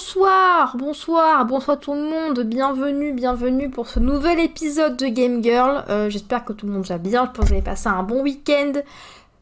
bonsoir, 0.00 0.76
bonsoir, 0.78 1.44
bonsoir 1.44 1.78
tout 1.78 1.92
le 1.92 2.00
monde, 2.00 2.40
bienvenue, 2.40 3.12
bienvenue 3.12 3.68
pour 3.68 3.86
ce 3.86 4.00
nouvel 4.00 4.40
épisode 4.40 4.96
de 4.96 5.08
Game 5.08 5.42
Girl. 5.42 5.84
Euh, 5.90 6.08
J'espère 6.08 6.46
que 6.46 6.54
tout 6.54 6.64
le 6.64 6.72
monde 6.72 6.86
va 6.86 6.96
bien, 6.96 7.26
je 7.26 7.32
pense 7.32 7.44
que 7.44 7.48
vous 7.50 7.52
avez 7.52 7.62
passé 7.62 7.88
un 7.90 8.02
bon 8.02 8.22
week-end. 8.22 8.72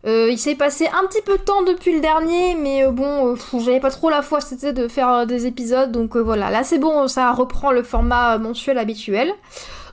Euh, 0.04 0.28
il 0.28 0.36
s'est 0.36 0.56
passé 0.56 0.88
un 0.88 1.06
petit 1.06 1.22
peu 1.22 1.38
de 1.38 1.42
temps 1.42 1.62
depuis 1.62 1.94
le 1.94 2.00
dernier, 2.00 2.56
mais 2.56 2.84
euh, 2.84 2.90
bon, 2.90 3.36
j'avais 3.60 3.78
pas 3.78 3.92
trop 3.92 4.10
la 4.10 4.20
foi 4.20 4.40
c'était 4.40 4.72
de 4.72 4.88
faire 4.88 5.28
des 5.28 5.46
épisodes, 5.46 5.92
donc 5.92 6.16
voilà, 6.16 6.50
là 6.50 6.64
c'est 6.64 6.78
bon, 6.78 7.06
ça 7.06 7.30
reprend 7.30 7.70
le 7.70 7.84
format 7.84 8.36
mensuel 8.38 8.78
habituel. 8.78 9.32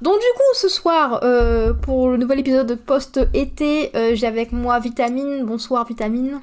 Donc 0.01 0.15
du 0.15 0.33
coup, 0.35 0.55
ce 0.55 0.67
soir, 0.67 1.21
pour 1.83 2.09
le 2.09 2.17
nouvel 2.17 2.39
épisode 2.39 2.65
de 2.65 2.75
post-été, 2.75 3.91
j'ai 4.15 4.27
avec 4.27 4.51
moi 4.51 4.79
Vitamine. 4.79 5.45
Bonsoir 5.45 5.85
Vitamine. 5.85 6.41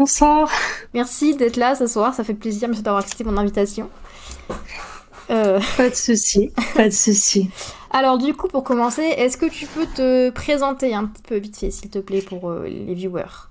Bonsoir. 0.00 0.50
Merci 0.94 1.36
d'être 1.36 1.58
là 1.58 1.74
ce 1.74 1.86
soir, 1.86 2.14
ça 2.14 2.24
fait 2.24 2.32
plaisir, 2.32 2.68
merci 2.68 2.82
d'avoir 2.82 3.02
accepté 3.02 3.22
mon 3.22 3.36
invitation. 3.36 3.90
Euh, 5.28 5.60
Pas 5.76 5.90
de 5.90 5.94
souci, 5.94 6.50
pas 6.74 6.86
de 6.86 6.94
souci. 6.94 7.50
alors 7.90 8.16
du 8.16 8.32
coup, 8.32 8.48
pour 8.48 8.64
commencer, 8.64 9.02
est-ce 9.02 9.36
que 9.36 9.44
tu 9.44 9.66
peux 9.66 9.84
te 9.84 10.30
présenter 10.30 10.94
un 10.94 11.04
petit 11.04 11.20
peu 11.20 11.36
vite 11.36 11.58
fait, 11.58 11.70
s'il 11.70 11.90
te 11.90 11.98
plaît, 11.98 12.22
pour 12.22 12.48
euh, 12.48 12.66
les 12.66 12.94
viewers? 12.94 13.50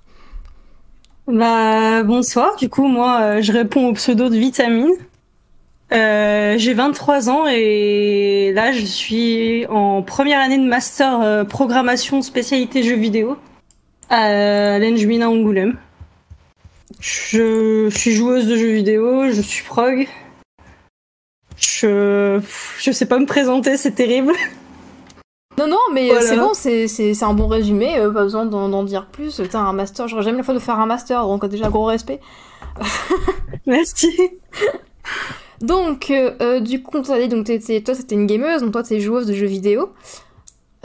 Bah 1.27 2.01
bonsoir. 2.01 2.55
Du 2.55 2.67
coup, 2.67 2.87
moi, 2.87 3.19
euh, 3.21 3.41
je 3.43 3.53
réponds 3.53 3.87
au 3.89 3.93
pseudo 3.93 4.29
de 4.29 4.35
Vitamine. 4.35 4.89
J'ai 5.91 6.73
23 6.73 7.29
ans 7.29 7.45
et 7.47 8.53
là, 8.55 8.71
je 8.71 8.85
suis 8.85 9.67
en 9.67 10.01
première 10.01 10.39
année 10.39 10.57
de 10.57 10.67
master 10.67 11.45
programmation 11.45 12.23
spécialité 12.23 12.81
jeux 12.81 12.95
vidéo 12.95 13.37
à 14.09 14.79
l'Engmina 14.79 15.29
Angoulême. 15.29 15.77
Je, 16.99 17.87
je 17.89 17.97
suis 17.97 18.11
joueuse 18.13 18.47
de 18.47 18.57
jeux 18.57 18.73
vidéo, 18.73 19.29
je 19.31 19.41
suis 19.41 19.63
prog. 19.63 20.07
Je, 21.57 22.39
je 22.79 22.91
sais 22.91 23.05
pas 23.05 23.19
me 23.19 23.25
présenter, 23.25 23.77
c'est 23.77 23.91
terrible. 23.93 24.33
Non, 25.57 25.67
non, 25.67 25.77
mais 25.93 26.09
euh, 26.09 26.13
Voilà. 26.13 26.25
c'est 26.27 26.37
bon, 26.37 26.53
c'est- 26.53 26.87
c'est 26.87 27.13
c'est 27.13 27.25
un 27.25 27.33
bon 27.33 27.47
résumé, 27.47 27.97
euh, 27.97 28.11
pas 28.11 28.23
besoin 28.23 28.45
d'en 28.45 28.83
dire 28.83 29.07
plus. 29.07 29.41
T'as 29.49 29.59
un 29.59 29.73
master, 29.73 30.07
j'aurais 30.07 30.23
jamais 30.23 30.37
la 30.37 30.43
fois 30.43 30.53
de 30.53 30.59
faire 30.59 30.79
un 30.79 30.85
master, 30.85 31.25
donc 31.25 31.45
déjà 31.47 31.69
gros 31.69 31.85
respect. 31.85 32.19
Merci. 33.65 34.09
Donc, 35.61 36.09
euh, 36.11 36.61
du 36.61 36.81
coup, 36.81 37.01
t'as 37.01 37.19
dit, 37.19 37.27
donc 37.27 37.45
toi 37.45 37.93
c'était 37.95 38.15
une 38.15 38.25
gameuse, 38.27 38.61
donc 38.61 38.71
toi 38.71 38.83
t'es 38.83 39.01
joueuse 39.01 39.25
de 39.25 39.33
jeux 39.33 39.47
vidéo. 39.47 39.89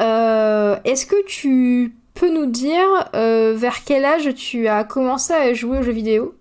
Euh, 0.00 0.76
Est-ce 0.84 1.06
que 1.06 1.24
tu 1.26 1.94
peux 2.14 2.30
nous 2.30 2.46
dire 2.46 3.10
euh, 3.14 3.54
vers 3.56 3.84
quel 3.84 4.04
âge 4.04 4.32
tu 4.34 4.68
as 4.68 4.84
commencé 4.84 5.32
à 5.32 5.52
jouer 5.52 5.78
aux 5.78 5.82
jeux 5.82 5.92
vidéo 5.92 6.34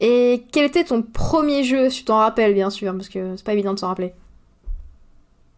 Et 0.00 0.44
quel 0.52 0.64
était 0.64 0.84
ton 0.84 1.02
premier 1.02 1.62
jeu, 1.64 1.90
si 1.90 2.00
tu 2.00 2.04
t'en 2.06 2.16
rappelles 2.16 2.54
bien 2.54 2.70
sûr, 2.70 2.92
parce 2.92 3.08
que 3.08 3.36
c'est 3.36 3.44
pas 3.44 3.52
évident 3.52 3.74
de 3.74 3.78
s'en 3.78 3.88
rappeler. 3.88 4.12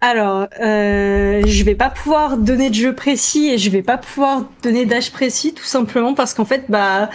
Alors, 0.01 0.47
euh, 0.61 1.43
je 1.45 1.65
vais 1.65 1.75
pas 1.75 1.91
pouvoir 1.91 2.37
donner 2.37 2.71
de 2.71 2.75
jeu 2.75 2.95
précis 2.95 3.49
et 3.49 3.59
je 3.59 3.69
vais 3.69 3.83
pas 3.83 3.99
pouvoir 3.99 4.45
donner 4.63 4.87
d'âge 4.87 5.11
précis, 5.11 5.55
tout 5.55 5.65
simplement 5.65 6.15
parce 6.15 6.35
qu'en 6.35 6.45
fait, 6.45 6.67
bah, 6.69 7.11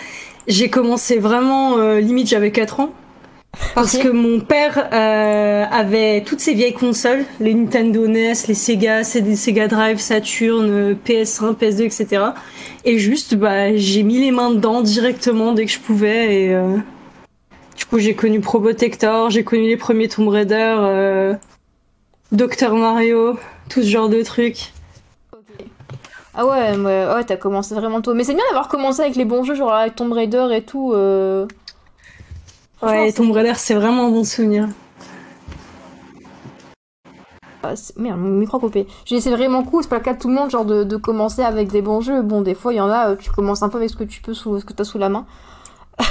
j'ai 0.47 0.69
commencé 0.69 1.17
vraiment 1.17 1.77
euh, 1.77 2.01
limite 2.01 2.27
j'avais 2.27 2.51
4 2.51 2.81
ans. 2.81 2.93
Parce 3.75 3.97
que 3.97 4.07
mon 4.07 4.39
père 4.39 4.89
euh, 4.93 5.65
avait 5.69 6.23
toutes 6.23 6.39
ces 6.39 6.53
vieilles 6.53 6.73
consoles, 6.73 7.25
les 7.39 7.53
Nintendo 7.53 8.07
NES, 8.07 8.33
les 8.47 8.53
Sega, 8.53 9.03
CD, 9.03 9.35
Sega 9.35 9.67
Drive, 9.67 9.99
Saturn, 9.99 10.69
euh, 10.69 10.95
PS1, 11.05 11.55
PS2, 11.55 11.81
etc. 11.83 12.23
Et 12.85 12.99
juste, 12.99 13.35
bah, 13.35 13.75
j'ai 13.75 14.03
mis 14.03 14.19
les 14.19 14.31
mains 14.31 14.51
dedans 14.51 14.81
directement 14.81 15.53
dès 15.53 15.65
que 15.65 15.71
je 15.71 15.79
pouvais. 15.79 16.43
Et 16.43 16.53
euh, 16.53 16.77
du 17.75 17.85
coup, 17.85 17.97
j'ai 17.97 18.15
connu 18.15 18.39
Probotector, 18.41 19.31
j'ai 19.31 19.43
connu 19.43 19.67
les 19.67 19.77
premiers 19.77 20.07
Tomb 20.07 20.27
Raider, 20.27 20.75
euh, 20.79 21.33
Docteur 22.31 22.75
Mario, 22.75 23.39
tout 23.69 23.81
ce 23.81 23.87
genre 23.87 24.09
de 24.09 24.21
trucs. 24.21 24.71
Ah 26.35 26.47
ouais, 26.47 26.75
ouais, 26.75 27.05
ouais 27.05 27.23
t'as 27.25 27.37
commencé 27.37 27.75
vraiment 27.75 28.01
tôt. 28.01 28.13
Mais 28.13 28.23
c'est 28.23 28.33
bien 28.33 28.43
d'avoir 28.49 28.67
commencé 28.67 29.01
avec 29.01 29.15
les 29.15 29.25
bons 29.25 29.43
jeux, 29.43 29.55
genre 29.55 29.73
avec 29.73 29.95
Tomb 29.95 30.11
Raider 30.11 30.47
et 30.51 30.61
tout. 30.61 30.93
Ouais, 32.83 33.07
c'est- 33.11 33.17
Tomb 33.17 33.31
Raider, 33.31 33.53
c'est 33.55 33.75
vraiment 33.75 34.07
un 34.07 34.09
bon 34.11 34.23
souvenir. 34.23 34.67
Ah, 37.65 37.73
Merde, 37.95 38.19
mon 38.19 38.29
micro 38.29 38.59
coupé. 38.59 38.85
J'ai 39.05 39.21
c'est 39.21 39.29
vraiment 39.31 39.63
cool, 39.63 39.83
c'est 39.83 39.89
pas 39.89 39.97
le 39.97 40.03
cas 40.03 40.13
de 40.13 40.19
tout 40.19 40.27
le 40.27 40.33
monde, 40.33 40.49
genre 40.49 40.65
de, 40.65 40.83
de 40.83 40.97
commencer 40.97 41.41
avec 41.43 41.69
des 41.71 41.81
bons 41.81 42.01
jeux. 42.01 42.21
Bon, 42.21 42.41
des 42.41 42.55
fois, 42.55 42.73
il 42.73 42.77
y 42.77 42.81
en 42.81 42.89
a, 42.89 43.11
euh, 43.11 43.15
tu 43.15 43.31
commences 43.31 43.63
un 43.63 43.69
peu 43.69 43.77
avec 43.77 43.89
ce 43.89 43.95
que 43.95 44.03
tu 44.03 44.21
peux, 44.21 44.33
sous, 44.33 44.59
ce 44.59 44.65
que 44.65 44.73
t'as 44.73 44.83
sous 44.83 44.97
la 44.97 45.07
main. 45.07 45.25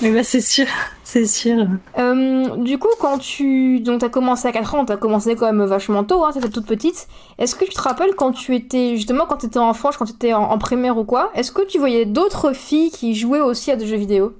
Mais 0.00 0.12
bah, 0.12 0.22
c'est 0.22 0.40
sûr, 0.40 0.66
c'est 1.02 1.26
sûr. 1.26 1.66
Euh, 1.98 2.56
du 2.58 2.78
coup, 2.78 2.88
quand 3.00 3.18
tu. 3.18 3.80
Donc, 3.80 4.00
t'as 4.00 4.08
commencé 4.08 4.46
à 4.46 4.52
4 4.52 4.74
ans, 4.76 4.84
t'as 4.84 4.96
commencé 4.96 5.34
quand 5.34 5.46
même 5.52 5.62
vachement 5.64 6.04
tôt, 6.04 6.24
hein, 6.24 6.30
t'étais 6.32 6.48
toute 6.48 6.66
petite. 6.66 7.08
Est-ce 7.38 7.54
que 7.56 7.64
tu 7.64 7.72
te 7.74 7.80
rappelles 7.82 8.14
quand 8.14 8.30
tu 8.32 8.54
étais. 8.54 8.96
Justement, 8.96 9.26
quand 9.26 9.38
t'étais 9.38 9.58
enfant, 9.58 9.90
quand 9.98 10.06
t'étais 10.06 10.32
en, 10.32 10.42
en 10.44 10.58
primaire 10.58 10.96
ou 10.96 11.04
quoi, 11.04 11.30
est-ce 11.34 11.50
que 11.52 11.62
tu 11.66 11.78
voyais 11.78 12.06
d'autres 12.06 12.52
filles 12.54 12.90
qui 12.92 13.14
jouaient 13.16 13.40
aussi 13.40 13.72
à 13.72 13.76
des 13.76 13.86
jeux 13.86 13.96
vidéo? 13.96 14.32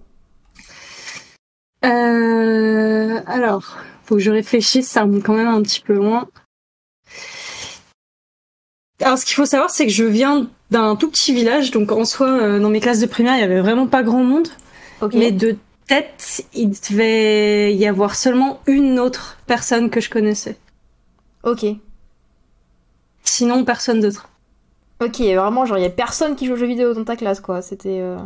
Euh, 1.84 3.20
alors, 3.26 3.78
faut 4.04 4.16
que 4.16 4.20
je 4.20 4.30
réfléchisse, 4.30 4.88
ça 4.88 5.02
remonte 5.02 5.22
quand 5.22 5.34
même 5.34 5.48
un 5.48 5.62
petit 5.62 5.80
peu 5.80 5.94
loin. 5.94 6.28
Alors, 9.00 9.16
ce 9.18 9.24
qu'il 9.24 9.34
faut 9.34 9.46
savoir, 9.46 9.70
c'est 9.70 9.86
que 9.86 9.92
je 9.92 10.04
viens 10.04 10.48
d'un 10.70 10.94
tout 10.94 11.10
petit 11.10 11.32
village, 11.32 11.70
donc 11.70 11.90
en 11.90 12.04
soi, 12.04 12.28
euh, 12.28 12.60
dans 12.60 12.68
mes 12.68 12.80
classes 12.80 13.00
de 13.00 13.06
primaire, 13.06 13.36
il 13.36 13.40
y 13.40 13.44
avait 13.44 13.60
vraiment 13.60 13.86
pas 13.86 14.02
grand 14.02 14.22
monde. 14.22 14.48
Mais 15.14 15.32
de 15.32 15.56
tête, 15.86 16.44
il 16.52 16.70
devait 16.70 17.74
y 17.74 17.86
avoir 17.86 18.14
seulement 18.14 18.60
une 18.66 18.98
autre 18.98 19.38
personne 19.46 19.88
que 19.88 20.00
je 20.00 20.10
connaissais. 20.10 20.58
Ok. 21.42 21.64
Sinon, 23.24 23.64
personne 23.64 24.00
d'autre. 24.00 24.28
Ok, 25.02 25.18
vraiment, 25.20 25.64
genre, 25.64 25.78
il 25.78 25.82
y 25.82 25.86
a 25.86 25.90
personne 25.90 26.36
qui 26.36 26.46
joue 26.46 26.52
aux 26.52 26.56
jeux 26.56 26.66
vidéo 26.66 26.92
dans 26.92 27.04
ta 27.04 27.16
classe, 27.16 27.40
quoi. 27.40 27.62
C'était. 27.62 28.00
euh, 28.00 28.18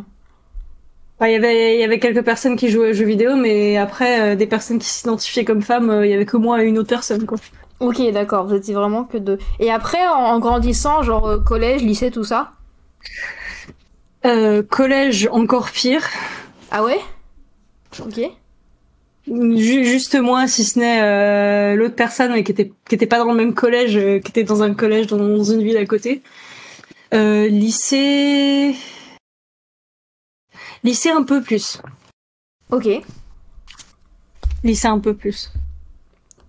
Enfin, 1.19 1.29
il 1.29 1.33
y 1.33 1.37
avait, 1.37 1.75
il 1.77 1.81
y 1.81 1.85
avait 1.85 2.01
quelques 2.01 2.25
personnes 2.25 2.57
qui 2.57 2.69
jouaient 2.71 2.91
aux 2.91 2.93
jeux 2.93 3.05
vidéo, 3.05 3.37
mais 3.37 3.77
après, 3.77 4.33
euh, 4.33 4.35
des 4.35 4.47
personnes 4.47 4.79
qui 4.81 4.89
s'identifiaient 4.89 5.45
comme 5.45 5.63
femmes, 5.63 5.91
euh, 5.91 6.07
il 6.07 6.11
y 6.11 6.15
avait 6.15 6.27
que 6.27 6.37
moi 6.37 6.63
et 6.63 6.67
une 6.67 6.79
autre 6.79 6.89
personne, 6.89 7.25
quoi. 7.25 7.39
Ok, 7.81 8.01
d'accord, 8.13 8.47
vous 8.47 8.55
étiez 8.55 8.75
vraiment 8.75 9.05
que 9.05 9.19
deux. 9.19 9.39
Et 9.61 9.71
après, 9.71 10.05
en, 10.07 10.13
en 10.15 10.39
grandissant, 10.41 11.03
genre 11.03 11.27
euh, 11.29 11.39
collège, 11.39 11.83
lycée, 11.83 12.11
tout 12.11 12.25
ça? 12.25 12.53
Euh, 14.25 14.63
collège, 14.63 15.29
encore 15.31 15.71
pire. 15.71 16.03
Ah 16.71 16.83
ouais? 16.83 16.99
Ok. 18.01 18.21
Ju- 19.27 19.85
Juste 19.85 20.19
moi, 20.21 20.47
si 20.47 20.65
ce 20.65 20.79
n'est 20.79 21.01
euh, 21.03 21.75
l'autre 21.77 21.95
personne 21.95 22.33
mais 22.33 22.43
qui 22.45 22.53
était 22.53 22.73
qui 22.89 22.95
était 22.95 23.07
pas 23.07 23.19
dans 23.19 23.31
le 23.31 23.35
même 23.37 23.55
collège, 23.55 23.97
euh, 23.97 24.19
qui 24.19 24.31
était 24.31 24.43
dans 24.45 24.63
un 24.63 24.75
collège 24.75 25.07
dans, 25.07 25.17
dans 25.19 25.45
une 25.45 25.63
ville 25.63 25.77
à 25.77 25.87
côté. 25.87 26.23
Euh, 27.13 27.47
lycée, 27.49 28.75
lycée 30.85 31.11
un 31.11 31.23
peu 31.25 31.43
plus. 31.43 31.81
Ok, 32.71 32.89
Lycée 34.63 34.89
un 34.89 34.99
peu 34.99 35.15
plus. 35.15 35.51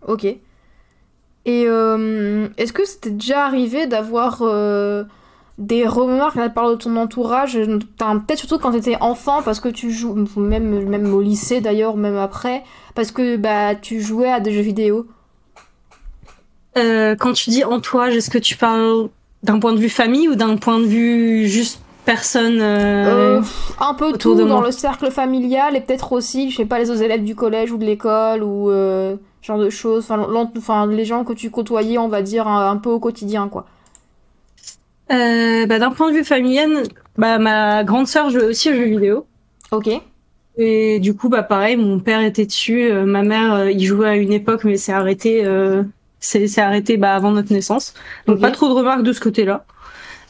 ok. 0.07 0.25
Et 1.47 1.65
euh, 1.67 2.47
est-ce 2.57 2.73
que 2.73 2.85
c'était 2.85 3.11
déjà 3.11 3.45
arrivé 3.45 3.85
d'avoir 3.85 4.39
euh, 4.41 5.03
des 5.59 5.85
remarques 5.85 6.37
la 6.37 6.49
part 6.49 6.69
de 6.71 6.75
ton 6.75 6.95
entourage 6.95 7.53
Peut-être 7.53 8.39
surtout 8.39 8.57
quand 8.57 8.71
t'étais 8.71 8.97
enfant, 8.99 9.43
parce 9.43 9.59
que 9.59 9.69
tu 9.69 9.91
joues, 9.91 10.15
même, 10.37 10.87
même 10.87 11.13
au 11.13 11.21
lycée 11.21 11.61
d'ailleurs, 11.61 11.97
même 11.97 12.17
après, 12.17 12.63
parce 12.95 13.11
que 13.11 13.37
bah 13.37 13.75
tu 13.75 14.01
jouais 14.01 14.31
à 14.31 14.39
des 14.39 14.53
jeux 14.53 14.61
vidéo? 14.61 15.05
Euh, 16.77 17.15
quand 17.15 17.33
tu 17.33 17.51
dis 17.51 17.63
entourage, 17.63 18.15
est-ce 18.15 18.31
que 18.31 18.39
tu 18.39 18.57
parles 18.57 19.09
d'un 19.43 19.59
point 19.59 19.73
de 19.73 19.79
vue 19.79 19.89
famille 19.89 20.27
ou 20.27 20.35
d'un 20.35 20.57
point 20.57 20.79
de 20.79 20.85
vue 20.85 21.47
juste 21.47 21.79
personne 22.05 22.59
euh, 22.61 23.39
Euh, 23.39 23.41
un 23.79 23.93
peu 23.93 24.11
autour 24.13 24.17
tout 24.17 24.35
de 24.35 24.45
dans 24.45 24.45
moi. 24.45 24.61
le 24.61 24.71
cercle 24.71 25.11
familial 25.11 25.75
et 25.75 25.81
peut-être 25.81 26.11
aussi, 26.13 26.49
je 26.51 26.57
sais 26.57 26.65
pas, 26.65 26.79
les 26.79 26.89
autres 26.89 27.01
élèves 27.03 27.23
du 27.23 27.35
collège 27.35 27.71
ou 27.71 27.77
de 27.77 27.85
l'école 27.85 28.43
ou 28.43 28.69
euh, 28.71 29.15
genre 29.41 29.59
de 29.59 29.69
choses. 29.69 30.09
Enfin, 30.11 30.87
les 30.87 31.05
gens 31.05 31.23
que 31.23 31.33
tu 31.33 31.49
côtoyais, 31.51 31.97
on 31.97 32.07
va 32.09 32.21
dire, 32.21 32.47
un, 32.47 32.71
un 32.71 32.77
peu 32.77 32.89
au 32.89 32.99
quotidien, 32.99 33.49
quoi. 33.49 33.65
euh, 35.11 35.65
bah, 35.65 35.79
D'un 35.79 35.91
point 35.91 36.11
de 36.11 36.17
vue 36.17 36.23
familial, 36.23 36.83
bah, 37.17 37.37
ma 37.39 37.83
grande 37.83 38.07
sœur 38.07 38.29
jouait 38.29 38.45
aussi 38.45 38.69
aux 38.71 38.75
jeux 38.75 38.85
vidéo. 38.85 39.27
Ok. 39.71 39.87
Et 40.57 40.99
du 40.99 41.15
coup, 41.15 41.27
bah 41.29 41.43
pareil, 41.43 41.75
mon 41.75 41.99
père 41.99 42.21
était 42.21 42.45
dessus, 42.45 42.83
euh, 42.89 43.05
ma 43.05 43.23
mère, 43.23 43.69
il 43.69 43.83
jouait 43.85 44.07
à 44.09 44.15
une 44.15 44.31
époque, 44.31 44.63
mais 44.63 44.77
c'est 44.77 44.93
arrêté, 44.93 45.45
euh, 45.45 45.83
c'est 46.19 46.57
arrêté 46.59 46.95
bah, 46.97 47.13
avant 47.15 47.31
notre 47.31 47.51
naissance. 47.51 47.93
Donc 48.27 48.39
pas 48.39 48.51
trop 48.51 48.69
de 48.69 48.73
remarques 48.73 49.03
de 49.03 49.11
ce 49.11 49.19
côté-là. 49.19 49.65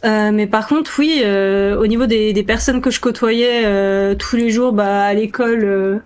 Euh, 0.06 0.32
mais 0.32 0.46
par 0.46 0.68
contre, 0.68 0.92
oui, 1.00 1.22
euh, 1.24 1.78
au 1.80 1.88
niveau 1.88 2.06
des, 2.06 2.32
des 2.32 2.44
personnes 2.44 2.82
que 2.82 2.92
je 2.92 3.00
côtoyais 3.00 3.64
euh, 3.66 4.14
tous 4.16 4.36
les 4.36 4.52
jours, 4.52 4.72
bah 4.72 5.06
à 5.06 5.14
l'école, 5.14 5.64
euh, 5.64 5.98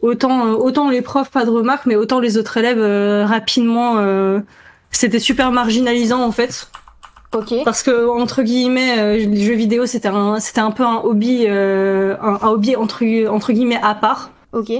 autant 0.00 0.46
euh, 0.46 0.52
autant 0.52 0.90
les 0.90 1.00
profs 1.00 1.30
pas 1.30 1.44
de 1.44 1.50
remarques, 1.50 1.86
mais 1.86 1.96
autant 1.96 2.20
les 2.20 2.36
autres 2.36 2.56
élèves 2.58 2.80
euh, 2.80 3.24
rapidement, 3.24 3.94
euh, 3.98 4.40
c'était 4.90 5.18
super 5.18 5.50
marginalisant 5.50 6.22
en 6.22 6.32
fait. 6.32 6.68
Ok. 7.34 7.54
Parce 7.64 7.82
que 7.82 8.08
entre 8.08 8.42
guillemets, 8.42 8.98
euh, 8.98 9.16
les 9.16 9.42
jeux 9.44 9.54
vidéo 9.54 9.86
c'était 9.86 10.08
un 10.08 10.38
c'était 10.40 10.60
un 10.60 10.70
peu 10.70 10.84
un 10.84 10.96
hobby, 10.96 11.44
euh, 11.48 12.16
un, 12.20 12.38
un 12.42 12.48
hobby 12.48 12.76
entre 12.76 13.02
entre 13.28 13.52
guillemets 13.52 13.80
à 13.82 13.94
part. 13.94 14.30
Ok. 14.52 14.72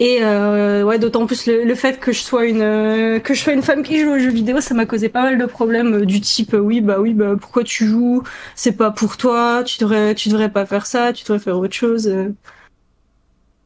Et 0.00 0.18
euh, 0.22 0.82
ouais, 0.82 0.98
d'autant 0.98 1.24
plus 1.24 1.46
le, 1.46 1.62
le, 1.62 1.74
fait 1.76 2.00
que 2.00 2.10
je 2.10 2.18
sois 2.20 2.46
une 2.46 2.62
euh, 2.62 3.20
que 3.20 3.32
je 3.32 3.40
sois 3.40 3.52
une 3.52 3.62
femme 3.62 3.84
qui 3.84 4.00
joue 4.00 4.10
aux 4.10 4.18
jeux 4.18 4.30
vidéo, 4.30 4.60
ça 4.60 4.74
m'a 4.74 4.86
causé 4.86 5.08
pas 5.08 5.22
mal 5.22 5.38
de 5.38 5.46
problèmes 5.46 5.94
euh, 5.94 6.04
du 6.04 6.20
type 6.20 6.52
euh, 6.54 6.58
oui 6.58 6.80
bah 6.80 6.98
oui 6.98 7.14
bah 7.14 7.36
pourquoi 7.40 7.62
tu 7.62 7.86
joues, 7.86 8.24
c'est 8.56 8.76
pas 8.76 8.90
pour 8.90 9.16
toi, 9.16 9.62
tu 9.64 9.78
devrais 9.78 10.16
tu 10.16 10.30
devrais 10.30 10.50
pas 10.50 10.66
faire 10.66 10.86
ça, 10.86 11.12
tu 11.12 11.22
devrais 11.22 11.38
faire 11.38 11.56
autre 11.58 11.74
chose. 11.74 12.12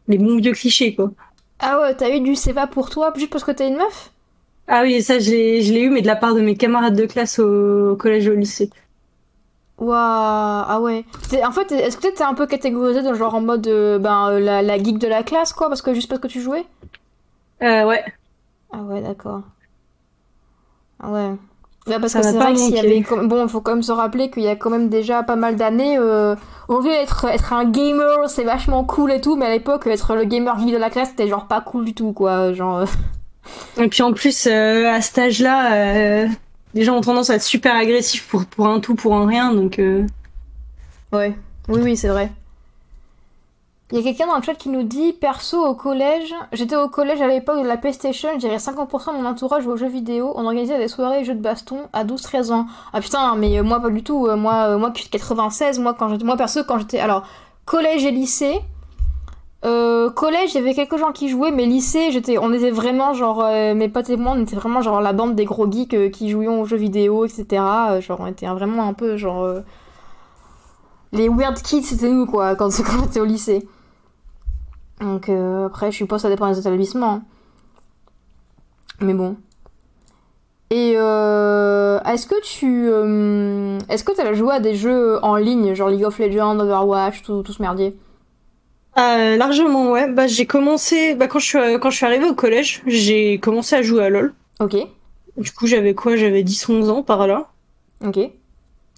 Les 0.07 0.19
bons 0.19 0.37
vieux 0.39 0.53
clichés 0.53 0.95
quoi. 0.95 1.13
Ah 1.61 1.81
ouais, 1.81 1.95
t'as 1.95 2.15
eu 2.15 2.21
du 2.21 2.35
c'est 2.35 2.53
pas 2.53 2.67
pour 2.67 2.91
toi 2.91 3.11
juste 3.17 3.31
parce 3.31 3.45
que 3.45 3.53
t'es 3.53 3.67
une 3.67 3.77
meuf? 3.77 4.13
Ah 4.67 4.83
oui, 4.83 5.01
ça 5.01 5.19
je 5.19 5.31
l'ai 5.31 5.63
je 5.63 5.73
l'ai 5.73 5.81
eu 5.81 5.89
mais 5.89 6.03
de 6.03 6.07
la 6.07 6.17
part 6.17 6.35
de 6.35 6.43
mes 6.43 6.59
camarades 6.59 6.95
de 6.95 7.07
classe 7.07 7.39
au, 7.39 7.93
au 7.93 7.97
collège 7.97 8.27
et 8.27 8.31
au 8.31 8.35
lycée. 8.35 8.69
Waouh, 9.79 9.95
ah 9.95 10.81
ouais. 10.81 11.05
En 11.45 11.53
fait, 11.53 11.71
est-ce 11.71 11.97
que 11.97 12.09
t'es 12.09 12.25
un 12.25 12.35
peu 12.35 12.47
catégorisé 12.47 13.03
dans 13.03 13.15
genre 13.15 13.35
en 13.35 13.41
mode 13.41 13.67
euh, 13.69 13.99
ben, 13.99 14.31
euh, 14.31 14.41
la, 14.41 14.61
la 14.61 14.83
geek 14.83 14.99
de 14.99 15.07
la 15.07 15.23
classe, 15.23 15.53
quoi, 15.53 15.69
parce 15.69 15.83
que 15.83 15.95
juste 15.95 16.09
parce 16.09 16.21
que 16.21 16.27
tu 16.27 16.41
jouais? 16.41 16.67
Euh, 17.63 17.85
ouais. 17.85 18.05
Ah 18.73 18.79
ouais, 18.83 19.01
d'accord. 19.01 19.43
Ah 21.01 21.11
ouais. 21.11 21.31
Bah 21.87 21.99
parce 22.01 22.13
Ça 22.13 22.21
que 22.21 22.27
c'est 22.27 22.33
vrai 22.37 22.55
qu'il 22.55 22.75
y 22.75 22.79
avait. 22.79 23.05
Bon, 23.27 23.47
faut 23.49 23.61
quand 23.61 23.73
même 23.73 23.83
se 23.83 23.93
rappeler 23.93 24.31
qu'il 24.31 24.43
y 24.43 24.49
a 24.49 24.57
quand 24.57 24.69
même 24.69 24.89
déjà 24.89 25.23
pas 25.23 25.37
mal 25.37 25.57
d'années. 25.57 25.97
Euh... 25.97 26.35
Aujourd'hui, 26.69 26.93
être, 26.93 27.25
être 27.27 27.53
un 27.53 27.65
gamer, 27.65 28.29
c'est 28.29 28.45
vachement 28.45 28.85
cool 28.85 29.13
et 29.13 29.21
tout, 29.21 29.37
mais 29.37 29.47
à 29.47 29.51
l'époque, 29.51 29.87
être 29.87 30.15
le 30.17 30.25
gamer 30.25 30.59
geek 30.59 30.73
de 30.73 30.77
la 30.77 30.91
classe, 30.91 31.11
c'était 31.11 31.29
genre 31.29 31.47
pas 31.47 31.61
cool 31.61 31.85
du 31.85 31.95
tout, 31.95 32.13
quoi. 32.13 32.53
Genre. 32.53 32.85
Et 33.79 33.89
puis 33.89 34.03
en 34.03 34.13
plus, 34.13 34.47
euh, 34.47 34.91
à 34.91 35.01
cet 35.01 35.19
âge-là 35.19 36.27
les 36.75 36.85
gens 36.85 36.97
ont 36.97 37.01
tendance 37.01 37.31
à 37.31 37.37
être 37.37 37.43
super 37.43 37.75
agressifs 37.75 38.29
pour, 38.51 38.67
un 38.67 38.81
tout, 38.81 38.95
pour 38.95 39.15
un 39.17 39.27
rien, 39.27 39.53
donc. 39.53 39.79
Euh... 39.79 40.07
Ouais, 41.13 41.37
oui, 41.69 41.81
oui, 41.83 41.97
c'est 41.97 42.09
vrai. 42.09 42.31
Il 43.91 43.97
y 43.97 44.01
a 44.01 44.05
quelqu'un 44.05 44.27
dans 44.27 44.37
le 44.37 44.43
chat 44.43 44.55
qui 44.55 44.69
nous 44.69 44.83
dit 44.83 45.15
Perso, 45.15 45.65
au 45.65 45.75
collège, 45.75 46.35
j'étais 46.53 46.77
au 46.77 46.91
collège 46.91 47.23
à 47.23 47.27
l'époque 47.27 47.63
de 47.63 47.67
la 47.67 47.79
PlayStation, 47.79 48.29
je 48.35 48.39
dirais 48.39 48.59
50% 48.59 49.17
de 49.17 49.23
mon 49.23 49.27
entourage 49.27 49.67
aux 49.67 49.79
jeux 49.79 49.89
vidéo. 49.89 50.35
On 50.37 50.45
organisait 50.45 50.77
des 50.77 50.89
soirées 50.89 51.25
jeux 51.25 51.35
de 51.35 51.41
baston 51.41 51.89
à 51.95 52.05
12-13 52.05 52.53
ans. 52.53 52.67
Ah 52.93 53.01
putain, 53.01 53.35
mais 53.37 53.63
moi 53.63 53.81
pas 53.81 53.89
du 53.89 54.03
tout. 54.03 54.27
Euh, 54.27 54.37
moi, 54.37 54.75
euh, 54.75 54.79
moi, 54.79 54.91
96, 54.91 55.79
moi, 55.79 55.95
quand 55.95 56.23
moi 56.23 56.37
perso, 56.37 56.65
quand 56.65 56.79
j'étais. 56.79 56.99
Alors, 56.99 57.27
collège 57.65 58.05
et 58.05 58.11
lycée, 58.11 58.61
euh, 59.65 60.11
collège, 60.11 60.55
il 60.55 60.59
y 60.59 60.59
avait 60.59 60.75
quelques 60.75 60.99
gens 60.99 61.11
qui 61.11 61.29
jouaient, 61.29 61.51
mais 61.51 61.67
lycée, 61.67 62.11
on 62.41 62.53
était 62.53 62.71
vraiment 62.71 63.13
genre, 63.13 63.43
euh, 63.45 63.75
mes 63.75 63.89
potes 63.89 64.09
et 64.09 64.17
moi, 64.17 64.35
on 64.37 64.43
était 64.43 64.55
vraiment 64.55 64.83
genre 64.83 65.01
la 65.01 65.13
bande 65.13 65.35
des 65.35 65.45
gros 65.45 65.71
geeks 65.71 65.95
euh, 65.95 66.11
qui 66.11 66.31
jouions 66.31 66.61
aux 66.61 66.65
jeux 66.65 66.77
vidéo, 66.77 67.25
etc. 67.25 67.47
Euh, 67.91 68.01
genre, 68.01 68.21
on 68.21 68.27
était 68.27 68.47
vraiment 68.47 68.89
un 68.89 68.93
peu 68.93 69.17
genre. 69.17 69.63
les 71.13 71.29
weird 71.29 71.61
kids, 71.61 71.83
c'était 71.83 72.11
nous 72.11 72.27
quoi, 72.27 72.55
quand, 72.55 72.71
on 73.01 73.05
était 73.05 73.21
au 73.21 73.25
lycée. 73.25 73.67
Donc 75.01 75.29
après, 75.29 75.91
je 75.93 75.97
suppose 75.97 76.23
ça 76.23 76.29
dépend 76.29 76.51
des 76.51 76.59
établissements. 76.59 77.15
Hein. 77.15 77.23
Mais 79.01 79.15
bon. 79.15 79.37
Et 80.71 80.93
est-ce 80.93 82.27
que 82.27 82.41
tu. 82.43 82.89
est-ce 83.89 84.05
que 84.05 84.13
tu 84.13 84.21
as 84.21 84.33
joué 84.35 84.55
à 84.55 84.61
des 84.61 84.77
jeux 84.77 85.19
en 85.25 85.35
ligne, 85.35 85.75
genre 85.75 85.89
League 85.89 86.05
of 86.05 86.19
Legends, 86.19 86.61
Overwatch, 86.61 87.23
tout 87.23 87.45
ce 87.45 87.61
merdier? 87.61 87.97
Euh, 88.99 89.37
largement, 89.37 89.91
ouais. 89.91 90.09
Bah, 90.09 90.27
j'ai 90.27 90.47
commencé, 90.47 91.15
bah, 91.15 91.27
quand 91.29 91.39
je 91.39 91.47
suis, 91.47 91.59
quand 91.81 91.91
je 91.91 91.97
suis 91.97 92.07
arrivée 92.07 92.27
au 92.27 92.35
collège, 92.35 92.83
j'ai 92.87 93.39
commencé 93.39 93.77
à 93.77 93.83
jouer 93.83 94.05
à 94.05 94.09
LoL. 94.09 94.35
Ok. 94.61 94.77
Du 95.37 95.53
coup, 95.53 95.67
j'avais 95.67 95.95
quoi? 95.95 96.17
J'avais 96.17 96.43
10-11 96.43 96.91
ans 96.91 97.03
par 97.03 97.27
là. 97.27 97.49
Ok. 98.05 98.19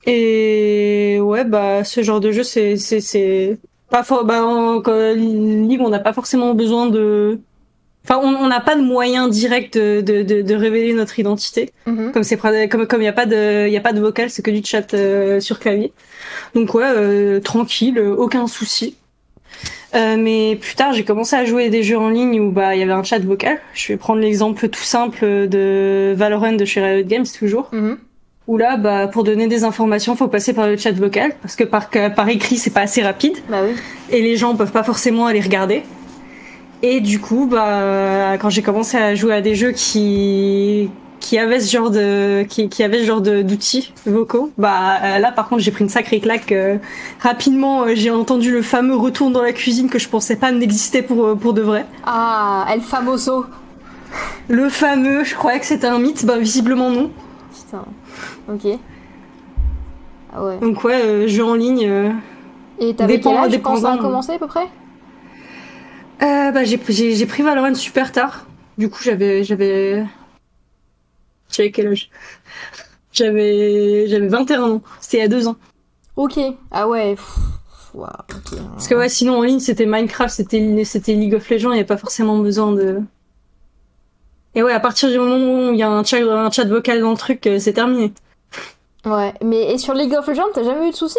Et 0.07 1.19
ouais, 1.21 1.45
bah, 1.45 1.85
ce 1.85 2.03
genre 2.03 2.21
de 2.21 2.33
jeu, 2.33 2.43
c'est, 2.43 2.77
c'est, 2.77 3.01
c'est 3.01 3.59
pas 3.91 4.03
fort. 4.03 4.25
Bah, 4.25 4.45
en 4.45 4.81
libre, 5.15 5.85
on 5.85 5.91
n'a 5.91 5.99
pas 5.99 6.13
forcément 6.13 6.55
besoin 6.55 6.87
de. 6.87 7.39
Enfin, 8.05 8.19
on 8.19 8.49
n'a 8.49 8.61
pas 8.61 8.77
de 8.77 8.81
moyen 8.81 9.29
direct 9.29 9.77
de, 9.77 10.01
de, 10.01 10.41
de, 10.41 10.55
révéler 10.55 10.95
notre 10.95 11.19
identité. 11.19 11.71
Mm-hmm. 11.87 12.13
Comme 12.13 12.23
c'est 12.23 12.39
comme 12.69 12.87
comme 12.87 13.03
il 13.03 13.05
y 13.05 13.09
a 13.09 13.13
pas 13.13 13.27
de 13.27 13.69
il 13.69 13.77
a 13.77 13.81
pas 13.83 13.93
de 13.93 14.01
vocal, 14.01 14.31
c'est 14.31 14.41
que 14.41 14.51
du 14.51 14.65
chat 14.65 14.95
euh, 14.95 15.39
sur 15.41 15.59
clavier. 15.59 15.93
Donc 16.55 16.73
ouais, 16.73 16.83
euh, 16.87 17.41
tranquille, 17.41 17.99
aucun 18.01 18.47
souci. 18.47 18.97
Euh, 19.95 20.17
mais 20.19 20.57
plus 20.61 20.75
tard, 20.75 20.93
j'ai 20.93 21.05
commencé 21.05 21.35
à 21.35 21.45
jouer 21.45 21.69
des 21.69 21.83
jeux 21.83 21.99
en 21.99 22.09
ligne 22.09 22.41
où 22.41 22.51
bah 22.51 22.75
il 22.77 22.81
y 22.81 22.83
avait 22.83 22.93
un 22.93 23.03
chat 23.03 23.19
vocal. 23.19 23.59
Je 23.75 23.89
vais 23.89 23.97
prendre 23.97 24.21
l'exemple 24.21 24.69
tout 24.69 24.83
simple 24.83 25.49
de 25.49 26.15
Valorant 26.17 26.53
de 26.53 26.65
chez 26.65 26.81
Riot 26.81 27.05
Games 27.07 27.27
toujours. 27.27 27.71
Mm-hmm. 27.73 27.97
Où 28.47 28.57
là, 28.57 28.77
bah 28.77 29.09
pour 29.09 29.25
donner 29.25 29.47
des 29.47 29.65
informations, 29.65 30.17
faut 30.17 30.29
passer 30.29 30.53
par 30.53 30.67
le 30.69 30.77
chat 30.77 30.93
vocal 30.93 31.33
parce 31.43 31.57
que 31.57 31.65
par 31.65 31.89
par 31.89 32.29
écrit 32.29 32.57
c'est 32.57 32.71
pas 32.71 32.83
assez 32.83 33.03
rapide. 33.03 33.39
Bah 33.49 33.59
oui. 33.65 33.75
Et 34.11 34.23
les 34.23 34.37
gens 34.37 34.55
peuvent 34.55 34.73
pas 34.73 34.85
forcément 34.85 35.27
aller 35.27 35.41
regarder. 35.41 35.83
Et 36.83 37.01
du 37.01 37.19
coup, 37.19 37.47
bah 37.47 38.37
quand 38.39 38.49
j'ai 38.49 38.63
commencé 38.63 38.97
à 38.97 39.15
jouer 39.15 39.35
à 39.35 39.41
des 39.41 39.55
jeux 39.55 39.73
qui 39.73 40.89
qui 41.21 41.39
avait 41.39 41.61
ce 41.61 41.71
genre 41.71 41.91
de 41.91 42.43
qui, 42.45 42.69
qui 42.69 42.83
avait 42.83 43.01
ce 43.01 43.05
genre 43.05 43.21
d'outils 43.21 43.93
vocaux. 44.07 44.51
Bah 44.59 44.97
euh, 45.03 45.19
là 45.19 45.31
par 45.31 45.49
contre 45.49 45.63
j'ai 45.63 45.71
pris 45.71 45.85
une 45.85 45.91
sacrée 45.91 46.19
claque 46.19 46.51
euh, 46.51 46.79
rapidement 47.21 47.83
euh, 47.83 47.93
j'ai 47.95 48.11
entendu 48.11 48.51
le 48.51 48.63
fameux 48.63 48.97
retour 48.97 49.31
dans 49.31 49.43
la 49.43 49.53
cuisine 49.53 49.89
que 49.89 49.99
je 49.99 50.09
pensais 50.09 50.37
pas 50.37 50.51
n'exister 50.51 51.03
pour 51.03 51.39
pour 51.39 51.53
de 51.53 51.61
vrai. 51.61 51.87
Ah 52.05 52.67
El 52.73 52.81
Famoso. 52.81 53.47
Le 54.49 54.69
fameux 54.69 55.23
je 55.23 55.35
croyais 55.35 55.61
que 55.61 55.67
c'était 55.67 55.87
un 55.87 55.99
mythe 55.99 56.25
bah 56.25 56.39
visiblement 56.39 56.91
non. 56.91 57.11
Putain 57.55 57.85
ok. 58.49 58.79
Ah 60.35 60.45
ouais. 60.45 60.59
Donc 60.59 60.83
ouais 60.83 61.29
jeu 61.29 61.45
en 61.45 61.55
ligne 61.55 62.13
et 62.79 62.95
t'avais 62.95 63.21
quel 63.21 63.37
âge 63.37 63.61
quand 63.63 63.77
ça 63.77 63.93
a 63.93 63.99
commencé 63.99 64.33
à 64.33 64.39
peu 64.39 64.47
près? 64.47 64.67
Bah 66.21 66.65
j'ai 66.65 66.79
pris 66.79 67.43
Valorant 67.43 67.75
super 67.75 68.11
tard. 68.11 68.47
Du 68.79 68.89
coup 68.89 69.01
j'avais 69.03 69.45
j'avais 69.45 70.05
j'avais 71.51 71.71
quel 71.71 71.89
âge? 71.89 72.11
J'avais 73.13 74.07
j'avais 74.09 74.29
21 74.29 74.63
ans. 74.63 74.83
C'était 75.01 75.19
il 75.19 75.21
y 75.21 75.25
a 75.25 75.29
deux 75.29 75.49
ans. 75.49 75.57
Ok. 76.17 76.39
Ah 76.71 76.89
ouais. 76.89 77.17
Parce 77.93 78.89
que 78.89 78.95
ouais, 78.95 79.09
sinon 79.09 79.39
en 79.39 79.43
ligne 79.43 79.59
c'était 79.59 79.87
Minecraft, 79.87 80.33
c'était 80.35 80.85
c'était 80.85 81.15
League 81.15 81.35
of 81.35 81.49
Legends, 81.51 81.73
il 81.73 81.77
n'y 81.77 81.81
a 81.81 81.85
pas 81.85 81.97
forcément 81.97 82.39
besoin 82.39 82.73
de. 82.73 83.01
Et 84.55 84.63
ouais, 84.63 84.73
à 84.73 84.81
partir 84.81 85.11
du 85.11 85.19
moment 85.19 85.37
où 85.37 85.73
il 85.73 85.79
y 85.79 85.83
a 85.83 85.91
un 85.91 86.05
chat, 86.05 86.19
un 86.19 86.51
chat 86.51 86.65
vocal 86.65 87.01
dans 87.01 87.13
le 87.13 87.17
truc, 87.17 87.47
euh, 87.47 87.59
c'est 87.59 87.73
terminé. 87.73 88.13
Ouais, 89.05 89.33
mais 89.43 89.73
et 89.73 89.79
sur 89.79 89.95
League 89.95 90.13
of 90.15 90.27
Legends, 90.27 90.49
t'as 90.53 90.65
jamais 90.65 90.89
eu 90.89 90.91
de 90.91 90.97
soucis? 90.97 91.19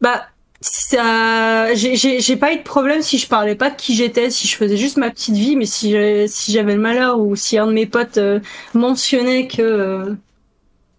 Bah, 0.00 0.26
ça 0.64 1.74
j'ai 1.74 2.36
pas 2.36 2.54
eu 2.54 2.56
de 2.56 2.62
problème 2.62 3.02
si 3.02 3.18
je 3.18 3.28
parlais 3.28 3.54
pas 3.54 3.68
de 3.68 3.76
qui 3.76 3.94
j'étais 3.94 4.30
si 4.30 4.48
je 4.48 4.56
faisais 4.56 4.78
juste 4.78 4.96
ma 4.96 5.10
petite 5.10 5.34
vie 5.34 5.56
mais 5.56 5.66
si 5.66 5.94
si 6.26 6.52
j'avais 6.52 6.74
le 6.74 6.80
malheur 6.80 7.20
ou 7.20 7.36
si 7.36 7.58
un 7.58 7.66
de 7.66 7.72
mes 7.72 7.84
potes 7.84 8.16
euh, 8.16 8.40
mentionnait 8.72 9.46
que 9.46 9.60
euh, 9.60 10.14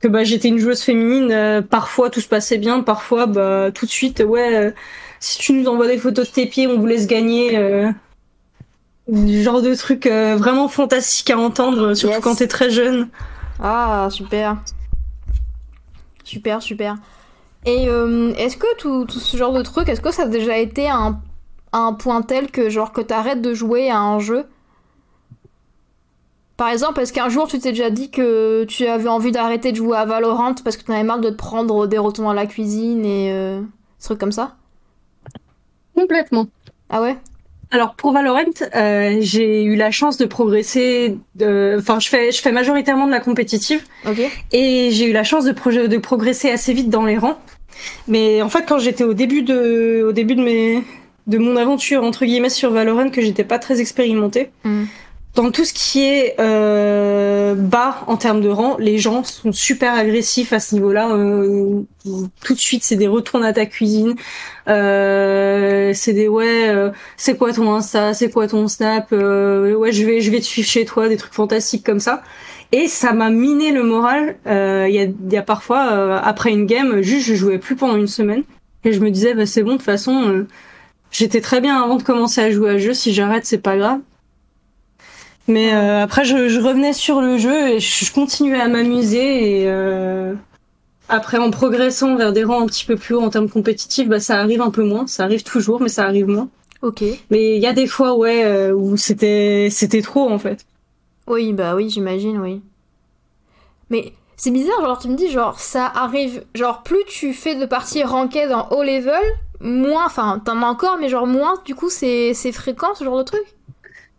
que 0.01 0.07
bah 0.07 0.24
j'étais 0.24 0.50
une 0.50 0.60
joueuse 0.60 0.81
féminine 0.81 1.31
euh, 1.31 1.62
parfois 1.63 2.12
tout 2.12 2.22
se 2.22 2.27
passait 2.27 2.60
bien 2.60 2.81
parfois 2.81 3.25
bah 3.25 3.72
tout 3.74 3.88
de 3.88 3.91
suite 3.91 4.24
ouais 4.25 4.72
si 5.19 5.39
tu 5.39 5.53
nous 5.53 5.67
envoies 5.67 5.88
des 5.88 5.98
photos 5.98 6.29
de 6.29 6.34
tes 6.34 6.45
pieds 6.45 6.67
on 6.67 6.77
vous 6.77 6.86
laisse 6.86 7.07
gagner 7.07 7.60
du 9.07 9.41
genre 9.41 9.63
de 9.63 9.74
truc 9.74 10.05
vraiment 10.05 10.67
fantastique 10.67 11.31
à 11.31 11.39
entendre 11.39 11.95
surtout 11.95 12.22
quand 12.22 12.36
t'es 12.36 12.48
très 12.48 12.69
jeune. 12.69 13.07
Ah 13.60 14.10
super. 14.12 14.57
Super 16.24 16.62
super 16.62 16.98
et 17.65 17.89
euh, 17.89 18.34
est-ce 18.36 18.57
que 18.57 18.75
tout, 18.77 19.05
tout, 19.05 19.19
ce 19.19 19.38
genre 19.38 19.53
de 19.53 19.62
truc, 19.62 19.89
est-ce 19.89 20.01
que 20.01 20.12
ça 20.12 20.24
a 20.24 20.27
déjà 20.27 20.57
été 20.57 20.88
un, 20.88 21.19
un 21.74 21.93
point 21.93 22.22
tel 22.22 22.51
que 22.51 22.69
genre 22.69 22.91
que 22.91 23.01
t'arrêtes 23.01 23.41
de 23.41 23.53
jouer 23.53 23.89
à 23.89 24.00
un 24.00 24.19
jeu? 24.19 24.45
Par 26.57 26.69
exemple, 26.69 27.01
est-ce 27.01 27.12
qu'un 27.12 27.27
jour 27.27 27.48
tu 27.48 27.60
t'es 27.60 27.72
déjà 27.72 27.89
dit 27.89 28.12
que 28.12 28.63
tu 28.65 28.86
avais 28.86 29.10
envie 29.10 29.31
d'arrêter 29.31 29.72
de 29.72 29.77
jouer 29.77 29.98
à 29.98 30.05
Valorant 30.05 30.53
parce 30.63 30.77
que 30.77 30.84
tu 30.84 30.91
avais 30.91 31.03
marre 31.03 31.19
de 31.19 31.29
te 31.29 31.36
prendre 31.36 31.86
des 31.88 31.98
retours 31.98 32.29
à 32.29 32.34
la 32.34 32.45
cuisine 32.45 33.03
et 33.03 33.31
euh, 33.34 33.60
des 33.60 34.03
trucs 34.03 34.19
comme 34.19 34.31
ça? 34.31 34.55
Complètement. 35.95 36.48
Ah 36.89 37.01
ouais? 37.01 37.17
Alors 37.72 37.95
pour 37.95 38.13
Valorant, 38.13 38.43
euh, 38.75 39.17
j'ai 39.19 39.63
eu 39.63 39.75
la 39.75 39.91
chance 39.91 40.17
de 40.17 40.25
progresser. 40.25 41.17
Enfin, 41.41 42.00
je 42.00 42.07
fais, 42.07 42.31
je 42.31 42.41
fais 42.41 42.53
majoritairement 42.53 43.07
de 43.07 43.12
la 43.12 43.19
compétitive, 43.19 43.84
okay. 44.07 44.29
et 44.53 44.91
j'ai 44.91 45.10
eu 45.10 45.13
la 45.13 45.24
chance 45.24 45.43
de, 45.43 45.88
de 45.88 45.98
progresser 45.98 46.50
assez 46.51 46.74
vite 46.74 46.89
dans 46.89 47.03
les 47.03 47.17
rangs. 47.17 47.38
Mais 48.08 48.41
en 48.41 48.50
fait, 48.50 48.65
quand 48.67 48.79
j'étais 48.79 49.03
au 49.03 49.13
début 49.13 49.41
de, 49.41 50.05
au 50.08 50.12
début 50.12 50.36
de 50.36 50.44
mes, 50.44 50.84
de 51.27 51.38
mon 51.38 51.55
aventure 51.55 52.03
entre 52.03 52.25
guillemets 52.25 52.50
sur 52.50 52.72
Valorant, 52.72 53.10
que 53.10 53.22
j'étais 53.22 53.44
pas 53.44 53.60
très 53.60 53.82
expérimentée. 53.82 54.50
Mm. 54.63 54.86
Dans 55.36 55.51
tout 55.51 55.65
ce 55.65 55.74
qui 55.74 56.01
est 56.01 56.36
euh, 56.39 57.55
bas 57.55 58.05
en 58.08 58.15
termes 58.15 58.39
de 58.39 58.48
rang, 58.48 58.77
les 58.79 58.98
gens 58.98 59.25
sont 59.25 59.51
super 59.51 59.94
agressifs 59.94 60.53
à 60.53 60.62
ce 60.62 60.75
niveau-là. 60.75 61.10
Euh, 61.12 61.82
tout 62.41 62.53
de 62.53 62.60
suite, 62.60 62.86
c'est 62.86 62.96
des 62.96 63.10
retournes 63.10 63.44
à 63.44 63.51
ta 63.51 63.65
cuisine. 63.65 64.15
Euh, 64.70 65.91
c'est 65.94 66.13
des 66.13 66.29
ouais, 66.29 66.70
euh, 66.70 66.91
c'est 67.17 67.38
quoi 67.38 67.51
ton 67.51 67.74
Insta, 67.74 68.13
c'est 68.13 68.32
quoi 68.32 68.48
ton 68.48 68.70
Snap, 68.70 69.10
euh, 69.12 69.74
ouais, 69.75 69.91
je 69.91 70.05
vais, 70.05 70.22
je 70.22 70.32
vais 70.32 70.39
te 70.39 70.46
suivre 70.46 70.70
chez 70.70 70.86
toi, 70.86 71.10
des 71.10 71.17
trucs 71.17 71.34
fantastiques 71.34 71.86
comme 71.86 72.00
ça. 72.00 72.24
Et 72.77 72.88
ça 72.88 73.13
m'a 73.13 73.29
miné 73.29 73.72
le 73.72 73.84
moral. 73.84 74.38
Il 74.46 74.51
euh, 74.51 74.89
y, 74.89 75.00
a, 75.00 75.08
y, 75.29 75.38
a, 75.38 75.41
parfois, 75.41 76.17
après 76.20 76.51
une 76.51 76.65
game, 76.65 77.01
juste 77.01 77.27
je 77.27 77.36
jouais 77.36 77.58
plus 77.58 77.75
pendant 77.75 77.96
une 77.96 78.08
semaine. 78.08 78.44
Et 78.84 78.91
je 78.91 79.00
me 79.00 79.10
disais, 79.12 79.34
bah, 79.34 79.46
c'est 79.46 79.63
bon, 79.63 79.74
de 79.74 79.77
toute 79.77 79.86
façon, 79.86 80.46
J'étais 81.17 81.39
très 81.39 81.62
bien 81.62 81.82
avant 81.82 81.96
de 81.96 82.03
commencer 82.03 82.41
à 82.41 82.51
jouer 82.51 82.72
à 82.72 82.77
jeu. 82.77 82.94
Si 82.94 83.13
j'arrête, 83.13 83.46
c'est 83.46 83.60
pas 83.60 83.77
grave. 83.77 84.01
Mais 85.48 85.74
euh, 85.74 86.03
après, 86.03 86.25
je, 86.25 86.50
je, 86.50 86.60
revenais 86.60 86.91
sur 86.91 87.22
le 87.22 87.38
jeu 87.38 87.70
et 87.70 87.79
je, 87.79 88.12
continuais 88.12 88.60
à 88.60 88.67
m'amuser. 88.67 89.62
Et 89.62 89.63
euh, 89.70 90.34
après, 91.08 91.38
en 91.38 91.51
progressant 91.51 92.17
vers 92.17 92.34
des 92.34 92.44
rangs 92.44 92.63
un 92.63 92.65
petit 92.65 92.84
peu 92.84 92.98
plus 92.98 93.15
hauts 93.15 93.22
en 93.22 93.29
termes 93.29 93.48
compétitifs, 93.48 94.10
bah, 94.10 94.20
ça 94.20 94.41
arrive 94.41 94.60
un 94.60 94.72
peu 94.72 94.84
moins. 94.84 95.08
Ça 95.08 95.24
arrive 95.24 95.44
toujours, 95.44 95.79
mais 95.79 95.88
ça 95.88 96.03
arrive 96.03 96.27
moins. 96.27 96.50
Ok. 96.82 97.01
Mais 97.29 97.55
il 97.55 97.62
y 97.62 97.67
a 97.67 97.72
des 97.72 97.88
fois, 97.88 98.17
ouais, 98.17 98.44
euh, 98.44 98.74
où 98.74 98.98
c'était 98.98 99.70
c'était 99.72 100.01
trop 100.01 100.29
en 100.29 100.38
fait. 100.38 100.65
Oui, 101.27 101.53
bah 101.53 101.75
oui, 101.75 101.89
j'imagine, 101.89 102.39
oui. 102.39 102.62
Mais 103.89 104.13
c'est 104.36 104.51
bizarre, 104.51 104.82
genre 104.82 105.00
tu 105.00 105.08
me 105.08 105.15
dis, 105.15 105.29
genre 105.29 105.60
ça 105.60 105.86
arrive, 105.86 106.44
genre 106.53 106.84
plus 106.84 107.03
tu 107.08 107.34
fais 107.34 107.55
de 107.55 107.65
parties 107.65 108.03
ranked 108.03 108.51
en 108.51 108.67
haut 108.70 108.84
level, 108.84 109.22
moins, 109.60 110.05
enfin 110.05 110.41
t'en 110.44 110.62
as 110.62 110.65
encore, 110.65 110.98
mais 111.00 111.08
genre 111.10 111.27
moins, 111.27 111.62
du 111.65 111.75
coup 111.75 111.89
c'est 111.89 112.34
fréquent 112.51 112.96
ce 112.96 113.03
genre 113.03 113.17
de 113.17 113.24
truc? 113.24 113.44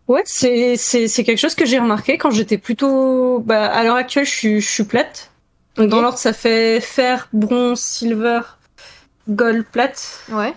Ouais, 0.07 0.23
c'est 0.25 0.77
quelque 0.77 1.37
chose 1.37 1.53
que 1.53 1.65
j'ai 1.65 1.79
remarqué 1.79 2.17
quand 2.17 2.31
j'étais 2.31 2.57
plutôt. 2.57 3.39
Bah, 3.39 3.65
à 3.65 3.83
l'heure 3.83 3.97
actuelle, 3.97 4.25
je 4.25 4.31
suis, 4.31 4.61
je 4.61 4.69
suis 4.69 4.85
plate. 4.85 5.31
Donc 5.75 5.89
dans 5.89 5.99
l'ordre, 6.01 6.17
ça 6.17 6.31
fait 6.31 6.79
fer, 6.79 7.27
bronze, 7.33 7.81
silver, 7.81 8.39
gold, 9.27 9.65
plate. 9.65 10.23
Ouais. 10.31 10.53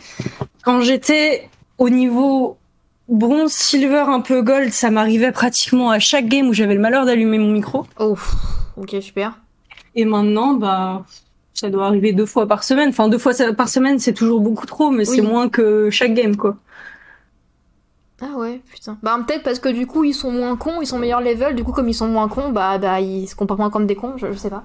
Quand 0.63 0.83
j'étais 0.83 1.49
au 1.79 1.91
niveau 1.91 2.59
bronze, 3.11 3.53
silver, 3.53 4.05
un 4.09 4.21
peu 4.21 4.43
gold, 4.43 4.73
ça 4.73 4.91
m'arrivait 4.91 5.33
pratiquement 5.33 5.91
à 5.91 5.99
chaque 5.99 6.27
game 6.27 6.49
où 6.49 6.53
j'avais 6.53 6.75
le 6.75 6.81
malheur 6.81 7.05
d'allumer 7.05 7.39
mon 7.39 7.51
micro. 7.51 7.87
Oh, 7.99 8.17
ok, 8.77 8.97
super. 9.01 9.39
Et 9.95 10.05
maintenant, 10.05 10.55
bah, 10.55 11.05
ça 11.55 11.69
doit 11.69 11.87
arriver 11.87 12.13
deux 12.13 12.27
fois 12.27 12.47
par 12.47 12.65
semaine. 12.65 12.91
Enfin, 12.91 13.09
deux 13.09 13.19
fois 13.19 13.33
par 13.57 13.69
semaine, 13.69 13.99
c'est 13.99 14.15
toujours 14.15 14.41
beaucoup 14.41 14.67
trop, 14.67 14.91
mais 14.91 15.05
c'est 15.05 15.23
moins 15.23 15.49
que 15.49 15.91
chaque 15.91 16.15
game, 16.15 16.37
quoi. 16.37 16.57
Ah 18.23 18.37
ouais, 18.37 18.61
putain. 18.71 18.99
Bah 19.03 19.19
peut-être 19.27 19.43
parce 19.43 19.59
que 19.59 19.71
du 19.71 19.87
coup 19.87 20.05
ils 20.05 20.13
sont 20.13 20.31
moins 20.31 20.55
cons, 20.55 20.83
ils 20.83 20.87
sont 20.87 20.99
meilleurs 20.99 21.23
level, 21.23 21.55
du 21.55 21.65
coup 21.65 21.73
comme 21.73 21.89
ils 21.89 21.95
sont 21.95 22.07
moins 22.07 22.29
cons, 22.29 22.51
bah, 22.51 22.77
bah 22.77 23.01
ils 23.01 23.27
se 23.27 23.35
comportent 23.35 23.61
moins 23.61 23.71
comme 23.71 23.87
des 23.87 23.97
cons, 23.97 24.19
je, 24.19 24.31
sais 24.35 24.51
pas. 24.51 24.63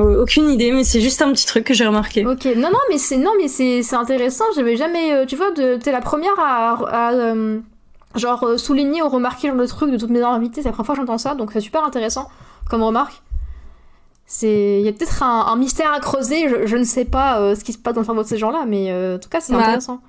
Aucune 0.00 0.48
idée, 0.48 0.72
mais 0.72 0.84
c'est 0.84 1.00
juste 1.00 1.20
un 1.22 1.32
petit 1.32 1.46
truc 1.46 1.64
que 1.64 1.74
j'ai 1.74 1.86
remarqué. 1.86 2.26
Ok, 2.26 2.44
non 2.56 2.70
non 2.70 2.78
mais 2.90 2.98
c'est 2.98 3.18
non 3.18 3.32
mais 3.38 3.48
c'est 3.48 3.94
intéressant, 3.94 4.44
j'avais 4.54 4.76
jamais, 4.76 5.12
euh, 5.12 5.26
tu 5.26 5.36
vois, 5.36 5.52
t'es 5.52 5.92
la 5.92 6.00
première 6.00 6.38
à, 6.38 7.12
euh, 7.12 7.60
genre 8.14 8.58
souligner 8.58 9.02
ou 9.02 9.08
remarquer 9.08 9.50
le 9.50 9.66
truc 9.66 9.90
de 9.90 9.98
toutes 9.98 10.10
mes 10.10 10.22
invités, 10.22 10.62
c'est 10.62 10.68
la 10.68 10.72
première 10.72 10.86
fois 10.86 10.94
que 10.94 11.00
j'entends 11.00 11.18
ça, 11.18 11.34
donc 11.34 11.52
c'est 11.52 11.60
super 11.60 11.84
intéressant 11.84 12.28
comme 12.68 12.82
remarque. 12.82 13.22
C'est, 14.24 14.80
il 14.80 14.86
y 14.86 14.88
a 14.88 14.92
peut-être 14.92 15.22
un, 15.22 15.56
mystère 15.56 15.92
à 15.92 16.00
creuser, 16.00 16.48
je, 16.64 16.76
ne 16.76 16.84
sais 16.84 17.04
pas 17.04 17.54
ce 17.54 17.62
qui 17.62 17.74
se 17.74 17.78
passe 17.78 17.92
dans 17.92 18.00
le 18.00 18.06
cerveau 18.06 18.22
de 18.22 18.28
ces 18.28 18.38
gens-là, 18.38 18.64
mais 18.66 18.90
en 19.14 19.18
tout 19.18 19.28
cas 19.28 19.40
c'est 19.40 19.52
bah, 19.52 19.60
intéressant. 19.60 20.00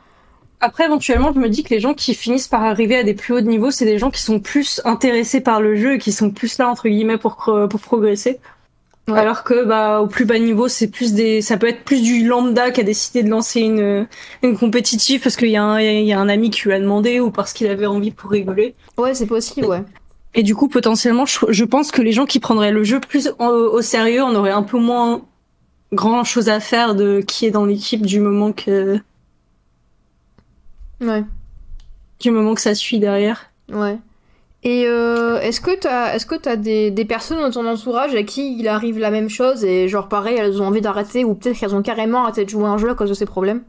Après, 0.62 0.86
éventuellement, 0.86 1.34
je 1.34 1.40
me 1.40 1.50
dis 1.50 1.64
que 1.64 1.72
les 1.72 1.82
gens 1.82 1.94
qui 1.94 2.14
finissent 2.14 2.48
par 2.48 2.64
arriver 2.64 2.96
à 2.96 3.04
des 3.04 3.16
plus 3.16 3.34
hauts 3.34 3.42
niveaux, 3.42 3.70
c'est 3.70 3.84
des 3.84 3.98
gens 3.98 4.12
qui 4.12 4.22
sont 4.22 4.40
plus 4.40 4.80
intéressés 4.86 5.42
par 5.42 5.60
le 5.60 5.76
jeu 5.76 5.96
et 5.96 5.98
qui 5.98 6.14
sont 6.14 6.30
plus 6.30 6.58
là, 6.58 6.70
entre 6.70 6.88
guillemets, 6.88 7.18
pour, 7.18 7.36
pour 7.36 7.80
progresser. 7.82 8.40
Alors 9.08 9.44
que, 9.44 9.66
bah, 9.66 10.00
au 10.00 10.08
plus 10.08 10.24
bas 10.24 10.40
niveau, 10.40 10.70
c'est 10.70 10.88
plus 10.88 11.14
des, 11.14 11.42
ça 11.42 11.58
peut 11.58 11.68
être 11.68 11.84
plus 11.84 12.02
du 12.02 12.26
lambda 12.26 12.72
qui 12.72 12.80
a 12.80 12.84
décidé 12.84 13.22
de 13.22 13.30
lancer 13.30 13.60
une, 13.60 14.08
une 14.44 14.58
compétitive 14.58 15.22
parce 15.22 15.36
qu'il 15.36 15.50
y, 15.50 15.58
a 15.58 15.64
un, 15.64 15.82
il 15.82 16.06
y 16.06 16.14
a 16.14 16.20
un 16.20 16.30
ami 16.30 16.50
qui 16.50 16.64
lui 16.64 16.74
a 16.74 16.80
demandé 16.80 17.20
ou 17.20 17.30
parce 17.30 17.52
qu'il 17.52 17.68
avait 17.68 17.86
envie 17.86 18.12
pour 18.12 18.32
rigoler. 18.32 18.76
Ouais, 18.98 19.14
c'est 19.14 19.26
possible, 19.26 19.68
ouais. 19.68 19.84
Et 20.36 20.42
du 20.42 20.56
coup, 20.56 20.70
potentiellement, 20.70 21.26
je, 21.26 21.64
pense 21.66 21.92
que 21.92 22.02
les 22.02 22.14
gens 22.14 22.26
qui 22.26 22.40
prendraient 22.40 22.72
le 22.72 22.84
jeu 22.84 23.00
plus 23.00 23.30
au, 23.40 23.82
sérieux 23.82 24.24
en 24.24 24.34
auraient 24.36 24.52
un 24.52 24.64
peu 24.64 24.80
moins 24.80 25.22
grand 25.92 26.24
chose 26.24 26.50
à 26.50 26.60
faire 26.60 26.96
de 26.96 27.22
qui 27.22 27.46
est 27.46 27.52
dans 27.52 27.66
l'équipe 27.66 28.04
du 28.06 28.20
moment 28.20 28.52
que, 28.52 29.00
Ouais. 31.02 31.24
Du 32.20 32.32
moment 32.32 32.56
que 32.56 32.62
ça 32.62 32.74
suit 32.74 33.00
derrière. 33.00 33.52
Ouais. 33.72 33.98
Et 34.66 34.86
euh, 34.88 35.42
est-ce 35.42 35.60
que 35.60 35.76
t'as 35.76 36.16
est-ce 36.16 36.26
que 36.26 36.36
t'as 36.36 36.56
des, 36.56 36.90
des 36.90 37.04
personnes 37.04 37.40
dans 37.40 37.52
ton 37.52 37.68
entourage 37.68 38.16
à 38.16 38.24
qui 38.24 38.58
il 38.58 38.68
arrive 38.70 38.98
la 38.98 39.12
même 39.12 39.30
chose 39.30 39.66
et 39.66 39.90
genre 39.90 40.08
pareil 40.08 40.38
elles 40.38 40.62
ont 40.62 40.68
envie 40.68 40.80
d'arrêter 40.80 41.26
ou 41.26 41.36
peut-être 41.36 41.60
qu'elles 41.60 41.76
ont 41.76 41.82
carrément 41.82 42.24
arrêté 42.24 42.46
de 42.46 42.50
jouer 42.50 42.66
un 42.66 42.78
jeu 42.78 42.90
à 42.90 42.96
cause 42.96 43.10
de 43.10 43.14
ces 43.14 43.26
problèmes? 43.26 43.64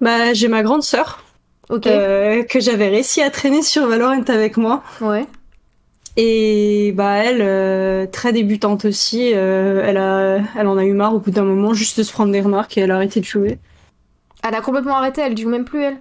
Bah 0.00 0.32
j'ai 0.32 0.48
ma 0.48 0.62
grande 0.62 0.82
sœur 0.82 1.22
Ok. 1.68 1.86
Euh, 1.86 2.44
que 2.44 2.60
j'avais 2.60 2.88
réussi 2.88 3.20
à 3.20 3.28
traîner 3.28 3.60
sur 3.60 3.88
Valorant 3.88 4.22
avec 4.28 4.56
moi. 4.56 4.84
Ouais. 5.00 5.26
Et 6.16 6.92
bah 6.92 7.16
elle, 7.16 7.42
euh, 7.42 8.06
très 8.06 8.32
débutante 8.32 8.84
aussi, 8.84 9.24
elle, 9.32 9.96
a, 9.96 10.38
elle 10.56 10.66
en 10.68 10.78
a 10.78 10.84
eu 10.84 10.92
marre 10.92 11.14
au 11.14 11.18
bout 11.18 11.32
d'un 11.32 11.42
moment 11.42 11.74
juste 11.74 11.98
de 11.98 12.04
se 12.04 12.12
prendre 12.12 12.30
des 12.30 12.40
remarques 12.40 12.78
et 12.78 12.82
elle 12.82 12.92
a 12.92 12.94
arrêté 12.94 13.18
de 13.18 13.24
jouer. 13.24 13.58
Elle 14.48 14.54
a 14.54 14.60
complètement 14.60 14.96
arrêté, 14.96 15.22
elle 15.22 15.36
joue 15.36 15.48
même 15.48 15.64
plus, 15.64 15.82
elle. 15.82 15.96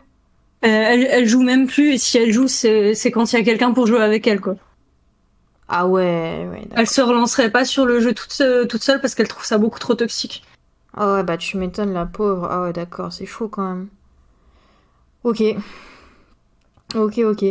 Euh, 0.66 1.06
elle, 1.12 1.28
joue 1.28 1.44
même 1.44 1.68
plus, 1.68 1.94
et 1.94 1.98
si 1.98 2.18
elle 2.18 2.32
joue, 2.32 2.48
c'est 2.48 3.12
quand 3.12 3.32
il 3.32 3.36
y 3.36 3.40
a 3.40 3.44
quelqu'un 3.44 3.72
pour 3.72 3.86
jouer 3.88 4.02
avec 4.02 4.26
elle, 4.26 4.42
quoi. 4.42 4.56
Ah 5.68 5.88
ouais, 5.88 6.48
ouais. 6.52 6.68
Elle 6.76 6.88
se 6.88 7.02
relancerait 7.02 7.52
pas 7.52 7.66
sur 7.66 7.86
le 7.86 8.00
jeu 8.00 8.14
toute, 8.14 8.42
toute 8.70 8.84
seule 8.84 9.02
parce 9.02 9.16
qu'elle 9.16 9.28
trouve 9.28 9.46
ça 9.46 9.58
beaucoup 9.58 9.80
trop 9.80 9.96
toxique. 9.96 10.44
Ah 10.96 11.16
ouais, 11.16 11.24
bah 11.24 11.38
tu 11.38 11.58
m'étonnes, 11.58 11.94
la 11.94 12.06
pauvre. 12.06 12.48
Ah 12.50 12.62
ouais, 12.64 12.74
d'accord, 12.74 13.12
c'est 13.12 13.26
chaud 13.26 13.48
quand 13.48 13.68
même. 13.68 13.88
Ok. 15.24 15.44
Ok, 16.96 17.18
ok. 17.18 17.46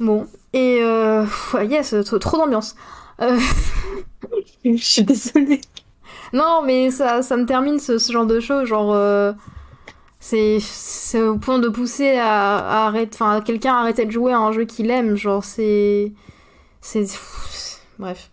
Bon. 0.00 0.26
Et 0.52 0.78
euh... 0.82 1.24
Yes, 1.68 1.94
trop, 2.20 2.38
d'ambiance. 2.38 2.74
Euh... 3.20 3.38
Je 4.64 4.76
suis 4.76 5.04
désolée. 5.04 5.60
Non, 6.32 6.62
mais 6.64 6.90
ça, 6.90 7.22
ça 7.22 7.36
me 7.36 7.44
termine 7.44 7.78
ce, 7.78 7.98
genre 7.98 8.26
de 8.26 8.40
choses. 8.40 8.66
Genre, 8.66 8.92
euh, 8.94 9.32
c'est 10.20 10.60
au 11.22 11.38
point 11.38 11.58
de 11.58 11.68
pousser 11.68 12.16
à, 12.16 12.86
arrêter, 12.86 13.10
enfin, 13.14 13.40
quelqu'un 13.40 13.74
à 13.74 13.80
arrêter 13.80 14.04
de 14.04 14.10
jouer 14.10 14.32
à 14.32 14.38
un 14.38 14.52
jeu 14.52 14.64
qu'il 14.64 14.90
aime. 14.90 15.16
Genre, 15.16 15.42
c'est. 15.42 16.12
C'est. 16.80 17.06
Bref. 17.98 18.30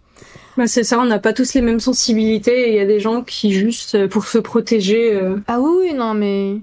Bah 0.58 0.66
c'est 0.66 0.84
ça, 0.84 1.00
on 1.00 1.06
n'a 1.06 1.20
pas 1.20 1.34
tous 1.34 1.54
les 1.54 1.62
mêmes 1.62 1.80
sensibilités 1.80 2.70
et 2.70 2.72
il 2.72 2.76
y 2.76 2.80
a 2.80 2.86
des 2.88 3.00
gens 3.00 3.22
qui, 3.22 3.52
juste 3.52 3.96
euh, 3.96 4.08
pour 4.08 4.26
se 4.26 4.40
protéger. 4.40 5.14
Euh, 5.14 5.38
ah 5.48 5.60
oui, 5.60 5.94
non, 5.94 6.14
mais. 6.14 6.60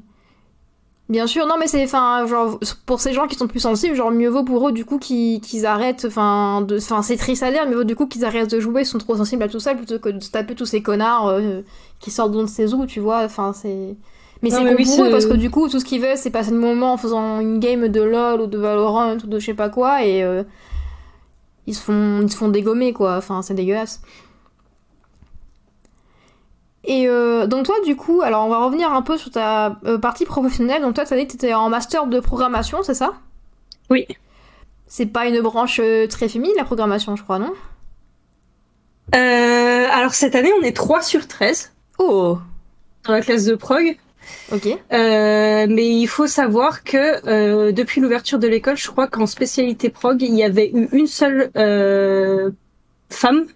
Bien 1.11 1.27
sûr, 1.27 1.47
non 1.47 1.57
mais 1.61 1.67
c'est 1.67 1.85
enfin 1.85 2.27
genre 2.27 2.59
pour 2.87 2.99
ces 2.99 3.13
gens 3.13 3.27
qui 3.27 3.37
sont 3.37 3.47
plus 3.47 3.61
sensibles, 3.61 3.95
genre 3.95 4.11
mieux 4.11 4.31
vaut 4.31 4.43
pour 4.43 4.67
eux 4.67 4.73
du 4.73 4.87
coup 4.87 4.99
qu'ils 4.99 5.67
arrêtent 5.67 6.07
enfin 6.07 6.63
de 6.63 6.79
enfin 6.79 7.03
c'est 7.03 7.19
triste 7.19 7.43
à 7.43 7.51
dire, 7.51 7.69
mieux 7.69 7.77
vaut 7.77 7.85
du 7.85 7.95
coup 7.95 8.07
qu'ils 8.07 8.25
arrêtent 8.25 8.51
de 8.51 8.59
jouer, 8.59 8.83
ils 8.83 8.87
sont 8.87 8.97
trop 8.97 9.15
sensibles 9.15 9.43
à 9.43 9.49
tout 9.49 9.61
ça 9.61 9.75
plutôt 9.75 9.99
que 9.99 10.09
de 10.09 10.21
se 10.21 10.31
taper 10.31 10.55
tous 10.55 10.65
ces 10.65 10.83
connards 10.83 11.29
euh, 11.29 11.61
qui 12.01 12.11
sortent 12.11 12.33
de 12.33 12.47
ses 12.47 12.73
os, 12.73 12.87
tu 12.87 13.01
vois, 13.01 13.23
enfin 13.23 13.53
c'est 13.53 13.97
mais 14.45 14.51
c'est 14.51 14.97
pour 14.97 15.05
eux 15.05 15.11
parce 15.11 15.27
que 15.27 15.35
du 15.35 15.51
coup 15.51 15.69
tout 15.69 15.81
ce 15.81 15.85
qu'ils 15.85 16.01
veulent 16.01 16.17
c'est 16.17 16.31
passer 16.31 16.51
le 16.51 16.59
moment 16.59 16.93
en 16.93 16.97
faisant 16.97 17.41
une 17.41 17.59
game 17.59 17.89
de 17.89 18.01
LoL 18.03 18.43
ou 18.43 18.47
de 18.47 18.59
Valorant 18.59 19.15
ou 19.17 19.27
de 19.27 19.39
je 19.39 19.47
sais 19.47 19.55
pas 19.55 19.71
quoi 19.71 20.05
et 20.05 20.23
euh, 20.23 20.43
ils 21.67 21.75
se 21.75 21.81
font 21.81 22.21
ils 22.23 22.31
se 22.31 22.37
font 22.37 22.49
dégommer 22.49 22.93
quoi, 22.93 23.17
enfin 23.17 23.43
c'est 23.43 23.55
dégueulasse. 23.55 24.03
Et 26.87 27.09
euh, 27.09 27.47
donc 27.47 27.65
toi 27.65 27.77
du 27.87 27.97
coup, 27.97 28.21
alors 28.21 28.45
on 28.45 28.51
va 28.51 28.59
revenir 28.59 28.93
un 28.93 29.01
peu 29.01 29.17
sur 29.17 29.31
ta 29.31 29.79
euh, 29.87 29.97
partie 29.97 30.27
professionnelle. 30.27 30.83
Donc 30.83 30.95
toi, 30.95 31.07
tu 31.07 31.15
as 31.15 31.17
dit 31.17 31.25
que 31.25 31.31
tu 31.31 31.37
étais 31.37 31.55
en 31.55 31.71
master 31.71 32.07
de 32.07 32.21
programmation, 32.21 32.83
c'est 32.83 32.93
ça? 32.93 33.15
Oui. 33.89 34.07
C'est 34.87 35.07
pas 35.07 35.27
une 35.27 35.41
branche 35.41 35.81
très 36.11 36.29
féminine 36.29 36.55
la 36.59 36.65
programmation, 36.65 37.17
je 37.17 37.23
crois, 37.23 37.39
non? 37.39 37.55
Alors 39.15 40.13
cette 40.13 40.35
année, 40.35 40.53
on 40.61 40.63
est 40.63 40.77
3 40.77 41.01
sur 41.01 41.27
13. 41.27 41.73
Oh 41.99 42.39
Dans 43.05 43.13
la 43.15 43.23
classe 43.23 43.47
de 43.47 43.55
prog. 43.55 43.97
Ok. 44.53 44.69
mais 44.91 45.89
il 45.89 46.07
faut 46.07 46.27
savoir 46.27 46.85
que 46.85 47.71
depuis 47.71 48.01
l'ouverture 48.01 48.39
de 48.39 48.47
l'école, 48.47 48.77
je 48.77 48.91
crois 48.91 49.07
qu'en 49.07 49.27
spécialité 49.27 49.89
prog, 49.89 50.21
il 50.23 50.35
y 50.35 50.43
avait 50.43 50.71
eu 50.73 50.89
une 50.93 51.07
seule 51.07 51.51
femme 53.11 53.47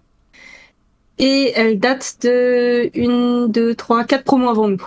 et 1.18 1.52
elle 1.54 1.78
date 1.78 2.18
de 2.22 2.90
une, 2.94 3.48
deux, 3.50 3.74
trois, 3.74 4.04
quatre 4.04 4.24
promos 4.24 4.48
avant 4.48 4.68
nous. 4.68 4.86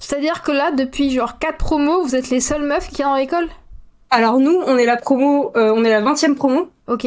C'est-à-dire 0.00 0.42
que 0.42 0.52
là, 0.52 0.70
depuis 0.70 1.10
genre 1.10 1.38
quatre 1.38 1.58
promos, 1.58 2.02
vous 2.02 2.14
êtes 2.14 2.30
les 2.30 2.40
seules 2.40 2.62
meufs 2.62 2.88
qui 2.88 3.02
sont 3.02 3.10
dans 3.10 3.16
l'école? 3.16 3.48
Alors 4.10 4.38
nous, 4.38 4.62
on 4.66 4.78
est 4.78 4.86
la 4.86 4.96
promo, 4.96 5.52
euh, 5.56 5.72
on 5.74 5.84
est 5.84 5.90
la 5.90 6.00
20e 6.00 6.34
promo. 6.34 6.68
Ok. 6.86 7.06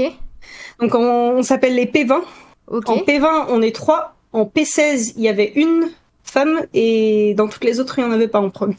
Donc 0.80 0.94
on, 0.96 1.42
s'appelle 1.42 1.76
les 1.76 1.86
P20. 1.86 2.22
Ok. 2.68 2.90
En 2.90 2.98
P20, 2.98 3.46
on 3.50 3.62
est 3.62 3.74
trois. 3.74 4.16
En 4.34 4.44
P16, 4.44 5.14
il 5.16 5.24
y 5.24 5.30
avait 5.30 5.54
une 5.56 5.90
femme 6.24 6.62
et 6.74 7.34
dans 7.36 7.48
toutes 7.48 7.64
les 7.64 7.80
autres, 7.80 7.98
il 8.00 8.06
n'y 8.06 8.10
en 8.10 8.14
avait 8.14 8.28
pas 8.28 8.40
en 8.40 8.50
premier. 8.50 8.78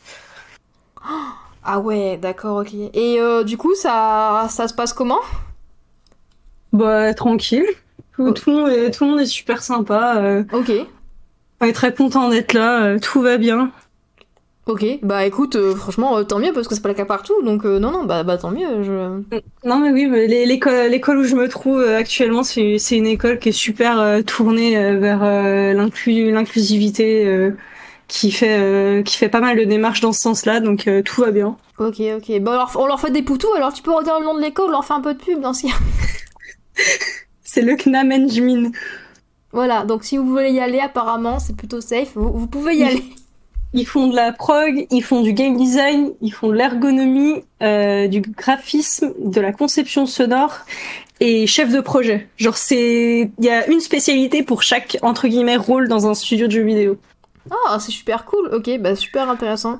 Ah 1.65 1.79
ouais, 1.79 2.17
d'accord, 2.17 2.59
ok. 2.63 2.75
Et 2.75 3.21
euh, 3.21 3.45
du 3.45 3.57
coup, 3.57 3.75
ça, 3.75 4.47
ça 4.49 4.69
se 4.69 4.75
passe 4.75 4.93
comment? 4.93 5.21
Bah 6.73 7.13
tranquille. 7.15 7.67
Tout, 8.17 8.51
le 8.51 8.53
monde 8.53 8.69
est, 8.71 8.91
tout 8.91 9.05
le 9.05 9.11
monde 9.11 9.21
est 9.21 9.27
super 9.27 9.63
sympa. 9.63 10.17
Euh. 10.19 10.45
ok. 10.53 10.73
On 11.61 11.67
est 11.67 11.73
très 11.73 11.95
content 11.95 12.29
d'être 12.29 12.53
là. 12.53 12.85
Euh, 12.85 12.99
tout 12.99 13.21
va 13.21 13.39
bien. 13.39 13.71
Ok, 14.71 14.87
bah 15.03 15.27
écoute, 15.27 15.57
euh, 15.57 15.75
franchement, 15.75 16.17
euh, 16.17 16.23
tant 16.23 16.39
mieux 16.39 16.53
parce 16.53 16.69
que 16.69 16.77
c'est 16.77 16.81
pas 16.81 16.91
le 16.91 16.95
cas 16.95 17.05
partout, 17.05 17.43
donc 17.43 17.65
euh, 17.65 17.81
non, 17.81 17.91
non, 17.91 18.05
bah, 18.05 18.23
bah 18.23 18.39
tant 18.39 18.53
mieux. 18.53 18.85
Je... 18.85 19.21
Non 19.65 19.79
mais 19.81 19.91
oui, 19.91 20.09
l'école 20.29 21.19
où 21.19 21.25
je 21.25 21.35
me 21.35 21.49
trouve 21.49 21.83
actuellement, 21.83 22.45
c'est 22.45 22.79
une 22.93 23.07
école 23.09 23.41
qui 23.41 23.49
est 23.49 23.53
super 23.53 24.25
tournée 24.25 24.77
vers 24.95 25.25
l'inclus 25.75 26.31
l'inclusivité, 26.31 27.51
qui 28.07 28.31
fait 28.31 29.03
qui 29.05 29.17
fait 29.17 29.29
pas 29.29 29.41
mal 29.41 29.59
de 29.59 29.65
démarches 29.65 30.03
dans 30.03 30.13
ce 30.13 30.21
sens-là, 30.21 30.61
donc 30.61 30.89
tout 31.05 31.21
va 31.21 31.33
bien. 31.33 31.57
Ok, 31.79 32.01
ok. 32.17 32.41
Bah 32.41 32.53
alors, 32.53 32.71
on 32.77 32.87
leur 32.87 33.01
fait 33.01 33.11
des 33.11 33.23
poutous, 33.23 33.53
alors 33.57 33.73
tu 33.73 33.83
peux 33.83 33.93
redire 33.93 34.21
le 34.21 34.25
nom 34.25 34.37
de 34.37 34.41
l'école, 34.41 34.67
on 34.69 34.71
leur 34.71 34.85
fait 34.85 34.95
un 34.95 35.01
peu 35.01 35.15
de 35.15 35.19
pub 35.19 35.41
dans 35.41 35.53
ce 35.53 35.67
cas. 35.67 35.75
C'est 37.43 37.63
le 37.63 37.75
CNAM 37.75 38.13
Engmin. 38.13 38.71
Voilà, 39.53 39.85
donc 39.85 40.05
si 40.05 40.17
vous 40.17 40.27
voulez 40.27 40.53
y 40.53 40.61
aller, 40.61 40.79
apparemment, 40.79 41.41
c'est 41.41 41.57
plutôt 41.57 41.81
safe, 41.81 42.13
vous, 42.15 42.31
vous 42.33 42.47
pouvez 42.47 42.77
y 42.77 42.85
aller. 42.85 43.03
Ils 43.73 43.87
font 43.87 44.09
de 44.09 44.17
la 44.17 44.33
prog, 44.33 44.87
ils 44.91 45.03
font 45.03 45.23
du 45.23 45.33
game 45.33 45.57
design, 45.57 46.13
ils 46.21 46.33
font 46.33 46.49
de 46.49 46.55
l'ergonomie, 46.55 47.45
euh, 47.63 48.09
du 48.09 48.21
graphisme, 48.21 49.13
de 49.25 49.41
la 49.41 49.53
conception 49.53 50.07
sonore 50.07 50.59
et 51.21 51.47
chef 51.47 51.71
de 51.71 51.81
projet. 51.81 52.29
Genre 52.37 52.57
c'est, 52.57 53.31
il 53.39 53.45
y 53.45 53.51
a 53.51 53.69
une 53.69 53.81
spécialité 53.81 54.43
pour 54.43 54.63
chaque 54.63 54.99
entre 55.03 55.29
guillemets 55.29 55.57
rôle 55.57 55.87
dans 55.87 56.09
un 56.09 56.15
studio 56.15 56.49
de 56.49 56.53
jeux 56.53 56.65
vidéo. 56.65 56.97
Ah, 57.51 57.79
c'est 57.79 57.93
super 57.93 58.25
cool, 58.25 58.49
ok, 58.53 58.79
bah 58.81 58.97
super 58.97 59.31
intéressant. 59.31 59.79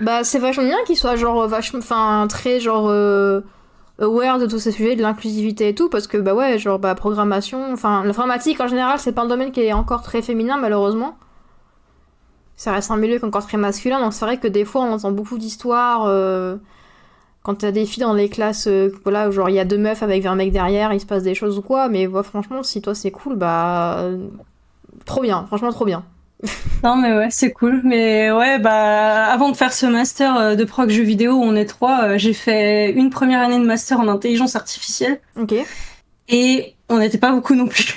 Bah 0.00 0.24
c'est 0.24 0.38
vachement 0.38 0.64
bien 0.64 0.78
qu'ils 0.86 0.96
soient 0.96 1.16
genre 1.16 1.46
vachement, 1.46 1.80
enfin 1.80 2.26
très 2.30 2.60
genre 2.60 2.88
euh, 2.88 3.42
aware 3.98 4.38
de 4.38 4.46
tous 4.46 4.58
ces 4.58 4.72
sujets, 4.72 4.96
de 4.96 5.02
l'inclusivité 5.02 5.68
et 5.68 5.74
tout, 5.74 5.90
parce 5.90 6.06
que 6.06 6.16
bah 6.16 6.34
ouais, 6.34 6.58
genre 6.58 6.78
bah 6.78 6.94
programmation, 6.94 7.72
enfin 7.72 8.04
l'informatique 8.04 8.58
en 8.60 8.68
général 8.68 8.98
c'est 8.98 9.12
pas 9.12 9.22
un 9.22 9.26
domaine 9.26 9.52
qui 9.52 9.60
est 9.60 9.74
encore 9.74 10.02
très 10.02 10.22
féminin 10.22 10.56
malheureusement. 10.56 11.18
Ça 12.60 12.72
reste 12.72 12.90
un 12.90 12.98
milieu 12.98 13.16
qui 13.16 13.24
est 13.24 13.26
encore 13.26 13.46
très 13.46 13.56
masculin, 13.56 14.00
donc 14.00 14.12
c'est 14.12 14.22
vrai 14.26 14.36
que 14.36 14.46
des 14.46 14.66
fois 14.66 14.82
on 14.82 14.92
entend 14.92 15.12
beaucoup 15.12 15.38
d'histoires 15.38 16.04
euh, 16.04 16.56
quand 17.42 17.54
t'as 17.54 17.70
des 17.70 17.86
filles 17.86 18.02
dans 18.02 18.12
les 18.12 18.28
classes, 18.28 18.66
euh, 18.66 18.90
voilà, 19.02 19.30
genre 19.30 19.48
il 19.48 19.54
y 19.54 19.58
a 19.58 19.64
deux 19.64 19.78
meufs 19.78 20.02
avec 20.02 20.26
un 20.26 20.34
mec 20.34 20.52
derrière, 20.52 20.92
il 20.92 21.00
se 21.00 21.06
passe 21.06 21.22
des 21.22 21.34
choses 21.34 21.56
ou 21.56 21.62
quoi, 21.62 21.88
mais 21.88 22.06
ouais, 22.06 22.22
franchement 22.22 22.62
si 22.62 22.82
toi 22.82 22.94
c'est 22.94 23.10
cool, 23.12 23.36
bah 23.36 24.00
euh, 24.00 24.28
trop 25.06 25.22
bien, 25.22 25.46
franchement 25.46 25.72
trop 25.72 25.86
bien. 25.86 26.04
Non 26.84 26.96
mais 26.96 27.16
ouais, 27.16 27.28
c'est 27.30 27.50
cool. 27.50 27.80
Mais 27.82 28.30
ouais, 28.30 28.58
bah 28.58 29.24
avant 29.32 29.50
de 29.50 29.56
faire 29.56 29.72
ce 29.72 29.86
master 29.86 30.54
de 30.54 30.64
prog 30.64 30.90
jeux 30.90 31.02
vidéo 31.02 31.32
où 31.32 31.42
on 31.42 31.54
est 31.54 31.64
trois, 31.64 32.18
j'ai 32.18 32.34
fait 32.34 32.92
une 32.92 33.08
première 33.08 33.40
année 33.40 33.58
de 33.58 33.64
master 33.64 34.00
en 34.00 34.08
intelligence 34.08 34.54
artificielle 34.54 35.18
Ok. 35.40 35.54
et 36.28 36.74
on 36.90 36.98
n'était 36.98 37.16
pas 37.16 37.32
beaucoup 37.32 37.54
non 37.54 37.68
plus. 37.68 37.96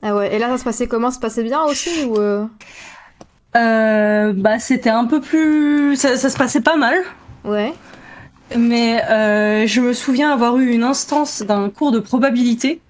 Ah 0.00 0.14
ouais, 0.16 0.34
et 0.34 0.38
là 0.38 0.48
ça 0.48 0.56
se 0.56 0.64
passait 0.64 0.86
comment? 0.86 1.10
Ça 1.10 1.16
se 1.16 1.20
passait 1.20 1.42
bien 1.42 1.62
aussi 1.64 2.06
ou 2.06 2.16
euh, 3.58 4.28
Euh, 4.28 4.32
bah 4.36 4.58
c'était 4.58 4.90
un 4.90 5.04
peu 5.06 5.20
plus, 5.20 5.96
ça, 5.96 6.16
ça 6.16 6.28
se 6.30 6.36
passait 6.36 6.60
pas 6.60 6.76
mal. 6.76 6.94
Ouais. 7.44 7.72
Mais 8.56 9.02
euh, 9.10 9.66
je 9.66 9.80
me 9.80 9.92
souviens 9.92 10.32
avoir 10.32 10.58
eu 10.58 10.70
une 10.70 10.84
instance 10.84 11.42
d'un 11.42 11.68
cours 11.70 11.92
de 11.92 11.98
probabilité 11.98 12.80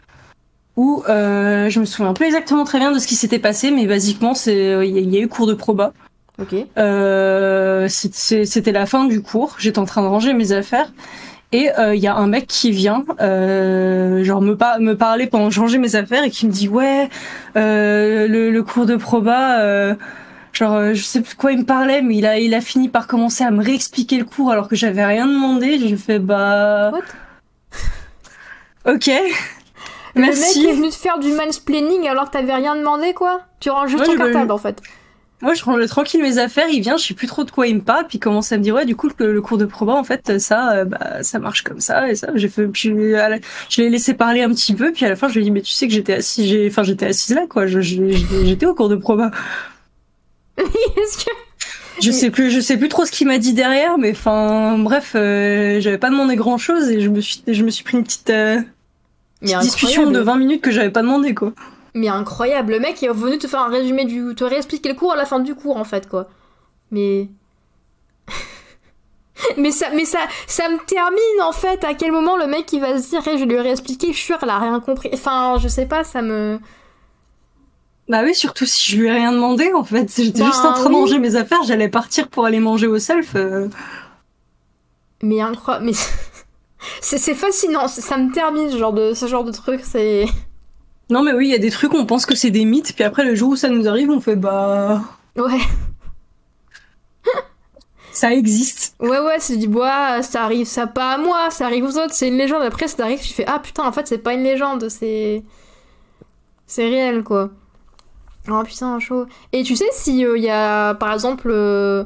où 0.76 1.02
euh, 1.08 1.68
je 1.68 1.80
me 1.80 1.84
souviens 1.84 2.12
plus 2.14 2.26
exactement 2.26 2.64
très 2.64 2.78
bien 2.78 2.92
de 2.92 2.98
ce 2.98 3.06
qui 3.06 3.14
s'était 3.16 3.38
passé, 3.40 3.70
mais 3.70 3.86
basiquement 3.86 4.34
c'est 4.34 4.56
il 4.86 4.90
y, 4.94 4.98
a- 4.98 5.00
il 5.00 5.14
y 5.14 5.18
a 5.18 5.20
eu 5.20 5.28
cours 5.28 5.46
de 5.46 5.54
proba. 5.54 5.92
Ok. 6.40 6.54
Euh, 6.76 7.88
C'était 7.88 8.70
la 8.72 8.86
fin 8.86 9.04
du 9.06 9.20
cours. 9.22 9.56
J'étais 9.58 9.78
en 9.80 9.84
train 9.86 10.02
de 10.02 10.06
ranger 10.06 10.32
mes 10.34 10.52
affaires. 10.52 10.92
Et 11.50 11.70
euh, 11.78 11.94
il 11.96 12.00
y 12.02 12.06
a 12.06 12.14
un 12.14 12.26
mec 12.28 12.46
qui 12.46 12.70
vient, 12.72 13.04
euh, 13.20 14.22
genre 14.22 14.42
me, 14.42 14.54
par- 14.54 14.80
me 14.80 14.94
parler 14.96 15.26
pendant 15.26 15.48
que 15.48 15.54
je 15.54 15.60
rangeais 15.60 15.78
mes 15.78 15.96
affaires 15.96 16.22
et 16.22 16.30
qui 16.30 16.46
me 16.46 16.52
dit 16.52 16.68
ouais, 16.68 17.08
euh, 17.56 18.28
le, 18.28 18.50
le 18.50 18.62
cours 18.62 18.84
de 18.86 18.96
proba, 18.96 19.58
euh, 19.60 19.94
genre 20.52 20.74
euh, 20.74 20.94
je 20.94 21.02
sais 21.02 21.20
plus 21.20 21.34
de 21.34 21.38
quoi 21.38 21.52
il 21.52 21.58
me 21.58 21.64
parlait, 21.64 22.02
mais 22.02 22.16
il 22.16 22.26
a 22.26 22.38
il 22.38 22.54
a 22.54 22.60
fini 22.60 22.88
par 22.88 23.06
commencer 23.06 23.44
à 23.44 23.50
me 23.50 23.62
réexpliquer 23.62 24.18
le 24.18 24.24
cours 24.24 24.50
alors 24.50 24.68
que 24.68 24.76
j'avais 24.76 25.04
rien 25.04 25.26
demandé. 25.26 25.78
J'ai 25.78 25.96
fait 25.96 26.18
bah 26.18 26.90
What? 26.92 27.02
Ok, 28.92 29.06
Le 30.14 30.20
mec 30.22 30.30
merci. 30.30 30.66
est 30.66 30.72
venu 30.72 30.88
te 30.88 30.94
faire 30.94 31.18
du 31.18 31.30
mansplaining 31.32 32.08
alors 32.08 32.26
que 32.26 32.30
t'avais 32.30 32.54
rien 32.54 32.74
demandé 32.76 33.12
quoi 33.12 33.42
Tu 33.60 33.70
ranges 33.70 33.90
juste 33.90 34.06
Ouais, 34.06 34.16
ton 34.16 34.22
cartable 34.24 34.52
en 34.52 34.58
fait. 34.58 34.80
Moi, 35.40 35.54
je 35.54 35.62
range 35.62 35.86
tranquille 35.86 36.20
mes 36.20 36.38
affaires, 36.38 36.66
il 36.68 36.80
vient, 36.80 36.96
je 36.96 37.04
sais 37.06 37.14
plus 37.14 37.28
trop 37.28 37.44
de 37.44 37.50
quoi 37.52 37.68
il 37.68 37.76
me 37.76 37.80
parle, 37.80 38.08
puis 38.08 38.16
il 38.16 38.20
commence 38.20 38.50
à 38.50 38.56
me 38.58 38.62
dire, 38.64 38.74
ouais, 38.74 38.84
du 38.86 38.96
coup, 38.96 39.08
le, 39.20 39.32
le 39.32 39.40
cours 39.40 39.56
de 39.56 39.66
proba, 39.66 39.92
en 39.92 40.02
fait, 40.02 40.40
ça, 40.40 40.72
euh, 40.72 40.84
bah, 40.84 41.22
ça 41.22 41.38
marche 41.38 41.62
comme 41.62 41.78
ça, 41.78 42.10
et 42.10 42.16
ça, 42.16 42.26
j'ai 42.34 42.48
fait, 42.48 42.66
puis, 42.66 42.92
la- 43.12 43.38
je 43.68 43.80
l'ai 43.82 43.88
laissé 43.88 44.14
parler 44.14 44.42
un 44.42 44.48
petit 44.48 44.74
peu, 44.74 44.90
puis 44.90 45.04
à 45.04 45.08
la 45.08 45.14
fin, 45.14 45.28
je 45.28 45.34
lui 45.34 45.42
ai 45.42 45.44
dit, 45.44 45.52
mais 45.52 45.62
tu 45.62 45.70
sais 45.70 45.86
que 45.86 45.92
j'étais 45.94 46.14
assise, 46.14 46.44
j'ai, 46.48 46.66
enfin, 46.68 46.82
j'étais 46.82 47.06
assise 47.06 47.36
là, 47.36 47.42
quoi, 47.48 47.68
j'étais 47.68 48.66
au 48.66 48.74
cours 48.74 48.88
de 48.88 48.96
proba. 48.96 49.30
Est-ce 50.96 51.24
que 51.24 51.30
Je 52.00 52.10
sais 52.10 52.30
plus, 52.30 52.50
je 52.50 52.60
sais 52.60 52.76
plus 52.76 52.88
trop 52.88 53.04
ce 53.04 53.12
qu'il 53.12 53.26
m'a 53.26 53.38
dit 53.38 53.54
derrière, 53.54 53.98
mais 53.98 54.12
enfin, 54.12 54.78
bref, 54.78 55.12
euh, 55.14 55.80
j'avais 55.80 55.98
pas 55.98 56.10
demandé 56.10 56.36
grand 56.36 56.58
chose, 56.58 56.88
et 56.90 57.00
je 57.00 57.08
me 57.08 57.20
suis, 57.20 57.42
je 57.46 57.62
me 57.64 57.70
suis 57.70 57.84
pris 57.84 57.96
une 57.96 58.04
petite, 58.04 58.30
euh, 58.30 58.60
petite 59.40 59.58
discussion 59.60 60.02
de 60.02 60.18
incroyable. 60.18 60.26
20 60.26 60.36
minutes 60.36 60.62
que 60.62 60.70
j'avais 60.70 60.90
pas 60.90 61.02
demandé, 61.02 61.34
quoi. 61.34 61.52
Mais 61.94 62.08
incroyable, 62.08 62.72
le 62.72 62.80
mec 62.80 63.02
est 63.02 63.08
venu 63.08 63.38
te 63.38 63.46
faire 63.46 63.60
un 63.60 63.70
résumé 63.70 64.04
du. 64.04 64.34
te 64.34 64.44
réexpliquer 64.44 64.90
le 64.90 64.94
cours 64.94 65.12
à 65.12 65.16
la 65.16 65.24
fin 65.24 65.40
du 65.40 65.54
cours 65.54 65.76
en 65.76 65.84
fait 65.84 66.08
quoi. 66.08 66.28
Mais. 66.90 67.28
mais 69.56 69.70
ça, 69.70 69.86
mais 69.94 70.04
ça, 70.04 70.20
ça 70.46 70.68
me 70.68 70.78
termine 70.86 71.42
en 71.42 71.52
fait. 71.52 71.82
À 71.84 71.94
quel 71.94 72.12
moment 72.12 72.36
le 72.36 72.46
mec 72.46 72.72
il 72.72 72.80
va 72.80 72.98
se 72.98 73.10
dire, 73.10 73.22
Eh, 73.26 73.38
je 73.38 73.44
vais 73.44 73.46
lui 73.46 73.60
réexpliquer, 73.60 74.12
je 74.12 74.16
suis 74.16 74.26
sûr, 74.26 74.38
elle 74.42 74.50
a 74.50 74.58
rien 74.58 74.78
compris. 74.80 75.10
Enfin, 75.12 75.56
je 75.58 75.68
sais 75.68 75.86
pas, 75.86 76.04
ça 76.04 76.22
me. 76.22 76.60
Bah 78.08 78.22
oui, 78.24 78.34
surtout 78.34 78.64
si 78.64 78.90
je 78.92 78.98
lui 79.00 79.06
ai 79.08 79.10
rien 79.12 79.32
demandé, 79.32 79.70
en 79.74 79.84
fait. 79.84 80.10
J'étais 80.16 80.40
Ben 80.40 80.46
juste 80.46 80.64
en 80.64 80.72
train 80.72 80.86
de 80.86 80.94
manger 80.94 81.18
mes 81.18 81.36
affaires, 81.36 81.62
j'allais 81.64 81.88
partir 81.90 82.28
pour 82.28 82.46
aller 82.46 82.60
manger 82.60 82.86
au 82.86 82.98
self. 82.98 83.34
euh. 83.36 83.68
Mais 85.22 85.40
incroyable. 85.40 85.86
Mais 85.86 85.92
c'est 87.00 87.18
c'est 87.18 87.34
fascinant, 87.34 87.86
ça 87.88 88.16
me 88.16 88.32
termine 88.32 88.70
ce 88.70 88.78
genre 88.78 88.92
de, 88.92 89.12
ce 89.14 89.26
genre 89.26 89.44
de 89.44 89.52
truc, 89.52 89.80
c'est. 89.84 90.26
Non 91.10 91.22
mais 91.22 91.32
oui, 91.32 91.46
il 91.48 91.50
y 91.50 91.54
a 91.54 91.58
des 91.58 91.70
trucs, 91.70 91.94
on 91.94 92.04
pense 92.04 92.26
que 92.26 92.34
c'est 92.34 92.50
des 92.50 92.66
mythes, 92.66 92.94
puis 92.94 93.02
après 93.02 93.24
le 93.24 93.34
jour 93.34 93.48
où 93.48 93.56
ça 93.56 93.70
nous 93.70 93.88
arrive, 93.88 94.10
on 94.10 94.20
fait 94.20 94.36
bah 94.36 95.00
Ouais. 95.36 95.58
ça 98.12 98.32
existe. 98.34 98.94
Ouais, 99.00 99.18
ouais, 99.18 99.36
c'est 99.38 99.56
du 99.56 99.68
bois, 99.68 100.22
ça 100.22 100.44
arrive, 100.44 100.66
ça 100.66 100.86
pas 100.86 101.12
à 101.14 101.18
moi, 101.18 101.50
ça 101.50 101.64
arrive 101.64 101.84
aux 101.84 101.96
autres, 101.96 102.12
c'est 102.12 102.28
une 102.28 102.36
légende. 102.36 102.60
Après, 102.62 102.88
ça 102.88 103.04
arrive, 103.04 103.20
tu 103.20 103.32
fais 103.32 103.44
Ah 103.46 103.58
putain, 103.58 103.84
en 103.86 103.92
fait, 103.92 104.06
c'est 104.06 104.18
pas 104.18 104.34
une 104.34 104.42
légende, 104.42 104.88
c'est. 104.90 105.42
C'est 106.66 106.86
réel, 106.88 107.22
quoi. 107.24 107.50
Oh 108.50 108.62
putain, 108.64 108.98
chaud. 108.98 109.26
Et 109.52 109.62
tu 109.62 109.76
sais 109.76 109.88
si 109.92 110.20
il 110.20 110.42
y 110.42 110.48
a, 110.50 110.94
par 110.94 111.12
exemple, 111.12 111.48
euh, 111.50 112.04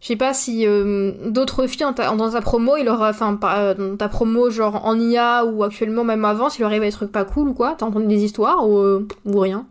je 0.00 0.06
sais 0.06 0.16
pas 0.16 0.32
si 0.32 0.66
euh, 0.66 1.12
d'autres 1.26 1.66
filles 1.66 1.80
dans 1.80 1.92
ta, 1.92 2.14
dans 2.14 2.30
ta 2.30 2.40
promo, 2.40 2.76
il 2.76 2.88
aura, 2.88 3.10
enfin, 3.10 3.38
euh, 3.42 3.74
dans 3.74 3.96
ta 3.96 4.08
promo, 4.08 4.50
genre 4.50 4.84
en 4.86 4.98
IA 4.98 5.44
ou 5.44 5.62
actuellement, 5.64 6.04
même 6.04 6.24
avant, 6.24 6.48
s'il 6.48 6.62
leur 6.62 6.70
arrive 6.70 6.82
des 6.82 6.92
trucs 6.92 7.12
pas 7.12 7.24
cool 7.24 7.48
ou 7.48 7.54
quoi, 7.54 7.74
t'as 7.76 7.86
entendu 7.86 8.06
des 8.06 8.24
histoires 8.24 8.68
ou, 8.68 8.78
euh, 8.78 9.06
ou 9.24 9.38
rien? 9.40 9.66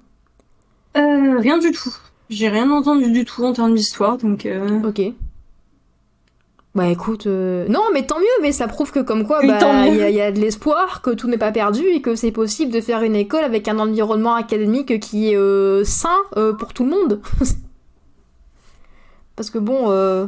Euh, 0.98 1.40
rien 1.40 1.58
du 1.58 1.72
tout. 1.72 1.94
J'ai 2.30 2.50
rien 2.50 2.70
entendu 2.72 3.12
du 3.12 3.24
tout 3.24 3.44
en 3.46 3.54
termes 3.54 3.74
d'histoire, 3.74 4.18
donc 4.18 4.46
euh... 4.46 4.82
Ok. 4.84 5.02
Bah 6.78 6.88
écoute, 6.90 7.26
euh, 7.26 7.68
non 7.70 7.82
mais 7.92 8.06
tant 8.06 8.20
mieux, 8.20 8.26
mais 8.44 8.52
ça 8.52 8.68
prouve 8.68 8.92
que 8.92 9.00
comme 9.00 9.26
quoi, 9.26 9.42
bah 9.42 9.88
il 9.88 9.96
y, 9.96 10.14
y 10.14 10.22
a 10.22 10.32
de 10.32 10.40
l'espoir, 10.40 11.02
que 11.02 11.10
tout 11.10 11.28
n'est 11.28 11.40
pas 11.40 11.52
perdu 11.52 11.82
et 11.88 12.04
que 12.04 12.14
c'est 12.14 12.32
possible 12.32 12.72
de 12.72 12.82
faire 12.82 13.02
une 13.02 13.16
école 13.16 13.44
avec 13.44 13.68
un 13.68 13.80
environnement 13.80 14.36
académique 14.36 15.00
qui 15.00 15.32
est 15.32 15.36
euh, 15.36 15.84
sain 15.84 16.20
euh, 16.36 16.54
pour 16.54 16.76
tout 16.76 16.84
le 16.84 16.92
monde. 16.92 17.20
Parce 19.36 19.50
que 19.50 19.58
bon, 19.58 19.90
euh, 19.90 20.28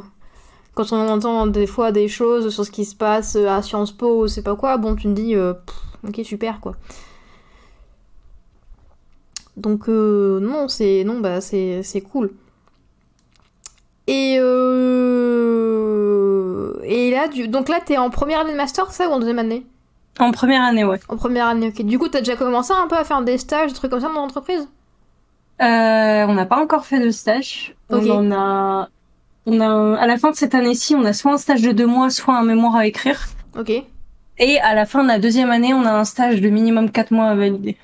quand 0.74 0.92
on 0.92 1.08
entend 1.08 1.46
des 1.46 1.68
fois 1.68 1.92
des 1.92 2.08
choses 2.08 2.52
sur 2.52 2.66
ce 2.66 2.72
qui 2.72 2.86
se 2.86 2.96
passe 2.96 3.36
à 3.36 3.62
Sciences 3.62 3.92
Po 3.92 4.24
ou 4.24 4.28
c'est 4.28 4.42
pas 4.42 4.56
quoi, 4.56 4.78
bon 4.78 4.96
tu 4.96 5.04
te 5.04 5.10
dis, 5.10 5.36
pff, 5.36 5.76
ok 6.08 6.26
super 6.26 6.62
quoi. 6.62 6.76
Donc 9.56 9.88
non, 9.88 10.68
c'est 10.68 11.04
non 11.06 11.20
bah 11.20 11.42
c'est 11.42 12.04
cool. 12.12 12.32
Et 14.08 14.38
euh... 14.40 16.29
et 16.84 17.12
là 17.12 17.28
du 17.28 17.48
donc 17.48 17.70
là 17.70 17.80
t'es 17.86 17.98
en 17.98 18.10
première 18.10 18.42
année 18.42 18.52
de 18.52 18.58
master 18.58 18.92
ça 18.92 19.08
ou 19.10 19.12
en 19.12 19.20
deuxième 19.20 19.40
année 19.40 19.66
en 20.20 20.32
première 20.32 20.64
année, 20.64 20.84
ouais. 20.84 21.00
En 21.08 21.16
première 21.16 21.48
année 21.48 21.68
ok. 21.70 21.82
Du 21.86 21.98
coup 21.98 22.10
t'as 22.10 22.20
déjà 22.20 22.36
commencé 22.36 22.74
un 22.74 22.88
peu 22.88 22.98
à 22.98 23.04
faire 23.04 23.22
des 23.22 23.38
stages 23.38 23.70
des 23.70 23.76
trucs 23.76 23.92
comme 23.92 24.02
ça 24.02 24.08
dans 24.08 24.14
l'entreprise 24.16 24.68
Euh, 25.62 26.26
on 26.28 26.34
n'a 26.34 26.46
pas 26.46 26.58
encore 26.62 26.86
fait 26.86 27.00
de 27.00 27.10
stage. 27.12 27.76
Ok. 27.90 28.04
On 28.06 28.32
en 28.32 28.32
a, 28.32 28.90
on 29.46 29.60
a, 29.60 29.98
à 30.00 30.08
la 30.08 30.18
fin 30.18 30.32
de 30.32 30.36
cette 30.36 30.56
année-ci, 30.56 30.96
on 30.96 31.04
a 31.06 31.14
soit 31.14 31.34
un 31.34 31.38
stage 31.38 31.62
de 31.62 31.72
deux 31.72 31.86
mois, 31.86 32.10
soit 32.10 32.36
un 32.38 32.44
mémoire 32.44 32.76
à 32.76 32.86
écrire. 32.86 33.28
Ok. 33.58 33.72
Et 34.42 34.60
à 34.62 34.74
la 34.74 34.86
fin 34.86 35.04
de 35.04 35.10
la 35.10 35.20
deuxième 35.20 35.52
année, 35.52 35.74
on 35.74 35.84
a 35.86 35.92
un 35.92 36.06
stage 36.06 36.40
de 36.40 36.50
minimum 36.50 36.92
quatre 36.92 37.12
mois 37.12 37.26
à 37.26 37.36
valider. 37.36 37.76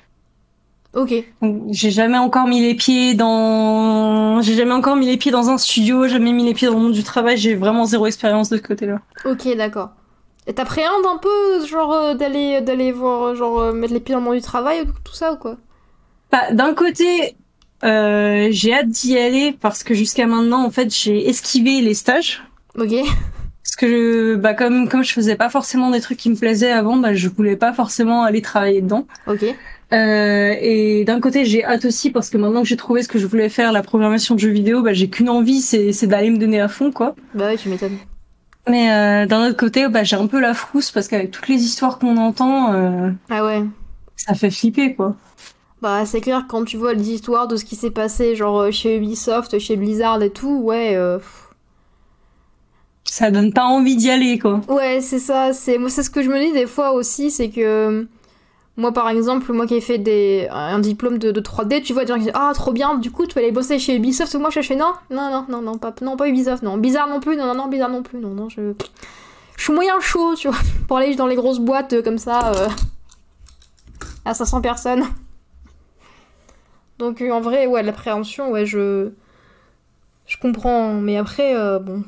Ok. 0.96 1.12
J'ai 1.70 1.90
jamais 1.90 2.18
encore 2.18 2.46
mis 2.48 2.60
les 2.60 2.74
pieds 2.74 3.14
dans, 3.14 4.40
j'ai 4.40 4.54
jamais 4.54 4.72
encore 4.72 4.96
mis 4.96 5.06
les 5.06 5.16
pieds 5.18 5.30
dans 5.30 5.50
un 5.50 5.58
studio, 5.58 6.08
jamais 6.08 6.32
mis 6.32 6.44
les 6.44 6.54
pieds 6.54 6.66
dans 6.68 6.74
le 6.74 6.80
monde 6.80 6.92
du 6.92 7.04
travail. 7.04 7.36
J'ai 7.36 7.54
vraiment 7.54 7.84
zéro 7.84 8.06
expérience 8.06 8.48
de 8.48 8.56
ce 8.56 8.62
côté-là. 8.62 9.00
Ok 9.24 9.46
d'accord. 9.56 9.90
Et 10.46 10.54
t'appréhendes 10.54 11.04
un 11.06 11.18
peu 11.18 11.66
genre 11.66 11.92
euh, 11.92 12.14
d'aller 12.14 12.60
d'aller 12.60 12.92
voir 12.92 13.34
genre 13.34 13.60
euh, 13.60 13.72
mettre 13.72 13.92
les 13.92 14.00
pieds 14.00 14.14
dans 14.14 14.20
le 14.20 14.26
monde 14.26 14.36
du 14.36 14.42
travail 14.42 14.80
ou 14.82 14.86
tout 15.04 15.14
ça 15.14 15.32
ou 15.32 15.36
quoi? 15.36 15.56
Bah, 16.32 16.50
d'un 16.52 16.74
côté, 16.74 17.36
Euh, 17.84 18.48
j'ai 18.52 18.72
hâte 18.72 18.88
d'y 18.88 19.18
aller 19.18 19.52
parce 19.60 19.84
que 19.84 19.92
jusqu'à 19.92 20.26
maintenant, 20.26 20.64
en 20.64 20.70
fait, 20.70 20.88
j'ai 20.94 21.28
esquivé 21.28 21.82
les 21.82 21.92
stages. 21.92 22.42
Ok. 22.78 22.94
Parce 23.62 23.76
que 23.76 23.86
je, 23.86 24.34
bah 24.36 24.54
comme 24.54 24.88
comme 24.88 25.02
je 25.04 25.12
faisais 25.12 25.36
pas 25.36 25.50
forcément 25.50 25.90
des 25.90 26.00
trucs 26.00 26.16
qui 26.18 26.30
me 26.30 26.36
plaisaient 26.36 26.72
avant, 26.72 26.96
bah 26.96 27.12
je 27.12 27.28
voulais 27.28 27.56
pas 27.56 27.74
forcément 27.74 28.22
aller 28.22 28.40
travailler 28.40 28.80
dedans. 28.80 29.06
Ok. 29.26 29.44
Euh, 29.92 30.54
et 30.60 31.04
d'un 31.04 31.20
côté, 31.20 31.44
j'ai 31.44 31.64
hâte 31.64 31.84
aussi 31.84 32.10
parce 32.10 32.28
que 32.28 32.36
maintenant 32.36 32.62
que 32.62 32.68
j'ai 32.68 32.76
trouvé 32.76 33.02
ce 33.02 33.08
que 33.08 33.18
je 33.18 33.26
voulais 33.26 33.48
faire, 33.48 33.70
la 33.72 33.82
programmation 33.82 34.34
de 34.34 34.40
jeux 34.40 34.50
vidéo, 34.50 34.82
bah 34.82 34.92
j'ai 34.92 35.08
qu'une 35.08 35.28
envie, 35.30 35.60
c'est 35.60 35.92
c'est 35.92 36.06
d'aller 36.08 36.30
me 36.30 36.38
donner 36.38 36.60
à 36.60 36.68
fond, 36.68 36.90
quoi. 36.90 37.14
Bah 37.34 37.46
ouais, 37.46 37.56
tu 37.56 37.68
m'étonnes. 37.68 37.98
Mais 38.68 38.90
euh, 38.90 39.26
d'un 39.26 39.46
autre 39.46 39.56
côté, 39.56 39.86
bah 39.88 40.02
j'ai 40.02 40.16
un 40.16 40.26
peu 40.26 40.40
la 40.40 40.54
frousse 40.54 40.90
parce 40.90 41.06
qu'avec 41.06 41.30
toutes 41.30 41.46
les 41.48 41.62
histoires 41.62 41.98
qu'on 42.00 42.16
entend, 42.16 42.72
euh, 42.74 43.10
Ah 43.30 43.44
ouais. 43.44 43.62
ça 44.16 44.34
fait 44.34 44.50
flipper, 44.50 44.94
quoi. 44.96 45.14
Bah 45.82 46.04
c'est 46.04 46.20
clair 46.20 46.46
quand 46.48 46.64
tu 46.64 46.76
vois 46.78 46.94
les 46.94 47.10
histoires 47.10 47.46
de 47.46 47.56
ce 47.56 47.64
qui 47.64 47.76
s'est 47.76 47.90
passé 47.92 48.34
genre 48.34 48.58
euh, 48.62 48.70
chez 48.72 48.96
Ubisoft, 48.96 49.58
chez 49.60 49.76
Blizzard 49.76 50.20
et 50.22 50.30
tout, 50.30 50.58
ouais. 50.62 50.96
euh. 50.96 51.18
Ça 53.04 53.30
donne 53.30 53.52
pas 53.52 53.64
envie 53.66 53.94
d'y 53.96 54.10
aller, 54.10 54.38
quoi. 54.38 54.60
Ouais, 54.68 55.00
c'est 55.00 55.20
ça, 55.20 55.52
c'est 55.52 55.78
moi 55.78 55.88
c'est 55.90 56.02
ce 56.02 56.10
que 56.10 56.22
je 56.22 56.28
me 56.28 56.38
dis 56.44 56.52
des 56.52 56.66
fois 56.66 56.92
aussi, 56.92 57.30
c'est 57.30 57.50
que 57.50 58.08
moi 58.76 58.92
par 58.92 59.08
exemple, 59.08 59.52
moi 59.52 59.66
qui 59.66 59.74
ai 59.74 59.80
fait 59.80 59.98
des 59.98 60.48
un 60.50 60.78
diplôme 60.78 61.18
de, 61.18 61.30
de 61.32 61.40
3D, 61.40 61.82
tu 61.82 61.92
vois 61.92 62.04
des 62.04 62.08
gens 62.12 62.18
qui 62.18 62.24
disent 62.24 62.32
"Ah, 62.34 62.52
trop 62.54 62.72
bien, 62.72 62.96
du 62.96 63.10
coup 63.10 63.26
tu 63.26 63.34
vas 63.34 63.40
aller 63.40 63.52
bosser 63.52 63.78
chez 63.78 63.96
Ubisoft." 63.96 64.34
Moi 64.36 64.50
je 64.50 64.60
fais 64.62 64.76
"Non, 64.76 64.92
non 65.10 65.30
non 65.30 65.46
non 65.48 65.62
non, 65.62 65.78
pas 65.78 65.94
non 66.02 66.16
pas 66.16 66.28
Ubisoft, 66.28 66.62
non, 66.62 66.76
Bizarre 66.76 67.08
non 67.08 67.20
plus, 67.20 67.36
non 67.36 67.46
non 67.46 67.54
non, 67.54 67.68
Bizarre 67.68 67.88
non 67.90 68.02
plus, 68.02 68.18
non 68.18 68.30
non, 68.30 68.48
je 68.48 68.74
je 69.56 69.62
suis 69.64 69.72
moyen 69.72 69.98
chaud, 70.00 70.34
tu 70.34 70.48
vois, 70.48 70.58
pour 70.88 70.98
aller 70.98 71.14
dans 71.14 71.26
les 71.26 71.36
grosses 71.36 71.60
boîtes 71.60 71.94
euh, 71.94 72.02
comme 72.02 72.18
ça 72.18 72.52
euh, 72.54 72.68
à 74.26 74.34
500 74.34 74.60
personnes. 74.60 75.04
Donc 76.98 77.20
euh, 77.22 77.30
en 77.30 77.40
vrai, 77.40 77.66
ouais, 77.66 77.82
l'appréhension, 77.82 78.50
ouais, 78.50 78.66
je 78.66 79.10
je 80.26 80.36
comprends, 80.38 80.92
mais 80.94 81.16
après 81.16 81.54
euh, 81.56 81.78
bon 81.78 82.02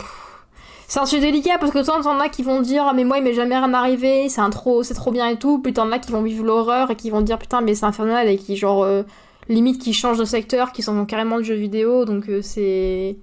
c'est 0.89 1.01
un 1.01 1.07
sujet 1.07 1.21
délicat 1.21 1.59
parce 1.59 1.71
que 1.71 1.85
tant 1.85 2.01
t'en 2.01 2.19
as 2.19 2.31
qui 2.31 2.43
vont 2.43 2.63
dire 2.63 2.85
ah 2.89 2.95
mais 2.95 3.05
moi 3.05 3.19
il 3.19 3.25
m'est 3.25 3.35
jamais 3.35 3.57
rien 3.57 3.73
arrivé, 3.75 4.31
c'est 4.31 4.41
un 4.41 4.49
trop 4.49 4.83
c'est 4.83 4.95
trop 4.95 5.13
bien 5.13 5.29
et 5.29 5.37
tout, 5.37 5.59
puis 5.59 5.75
t'en 5.75 5.93
as 5.93 5.99
qui 5.99 6.11
vont 6.11 6.23
vivre 6.23 6.45
l'horreur 6.45 6.91
et 6.91 6.97
qui 6.97 7.11
vont 7.11 7.21
dire 7.21 7.39
putain 7.39 7.61
mais 7.61 7.75
c'est 7.75 7.85
infernal 7.85 8.27
et 8.27 8.39
qui 8.39 8.57
genre 8.57 8.83
euh, 8.83 9.03
limite 9.51 9.81
qui 9.81 9.93
changent 9.93 10.19
de 10.19 10.25
secteur, 10.25 10.73
qui 10.73 10.83
s'en 10.83 10.95
vont 10.95 11.05
carrément 11.05 11.37
de 11.37 11.43
jeux 11.43 11.55
vidéo, 11.55 12.07
donc 12.07 12.29
euh, 12.31 12.41
c'est 12.43 13.19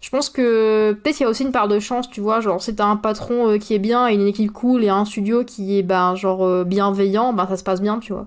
je 0.00 0.10
pense 0.10 0.30
que 0.30 0.92
peut-être 0.92 1.16
qu'il 1.16 1.24
y 1.24 1.26
a 1.26 1.30
aussi 1.30 1.44
une 1.44 1.52
part 1.52 1.68
de 1.68 1.78
chance, 1.78 2.08
tu 2.10 2.20
vois, 2.22 2.40
genre 2.40 2.62
si 2.62 2.74
t'as 2.74 2.86
un 2.86 2.96
patron 2.96 3.50
euh, 3.50 3.58
qui 3.58 3.74
est 3.74 3.78
bien 3.78 4.08
et 4.08 4.14
une 4.14 4.26
équipe 4.26 4.52
cool 4.52 4.82
et 4.82 4.88
un 4.88 5.04
studio 5.04 5.44
qui 5.44 5.78
est 5.78 5.82
ben 5.82 6.14
genre 6.14 6.64
bienveillant, 6.64 7.34
ben 7.34 7.46
ça 7.46 7.58
se 7.58 7.64
passe 7.64 7.82
bien, 7.82 7.98
tu 7.98 8.14
vois. 8.14 8.26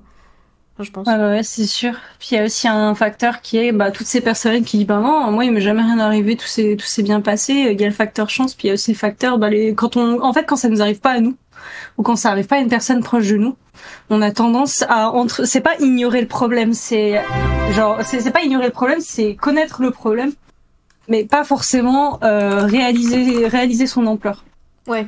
Enfin, 0.80 0.84
je 0.84 0.92
pense. 0.92 1.08
Ouais, 1.08 1.16
ouais, 1.16 1.42
c'est 1.42 1.66
sûr. 1.66 1.94
Puis 2.20 2.30
il 2.34 2.36
y 2.36 2.38
a 2.40 2.44
aussi 2.46 2.68
un 2.68 2.94
facteur 2.94 3.42
qui 3.42 3.58
est 3.58 3.72
bah, 3.72 3.90
toutes 3.90 4.06
ces 4.06 4.22
personnes 4.22 4.64
qui 4.64 4.78
disent 4.78 4.86
bah 4.86 5.00
non, 5.00 5.32
moi 5.32 5.44
il 5.44 5.52
m'est 5.52 5.60
jamais 5.62 5.82
rien 5.82 5.98
arrivé, 5.98 6.36
tout 6.36 6.46
s'est 6.46 6.76
tout 6.80 6.86
s'est 6.86 7.02
bien 7.02 7.20
passé. 7.20 7.54
Il 7.72 7.82
y 7.82 7.84
a 7.84 7.88
le 7.88 7.94
facteur 7.94 8.30
chance, 8.30 8.54
puis 8.54 8.66
il 8.66 8.70
y 8.70 8.72
a 8.72 8.74
aussi 8.76 8.92
le 8.92 8.98
facteur 8.98 9.40
bah 9.40 9.50
les 9.50 9.74
quand 9.74 9.98
on 9.98 10.22
en 10.24 10.34
fait 10.34 10.46
quand 10.46 10.56
ça 10.56 10.70
nous 10.70 10.80
arrive 10.82 11.00
pas 11.00 11.14
à 11.14 11.20
nous 11.20 11.36
ou 11.98 12.04
quand 12.04 12.16
ça 12.16 12.30
arrive 12.30 12.46
pas 12.46 12.58
à 12.58 12.60
une 12.60 12.70
personne 12.70 13.02
proche 13.02 13.28
de 13.28 13.38
nous, 13.38 13.58
on 14.12 14.22
a 14.22 14.30
tendance 14.32 14.84
à 14.88 15.10
entre 15.10 15.46
c'est 15.46 15.62
pas 15.62 15.76
ignorer 15.80 16.22
le 16.22 16.28
problème, 16.28 16.74
c'est 16.74 17.22
genre 17.72 17.98
c'est 18.04 18.22
c'est 18.22 18.32
pas 18.32 18.44
ignorer 18.44 18.68
le 18.68 18.72
problème, 18.72 19.00
c'est 19.02 19.34
connaître 19.36 19.82
le 19.82 19.90
problème, 19.90 20.32
mais 21.08 21.26
pas 21.26 21.44
forcément 21.44 22.20
euh, 22.24 22.66
réaliser 22.66 23.48
réaliser 23.48 23.88
son 23.88 24.06
ampleur. 24.06 24.44
Ouais. 24.86 25.08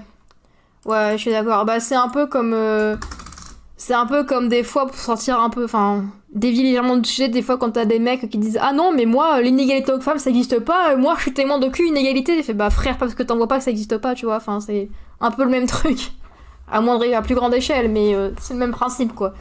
Ouais, 0.86 1.12
je 1.14 1.18
suis 1.18 1.32
d'accord. 1.32 1.66
Bah, 1.66 1.80
c'est 1.80 1.94
un 1.96 2.10
peu 2.10 2.26
comme. 2.26 2.54
euh, 2.54 2.96
C'est 3.82 3.94
un 3.94 4.06
peu 4.06 4.26
comme 4.26 4.50
des 4.50 4.64
fois 4.64 4.88
pour 4.88 4.96
sortir 4.98 5.40
un 5.40 5.50
peu. 5.50 5.64
Enfin, 5.64 6.04
dévier 6.36 6.64
légèrement 6.64 6.98
du 6.98 7.08
sujet, 7.10 7.30
des 7.30 7.42
fois 7.42 7.58
quand 7.58 7.72
t'as 7.72 7.86
des 7.86 7.98
mecs 8.00 8.30
qui 8.30 8.38
disent 8.38 8.60
Ah 8.62 8.74
non, 8.74 8.92
mais 8.94 9.06
moi, 9.06 9.40
l'inégalité 9.42 9.94
homme-femme 9.94 10.20
ça 10.20 10.30
existe 10.30 10.60
pas. 10.60 10.92
euh, 10.92 10.98
Moi, 10.98 11.14
je 11.16 11.22
suis 11.22 11.34
témoin 11.34 11.60
d'aucune 11.60 11.88
inégalité. 11.88 12.36
J'ai 12.36 12.44
fait 12.44 12.54
Bah, 12.54 12.70
frère, 12.70 12.98
parce 12.98 13.16
que 13.16 13.24
t'en 13.24 13.38
vois 13.38 13.48
pas 13.48 13.58
que 13.60 13.64
ça 13.64 13.72
existe 13.72 13.98
pas, 13.98 14.16
tu 14.16 14.26
vois. 14.26 14.36
Enfin, 14.36 14.60
c'est 14.60 14.90
un 15.22 15.32
peu 15.32 15.46
le 15.46 15.50
même 15.50 15.66
truc. 15.78 16.12
À 16.70 16.82
moindre 16.82 17.06
à 17.16 17.22
plus 17.22 17.36
grande 17.36 17.54
échelle, 17.56 17.90
mais 17.90 18.14
euh, 18.14 18.32
c'est 18.42 18.54
le 18.54 18.60
même 18.60 18.72
principe, 18.72 19.16
quoi. 19.16 19.34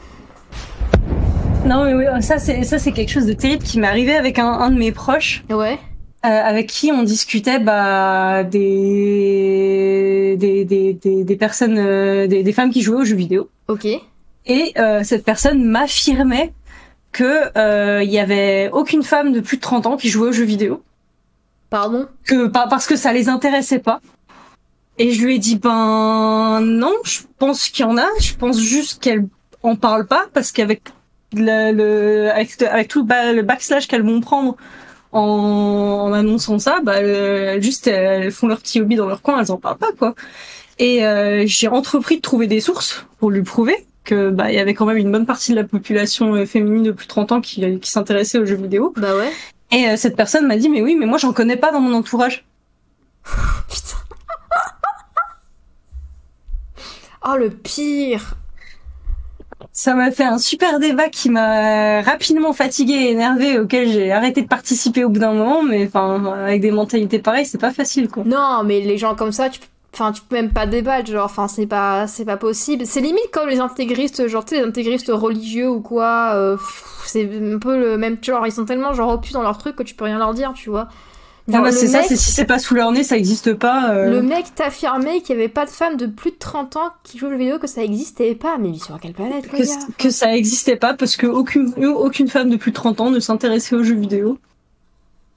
Non 1.65 1.83
mais 1.83 1.93
oui, 1.93 2.05
ça 2.21 2.39
c'est 2.39 2.63
ça 2.63 2.79
c'est 2.79 2.93
quelque 2.93 3.11
chose 3.11 3.25
de 3.25 3.33
terrible 3.33 3.61
qui 3.63 3.79
m'est 3.79 3.87
arrivé 3.87 4.15
avec 4.15 4.39
un, 4.39 4.47
un 4.47 4.71
de 4.71 4.77
mes 4.79 4.93
proches. 4.93 5.43
Ouais. 5.51 5.77
euh, 6.25 6.29
avec 6.29 6.67
qui 6.67 6.91
on 6.93 7.03
discutait 7.03 7.59
bah, 7.59 8.43
des, 8.45 10.37
des, 10.39 10.63
des, 10.65 10.93
des, 10.93 11.23
des 11.25 11.35
personnes, 11.35 11.77
euh, 11.77 12.27
des, 12.27 12.41
des 12.43 12.53
femmes 12.53 12.71
qui 12.71 12.81
jouaient 12.81 13.01
aux 13.01 13.05
jeux 13.05 13.17
vidéo. 13.17 13.49
Ok. 13.67 13.85
Et 14.45 14.73
euh, 14.77 15.03
cette 15.03 15.23
personne 15.23 15.63
m'affirmait 15.63 16.53
que 17.11 17.55
euh, 17.57 18.03
il 18.03 18.09
y 18.11 18.19
avait 18.19 18.69
aucune 18.71 19.03
femme 19.03 19.31
de 19.31 19.39
plus 19.39 19.57
de 19.57 19.61
30 19.61 19.85
ans 19.87 19.97
qui 19.97 20.09
jouait 20.09 20.29
aux 20.29 20.33
jeux 20.33 20.45
vidéo, 20.45 20.83
Pardon? 21.69 22.07
Que 22.25 22.47
pas 22.47 22.67
parce 22.67 22.87
que 22.87 22.95
ça 22.95 23.13
les 23.13 23.29
intéressait 23.29 23.77
pas. 23.79 24.01
Et 24.97 25.11
je 25.11 25.23
lui 25.23 25.35
ai 25.35 25.39
dit 25.39 25.55
ben 25.55 26.61
non, 26.61 26.93
je 27.03 27.19
pense 27.37 27.69
qu'il 27.69 27.85
y 27.85 27.87
en 27.87 27.97
a, 27.97 28.07
je 28.19 28.33
pense 28.33 28.59
juste 28.59 29.01
qu'elle 29.03 29.27
en 29.61 29.75
parle 29.75 30.07
pas 30.07 30.25
parce 30.33 30.51
qu'avec 30.51 30.81
le, 31.33 31.71
le 31.71 32.31
avec, 32.31 32.59
avec 32.63 32.87
tout 32.87 32.99
le, 33.01 33.05
ba- 33.05 33.33
le 33.33 33.43
backslash 33.43 33.87
qu'elles 33.87 34.01
vont 34.03 34.19
prendre 34.19 34.55
en, 35.11 35.21
en 35.21 36.11
annonçant 36.13 36.57
ça, 36.57 36.79
bah 36.83 36.95
euh, 36.97 37.61
juste 37.61 37.85
elles 37.87 38.31
font 38.31 38.47
leur 38.47 38.59
petit 38.61 38.81
hobby 38.81 38.95
dans 38.95 39.07
leur 39.07 39.21
coin, 39.21 39.39
elles 39.39 39.51
en 39.51 39.57
parlent 39.57 39.77
pas 39.77 39.91
quoi. 39.97 40.15
Et 40.79 41.05
euh, 41.05 41.43
j'ai 41.45 41.67
entrepris 41.67 42.17
de 42.17 42.21
trouver 42.21 42.47
des 42.47 42.61
sources 42.61 43.05
pour 43.19 43.29
lui 43.29 43.43
prouver 43.43 43.75
que 44.09 44.31
bah 44.31 44.51
il 44.51 44.55
y 44.55 44.59
avait 44.59 44.73
quand 44.73 44.85
même 44.85 44.97
une 44.97 45.11
bonne 45.11 45.27
partie 45.27 45.51
de 45.51 45.55
la 45.55 45.63
population 45.63 46.33
euh, 46.33 46.45
féminine 46.45 46.83
de 46.83 46.91
plus 46.91 47.05
de 47.05 47.09
30 47.09 47.31
ans 47.31 47.41
qui, 47.41 47.79
qui 47.79 47.91
s'intéressait 47.91 48.39
aux 48.39 48.45
jeux 48.45 48.55
vidéo. 48.55 48.93
Bah 48.97 49.15
ouais. 49.15 49.31
Et 49.71 49.87
euh, 49.87 49.97
cette 49.97 50.15
personne 50.15 50.47
m'a 50.47 50.57
dit 50.57 50.67
mais 50.67 50.81
oui 50.81 50.95
mais 50.99 51.05
moi 51.05 51.19
j'en 51.19 51.31
connais 51.31 51.57
pas 51.57 51.71
dans 51.71 51.79
mon 51.79 51.93
entourage. 51.93 52.45
Putain. 53.69 53.97
oh, 57.27 57.37
le 57.37 57.51
pire. 57.51 58.35
Ça 59.71 59.93
m'a 59.93 60.09
fait 60.09 60.23
un 60.23 60.39
super 60.39 60.79
débat 60.79 61.09
qui 61.09 61.29
m'a 61.29 62.01
rapidement 62.01 62.53
fatigué 62.53 62.93
et 62.93 63.11
énervé 63.11 63.59
auquel 63.59 63.87
j'ai 63.89 64.11
arrêté 64.11 64.41
de 64.41 64.47
participer 64.47 65.03
au 65.03 65.09
bout 65.09 65.19
d'un 65.19 65.33
moment 65.33 65.61
mais 65.61 65.85
enfin 65.85 66.33
avec 66.45 66.61
des 66.61 66.71
mentalités 66.71 67.19
pareilles 67.19 67.45
c'est 67.45 67.61
pas 67.61 67.71
facile 67.71 68.09
quoi. 68.09 68.23
Non, 68.25 68.63
mais 68.65 68.81
les 68.81 68.97
gens 68.97 69.15
comme 69.15 69.31
ça, 69.31 69.49
tu 69.49 69.59
peux, 69.59 69.67
enfin, 69.93 70.11
tu 70.11 70.21
peux 70.21 70.35
même 70.35 70.51
pas 70.51 70.65
débattre, 70.65 71.09
genre, 71.11 71.25
enfin, 71.25 71.47
c'est 71.47 71.65
pas, 71.67 72.07
c'est 72.07 72.25
pas 72.25 72.37
possible. 72.37 72.85
C'est 72.85 73.01
limite 73.01 73.29
comme 73.31 73.49
les 73.49 73.59
intégristes, 73.59 74.27
genre, 74.27 74.45
tu 74.45 74.55
sais, 74.55 74.61
les 74.61 74.67
intégristes 74.67 75.11
religieux 75.13 75.69
ou 75.69 75.81
quoi. 75.81 76.31
euh, 76.35 76.57
c'est 77.05 77.23
un 77.25 77.57
peu 77.59 77.77
le 77.79 77.97
même 77.97 78.17
genre. 78.21 78.45
Ils 78.45 78.51
sont 78.51 78.65
tellement 78.65 78.93
genre 78.93 79.09
obtus 79.11 79.33
dans 79.33 79.41
leur 79.41 79.57
truc 79.57 79.75
que 79.75 79.83
tu 79.83 79.95
peux 79.95 80.05
rien 80.05 80.17
leur 80.19 80.33
dire, 80.33 80.53
tu 80.53 80.69
vois. 80.69 80.87
Ah 81.47 81.53
Genre, 81.53 81.61
bah, 81.63 81.71
le 81.71 81.75
c'est 81.75 81.87
ça, 81.87 82.03
c'est 82.03 82.15
si 82.15 82.31
c'est 82.31 82.45
pas 82.45 82.59
sous 82.59 82.75
leur 82.75 82.91
nez, 82.91 83.03
ça 83.03 83.17
existe 83.17 83.55
pas. 83.55 83.89
euh. 83.91 84.11
Le 84.11 84.21
mec 84.21 84.53
t'affirmait 84.53 85.21
qu'il 85.21 85.35
y 85.35 85.39
avait 85.39 85.47
pas 85.49 85.65
de 85.65 85.71
femmes 85.71 85.97
de 85.97 86.05
plus 86.05 86.29
de 86.29 86.37
30 86.37 86.75
ans 86.75 86.91
qui 87.03 87.17
jouent 87.17 87.25
aux 87.25 87.31
jeux 87.31 87.37
vidéo, 87.37 87.57
que 87.57 87.65
ça 87.65 87.83
existait 87.83 88.35
pas. 88.35 88.59
Mais 88.59 88.69
à 88.93 88.99
quelle 89.01 89.13
planète, 89.13 89.49
que, 89.49 89.55
les 89.57 89.65
gars? 89.65 89.73
que 89.97 90.11
ça 90.11 90.35
existait 90.35 90.75
pas 90.75 90.93
parce 90.93 91.17
que 91.17 91.25
aucune, 91.25 91.73
aucune 91.83 92.27
femme 92.27 92.51
de 92.51 92.57
plus 92.57 92.69
de 92.69 92.75
30 92.75 93.01
ans 93.01 93.09
ne 93.09 93.19
s'intéressait 93.19 93.75
aux 93.75 93.81
jeux 93.83 93.95
vidéo. 93.95 94.37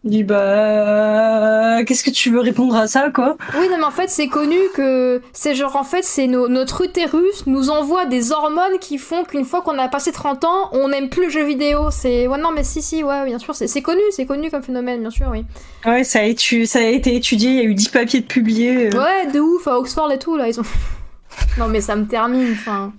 Je 0.04 0.10
dis 0.10 0.24
bah 0.24 1.84
qu'est-ce 1.84 2.02
que 2.02 2.10
tu 2.10 2.30
veux 2.30 2.40
répondre 2.40 2.74
à 2.74 2.88
ça 2.88 3.10
quoi? 3.10 3.36
Oui, 3.58 3.68
non, 3.68 3.76
mais 3.78 3.84
en 3.84 3.90
fait, 3.92 4.08
c'est 4.10 4.26
connu 4.26 4.56
que 4.74 5.22
c'est 5.32 5.54
genre, 5.54 5.76
en 5.76 5.84
fait, 5.84 6.02
c'est 6.02 6.26
no- 6.26 6.48
notre 6.48 6.84
utérus 6.84 7.46
nous 7.46 7.70
envoie 7.70 8.04
des 8.06 8.32
hormones 8.32 8.78
qui 8.80 8.98
font 8.98 9.22
qu'une 9.24 9.44
fois 9.44 9.62
qu'on 9.62 9.78
a 9.78 9.86
passé 9.88 10.10
30 10.10 10.42
ans, 10.44 10.70
on 10.72 10.88
n'aime 10.88 11.08
plus 11.08 11.24
le 11.26 11.30
jeu 11.30 11.44
vidéo. 11.44 11.90
C'est. 11.92 12.26
Ouais, 12.26 12.38
non, 12.38 12.50
mais 12.50 12.64
si, 12.64 12.82
si, 12.82 13.04
ouais, 13.04 13.24
bien 13.26 13.38
sûr, 13.38 13.54
c'est 13.54 13.68
c'est 13.68 13.82
connu, 13.82 14.00
c'est 14.10 14.26
connu 14.26 14.50
comme 14.50 14.62
phénomène, 14.64 15.00
bien 15.02 15.10
sûr, 15.10 15.28
oui. 15.30 15.44
Ouais, 15.86 16.02
ça 16.02 16.18
a, 16.18 16.24
étu- 16.24 16.66
ça 16.66 16.80
a 16.80 16.82
été 16.82 17.14
étudié, 17.14 17.50
il 17.50 17.56
y 17.56 17.60
a 17.60 17.64
eu 17.64 17.74
10 17.74 17.88
papiers 17.88 18.20
de 18.20 18.26
publiés. 18.26 18.88
euh. 18.92 18.98
Ouais, 19.00 19.30
de 19.32 19.38
ouf, 19.38 19.68
à 19.68 19.78
Oxford 19.78 20.10
et 20.10 20.18
tout, 20.18 20.36
là, 20.36 20.48
ils 20.48 20.58
ont. 20.58 20.64
non, 21.58 21.68
mais 21.68 21.80
ça 21.80 21.94
me 21.94 22.06
termine, 22.06 22.50
enfin. 22.52 22.92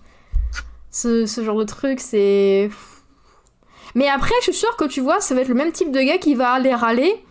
Ce, 0.90 1.26
ce 1.26 1.44
genre 1.44 1.58
de 1.58 1.66
truc, 1.66 2.00
c'est. 2.00 2.70
Mais 3.96 4.08
après, 4.10 4.34
je 4.40 4.52
suis 4.52 4.54
sûre 4.54 4.76
que 4.76 4.86
tu 4.86 5.02
vois, 5.02 5.20
ça 5.20 5.36
va 5.36 5.42
être 5.42 5.48
le 5.48 5.56
même 5.56 5.72
type 5.72 5.92
de 5.92 6.00
gars 6.02 6.18
qui 6.18 6.36
va 6.36 6.52
aller 6.52 6.74
râler. 6.74 7.24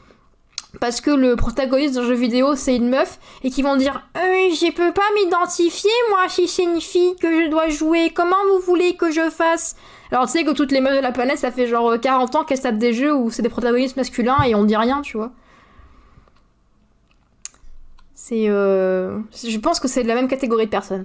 Parce 0.80 1.00
que 1.00 1.10
le 1.10 1.36
protagoniste 1.36 1.94
d'un 1.94 2.04
jeu 2.04 2.14
vidéo 2.14 2.56
c'est 2.56 2.74
une 2.74 2.88
meuf 2.88 3.18
et 3.42 3.50
qui 3.50 3.60
vont 3.60 3.76
dire 3.76 4.08
euh, 4.16 4.20
je 4.20 4.72
peux 4.72 4.90
pas 4.90 5.02
m'identifier 5.14 5.90
moi 6.08 6.30
si 6.30 6.48
c'est 6.48 6.62
une 6.62 6.80
fille 6.80 7.14
que 7.16 7.44
je 7.44 7.50
dois 7.50 7.68
jouer 7.68 8.10
comment 8.10 8.36
vous 8.50 8.64
voulez 8.64 8.96
que 8.96 9.10
je 9.10 9.28
fasse? 9.28 9.76
Alors 10.10 10.24
tu 10.24 10.32
sais 10.32 10.44
que 10.44 10.50
toutes 10.52 10.72
les 10.72 10.80
meufs 10.80 10.96
de 10.96 11.02
la 11.02 11.12
planète 11.12 11.36
ça 11.36 11.50
fait 11.50 11.66
genre 11.66 12.00
40 12.00 12.36
ans 12.36 12.44
qu'elles 12.44 12.60
tapent 12.60 12.78
des 12.78 12.94
jeux 12.94 13.14
où 13.14 13.30
c'est 13.30 13.42
des 13.42 13.50
protagonistes 13.50 13.98
masculins 13.98 14.42
et 14.46 14.54
on 14.54 14.64
dit 14.64 14.74
rien 14.74 15.02
tu 15.02 15.18
vois 15.18 15.32
c'est 18.14 18.48
euh... 18.48 19.18
je 19.46 19.58
pense 19.58 19.78
que 19.78 19.88
c'est 19.88 20.02
de 20.02 20.08
la 20.08 20.14
même 20.14 20.28
catégorie 20.28 20.64
de 20.64 20.70
personnes 20.70 21.04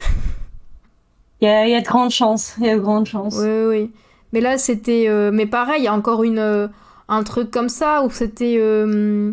Il 1.40 1.44
y, 1.46 1.50
a, 1.50 1.66
il 1.66 1.70
y 1.70 1.74
a 1.74 1.80
de 1.80 1.86
grandes 1.86 2.10
chances, 2.10 2.54
il 2.58 2.66
y 2.66 2.70
a 2.70 2.74
de 2.74 2.80
grandes 2.80 3.06
chances. 3.06 3.36
Oui, 3.38 3.64
oui. 3.66 3.90
Mais 4.36 4.42
là, 4.42 4.58
c'était. 4.58 5.06
euh, 5.08 5.30
Mais 5.32 5.46
pareil, 5.46 5.80
il 5.80 5.84
y 5.84 5.88
a 5.88 5.94
encore 5.94 6.22
une, 6.22 6.38
euh, 6.38 6.68
un 7.08 7.22
truc 7.22 7.50
comme 7.50 7.70
ça 7.70 8.02
où 8.02 8.10
c'était. 8.10 8.56
euh, 8.58 9.32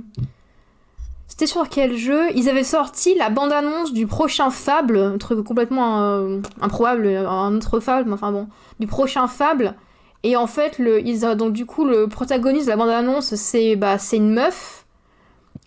C'était 1.27 1.45
sur 1.45 1.67
quel 1.67 1.97
jeu? 1.97 2.31
Ils 2.35 2.47
avaient 2.47 2.63
sorti 2.63 3.13
la 3.15 3.29
bande-annonce 3.29 3.91
du 3.91 4.07
prochain 4.07 4.49
Fable, 4.49 4.97
un 4.97 5.17
truc 5.17 5.43
complètement 5.43 6.39
improbable, 6.61 7.05
un 7.07 7.53
autre 7.53 7.81
Fable, 7.81 8.07
mais 8.07 8.13
enfin 8.13 8.31
bon, 8.31 8.47
du 8.79 8.87
prochain 8.87 9.27
Fable. 9.27 9.75
Et 10.23 10.37
en 10.37 10.47
fait, 10.47 10.79
le, 10.79 11.05
ils, 11.05 11.19
donc 11.35 11.51
du 11.51 11.65
coup, 11.65 11.83
le 11.83 12.07
protagoniste 12.07 12.67
de 12.67 12.69
la 12.71 12.77
bande-annonce, 12.77 13.35
c'est 13.35 13.75
bah, 13.75 13.97
une 14.13 14.31
meuf, 14.33 14.85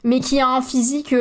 mais 0.03 0.21
qui 0.21 0.41
a 0.41 0.49
un 0.49 0.63
physique 0.63 1.15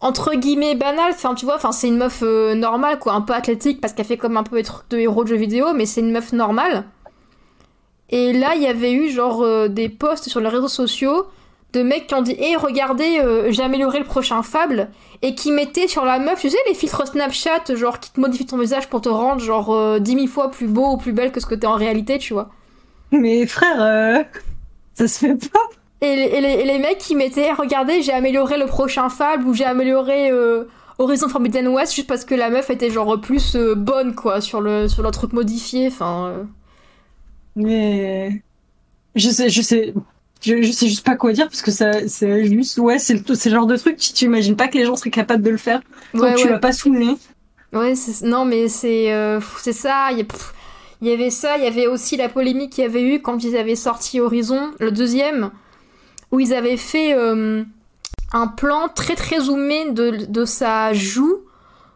entre 0.00 0.34
guillemets 0.34 0.74
banal. 0.74 1.12
Enfin, 1.12 1.34
tu 1.34 1.44
vois, 1.44 1.56
enfin, 1.56 1.72
c'est 1.72 1.88
une 1.88 1.98
meuf 1.98 2.20
euh, 2.22 2.54
normale, 2.54 2.98
quoi, 2.98 3.12
un 3.12 3.20
peu 3.20 3.32
athlétique, 3.32 3.80
parce 3.80 3.92
qu'elle 3.92 4.06
fait 4.06 4.16
comme 4.16 4.36
un 4.36 4.42
peu 4.42 4.62
trucs 4.62 4.88
de 4.90 4.98
héros 4.98 5.24
de 5.24 5.28
jeux 5.28 5.36
vidéo, 5.36 5.72
mais 5.74 5.86
c'est 5.86 6.00
une 6.00 6.12
meuf 6.12 6.32
normale. 6.32 6.84
Et 8.10 8.32
là, 8.32 8.54
il 8.54 8.62
y 8.62 8.66
avait 8.66 8.92
eu 8.92 9.10
genre 9.10 9.42
euh, 9.42 9.68
des 9.68 9.88
posts 9.88 10.28
sur 10.28 10.40
les 10.40 10.48
réseaux 10.48 10.68
sociaux 10.68 11.26
de 11.72 11.82
mecs 11.82 12.06
qui 12.06 12.14
ont 12.14 12.22
dit 12.22 12.32
Hé, 12.32 12.50
hey, 12.50 12.56
regardez, 12.56 13.20
j'ai 13.50 13.62
amélioré 13.62 13.98
le 13.98 14.04
prochain 14.04 14.42
Fable 14.42 14.88
et 15.22 15.34
qui 15.34 15.50
mettait 15.50 15.88
sur 15.88 16.04
la 16.04 16.18
meuf, 16.18 16.40
tu 16.40 16.50
sais, 16.50 16.58
les 16.68 16.74
filtres 16.74 17.06
Snapchat, 17.06 17.74
genre 17.74 18.00
qui 18.00 18.12
te 18.12 18.20
modifient 18.20 18.46
ton 18.46 18.58
visage 18.58 18.88
pour 18.88 19.00
te 19.00 19.08
rendre 19.08 19.40
genre 19.40 19.74
euh, 19.74 19.98
10 19.98 20.12
000 20.12 20.26
fois 20.26 20.50
plus 20.50 20.66
beau 20.66 20.92
ou 20.92 20.96
plus 20.96 21.12
belle 21.12 21.32
que 21.32 21.40
ce 21.40 21.46
que 21.46 21.54
t'es 21.54 21.66
en 21.66 21.74
réalité, 21.74 22.18
tu 22.18 22.32
vois. 22.32 22.50
Mais 23.10 23.46
frère, 23.46 23.80
euh, 23.80 24.24
ça 24.94 25.08
se 25.08 25.18
fait 25.18 25.50
pas. 25.50 25.68
Et 26.02 26.14
les, 26.16 26.22
et, 26.24 26.40
les, 26.40 26.48
et 26.60 26.64
les, 26.64 26.78
mecs 26.78 26.98
qui 26.98 27.14
mettaient, 27.16 27.52
regardez, 27.52 28.02
j'ai 28.02 28.12
amélioré 28.12 28.58
le 28.58 28.66
prochain 28.66 29.08
Fable 29.08 29.46
ou 29.46 29.54
j'ai 29.54 29.64
amélioré 29.64 30.30
euh, 30.30 30.64
Horizon 30.98 31.28
Forbidden 31.28 31.68
West 31.68 31.94
juste 31.94 32.06
parce 32.06 32.24
que 32.24 32.34
la 32.34 32.50
meuf 32.50 32.68
était 32.70 32.90
genre 32.90 33.18
plus 33.20 33.56
euh, 33.56 33.74
bonne, 33.74 34.14
quoi, 34.14 34.40
sur 34.42 34.60
le, 34.60 34.88
sur 34.88 35.02
le 35.02 35.10
truc 35.10 35.32
modifié, 35.32 35.88
enfin. 35.88 36.26
euh. 36.28 36.44
Mais. 37.54 38.42
Je 39.14 39.30
sais, 39.30 39.48
je 39.48 39.62
sais. 39.62 39.94
Je, 40.42 40.60
je 40.62 40.70
sais 40.70 40.86
juste 40.86 41.04
pas 41.04 41.16
quoi 41.16 41.32
dire 41.32 41.46
parce 41.46 41.62
que 41.62 41.70
ça, 41.70 42.06
c'est 42.08 42.44
juste, 42.44 42.76
ouais, 42.78 42.98
c'est 42.98 43.14
le, 43.14 43.50
genre 43.50 43.66
de 43.66 43.76
truc, 43.76 43.96
tu 43.96 44.12
t'imagines 44.12 44.54
pas 44.54 44.68
que 44.68 44.76
les 44.76 44.84
gens 44.84 44.94
seraient 44.94 45.10
capables 45.10 45.42
de 45.42 45.48
le 45.50 45.56
faire. 45.56 45.80
Donc 46.12 46.22
Ouais, 46.24 46.34
tu 46.34 46.44
ouais. 46.44 46.50
l'as 46.52 46.58
pas 46.58 46.72
sous 46.72 46.92
le 46.92 46.98
nez. 46.98 47.16
Ouais, 47.72 47.94
non, 48.22 48.44
mais 48.44 48.68
c'est 48.68 49.12
euh, 49.12 49.40
c'est 49.62 49.72
ça. 49.72 50.12
Y, 50.12 50.26
il 51.00 51.08
y 51.08 51.12
avait 51.12 51.30
ça, 51.30 51.56
il 51.56 51.64
y 51.64 51.66
avait 51.66 51.86
aussi 51.86 52.16
la 52.16 52.28
polémique 52.28 52.72
qu'il 52.74 52.84
y 52.84 52.86
avait 52.86 53.02
eu 53.02 53.20
quand 53.22 53.42
ils 53.44 53.56
avaient 53.56 53.76
sorti 53.76 54.20
Horizon, 54.20 54.72
le 54.78 54.90
deuxième, 54.92 55.50
où 56.36 56.40
ils 56.40 56.52
avaient 56.52 56.76
fait 56.76 57.14
euh, 57.14 57.64
un 58.34 58.46
plan 58.46 58.88
très 58.94 59.14
très 59.14 59.40
zoomé 59.40 59.90
de, 59.90 60.26
de 60.26 60.44
sa 60.44 60.92
joue 60.92 61.38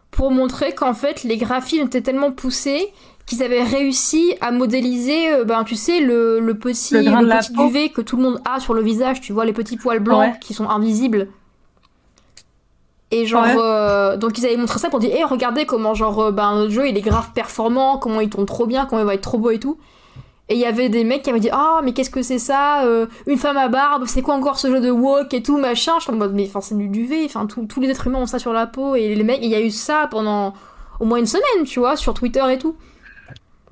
pour 0.09 0.31
montrer 0.31 0.73
qu'en 0.73 0.95
fait 0.95 1.23
les 1.23 1.37
graphismes 1.37 1.85
étaient 1.85 2.01
tellement 2.01 2.31
poussés 2.31 2.91
qu'ils 3.27 3.43
avaient 3.43 3.63
réussi 3.63 4.33
à 4.41 4.49
modéliser, 4.51 5.31
euh, 5.31 5.43
ben 5.45 5.63
tu 5.63 5.75
sais, 5.75 5.99
le, 6.01 6.39
le 6.39 6.55
petit, 6.57 6.95
Le 6.95 7.27
petit 7.39 7.53
duvet 7.53 7.89
que 7.89 8.01
tout 8.01 8.17
le 8.17 8.23
monde 8.23 8.41
a 8.51 8.59
sur 8.59 8.73
le 8.73 8.81
visage, 8.81 9.21
tu 9.21 9.31
vois, 9.31 9.45
les 9.45 9.53
petits 9.53 9.77
poils 9.77 9.99
blancs 9.99 10.19
Ouais. 10.19 10.33
qui 10.41 10.55
sont 10.55 10.67
invisibles. 10.67 11.27
Et 13.11 13.25
genre, 13.27 13.43
Ouais. 13.43 13.55
euh, 13.57 14.17
donc 14.17 14.37
ils 14.39 14.45
avaient 14.45 14.57
montré 14.57 14.79
ça 14.79 14.89
pour 14.89 14.99
dire, 14.99 15.13
hé, 15.15 15.23
regardez 15.23 15.65
comment, 15.67 15.93
genre, 15.93 16.31
ben, 16.31 16.55
notre 16.55 16.71
jeu 16.71 16.87
il 16.87 16.97
est 16.97 17.01
grave 17.01 17.29
performant, 17.35 17.97
comment 17.99 18.21
il 18.21 18.29
tourne 18.29 18.45
trop 18.47 18.65
bien, 18.65 18.85
comment 18.87 19.01
il 19.01 19.05
va 19.05 19.13
être 19.13 19.21
trop 19.21 19.37
beau 19.37 19.51
et 19.51 19.59
tout. 19.59 19.77
Et 20.51 20.55
il 20.55 20.59
y 20.59 20.65
avait 20.65 20.89
des 20.89 21.05
mecs 21.05 21.23
qui 21.23 21.29
avaient 21.29 21.39
dit, 21.39 21.49
ah, 21.53 21.79
mais 21.81 21.93
qu'est-ce 21.93 22.09
que 22.09 22.21
c'est 22.21 22.37
ça 22.39 22.83
euh, 22.83 23.05
Une 23.25 23.37
femme 23.37 23.55
à 23.55 23.69
barbe, 23.69 24.03
c'est 24.05 24.21
quoi 24.21 24.35
encore 24.35 24.59
ce 24.59 24.67
jeu 24.69 24.81
de 24.81 24.91
walk 24.91 25.33
et 25.33 25.41
tout, 25.41 25.57
machin 25.57 25.93
Je 25.99 26.03
suis 26.03 26.11
en 26.11 26.15
mode, 26.17 26.33
mais 26.33 26.45
enfin, 26.47 26.59
c'est 26.59 26.77
du 26.77 26.89
duvet, 26.89 27.23
enfin, 27.25 27.45
tous- 27.47 27.79
les 27.79 27.89
êtres 27.89 28.07
humains 28.07 28.19
ont 28.19 28.25
ça 28.25 28.37
sur 28.37 28.51
la 28.51 28.67
peau, 28.67 28.95
et 28.95 29.15
les 29.15 29.23
mecs, 29.23 29.39
il 29.41 29.49
y 29.49 29.55
a 29.55 29.61
eu 29.61 29.71
ça 29.71 30.07
pendant 30.11 30.53
au 30.99 31.05
moins 31.05 31.19
une 31.19 31.25
semaine, 31.25 31.63
tu 31.65 31.79
vois, 31.79 31.95
sur 31.95 32.13
Twitter 32.13 32.43
et 32.51 32.57
tout. 32.57 32.75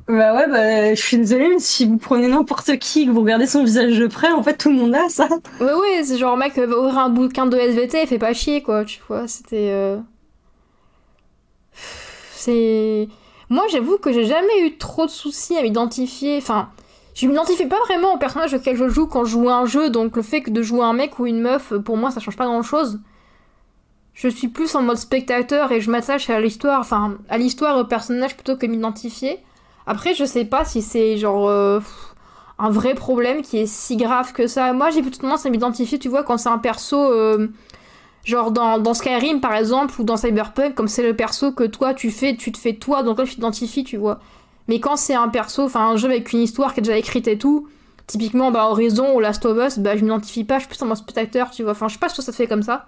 Bah 0.08 0.34
ouais, 0.36 0.48
bah, 0.50 0.96
je 0.96 1.00
suis 1.02 1.18
désolée, 1.18 1.50
mais 1.50 1.60
si 1.60 1.86
vous 1.86 1.98
prenez 1.98 2.28
n'importe 2.30 2.80
qui 2.80 3.02
et 3.02 3.06
que 3.06 3.12
vous 3.12 3.22
regardez 3.22 3.46
son 3.46 3.64
visage 3.64 3.98
de 4.00 4.08
près, 4.08 4.32
en 4.32 4.42
fait, 4.42 4.56
tout 4.58 4.70
le 4.70 4.76
monde 4.76 4.96
a 4.96 5.08
ça. 5.10 5.28
Ouais, 5.60 5.74
ouais, 5.74 6.04
c'est 6.04 6.18
genre, 6.18 6.38
mec, 6.38 6.58
euh, 6.58 6.66
va 6.66 6.78
ouvrir 6.80 6.98
un 6.98 7.10
bouquin 7.10 7.46
de 7.46 7.58
SVT, 7.58 8.08
fait 8.08 8.18
pas 8.18 8.34
chier, 8.34 8.64
quoi, 8.64 8.86
tu 8.86 9.00
vois, 9.08 9.28
c'était. 9.28 9.70
euh, 9.72 9.98
C'est. 12.34 13.08
Moi, 13.50 13.64
j'avoue 13.72 13.98
que 13.98 14.12
j'ai 14.12 14.26
jamais 14.26 14.62
eu 14.66 14.78
trop 14.78 15.06
de 15.06 15.12
soucis 15.12 15.58
à 15.58 15.62
m'identifier. 15.64 16.38
Enfin, 16.38 16.70
je 17.16 17.28
m'identifie 17.28 17.66
pas 17.66 17.80
vraiment 17.88 18.14
au 18.14 18.18
personnage 18.18 18.54
auquel 18.54 18.76
je 18.76 18.88
joue 18.90 19.08
quand 19.08 19.26
je 19.26 19.32
joue 19.32 19.50
un 19.50 19.66
jeu, 19.66 19.90
donc 19.90 20.16
le 20.16 20.22
fait 20.22 20.42
que 20.42 20.52
de 20.52 20.62
jouer 20.62 20.84
un 20.84 20.94
mec 20.94 21.20
ou 21.20 21.26
une 21.26 21.42
meuf, 21.42 21.74
pour 21.78 21.98
moi, 21.98 22.12
ça 22.12 22.20
change 22.20 22.38
pas 22.38 22.46
grand 22.46 22.64
chose. 22.64 23.00
Je 24.14 24.28
suis 24.28 24.50
plus 24.50 24.76
en 24.76 24.82
mode 24.82 24.98
spectateur 24.98 25.72
et 25.72 25.82
je 25.82 25.90
m'attache 25.90 26.30
à 26.30 26.40
l'histoire, 26.40 26.82
enfin, 26.82 27.18
à 27.30 27.38
l'histoire 27.38 27.78
au 27.78 27.86
personnage 27.86 28.36
plutôt 28.36 28.58
que 28.58 28.66
m'identifier. 28.66 29.40
Après, 29.88 30.14
je 30.14 30.26
sais 30.26 30.46
pas 30.46 30.66
si 30.66 30.82
c'est 30.82 31.18
genre. 31.18 31.48
euh, 31.50 31.80
un 32.60 32.70
vrai 32.70 32.94
problème 32.94 33.42
qui 33.42 33.58
est 33.58 33.66
si 33.66 33.96
grave 33.96 34.34
que 34.34 34.46
ça. 34.46 34.74
Moi, 34.74 34.90
j'ai 34.92 35.02
plutôt 35.02 35.22
tendance 35.22 35.46
à 35.46 35.50
m'identifier, 35.50 35.98
tu 35.98 36.10
vois, 36.10 36.24
quand 36.24 36.38
c'est 36.38 36.50
un 36.50 36.58
perso, 36.58 36.98
euh, 36.98 37.48
genre 38.30 38.52
dans, 38.52 38.80
dans 38.80 38.94
Skyrim 38.94 39.42
par 39.42 39.56
exemple, 39.56 40.00
ou 40.00 40.04
dans 40.04 40.18
Cyberpunk, 40.18 40.76
comme 40.76 40.88
c'est 40.88 41.04
le 41.04 41.16
perso 41.16 41.52
que 41.52 41.64
toi 41.64 41.94
tu 41.94 42.12
fais, 42.12 42.36
tu 42.36 42.52
te 42.52 42.58
fais 42.58 42.74
toi, 42.74 43.04
donc 43.04 43.18
là 43.20 43.26
tu 43.26 43.36
t'identifies, 43.36 43.84
tu 43.84 43.98
vois. 43.98 44.20
Mais 44.68 44.80
quand 44.80 44.96
c'est 44.96 45.16
un 45.16 45.28
perso, 45.30 45.64
enfin 45.64 45.90
un 45.90 45.98
jeu 45.98 46.10
avec 46.10 46.32
une 46.32 46.40
histoire 46.40 46.74
qui 46.74 46.80
est 46.80 46.84
déjà 46.84 46.98
écrite 46.98 47.28
et 47.28 47.38
tout, 47.38 47.68
typiquement 48.08 48.52
bah, 48.52 48.68
Horizon 48.70 49.16
ou 49.16 49.20
Last 49.20 49.46
of 49.46 49.58
Us, 49.58 49.80
bah 49.80 49.98
je 49.98 50.04
m'identifie 50.04 50.44
pas, 50.44 50.56
je 50.56 50.66
suis 50.66 50.70
plus 50.70 50.82
en 50.84 50.86
mode 50.88 50.98
spectateur, 50.98 51.52
tu 51.52 51.64
vois. 51.64 51.72
Enfin, 51.72 51.88
je 51.88 51.94
sais 51.94 52.00
pas 52.00 52.10
si 52.10 52.16
toi 52.16 52.24
ça 52.24 52.32
te 52.32 52.38
fait 52.38 52.48
comme 52.48 52.64
ça. 52.64 52.88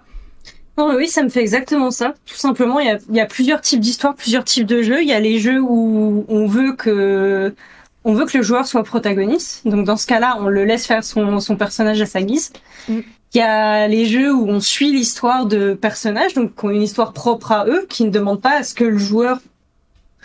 Non, 0.78 0.88
mais 0.88 0.96
oui, 0.96 1.08
ça 1.08 1.22
me 1.22 1.28
fait 1.28 1.40
exactement 1.40 1.90
ça. 1.90 2.14
Tout 2.24 2.34
simplement, 2.34 2.80
il 2.80 2.86
y 2.86 2.90
a, 2.90 2.98
il 3.10 3.16
y 3.16 3.20
a 3.20 3.26
plusieurs 3.26 3.60
types 3.60 3.80
d'histoires, 3.80 4.14
plusieurs 4.14 4.44
types 4.44 4.66
de 4.66 4.82
jeux. 4.82 5.02
Il 5.02 5.08
y 5.08 5.12
a 5.12 5.20
les 5.20 5.38
jeux 5.38 5.60
où 5.60 6.24
on 6.28 6.46
veut 6.46 6.74
que 6.74 7.54
on 8.04 8.14
veut 8.14 8.26
que 8.26 8.38
le 8.38 8.42
joueur 8.42 8.66
soit 8.66 8.82
protagoniste. 8.82 9.66
Donc 9.66 9.84
dans 9.84 9.96
ce 9.96 10.06
cas-là, 10.06 10.36
on 10.40 10.46
le 10.46 10.64
laisse 10.64 10.86
faire 10.86 11.04
son, 11.04 11.40
son 11.40 11.56
personnage 11.56 12.00
à 12.00 12.06
sa 12.06 12.22
guise. 12.22 12.52
Mm. 12.88 13.00
Il 13.34 13.38
y 13.38 13.40
a 13.40 13.88
les 13.88 14.04
jeux 14.04 14.32
où 14.32 14.46
on 14.48 14.60
suit 14.60 14.92
l'histoire 14.92 15.46
de 15.46 15.72
personnages, 15.72 16.34
donc 16.34 16.54
qui 16.54 16.64
ont 16.66 16.70
une 16.70 16.82
histoire 16.82 17.12
propre 17.12 17.52
à 17.52 17.66
eux, 17.66 17.86
qui 17.88 18.04
ne 18.04 18.10
demandent 18.10 18.42
pas 18.42 18.58
à 18.58 18.62
ce 18.62 18.74
que 18.74 18.84
le 18.84 18.98
joueur 18.98 19.38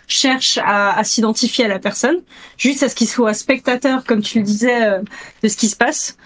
cherche 0.07 0.59
à, 0.63 1.03
s'identifier 1.03 1.65
à 1.65 1.67
la 1.67 1.79
personne, 1.79 2.17
juste 2.57 2.83
à 2.83 2.89
ce 2.89 2.95
qu'il 2.95 3.07
soit 3.07 3.33
spectateur, 3.33 4.03
comme 4.05 4.21
tu 4.21 4.39
le 4.39 4.43
disais, 4.45 4.83
euh, 4.83 4.99
de 5.43 5.47
ce 5.47 5.57
qui 5.57 5.67
se 5.67 5.75
passe. 5.75 6.17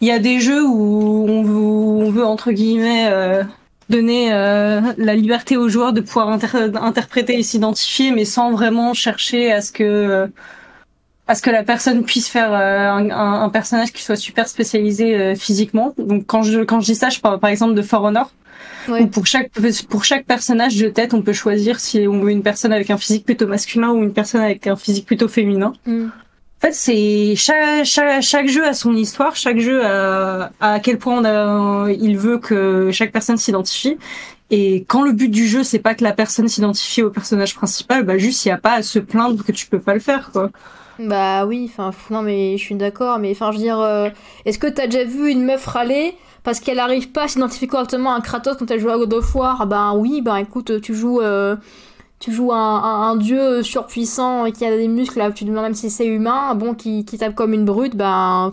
Il 0.00 0.08
y 0.08 0.10
a 0.10 0.18
des 0.18 0.40
jeux 0.40 0.64
où 0.64 1.26
on 1.28 2.10
veut, 2.10 2.24
entre 2.24 2.52
guillemets 2.52 3.08
euh, 3.10 3.42
donner 3.88 4.32
euh, 4.32 4.80
la 4.96 5.14
liberté 5.14 5.56
aux 5.56 5.68
joueurs 5.68 5.92
de 5.92 6.00
pouvoir 6.00 6.28
inter- 6.28 6.70
interpréter 6.80 7.38
et 7.38 7.42
s'identifier, 7.42 8.12
mais 8.12 8.24
sans 8.24 8.52
vraiment 8.52 8.94
chercher 8.94 9.50
à 9.52 9.60
ce 9.60 9.72
que 9.72 9.82
euh, 9.84 10.26
à 11.28 11.34
ce 11.34 11.42
que 11.42 11.50
la 11.50 11.62
personne 11.62 12.02
puisse 12.04 12.28
faire 12.28 12.52
euh, 12.52 12.88
un, 12.90 13.10
un- 13.10 13.42
un 13.42 13.48
personnage 13.50 13.92
qui 13.92 14.02
soit 14.02 14.16
super 14.16 14.48
spécialisé 14.48 15.14
euh, 15.16 15.34
physiquement. 15.36 15.94
Donc 15.98 16.24
quand 16.26 16.42
je 16.42 16.60
quand 16.64 16.80
je 16.80 16.86
dis 16.86 16.94
ça, 16.96 17.10
je 17.10 17.20
parle 17.20 17.38
par 17.38 17.50
exemple 17.50 17.74
de 17.74 17.82
For 17.82 18.02
Honor, 18.02 18.30
Ouais. 18.88 19.02
où 19.02 19.06
pour 19.06 19.26
chaque 19.26 19.50
pour 19.88 20.04
chaque 20.04 20.24
personnage 20.24 20.76
de 20.78 20.88
tête, 20.88 21.12
on 21.14 21.20
peut 21.22 21.34
choisir 21.34 21.78
si 21.78 22.06
on 22.08 22.18
veut 22.20 22.30
une 22.30 22.42
personne 22.42 22.72
avec 22.72 22.90
un 22.90 22.96
physique 22.96 23.24
plutôt 23.26 23.46
masculin 23.46 23.90
ou 23.90 24.02
une 24.02 24.12
personne 24.14 24.40
avec 24.40 24.66
un 24.66 24.76
physique 24.76 25.06
plutôt 25.06 25.28
féminin. 25.28 25.74
Mm. 25.86 26.06
En 26.06 26.60
fait, 26.66 26.72
c'est 26.72 27.34
chaque, 27.36 27.84
chaque, 27.84 28.20
chaque 28.22 28.48
jeu 28.48 28.66
a 28.66 28.72
son 28.72 28.92
histoire, 28.96 29.36
chaque 29.36 29.58
jeu 29.60 29.84
a, 29.86 30.50
à 30.60 30.80
quel 30.80 30.98
point 30.98 31.18
on 31.20 31.24
a- 31.24 31.92
il 31.92 32.16
veut 32.18 32.38
que 32.38 32.90
chaque 32.90 33.12
personne 33.12 33.36
s'identifie. 33.36 33.96
Et 34.50 34.84
quand 34.88 35.02
le 35.02 35.12
but 35.12 35.28
du 35.30 35.46
jeu, 35.46 35.62
c'est 35.62 35.78
pas 35.78 35.94
que 35.94 36.02
la 36.02 36.12
personne 36.12 36.48
s'identifie 36.48 37.02
au 37.02 37.10
personnage 37.10 37.54
principal, 37.54 38.02
bah 38.02 38.16
juste 38.18 38.44
il 38.44 38.48
y 38.48 38.52
a 38.52 38.56
pas 38.58 38.72
à 38.72 38.82
se 38.82 38.98
plaindre 38.98 39.44
que 39.44 39.52
tu 39.52 39.66
peux 39.66 39.78
pas 39.78 39.94
le 39.94 40.00
faire, 40.00 40.30
quoi. 40.32 40.50
Bah 40.98 41.46
oui, 41.46 41.70
enfin, 41.70 41.92
non 42.10 42.22
mais 42.22 42.56
je 42.56 42.62
suis 42.62 42.74
d'accord, 42.74 43.18
mais 43.20 43.30
enfin, 43.30 43.52
je 43.52 43.58
veux 43.58 43.62
dire, 43.62 43.78
euh, 43.78 44.08
est-ce 44.44 44.58
que 44.58 44.66
t'as 44.66 44.86
déjà 44.86 45.04
vu 45.04 45.30
une 45.30 45.44
meuf 45.44 45.64
râler 45.64 46.16
parce 46.42 46.58
qu'elle 46.58 46.80
arrive 46.80 47.12
pas 47.12 47.24
à 47.24 47.28
s'identifier 47.28 47.68
correctement 47.68 48.12
à 48.12 48.16
un 48.16 48.20
Kratos 48.20 48.56
quand 48.58 48.70
elle 48.70 48.80
joue 48.80 48.90
à 48.90 48.98
God 48.98 49.12
of 49.14 49.34
War? 49.34 49.58
Ah 49.60 49.66
Ben 49.66 49.94
oui, 49.96 50.22
ben 50.22 50.36
écoute, 50.36 50.80
tu 50.80 50.94
joues, 50.94 51.20
euh, 51.20 51.54
tu 52.18 52.32
joues 52.32 52.52
un, 52.52 53.14
dieu 53.16 53.62
surpuissant 53.62 54.44
et 54.44 54.52
qui 54.52 54.64
a 54.64 54.76
des 54.76 54.88
muscles, 54.88 55.18
là, 55.18 55.30
tu 55.30 55.44
demandes 55.44 55.64
même 55.64 55.74
si 55.74 55.88
c'est 55.88 56.06
humain, 56.06 56.54
bon, 56.56 56.74
qui, 56.74 57.04
tape 57.04 57.34
comme 57.34 57.52
une 57.52 57.64
brute, 57.64 57.96
ben... 57.96 58.52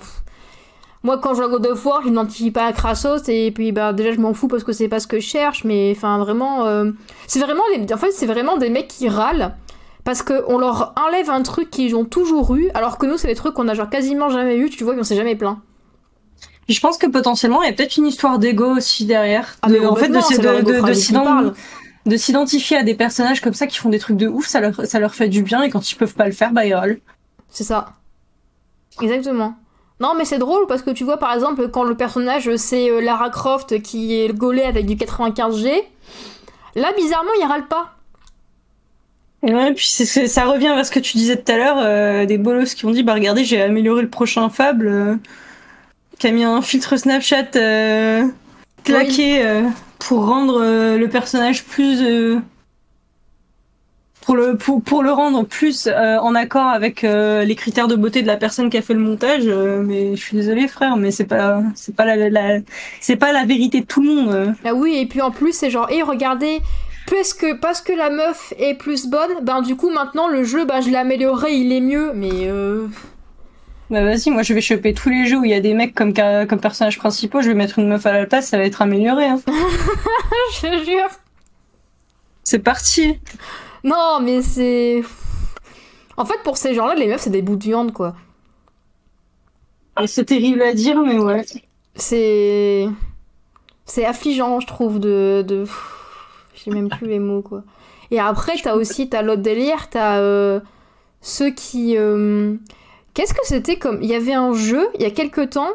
Moi, 1.03 1.19
quand 1.19 1.35
je 1.35 1.37
joue 1.37 1.43
à 1.43 1.49
God 1.49 1.67
of 1.67 1.85
War, 1.85 2.01
je 2.03 2.09
m'identifie 2.09 2.49
pas 2.49 2.65
à 2.65 2.73
Kratos, 2.73 3.27
et 3.27 3.51
puis 3.51 3.71
bah, 3.71 3.93
déjà, 3.93 4.11
je 4.11 4.19
m'en 4.19 4.33
fous 4.33 4.47
parce 4.47 4.63
que 4.63 4.71
c'est 4.71 4.87
pas 4.87 4.99
ce 4.99 5.05
que 5.07 5.19
je 5.19 5.27
cherche, 5.27 5.63
mais 5.63 5.93
enfin, 5.95 6.17
vraiment... 6.19 6.65
euh, 6.65 6.91
C'est 7.27 7.39
vraiment... 7.39 7.61
Les... 7.75 7.91
En 7.93 7.97
fait, 7.97 8.11
c'est 8.11 8.25
vraiment 8.25 8.57
des 8.57 8.69
mecs 8.69 8.87
qui 8.87 9.07
râlent 9.07 9.55
parce 10.05 10.21
qu'on 10.21 10.57
leur 10.57 10.93
enlève 10.95 11.29
un 11.29 11.41
truc 11.41 11.69
qu'ils 11.71 11.95
ont 11.95 12.05
toujours 12.05 12.55
eu, 12.55 12.69
alors 12.75 12.97
que 12.97 13.07
nous, 13.07 13.17
c'est 13.17 13.27
des 13.27 13.35
trucs 13.35 13.55
qu'on 13.55 13.67
a 13.67 13.73
genre 13.73 13.89
quasiment 13.89 14.29
jamais 14.29 14.55
eu, 14.55 14.69
tu 14.69 14.83
vois, 14.83 14.95
qu'on 14.95 15.03
s'est 15.03 15.15
jamais 15.15 15.35
plaint. 15.35 15.57
Je 16.69 16.79
pense 16.79 16.97
que 16.97 17.07
potentiellement, 17.07 17.61
il 17.63 17.65
y 17.67 17.69
a 17.69 17.73
peut-être 17.73 17.97
une 17.97 18.05
histoire 18.05 18.39
d'ego 18.39 18.77
aussi 18.77 19.05
derrière. 19.05 19.57
Ah, 19.63 19.69
De- 19.69 19.79
en 19.79 19.95
fait, 19.95 20.09
de, 20.09 20.19
s'identifier 22.17 22.77
à 22.77 22.83
des 22.83 22.93
personnages 22.93 23.41
comme 23.41 23.55
ça 23.55 23.65
qui 23.65 23.77
font 23.77 23.89
des 23.89 23.99
trucs 23.99 24.17
de 24.17 24.27
ouf, 24.27 24.45
ça 24.45 24.61
leur, 24.61 24.85
ça 24.85 24.99
leur 24.99 25.15
fait 25.15 25.27
du 25.27 25.41
bien, 25.41 25.63
et 25.63 25.71
quand 25.71 25.91
ils 25.91 25.95
peuvent 25.95 26.15
pas 26.15 26.27
le 26.27 26.33
faire, 26.33 26.51
bah 26.51 26.65
ils. 26.65 26.99
C'est 27.49 27.63
ça. 27.63 27.93
Exactement. 29.01 29.55
Non, 29.99 30.13
mais 30.15 30.25
c'est 30.25 30.37
drôle 30.37 30.67
parce 30.67 30.83
que 30.83 30.91
tu 30.91 31.03
vois, 31.03 31.17
par 31.17 31.33
exemple, 31.33 31.69
quand 31.69 31.83
le 31.83 31.95
personnage 31.95 32.55
c'est 32.57 32.91
euh, 32.91 33.01
Lara 33.01 33.29
Croft 33.31 33.81
qui 33.81 34.19
est 34.19 34.33
gaulée 34.33 34.63
avec 34.63 34.85
du 34.85 34.95
95G, 34.95 35.81
là, 36.75 36.91
bizarrement, 36.95 37.31
il 37.41 37.45
râle 37.47 37.67
pas. 37.67 37.94
Ouais, 39.45 39.73
puis 39.73 39.85
c'est, 39.85 40.27
ça 40.27 40.45
revient 40.45 40.71
vers 40.75 40.85
ce 40.85 40.91
que 40.91 40.99
tu 40.99 41.17
disais 41.17 41.35
tout 41.37 41.51
à 41.51 41.57
l'heure, 41.57 41.77
euh, 41.79 42.25
des 42.25 42.39
bolos 42.39 42.73
qui 42.73 42.85
ont 42.85 42.91
dit, 42.91 43.03
bah 43.03 43.13
regardez, 43.13 43.43
j'ai 43.43 43.61
amélioré 43.61 44.01
le 44.01 44.09
prochain 44.09 44.49
Fable, 44.49 44.87
euh, 44.87 45.15
qui 46.17 46.25
a 46.25 46.31
mis 46.31 46.43
un 46.43 46.63
filtre 46.63 46.97
Snapchat 46.97 47.55
euh, 47.55 48.25
claqué 48.83 49.43
pour 49.99 50.25
rendre 50.25 50.61
le 50.97 51.07
personnage 51.07 51.63
plus... 51.63 52.03
pour 54.21 54.35
le 54.35 54.57
pour, 54.57 54.81
pour 54.81 55.03
le 55.03 55.11
rendre 55.11 55.43
plus 55.45 55.87
en 55.87 56.33
accord 56.33 56.67
avec 56.67 57.01
les 57.03 57.55
critères 57.55 57.87
de 57.87 57.95
beauté 57.95 58.21
de 58.21 58.27
la 58.27 58.37
personne 58.37 58.69
qui 58.69 58.77
a 58.77 58.81
fait 58.81 58.93
le 58.93 58.99
montage 58.99 59.45
mais 59.45 60.15
je 60.15 60.21
suis 60.21 60.37
désolée 60.37 60.67
frère 60.67 60.97
mais 60.97 61.11
c'est 61.11 61.25
pas 61.25 61.61
c'est 61.73 61.95
pas 61.95 62.05
la, 62.05 62.29
la 62.29 62.59
c'est 63.01 63.15
pas 63.15 63.33
la 63.33 63.45
vérité 63.45 63.81
de 63.81 63.85
tout 63.85 64.01
le 64.01 64.13
monde 64.13 64.55
ah 64.63 64.73
oui 64.73 64.97
et 64.97 65.05
puis 65.07 65.21
en 65.21 65.31
plus 65.31 65.53
c'est 65.53 65.69
genre 65.71 65.89
et 65.91 66.03
regardez 66.03 66.61
parce 67.09 67.33
que 67.33 67.53
parce 67.53 67.81
que 67.81 67.93
la 67.93 68.09
meuf 68.09 68.53
est 68.57 68.75
plus 68.75 69.07
bonne 69.07 69.43
ben 69.43 69.61
du 69.61 69.75
coup 69.75 69.89
maintenant 69.89 70.27
le 70.27 70.43
jeu 70.43 70.65
ben 70.65 70.81
je 70.81 70.89
l'ai 70.89 70.97
amélioré 70.97 71.53
il 71.53 71.71
est 71.71 71.81
mieux 71.81 72.13
mais 72.13 72.49
bah 73.89 74.03
vas-y 74.03 74.31
moi 74.31 74.41
je 74.41 74.53
vais 74.53 74.61
choper 74.61 74.93
tous 74.93 75.09
les 75.09 75.25
jeux 75.25 75.37
où 75.37 75.45
il 75.45 75.51
y 75.51 75.53
a 75.53 75.59
des 75.59 75.73
mecs 75.73 75.93
comme 75.93 76.13
comme 76.13 76.59
personnages 76.59 76.97
principaux 76.97 77.41
je 77.41 77.47
vais 77.47 77.53
mettre 77.53 77.79
une 77.79 77.87
meuf 77.87 78.05
à 78.05 78.13
la 78.13 78.25
place 78.25 78.47
ça 78.47 78.57
va 78.57 78.63
être 78.63 78.81
amélioré 78.81 79.25
hein. 79.25 79.39
je 80.61 80.83
jure 80.83 81.09
c'est 82.43 82.59
parti 82.59 83.19
non, 83.85 84.19
mais 84.19 84.41
c'est. 84.41 85.03
En 86.17 86.25
fait, 86.25 86.41
pour 86.43 86.57
ces 86.57 86.73
gens-là, 86.73 86.95
les 86.95 87.05
meufs, 87.05 87.21
c'est 87.21 87.29
des 87.29 87.43
bouts 87.43 87.55
de 87.55 87.63
viande, 87.63 87.93
quoi. 87.93 88.15
C'est 90.07 90.25
terrible 90.25 90.63
à 90.63 90.73
dire, 90.73 90.99
mais 91.01 91.19
ouais. 91.19 91.45
C'est. 91.93 92.89
C'est 93.85 94.05
affligeant, 94.05 94.59
je 94.59 94.65
trouve, 94.65 94.99
de. 94.99 95.45
de... 95.47 95.65
J'ai 96.55 96.71
même 96.71 96.89
plus 96.89 97.07
les 97.07 97.19
mots, 97.19 97.41
quoi. 97.41 97.63
Et 98.11 98.19
après, 98.19 98.53
t'as 98.61 98.75
aussi, 98.75 99.09
t'as 99.09 99.21
l'autre 99.21 99.41
délire, 99.41 99.89
t'as 99.89 100.19
euh, 100.19 100.59
ceux 101.21 101.51
qui. 101.51 101.97
Euh, 101.97 102.55
qu'est-ce 103.13 103.33
que 103.33 103.45
c'était 103.45 103.77
comme. 103.77 104.01
Il 104.01 104.09
y 104.09 104.15
avait 104.15 104.33
un 104.33 104.53
jeu, 104.53 104.87
il 104.95 105.01
y 105.01 105.05
a 105.05 105.11
quelques 105.11 105.51
temps, 105.51 105.71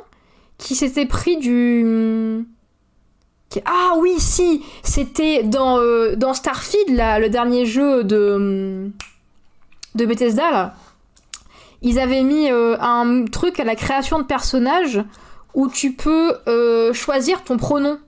qui 0.59 0.75
s'était 0.75 1.07
pris 1.07 1.37
du. 1.37 2.45
Ah 3.65 3.95
oui, 3.99 4.15
si 4.19 4.63
C'était 4.85 5.43
dans, 5.43 5.79
euh, 5.79 6.15
dans 6.15 6.35
Starfield, 6.35 6.97
là, 6.97 7.19
le 7.19 7.29
dernier 7.29 7.67
jeu 7.67 8.05
de, 8.05 8.91
de 9.97 10.07
Bethesda, 10.07 10.51
là. 10.51 10.75
Ils 11.83 11.99
avaient 11.99 12.23
mis 12.23 12.51
euh, 12.51 12.77
un 12.79 13.25
truc 13.25 13.59
à 13.59 13.65
la 13.65 13.75
création 13.75 14.19
de 14.19 14.25
personnages 14.25 15.03
où 15.55 15.69
tu 15.69 15.95
peux 15.95 16.37
euh, 16.47 16.93
choisir 16.93 17.43
ton 17.43 17.57
pronom. 17.57 17.99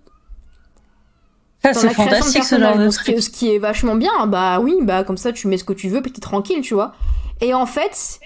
Ça, 1.62 1.74
c'est 1.74 1.90
fantastique 1.90 2.44
ce 2.44 2.58
genre 2.58 2.76
de 2.76 2.88
truc. 2.88 3.22
Ce 3.22 3.30
qui 3.30 3.54
est 3.54 3.58
vachement 3.58 3.94
bien, 3.94 4.26
bah 4.26 4.58
oui, 4.60 4.76
bah 4.82 5.04
comme 5.04 5.16
ça 5.16 5.32
tu 5.32 5.46
mets 5.46 5.58
ce 5.58 5.64
que 5.64 5.72
tu 5.72 5.88
veux, 5.88 6.02
puis 6.02 6.12
t'es 6.12 6.20
tranquille, 6.20 6.60
tu 6.60 6.74
vois. 6.74 6.92
Et 7.40 7.54
en 7.54 7.66
fait, 7.66 8.20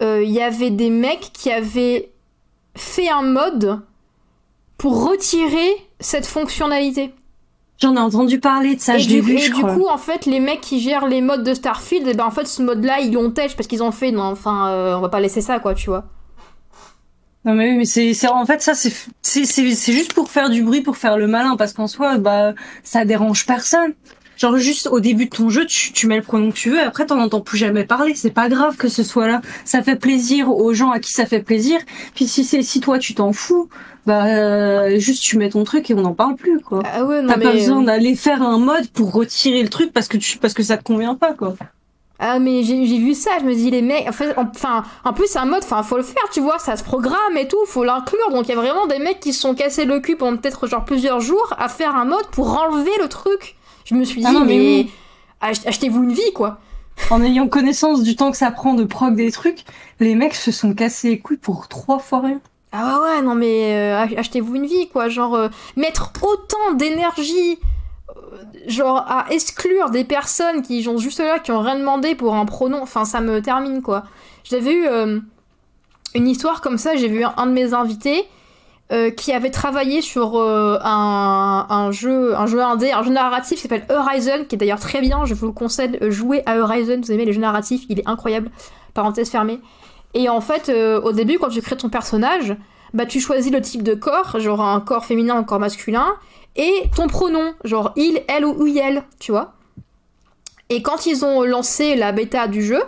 il 0.00 0.30
y 0.30 0.42
avait 0.42 0.70
des 0.70 0.90
mecs 0.90 1.30
qui 1.32 1.50
avaient 1.50 2.10
fait 2.76 3.08
un 3.08 3.22
mode 3.22 3.80
pour 4.78 5.08
retirer 5.08 5.70
cette 6.00 6.26
fonctionnalité. 6.26 7.14
J'en 7.80 7.96
ai 7.96 8.00
entendu 8.00 8.38
parler 8.38 8.76
de 8.76 8.80
ça, 8.80 8.98
je 8.98 9.08
l'ai 9.08 9.20
vu, 9.20 9.36
Et 9.36 9.48
du 9.48 9.62
coup, 9.62 9.88
en 9.88 9.98
fait, 9.98 10.26
les 10.26 10.40
mecs 10.40 10.60
qui 10.60 10.80
gèrent 10.80 11.06
les 11.06 11.20
modes 11.20 11.42
de 11.42 11.54
Starfield, 11.54 12.06
et 12.06 12.10
eh 12.12 12.14
ben 12.14 12.24
en 12.24 12.30
fait, 12.30 12.46
ce 12.46 12.62
mode-là, 12.62 13.00
ils 13.00 13.12
l'ont 13.12 13.30
tèche 13.30 13.56
parce 13.56 13.66
qu'ils 13.66 13.82
ont 13.82 13.90
fait, 13.90 14.12
non, 14.12 14.24
enfin, 14.24 14.68
euh, 14.68 14.96
on 14.96 15.00
va 15.00 15.08
pas 15.08 15.20
laisser 15.20 15.40
ça, 15.40 15.58
quoi, 15.58 15.74
tu 15.74 15.90
vois. 15.90 16.04
Non 17.44 17.54
mais 17.54 17.70
oui, 17.70 17.76
mais 17.76 17.84
c'est 18.14 18.28
en 18.28 18.46
fait 18.46 18.62
ça 18.62 18.74
c'est 18.74 18.92
c'est 19.22 19.92
juste 19.92 20.14
pour 20.14 20.30
faire 20.30 20.48
du 20.48 20.62
bruit, 20.62 20.80
pour 20.80 20.96
faire 20.96 21.18
le 21.18 21.26
malin, 21.26 21.56
parce 21.56 21.72
qu'en 21.72 21.86
soi, 21.88 22.18
bah 22.18 22.54
ça 22.82 23.04
dérange 23.04 23.46
personne. 23.46 23.92
Genre 24.36 24.56
juste 24.56 24.88
au 24.88 24.98
début 24.98 25.26
de 25.26 25.30
ton 25.30 25.48
jeu, 25.48 25.64
tu, 25.66 25.92
tu 25.92 26.06
mets 26.08 26.16
le 26.16 26.22
pronom 26.22 26.50
que 26.50 26.56
tu 26.56 26.70
veux, 26.70 26.80
après 26.80 27.06
t'en 27.06 27.20
entends 27.20 27.40
plus 27.40 27.58
jamais 27.58 27.84
parler. 27.84 28.14
C'est 28.14 28.30
pas 28.32 28.48
grave 28.48 28.76
que 28.76 28.88
ce 28.88 29.02
soit 29.02 29.28
là. 29.28 29.42
Ça 29.64 29.82
fait 29.82 29.96
plaisir 29.96 30.48
aux 30.50 30.74
gens 30.74 30.90
à 30.90 30.98
qui 30.98 31.12
ça 31.12 31.26
fait 31.26 31.40
plaisir. 31.40 31.78
Puis 32.14 32.26
si 32.26 32.44
c'est 32.44 32.62
si 32.62 32.80
toi 32.80 32.98
tu 32.98 33.14
t'en 33.14 33.32
fous, 33.32 33.68
bah 34.06 34.26
euh, 34.26 34.98
juste 34.98 35.22
tu 35.22 35.38
mets 35.38 35.50
ton 35.50 35.64
truc 35.64 35.88
et 35.90 35.94
on 35.94 36.00
n'en 36.02 36.14
parle 36.14 36.34
plus 36.36 36.60
quoi. 36.60 36.82
Ah 36.92 37.04
ouais, 37.04 37.20
T'as 37.26 37.38
pas 37.38 37.52
besoin 37.52 37.82
euh, 37.82 37.86
d'aller 37.86 38.16
faire 38.16 38.42
un 38.42 38.58
mode 38.58 38.88
pour 38.88 39.12
retirer 39.12 39.62
le 39.62 39.68
truc 39.68 39.92
parce 39.92 40.08
que 40.08 40.16
tu 40.16 40.38
parce 40.38 40.54
que 40.54 40.62
ça 40.62 40.76
te 40.76 40.82
convient 40.82 41.14
pas 41.14 41.34
quoi. 41.34 41.54
Ah 42.20 42.38
mais 42.38 42.62
j'ai 42.62 42.98
vu 42.98 43.12
ça, 43.12 43.32
je 43.40 43.44
me 43.44 43.54
dis 43.54 43.70
les 43.70 43.82
mecs, 43.82 44.06
enfin 44.08 44.84
en 45.04 45.12
plus 45.12 45.26
c'est 45.26 45.38
un 45.40 45.46
mode, 45.46 45.64
enfin 45.64 45.82
faut 45.82 45.96
le 45.96 46.04
faire, 46.04 46.22
tu 46.32 46.40
vois, 46.40 46.58
ça 46.60 46.76
se 46.76 46.84
programme 46.84 47.36
et 47.36 47.48
tout, 47.48 47.58
faut 47.66 47.82
l'inclure, 47.82 48.30
donc 48.30 48.46
il 48.46 48.50
y 48.50 48.52
a 48.52 48.56
vraiment 48.56 48.86
des 48.86 49.00
mecs 49.00 49.18
qui 49.18 49.32
se 49.32 49.40
sont 49.40 49.54
cassés 49.54 49.84
le 49.84 49.98
cul 49.98 50.14
pendant 50.14 50.36
peut-être 50.36 50.68
genre 50.68 50.84
plusieurs 50.84 51.20
jours 51.20 51.52
à 51.58 51.68
faire 51.68 51.96
un 51.96 52.04
mode 52.04 52.26
pour 52.28 52.56
enlever 52.56 52.92
le 53.00 53.08
truc. 53.08 53.56
Je 53.84 53.94
me 53.94 54.04
suis 54.04 54.20
dit, 54.20 54.26
ah 54.28 54.44
mais, 54.44 54.86
achetez-vous 55.40 56.04
une 56.04 56.12
vie, 56.12 56.32
quoi. 56.34 56.58
En 57.10 57.22
ayant 57.22 57.48
connaissance 57.48 58.02
du 58.02 58.16
temps 58.16 58.30
que 58.30 58.36
ça 58.36 58.50
prend 58.50 58.74
de 58.74 58.84
prog 58.84 59.14
des 59.16 59.32
trucs, 59.32 59.64
les 60.00 60.14
mecs 60.14 60.34
se 60.34 60.52
sont 60.52 60.72
cassés 60.74 61.10
les 61.10 61.18
couilles 61.18 61.36
pour 61.36 61.68
trois 61.68 61.98
fois 61.98 62.20
rien. 62.20 62.40
Ah 62.72 63.00
ouais, 63.02 63.22
non 63.22 63.34
mais 63.34 63.74
euh, 63.74 64.16
achetez-vous 64.16 64.54
une 64.54 64.66
vie, 64.66 64.88
quoi. 64.88 65.08
Genre, 65.08 65.34
euh, 65.34 65.48
mettre 65.76 66.12
autant 66.22 66.72
d'énergie, 66.74 67.58
genre, 68.66 69.04
à 69.08 69.26
exclure 69.30 69.90
des 69.90 70.04
personnes 70.04 70.62
qui 70.62 70.82
sont 70.82 70.98
juste 70.98 71.20
là, 71.20 71.38
qui 71.38 71.52
ont 71.52 71.60
rien 71.60 71.78
demandé 71.78 72.14
pour 72.14 72.34
un 72.34 72.46
pronom, 72.46 72.80
enfin, 72.82 73.04
ça 73.04 73.20
me 73.20 73.40
termine, 73.40 73.82
quoi. 73.82 74.04
J'avais 74.44 74.74
eu 74.74 74.86
une 76.14 76.28
histoire 76.28 76.60
comme 76.60 76.78
ça, 76.78 76.96
j'ai 76.96 77.08
vu 77.08 77.24
un 77.24 77.46
de 77.46 77.52
mes 77.52 77.74
invités 77.74 78.26
euh, 78.92 79.10
qui 79.10 79.32
avait 79.32 79.50
travaillé 79.50 80.02
sur 80.02 80.36
euh, 80.36 80.78
un, 80.82 81.90
jeu, 81.90 82.36
un 82.36 82.46
jeu 82.46 82.62
indé, 82.62 82.92
un 82.92 83.02
jeu 83.02 83.10
narratif 83.10 83.56
qui 83.56 83.62
s'appelle 83.62 83.86
Horizon, 83.88 84.44
qui 84.46 84.56
est 84.56 84.58
d'ailleurs 84.58 84.78
très 84.78 85.00
bien. 85.00 85.24
Je 85.24 85.32
vous 85.32 85.46
le 85.46 85.52
conseille, 85.52 85.98
euh, 86.02 86.10
jouer 86.10 86.42
à 86.44 86.58
Horizon. 86.58 87.00
Vous 87.02 87.10
aimez 87.10 87.24
les 87.24 87.32
jeux 87.32 87.40
narratifs, 87.40 87.84
il 87.88 88.00
est 88.00 88.06
incroyable. 88.06 88.50
Parenthèse 88.92 89.30
fermée. 89.30 89.58
Et 90.12 90.28
en 90.28 90.42
fait, 90.42 90.70
au 91.02 91.10
début, 91.10 91.38
quand 91.40 91.48
tu 91.48 91.60
crées 91.60 91.76
ton 91.76 91.88
personnage, 91.88 92.56
bah 92.92 93.04
tu 93.04 93.18
choisis 93.18 93.50
le 93.50 93.60
type 93.60 93.82
de 93.82 93.94
corps, 93.94 94.38
genre 94.38 94.60
un 94.60 94.78
corps 94.80 95.04
féminin, 95.04 95.34
un 95.34 95.42
corps 95.42 95.58
masculin, 95.58 96.06
et 96.56 96.84
ton 96.94 97.08
pronom, 97.08 97.54
genre 97.64 97.92
il, 97.96 98.22
elle 98.28 98.44
ou 98.44 98.66
elle, 98.66 99.02
tu 99.18 99.32
vois. 99.32 99.54
Et 100.70 100.82
quand 100.82 101.06
ils 101.06 101.24
ont 101.24 101.42
lancé 101.42 101.94
la 101.94 102.12
bêta 102.12 102.46
du 102.48 102.62
jeu, 102.62 102.82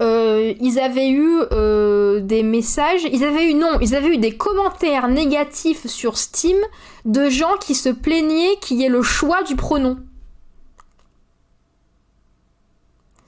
euh, 0.00 0.54
ils 0.60 0.78
avaient 0.78 1.10
eu 1.10 1.40
euh, 1.52 2.20
des 2.20 2.42
messages, 2.42 3.02
ils 3.12 3.24
avaient 3.24 3.50
eu 3.50 3.54
non, 3.54 3.78
ils 3.80 3.94
avaient 3.94 4.14
eu 4.14 4.18
des 4.18 4.36
commentaires 4.36 5.08
négatifs 5.08 5.86
sur 5.86 6.18
Steam 6.18 6.56
de 7.04 7.28
gens 7.28 7.56
qui 7.60 7.74
se 7.74 7.88
plaignaient 7.88 8.56
qu'il 8.60 8.78
y 8.78 8.84
ait 8.84 8.88
le 8.88 9.02
choix 9.02 9.42
du 9.42 9.56
pronom. 9.56 9.98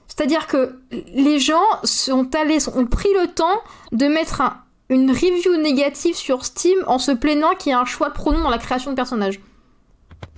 C'est-à-dire 0.07 0.47
que 0.47 0.79
les 0.91 1.39
gens 1.39 1.63
ont 2.09 2.25
pris 2.85 3.09
le 3.13 3.27
temps 3.33 3.59
de 3.91 4.05
mettre 4.07 4.41
une 4.89 5.09
review 5.09 5.55
négative 5.57 6.15
sur 6.15 6.45
Steam 6.45 6.77
en 6.85 6.99
se 6.99 7.11
plaignant 7.11 7.55
qu'il 7.55 7.71
y 7.71 7.73
ait 7.73 7.77
un 7.77 7.85
choix 7.85 8.09
de 8.09 8.13
pronom 8.13 8.43
dans 8.43 8.49
la 8.49 8.57
création 8.57 8.91
de 8.91 8.95
personnages. 8.95 9.39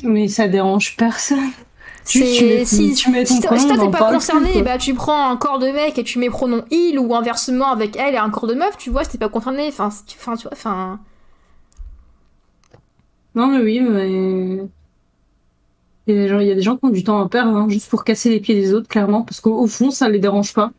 Mais 0.04 0.28
ça 0.28 0.48
dérange 0.48 0.96
personne. 0.98 1.52
Si, 2.06 2.94
tu 2.96 3.10
mets 3.12 3.24
ton 3.24 3.34
si 3.34 3.40
toi 3.40 3.58
t'es 3.58 3.90
pas 3.90 4.12
concerné, 4.12 4.62
bah 4.62 4.78
tu 4.78 4.94
prends 4.94 5.30
un 5.30 5.38
corps 5.38 5.60
de 5.60 5.68
mec 5.68 5.98
et 5.98 6.04
tu 6.04 6.20
mets 6.20 6.30
pronom 6.30 6.64
il 6.70 7.00
ou 7.00 7.16
inversement 7.16 7.72
avec 7.72 7.96
elle 7.96 8.16
et 8.16 8.18
un 8.18 8.30
corps 8.30 8.48
de 8.48 8.56
meuf, 8.56 8.78
tu 8.78 8.90
vois, 8.90 9.04
si 9.04 9.12
t'es 9.12 9.18
pas 9.18 9.30
concerné, 9.30 9.68
enfin, 9.70 9.90
tu, 10.06 10.18
enfin, 10.20 10.36
tu 10.36 10.44
vois, 10.44 10.52
enfin. 10.52 11.00
Non 13.36 13.48
mais 13.48 13.60
oui, 13.60 13.80
mais 13.80 14.10
il 16.08 16.14
y, 16.14 16.18
a 16.18 16.22
des 16.22 16.28
gens, 16.28 16.40
il 16.40 16.48
y 16.48 16.52
a 16.52 16.56
des 16.56 16.62
gens 16.62 16.76
qui 16.76 16.86
ont 16.86 16.90
du 16.90 17.04
temps 17.04 17.22
à 17.22 17.30
perdre 17.30 17.56
hein, 17.56 17.68
juste 17.70 17.90
pour 17.90 18.04
casser 18.04 18.30
les 18.30 18.42
pieds 18.42 18.56
des 18.56 18.74
autres, 18.74 18.90
clairement, 18.90 19.22
parce 19.22 19.40
qu'au 19.40 19.66
fond 19.68 19.90
ça 19.90 20.10
les 20.10 20.20
dérange 20.20 20.54
pas. 20.54 20.72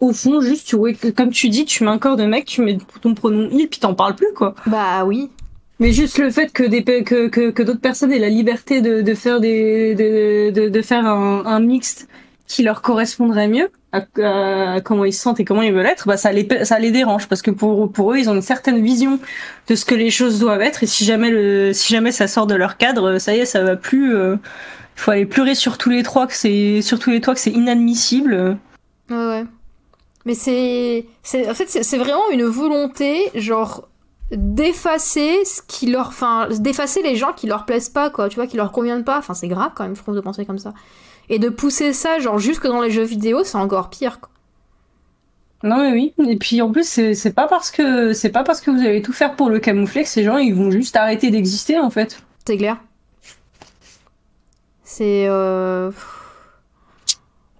Au 0.00 0.12
fond, 0.12 0.40
juste, 0.40 0.66
tu, 0.66 0.76
comme 1.12 1.30
tu 1.30 1.48
dis, 1.48 1.64
tu 1.64 1.84
mets 1.84 1.90
un 1.90 1.98
corps 1.98 2.16
de 2.16 2.24
mec, 2.24 2.46
tu 2.46 2.62
mets 2.62 2.76
ton 3.00 3.14
pronom 3.14 3.48
il, 3.52 3.68
puis 3.68 3.78
t'en 3.78 3.94
parles 3.94 4.16
plus, 4.16 4.34
quoi. 4.34 4.54
Bah 4.66 5.04
oui. 5.04 5.30
Mais 5.80 5.92
juste 5.92 6.18
le 6.18 6.30
fait 6.30 6.52
que 6.52 6.62
des 6.62 6.84
que 6.84 7.28
que, 7.28 7.50
que 7.50 7.62
d'autres 7.62 7.80
personnes 7.80 8.12
aient 8.12 8.18
la 8.18 8.28
liberté 8.28 8.80
de, 8.80 9.02
de 9.02 9.14
faire 9.14 9.40
des 9.40 9.94
de, 9.94 10.50
de, 10.50 10.68
de 10.68 10.82
faire 10.82 11.06
un, 11.06 11.44
un 11.46 11.60
mixte 11.60 12.08
qui 12.46 12.62
leur 12.62 12.82
correspondrait 12.82 13.48
mieux 13.48 13.70
à, 13.92 14.80
comment 14.82 15.04
ils 15.04 15.12
se 15.12 15.20
sentent 15.22 15.40
et 15.40 15.44
comment 15.44 15.62
ils 15.62 15.72
veulent 15.72 15.86
être, 15.86 16.06
bah 16.06 16.16
ça 16.16 16.32
les 16.32 16.46
ça 16.64 16.78
les 16.78 16.90
dérange 16.90 17.28
parce 17.28 17.42
que 17.42 17.50
pour 17.50 17.90
pour 17.90 18.12
eux 18.12 18.18
ils 18.18 18.28
ont 18.28 18.34
une 18.34 18.42
certaine 18.42 18.82
vision 18.82 19.18
de 19.68 19.74
ce 19.74 19.84
que 19.84 19.94
les 19.94 20.10
choses 20.10 20.38
doivent 20.40 20.62
être 20.62 20.82
et 20.82 20.86
si 20.86 21.04
jamais 21.04 21.30
le 21.30 21.72
si 21.72 21.92
jamais 21.92 22.12
ça 22.12 22.26
sort 22.26 22.46
de 22.46 22.54
leur 22.54 22.76
cadre, 22.76 23.18
ça 23.18 23.34
y 23.34 23.40
est, 23.40 23.44
ça 23.46 23.62
va 23.62 23.76
plus. 23.76 24.14
Euh, 24.16 24.36
il 24.96 25.00
faut 25.00 25.10
aller 25.10 25.26
pleurer 25.26 25.54
sur 25.54 25.78
tous 25.78 25.90
les 25.90 26.02
trois 26.02 26.26
que 26.26 26.34
c'est 26.34 26.82
sur 26.82 26.98
tous 26.98 27.10
les 27.10 27.20
toits 27.20 27.34
que 27.34 27.40
c'est 27.40 27.50
inadmissible. 27.50 28.56
Ouais 29.10 29.16
ouais. 29.16 29.44
Mais 30.24 30.34
c'est 30.34 31.06
en 31.48 31.54
fait 31.54 31.68
c'est 31.68 31.98
vraiment 31.98 32.30
une 32.32 32.44
volonté 32.44 33.30
genre 33.34 33.88
d'effacer 34.30 35.44
ce 35.44 35.60
qui 35.66 35.86
leur 35.86 36.08
enfin 36.08 36.48
d'effacer 36.48 37.02
les 37.02 37.16
gens 37.16 37.32
qui 37.32 37.46
leur 37.46 37.66
plaisent 37.66 37.90
pas 37.90 38.08
quoi 38.10 38.28
tu 38.28 38.36
vois 38.36 38.46
qui 38.46 38.56
leur 38.56 38.72
conviennent 38.72 39.04
pas. 39.04 39.18
Enfin 39.18 39.34
c'est 39.34 39.48
grave 39.48 39.72
quand 39.74 39.84
même 39.84 39.96
je 39.96 40.02
trouve 40.02 40.14
de 40.14 40.20
penser 40.20 40.44
comme 40.46 40.58
ça. 40.58 40.72
Et 41.28 41.38
de 41.38 41.48
pousser 41.48 41.92
ça 41.92 42.18
genre 42.18 42.38
jusque 42.38 42.66
dans 42.66 42.80
les 42.80 42.90
jeux 42.90 43.04
vidéo 43.04 43.44
c'est 43.44 43.58
encore 43.58 43.90
pire 43.90 44.20
quoi. 44.20 44.30
Non 45.62 45.78
mais 45.78 45.92
oui. 45.92 46.14
Et 46.26 46.36
puis 46.36 46.62
en 46.62 46.70
plus 46.72 46.84
c'est 46.84 47.34
pas 47.34 47.46
parce 47.46 47.70
que 47.70 48.12
c'est 48.12 48.30
pas 48.30 48.44
parce 48.44 48.60
que 48.60 48.70
vous 48.70 48.80
allez 48.80 49.02
tout 49.02 49.12
faire 49.12 49.36
pour 49.36 49.50
le 49.50 49.60
camoufler 49.60 50.02
que 50.02 50.08
ces 50.08 50.24
gens 50.24 50.38
ils 50.38 50.54
vont 50.54 50.70
juste 50.70 50.96
arrêter 50.96 51.30
d'exister 51.30 51.78
en 51.78 51.90
fait. 51.90 52.22
C'est 52.46 52.56
clair. 52.56 52.78
C'est 54.82 55.26
euh... 55.28 55.90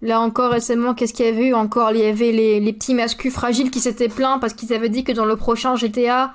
Là 0.03 0.21
encore 0.21 0.51
récemment, 0.51 0.93
qu'est-ce 0.93 1.15
qu'il 1.15 1.25
y 1.25 1.29
avait 1.29 1.47
eu 1.47 1.55
encore? 1.55 1.93
Il 1.93 1.99
y 1.99 2.05
avait 2.05 2.31
les, 2.31 2.61
les 2.61 2.73
petits 2.75 2.93
mascus 2.93 3.33
fragiles 3.33 3.71
qui 3.71 3.81
s'étaient 3.81 4.11
plaints 4.11 4.39
parce 4.39 4.53
qu'ils 4.53 4.75
avaient 4.75 4.91
dit 4.91 5.03
que 5.03 5.13
dans 5.13 5.25
le 5.25 5.35
prochain 5.35 5.77
GTA, 5.77 6.35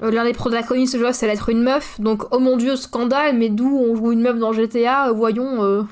l'un 0.00 0.24
des 0.24 0.32
protagonistes 0.32 0.94
de 0.94 1.00
jeu, 1.00 1.12
c'est 1.12 1.28
être 1.28 1.48
une 1.48 1.62
meuf. 1.62 2.00
Donc, 2.00 2.24
oh 2.30 2.38
mon 2.38 2.56
dieu, 2.56 2.76
scandale, 2.76 3.36
mais 3.36 3.48
d'où 3.48 3.78
on 3.78 3.96
joue 3.96 4.12
une 4.12 4.20
meuf 4.20 4.38
dans 4.38 4.52
GTA 4.52 5.08
euh, 5.08 5.12
Voyons, 5.12 5.62
euh, 5.64 5.82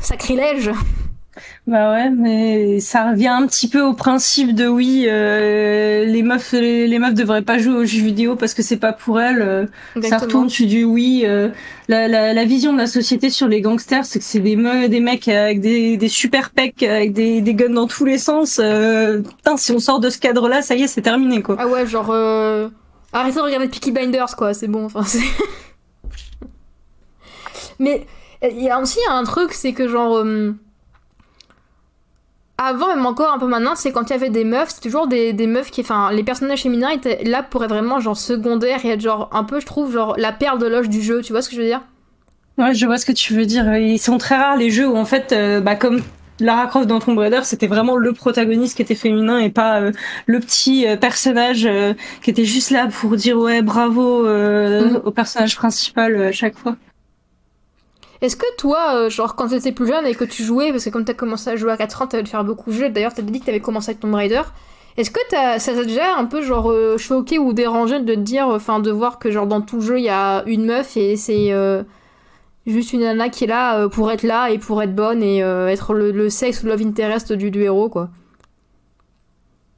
sacrilège. 0.00 0.70
Bah 1.66 1.92
ouais, 1.92 2.10
mais 2.10 2.80
ça 2.80 3.10
revient 3.10 3.28
un 3.28 3.46
petit 3.46 3.68
peu 3.68 3.80
au 3.80 3.94
principe 3.94 4.54
de 4.54 4.66
oui, 4.66 5.06
euh, 5.08 6.04
les 6.04 6.22
meufs, 6.22 6.52
les, 6.52 6.86
les, 6.86 6.98
meufs 6.98 7.14
devraient 7.14 7.42
pas 7.42 7.58
jouer 7.58 7.74
aux 7.74 7.84
jeux 7.84 8.02
vidéo 8.02 8.36
parce 8.36 8.54
que 8.54 8.62
c'est 8.62 8.76
pas 8.76 8.92
pour 8.92 9.20
elles. 9.20 9.42
Euh, 9.42 9.66
ça 10.02 10.18
retourne 10.18 10.48
tu 10.48 10.66
dis 10.66 10.84
oui. 10.84 11.22
Euh, 11.24 11.48
la, 11.88 12.06
la, 12.06 12.32
la, 12.34 12.44
vision 12.44 12.72
de 12.72 12.78
la 12.78 12.86
société 12.86 13.30
sur 13.30 13.48
les 13.48 13.60
gangsters, 13.60 14.04
c'est 14.04 14.18
que 14.18 14.24
c'est 14.24 14.40
des 14.40 14.54
des 14.88 15.00
mecs 15.00 15.26
avec 15.28 15.60
des, 15.60 15.96
des 15.96 16.08
super 16.08 16.50
pecs, 16.50 16.82
avec 16.82 17.12
des, 17.12 17.40
des 17.40 17.54
guns 17.54 17.70
dans 17.70 17.86
tous 17.86 18.04
les 18.04 18.18
sens. 18.18 18.60
Euh, 18.62 19.22
putain, 19.22 19.56
si 19.56 19.72
on 19.72 19.78
sort 19.78 20.00
de 20.00 20.10
ce 20.10 20.18
cadre-là, 20.18 20.62
ça 20.62 20.74
y 20.74 20.82
est, 20.82 20.86
c'est 20.86 21.02
terminé 21.02 21.42
quoi. 21.42 21.56
Ah 21.58 21.66
ouais, 21.66 21.86
genre 21.86 22.14
arrêtez 23.14 23.36
de 23.36 23.42
regarder 23.42 23.68
Peaky 23.68 23.92
Binders 23.92 24.36
quoi, 24.36 24.52
c'est 24.52 24.68
bon. 24.68 24.84
Enfin, 24.84 25.04
c'est. 25.04 25.24
mais 27.78 28.06
il 28.42 28.62
y 28.62 28.68
a 28.68 28.78
aussi 28.80 28.98
un 29.08 29.24
truc, 29.24 29.52
c'est 29.52 29.72
que 29.72 29.88
genre 29.88 30.22
avant, 32.56 32.88
même 32.88 33.04
encore 33.04 33.32
un 33.32 33.38
peu 33.38 33.46
maintenant, 33.46 33.74
c'est 33.74 33.90
quand 33.90 34.10
il 34.10 34.10
y 34.10 34.16
avait 34.16 34.30
des 34.30 34.44
meufs, 34.44 34.70
c'est 34.70 34.80
toujours 34.80 35.06
des, 35.06 35.32
meufs 35.46 35.70
qui. 35.70 35.80
Enfin, 35.80 36.12
les 36.12 36.22
personnages 36.22 36.62
féminins 36.62 36.90
étaient 36.90 37.24
là 37.24 37.42
pour 37.42 37.64
être 37.64 37.70
vraiment 37.70 38.00
genre 38.00 38.16
secondaire 38.16 38.84
et 38.84 38.90
être 38.90 39.00
genre 39.00 39.28
un 39.32 39.44
peu, 39.44 39.60
je 39.60 39.66
trouve, 39.66 39.92
genre 39.92 40.14
la 40.18 40.32
perle 40.32 40.58
de 40.58 40.66
loge 40.66 40.88
du 40.88 41.02
jeu, 41.02 41.20
tu 41.20 41.32
vois 41.32 41.42
ce 41.42 41.48
que 41.48 41.56
je 41.56 41.60
veux 41.60 41.66
dire? 41.66 41.82
Ouais, 42.56 42.72
je 42.72 42.86
vois 42.86 42.98
ce 42.98 43.06
que 43.06 43.12
tu 43.12 43.34
veux 43.34 43.46
dire. 43.46 43.76
Ils 43.76 43.98
sont 43.98 44.18
très 44.18 44.36
rares 44.36 44.56
les 44.56 44.70
jeux 44.70 44.88
où 44.88 44.96
en 44.96 45.04
fait, 45.04 45.32
euh, 45.32 45.60
bah, 45.60 45.74
comme 45.74 46.00
Lara 46.40 46.66
Croft 46.66 46.86
dans 46.86 46.98
Tomb 46.98 47.18
Raider, 47.18 47.40
c'était 47.44 47.66
vraiment 47.66 47.96
le 47.96 48.12
protagoniste 48.12 48.76
qui 48.76 48.82
était 48.82 48.94
féminin 48.94 49.38
et 49.38 49.50
pas 49.50 49.80
euh, 49.80 49.92
le 50.26 50.40
petit 50.40 50.86
euh, 50.86 50.96
personnage 50.96 51.68
qui 52.22 52.30
était 52.30 52.44
juste 52.44 52.70
là 52.70 52.88
pour 52.88 53.16
dire 53.16 53.38
ouais 53.38 53.62
bravo 53.62 54.24
mm. 54.24 55.02
au 55.04 55.10
personnage 55.10 55.56
principal 55.56 56.20
à 56.20 56.32
chaque 56.32 56.56
fois. 56.56 56.76
Est-ce 58.24 58.36
que 58.36 58.46
toi, 58.56 58.94
euh, 58.94 59.10
genre 59.10 59.36
quand 59.36 59.48
t'étais 59.48 59.72
plus 59.72 59.86
jeune 59.86 60.06
et 60.06 60.14
que 60.14 60.24
tu 60.24 60.44
jouais, 60.44 60.70
parce 60.70 60.86
que 60.86 60.88
comme 60.88 61.04
t'as 61.04 61.12
commencé 61.12 61.50
à 61.50 61.56
jouer 61.56 61.72
à 61.72 61.76
4 61.76 62.00
ans, 62.00 62.06
t'avais 62.06 62.22
de 62.22 62.28
faire 62.28 62.42
beaucoup 62.42 62.70
de 62.70 62.74
jeux, 62.74 62.88
d'ailleurs 62.88 63.12
t'as 63.12 63.20
dit 63.20 63.38
que 63.38 63.44
t'avais 63.44 63.60
commencé 63.60 63.90
avec 63.90 64.00
Tomb 64.00 64.14
Raider, 64.14 64.40
est-ce 64.96 65.10
que 65.10 65.20
ça 65.30 65.58
t'a 65.58 65.84
déjà 65.84 66.16
un 66.16 66.24
peu 66.24 66.40
genre 66.40 66.70
euh, 66.70 66.96
choqué 66.96 67.38
ou 67.38 67.52
dérangé 67.52 68.00
de 68.00 68.14
te 68.14 68.18
dire, 68.18 68.48
enfin 68.48 68.80
de 68.80 68.90
voir 68.90 69.18
que 69.18 69.30
genre 69.30 69.46
dans 69.46 69.60
tout 69.60 69.82
jeu 69.82 69.98
il 69.98 70.04
y 70.04 70.08
a 70.08 70.42
une 70.46 70.64
meuf 70.64 70.96
et 70.96 71.16
c'est 71.16 71.52
euh, 71.52 71.82
juste 72.66 72.92
une 72.92 73.00
nana 73.00 73.28
qui 73.28 73.44
est 73.44 73.48
là 73.48 73.88
pour 73.88 74.10
être 74.10 74.22
là 74.22 74.50
et 74.50 74.58
pour 74.58 74.82
être 74.82 74.94
bonne 74.94 75.22
et 75.22 75.38
être 75.40 75.94
le, 75.94 76.30
sexe 76.30 76.62
ou 76.62 76.66
love 76.66 76.82
interest 76.82 77.32
du, 77.32 77.50
du 77.50 77.62
héros 77.62 77.88
quoi 77.88 78.10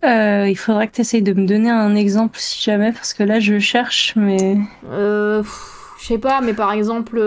il 0.02 0.54
faudrait 0.56 0.86
que 0.88 0.94
tu 0.94 1.00
essayes 1.00 1.22
de 1.22 1.32
me 1.32 1.46
donner 1.46 1.70
un 1.70 1.96
exemple 1.96 2.38
si 2.38 2.62
jamais, 2.62 2.92
parce 2.92 3.12
que 3.12 3.24
là 3.24 3.40
je 3.40 3.58
cherche, 3.58 4.14
mais. 4.14 4.56
Euh, 4.92 5.42
je 5.98 6.06
sais 6.06 6.18
pas, 6.18 6.40
mais 6.40 6.54
par 6.54 6.70
exemple. 6.72 7.18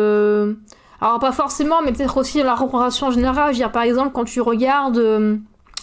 Alors 1.01 1.19
pas 1.19 1.31
forcément, 1.31 1.81
mais 1.83 1.93
peut-être 1.93 2.17
aussi 2.17 2.43
la 2.43 2.55
représentation 2.55 3.11
générale. 3.11 3.47
Je 3.47 3.59
veux 3.59 3.63
dire, 3.63 3.71
par 3.71 3.83
exemple, 3.83 4.11
quand 4.13 4.25
tu 4.25 4.41
regardes... 4.41 4.97
Euh, 4.97 5.37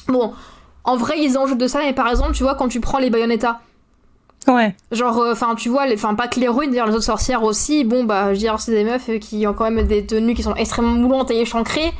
bon, 0.09 0.35
en 0.85 0.97
vrai, 0.97 1.15
ils 1.19 1.39
en 1.39 1.47
jouent 1.47 1.55
de 1.55 1.67
ça, 1.67 1.81
mais 1.81 1.95
par 1.95 2.09
exemple, 2.09 2.33
tu 2.33 2.43
vois, 2.43 2.55
quand 2.55 2.69
tu 2.69 2.81
prends 2.81 2.99
les 2.99 3.11
Bayonetta... 3.11 3.61
Genre, 4.93 5.19
euh, 5.19 5.33
enfin, 5.33 5.55
tu 5.55 5.69
vois, 5.69 5.85
enfin, 5.93 6.15
pas 6.15 6.29
que 6.29 6.39
les 6.41 6.49
ruines, 6.49 6.71
d'ailleurs, 6.71 6.87
les 6.87 6.95
autres 6.95 7.05
sorcières 7.05 7.43
aussi, 7.43 7.85
bon, 7.85 8.05
bah, 8.05 8.27
je 8.27 8.31
veux 8.31 8.37
dire, 8.37 8.61
c'est 8.61 8.73
des 8.73 8.85
meufs 8.85 9.11
qui 9.21 9.47
ont 9.47 9.55
quand 9.55 9.71
même 9.71 9.87
des 9.87 10.07
tenues 10.07 10.35
qui 10.35 10.43
sont 10.43 10.55
extrêmement 10.55 10.93
moulantes 10.93 11.31
et 11.31 11.41
échancrées. 11.41 11.93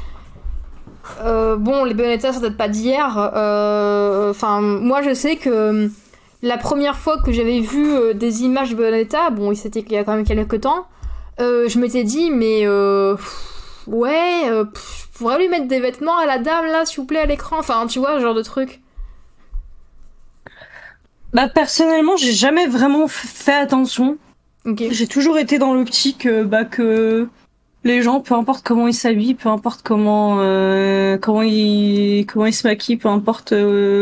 Euh, 1.25 1.57
bon, 1.57 1.85
les 1.85 1.95
Bayonetta, 1.95 2.33
ça 2.33 2.41
date 2.41 2.57
pas 2.57 2.69
d'hier. 2.69 3.17
Enfin, 4.31 4.61
moi, 4.61 5.03
je 5.03 5.15
sais 5.15 5.37
que 5.37 5.91
la 6.43 6.59
première 6.59 6.97
fois 6.97 7.19
que 7.23 7.33
j'avais 7.33 7.61
vu 7.61 8.15
des 8.15 8.43
images 8.43 8.71
de 8.71 8.77
Bayonetta, 8.77 9.31
bon, 9.31 9.55
c'était 9.55 9.81
il 9.81 9.93
y 9.93 9.97
a 9.97 10.05
quand 10.05 10.15
même 10.15 10.25
quelques 10.25 10.61
temps, 10.61 10.87
euh, 11.39 11.69
je 11.69 11.79
m'étais 11.79 12.05
dit, 12.05 12.31
mais 12.31 12.63
euh, 12.65 13.17
ouais, 13.87 14.49
euh, 14.49 14.65
je 14.75 15.19
pourrais 15.19 15.39
lui 15.39 15.49
mettre 15.49 15.67
des 15.67 15.81
vêtements 15.81 16.17
à 16.17 16.27
la 16.27 16.39
dame 16.39 16.67
là, 16.67 16.87
s'il 16.87 17.01
vous 17.01 17.07
plaît, 17.07 17.21
à 17.21 17.27
l'écran. 17.27 17.59
Enfin, 17.59 17.87
tu 17.87 17.99
vois, 17.99 18.17
ce 18.17 18.23
genre 18.23 18.35
de 18.35 18.43
truc. 18.43 18.81
Bah, 21.37 21.49
personnellement, 21.49 22.17
j'ai 22.17 22.33
jamais 22.33 22.67
vraiment 22.67 23.09
fait 23.09 23.53
attention. 23.53 24.17
J'ai 24.65 25.07
toujours 25.07 25.37
été 25.37 25.59
dans 25.59 25.75
l'optique 25.75 26.27
bah, 26.27 26.65
que 26.65 27.29
les 27.85 28.01
gens, 28.01 28.21
peu 28.21 28.35
importe 28.35 28.65
comment 28.67 28.89
ils 28.89 28.95
s'habillent, 28.95 29.35
peu 29.35 29.51
importe 29.51 29.83
comment 29.85 30.37
comment 31.21 31.43
ils 31.43 32.25
comment 32.27 32.47
ils 32.47 32.55
se 32.55 32.67
maquillent, 32.67 32.97
peu 32.97 33.11
importe 33.11 33.51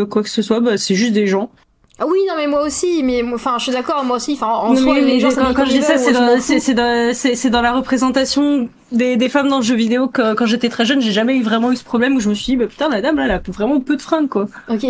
quoi 0.09 0.23
que 0.23 0.29
ce 0.29 0.43
soit, 0.43 0.61
bah, 0.61 0.79
c'est 0.79 0.95
juste 0.95 1.13
des 1.13 1.27
gens. 1.27 1.51
Ah 1.99 2.05
oui, 2.09 2.21
non, 2.29 2.35
mais 2.37 2.47
moi 2.47 2.63
aussi, 2.63 3.03
mais 3.03 3.25
enfin, 3.35 3.57
je 3.59 3.65
suis 3.65 3.73
d'accord, 3.73 4.05
moi 4.05 4.19
aussi. 4.19 4.35
Enfin, 4.35 4.53
en 4.53 4.77
soi, 4.77 5.01
les 5.01 5.19
gens, 5.19 5.31
quand, 5.31 5.55
quand 5.55 5.65
je 5.65 5.71
dis 5.71 5.83
ça, 5.83 5.99
c'est 5.99 6.13
dans, 6.13 6.27
dans, 6.27 7.51
dans, 7.51 7.63
la 7.63 7.73
représentation 7.73 8.69
des, 8.93 9.17
des, 9.17 9.29
femmes 9.29 9.49
dans 9.49 9.59
le 9.59 9.65
jeu 9.65 9.75
vidéo. 9.75 10.07
Que, 10.07 10.35
quand 10.35 10.47
j'étais 10.47 10.69
très 10.69 10.85
jeune, 10.85 11.01
j'ai 11.01 11.13
jamais 11.13 11.37
eu 11.37 11.43
vraiment 11.43 11.73
eu 11.73 11.77
ce 11.77 11.85
problème 11.85 12.15
où 12.15 12.21
je 12.21 12.29
me 12.29 12.35
suis 12.35 12.53
dit, 12.53 12.57
bah 12.57 12.67
putain, 12.67 12.89
la 12.89 13.01
dame 13.01 13.17
là, 13.17 13.25
elle 13.25 13.31
a 13.33 13.41
vraiment 13.47 13.81
peu 13.81 13.97
de 13.97 14.03
fringues, 14.03 14.29
quoi. 14.29 14.47
Ok. 14.69 14.87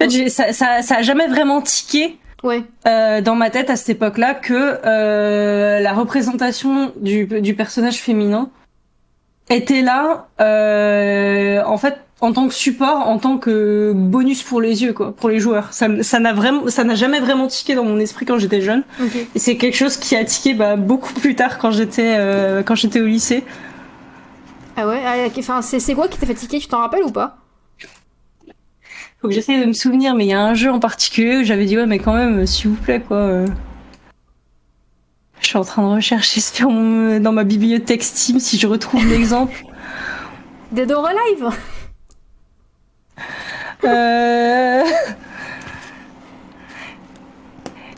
En 0.00 0.08
fait, 0.08 0.28
ça, 0.28 0.52
ça, 0.52 0.82
ça 0.82 0.96
a 0.96 1.02
jamais 1.02 1.26
vraiment 1.26 1.60
tiqué. 1.60 2.18
Ouais. 2.42 2.62
Euh, 2.86 3.20
dans 3.20 3.34
ma 3.34 3.50
tête 3.50 3.68
à 3.68 3.76
cette 3.76 3.90
époque-là 3.90 4.32
que 4.34 4.78
euh, 4.86 5.78
la 5.80 5.92
représentation 5.92 6.92
du, 6.96 7.26
du 7.26 7.54
personnage 7.54 7.98
féminin 7.98 8.48
était 9.50 9.82
là. 9.82 10.28
Euh, 10.40 11.62
en 11.66 11.76
fait, 11.76 11.98
en 12.22 12.32
tant 12.32 12.48
que 12.48 12.54
support, 12.54 13.08
en 13.08 13.18
tant 13.18 13.38
que 13.38 13.92
bonus 13.94 14.42
pour 14.42 14.60
les 14.60 14.82
yeux, 14.82 14.92
quoi, 14.92 15.14
pour 15.14 15.28
les 15.28 15.38
joueurs. 15.38 15.72
Ça, 15.72 15.88
ça 16.02 16.18
n'a 16.18 16.32
vraiment, 16.32 16.68
ça 16.68 16.84
n'a 16.84 16.94
jamais 16.94 17.20
vraiment 17.20 17.46
tiqué 17.46 17.74
dans 17.74 17.84
mon 17.84 17.98
esprit 17.98 18.26
quand 18.26 18.38
j'étais 18.38 18.60
jeune. 18.60 18.84
Et 19.34 19.38
c'est 19.38 19.56
quelque 19.56 19.76
chose 19.76 19.96
qui 19.96 20.16
a 20.16 20.24
tiqué 20.24 20.54
bah, 20.54 20.76
beaucoup 20.76 21.12
plus 21.12 21.34
tard 21.34 21.58
quand 21.58 21.70
j'étais, 21.70 22.16
euh, 22.18 22.62
quand 22.62 22.74
j'étais 22.74 23.00
au 23.00 23.06
lycée. 23.06 23.44
Ah 24.76 24.86
ouais, 24.86 25.02
ah, 25.04 25.28
enfin, 25.38 25.60
c'est 25.62 25.94
quoi 25.94 26.08
qui 26.08 26.18
t'a 26.18 26.26
fait 26.26 26.34
tiquer? 26.34 26.58
Tu 26.58 26.68
t'en 26.68 26.78
rappelles 26.78 27.04
ou 27.04 27.10
pas? 27.10 27.36
Faut 29.20 29.28
que 29.28 29.34
j'essaye 29.34 29.60
de 29.60 29.66
me 29.66 29.74
souvenir, 29.74 30.14
mais 30.14 30.24
il 30.24 30.30
y 30.30 30.32
a 30.32 30.42
un 30.42 30.54
jeu 30.54 30.70
en 30.70 30.80
particulier 30.80 31.38
où 31.38 31.44
j'avais 31.44 31.66
dit 31.66 31.76
ouais, 31.76 31.86
mais 31.86 31.98
quand 31.98 32.14
même, 32.14 32.46
s'il 32.46 32.70
vous 32.70 32.76
plaît, 32.76 33.00
quoi. 33.00 33.18
Euh. 33.18 33.46
Je 35.40 35.46
suis 35.46 35.58
en 35.58 35.64
train 35.64 35.82
de 35.82 35.94
rechercher 35.94 36.40
sur 36.40 36.68
dans 36.68 37.32
ma 37.32 37.44
bibliothèque 37.44 38.02
Steam 38.02 38.40
si 38.40 38.58
je 38.58 38.66
retrouve 38.66 39.06
l'exemple. 39.10 39.64
Dead 40.72 40.90
or 40.90 41.06
Alive 41.06 41.50
euh... 43.84 44.84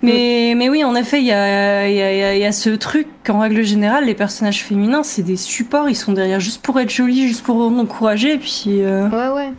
Mais, 0.02 0.54
mais 0.56 0.68
oui, 0.68 0.82
en 0.82 0.96
effet, 0.96 1.20
il 1.20 1.26
y 1.26 1.32
a, 1.32 1.88
y, 1.88 2.02
a, 2.02 2.36
y 2.36 2.44
a, 2.44 2.52
ce 2.52 2.70
truc 2.70 3.06
qu'en 3.24 3.38
règle 3.38 3.62
générale, 3.62 4.04
les 4.04 4.14
personnages 4.14 4.64
féminins, 4.64 5.04
c'est 5.04 5.22
des 5.22 5.36
supports, 5.36 5.88
ils 5.88 5.94
sont 5.94 6.12
derrière 6.12 6.40
juste 6.40 6.60
pour 6.62 6.80
être 6.80 6.90
jolis, 6.90 7.28
juste 7.28 7.44
pour 7.44 7.56
encourager, 7.60 8.34
et 8.34 8.38
puis... 8.38 8.82
Euh... 8.82 9.08
Ouais, 9.08 9.28
ouais. 9.28 9.52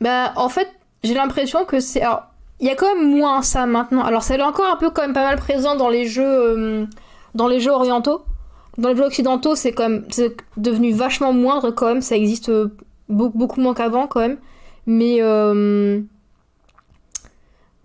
Bah, 0.00 0.32
en 0.36 0.48
fait, 0.48 0.68
j'ai 1.02 1.14
l'impression 1.14 1.64
que 1.64 1.80
c'est... 1.80 2.02
Alors, 2.02 2.24
il 2.60 2.66
y 2.66 2.70
a 2.70 2.74
quand 2.74 2.94
même 2.94 3.16
moins 3.16 3.42
ça 3.42 3.66
maintenant. 3.66 4.02
Alors, 4.02 4.22
c'est 4.22 4.40
encore 4.40 4.70
un 4.70 4.76
peu 4.76 4.90
quand 4.90 5.02
même 5.02 5.12
pas 5.12 5.24
mal 5.24 5.36
présent 5.36 5.76
dans 5.76 5.88
les 5.88 6.06
jeux, 6.06 6.24
euh, 6.24 6.86
dans 7.34 7.48
les 7.48 7.60
jeux 7.60 7.72
orientaux. 7.72 8.22
Dans 8.78 8.90
les 8.90 8.96
jeux 8.96 9.04
occidentaux, 9.04 9.54
c'est 9.54 9.72
quand 9.72 9.88
même 9.88 10.06
devenu 10.56 10.92
vachement 10.92 11.32
moindre 11.32 11.70
quand 11.70 11.86
même, 11.86 12.02
ça 12.02 12.14
existe 12.16 12.50
beaucoup, 13.08 13.38
beaucoup 13.38 13.60
moins 13.60 13.74
qu'avant 13.74 14.06
quand 14.06 14.20
même. 14.20 14.38
Mais 14.86 15.16
euh, 15.20 16.00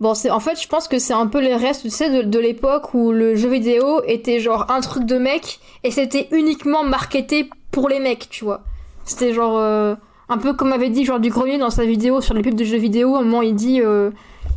bon, 0.00 0.12
en 0.30 0.40
fait, 0.40 0.60
je 0.60 0.68
pense 0.68 0.88
que 0.88 0.98
c'est 0.98 1.12
un 1.12 1.26
peu 1.26 1.40
les 1.40 1.56
restes, 1.56 1.82
tu 1.82 1.90
sais, 1.90 2.22
de, 2.22 2.38
l'époque 2.38 2.94
où 2.94 3.12
le 3.12 3.34
jeu 3.34 3.48
vidéo 3.48 4.02
était 4.06 4.38
genre 4.38 4.70
un 4.70 4.80
truc 4.80 5.04
de 5.04 5.18
mec 5.18 5.60
et 5.84 5.90
c'était 5.90 6.28
uniquement 6.30 6.84
marketé 6.84 7.50
pour 7.70 7.88
les 7.88 7.98
mecs, 7.98 8.28
tu 8.30 8.44
vois. 8.44 8.62
C'était 9.04 9.32
genre 9.32 9.58
euh, 9.58 9.94
un 10.28 10.38
peu 10.38 10.54
comme 10.54 10.72
avait 10.72 10.90
dit 10.90 11.04
genre 11.04 11.20
du 11.20 11.30
grenier 11.30 11.58
dans 11.58 11.70
sa 11.70 11.84
vidéo 11.84 12.20
sur 12.20 12.34
les 12.34 12.42
pubs 12.42 12.54
de 12.54 12.64
jeux 12.64 12.78
vidéo. 12.78 13.16
À 13.16 13.20
un 13.20 13.22
moment, 13.22 13.42
il 13.42 13.54
dit 13.54 13.80
euh, 13.80 14.10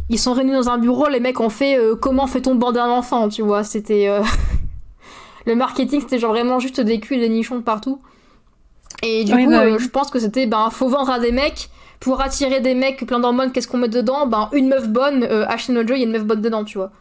ils 0.09 0.19
sont 0.19 0.33
réunis 0.33 0.53
dans 0.53 0.69
un 0.69 0.77
bureau, 0.77 1.07
les 1.07 1.19
mecs 1.19 1.39
ont 1.39 1.49
fait 1.49 1.77
comment 2.01 2.27
fait-on 2.27 2.55
bander 2.55 2.79
un 2.79 2.89
enfant, 2.89 3.29
tu 3.29 3.41
vois? 3.41 3.63
C'était 3.63 4.07
le 5.45 5.55
marketing, 5.55 6.01
c'était 6.01 6.19
genre 6.19 6.31
vraiment 6.31 6.59
juste 6.59 6.79
des 6.79 6.99
culs 6.99 7.17
et 7.17 7.19
des 7.19 7.29
nichons 7.29 7.57
de 7.57 7.63
partout. 7.63 7.99
Et 9.03 9.23
du 9.23 9.33
coup, 9.33 9.49
bah 9.49 9.77
je 9.77 9.87
pense 9.87 10.09
que 10.09 10.19
c'était 10.19 10.47
ben 10.47 10.69
faut 10.71 10.87
vendre 10.87 11.11
à 11.11 11.19
des 11.19 11.31
mecs 11.31 11.69
pour 11.99 12.21
attirer 12.21 12.61
des 12.61 12.75
mecs 12.75 13.05
plein 13.05 13.19
d'hormones, 13.19 13.51
qu'est-ce 13.51 13.67
qu'on 13.67 13.77
met 13.77 13.87
dedans? 13.87 14.27
Ben, 14.27 14.49
une 14.53 14.67
meuf 14.67 14.87
bonne, 14.87 15.23
euh, 15.23 15.45
jeu, 15.47 15.95
il 15.95 15.97
y 15.97 16.03
a 16.03 16.05
une 16.05 16.11
meuf 16.11 16.25
bonne 16.25 16.41
dedans, 16.41 16.63
tu 16.63 16.77
vois. 16.77 16.91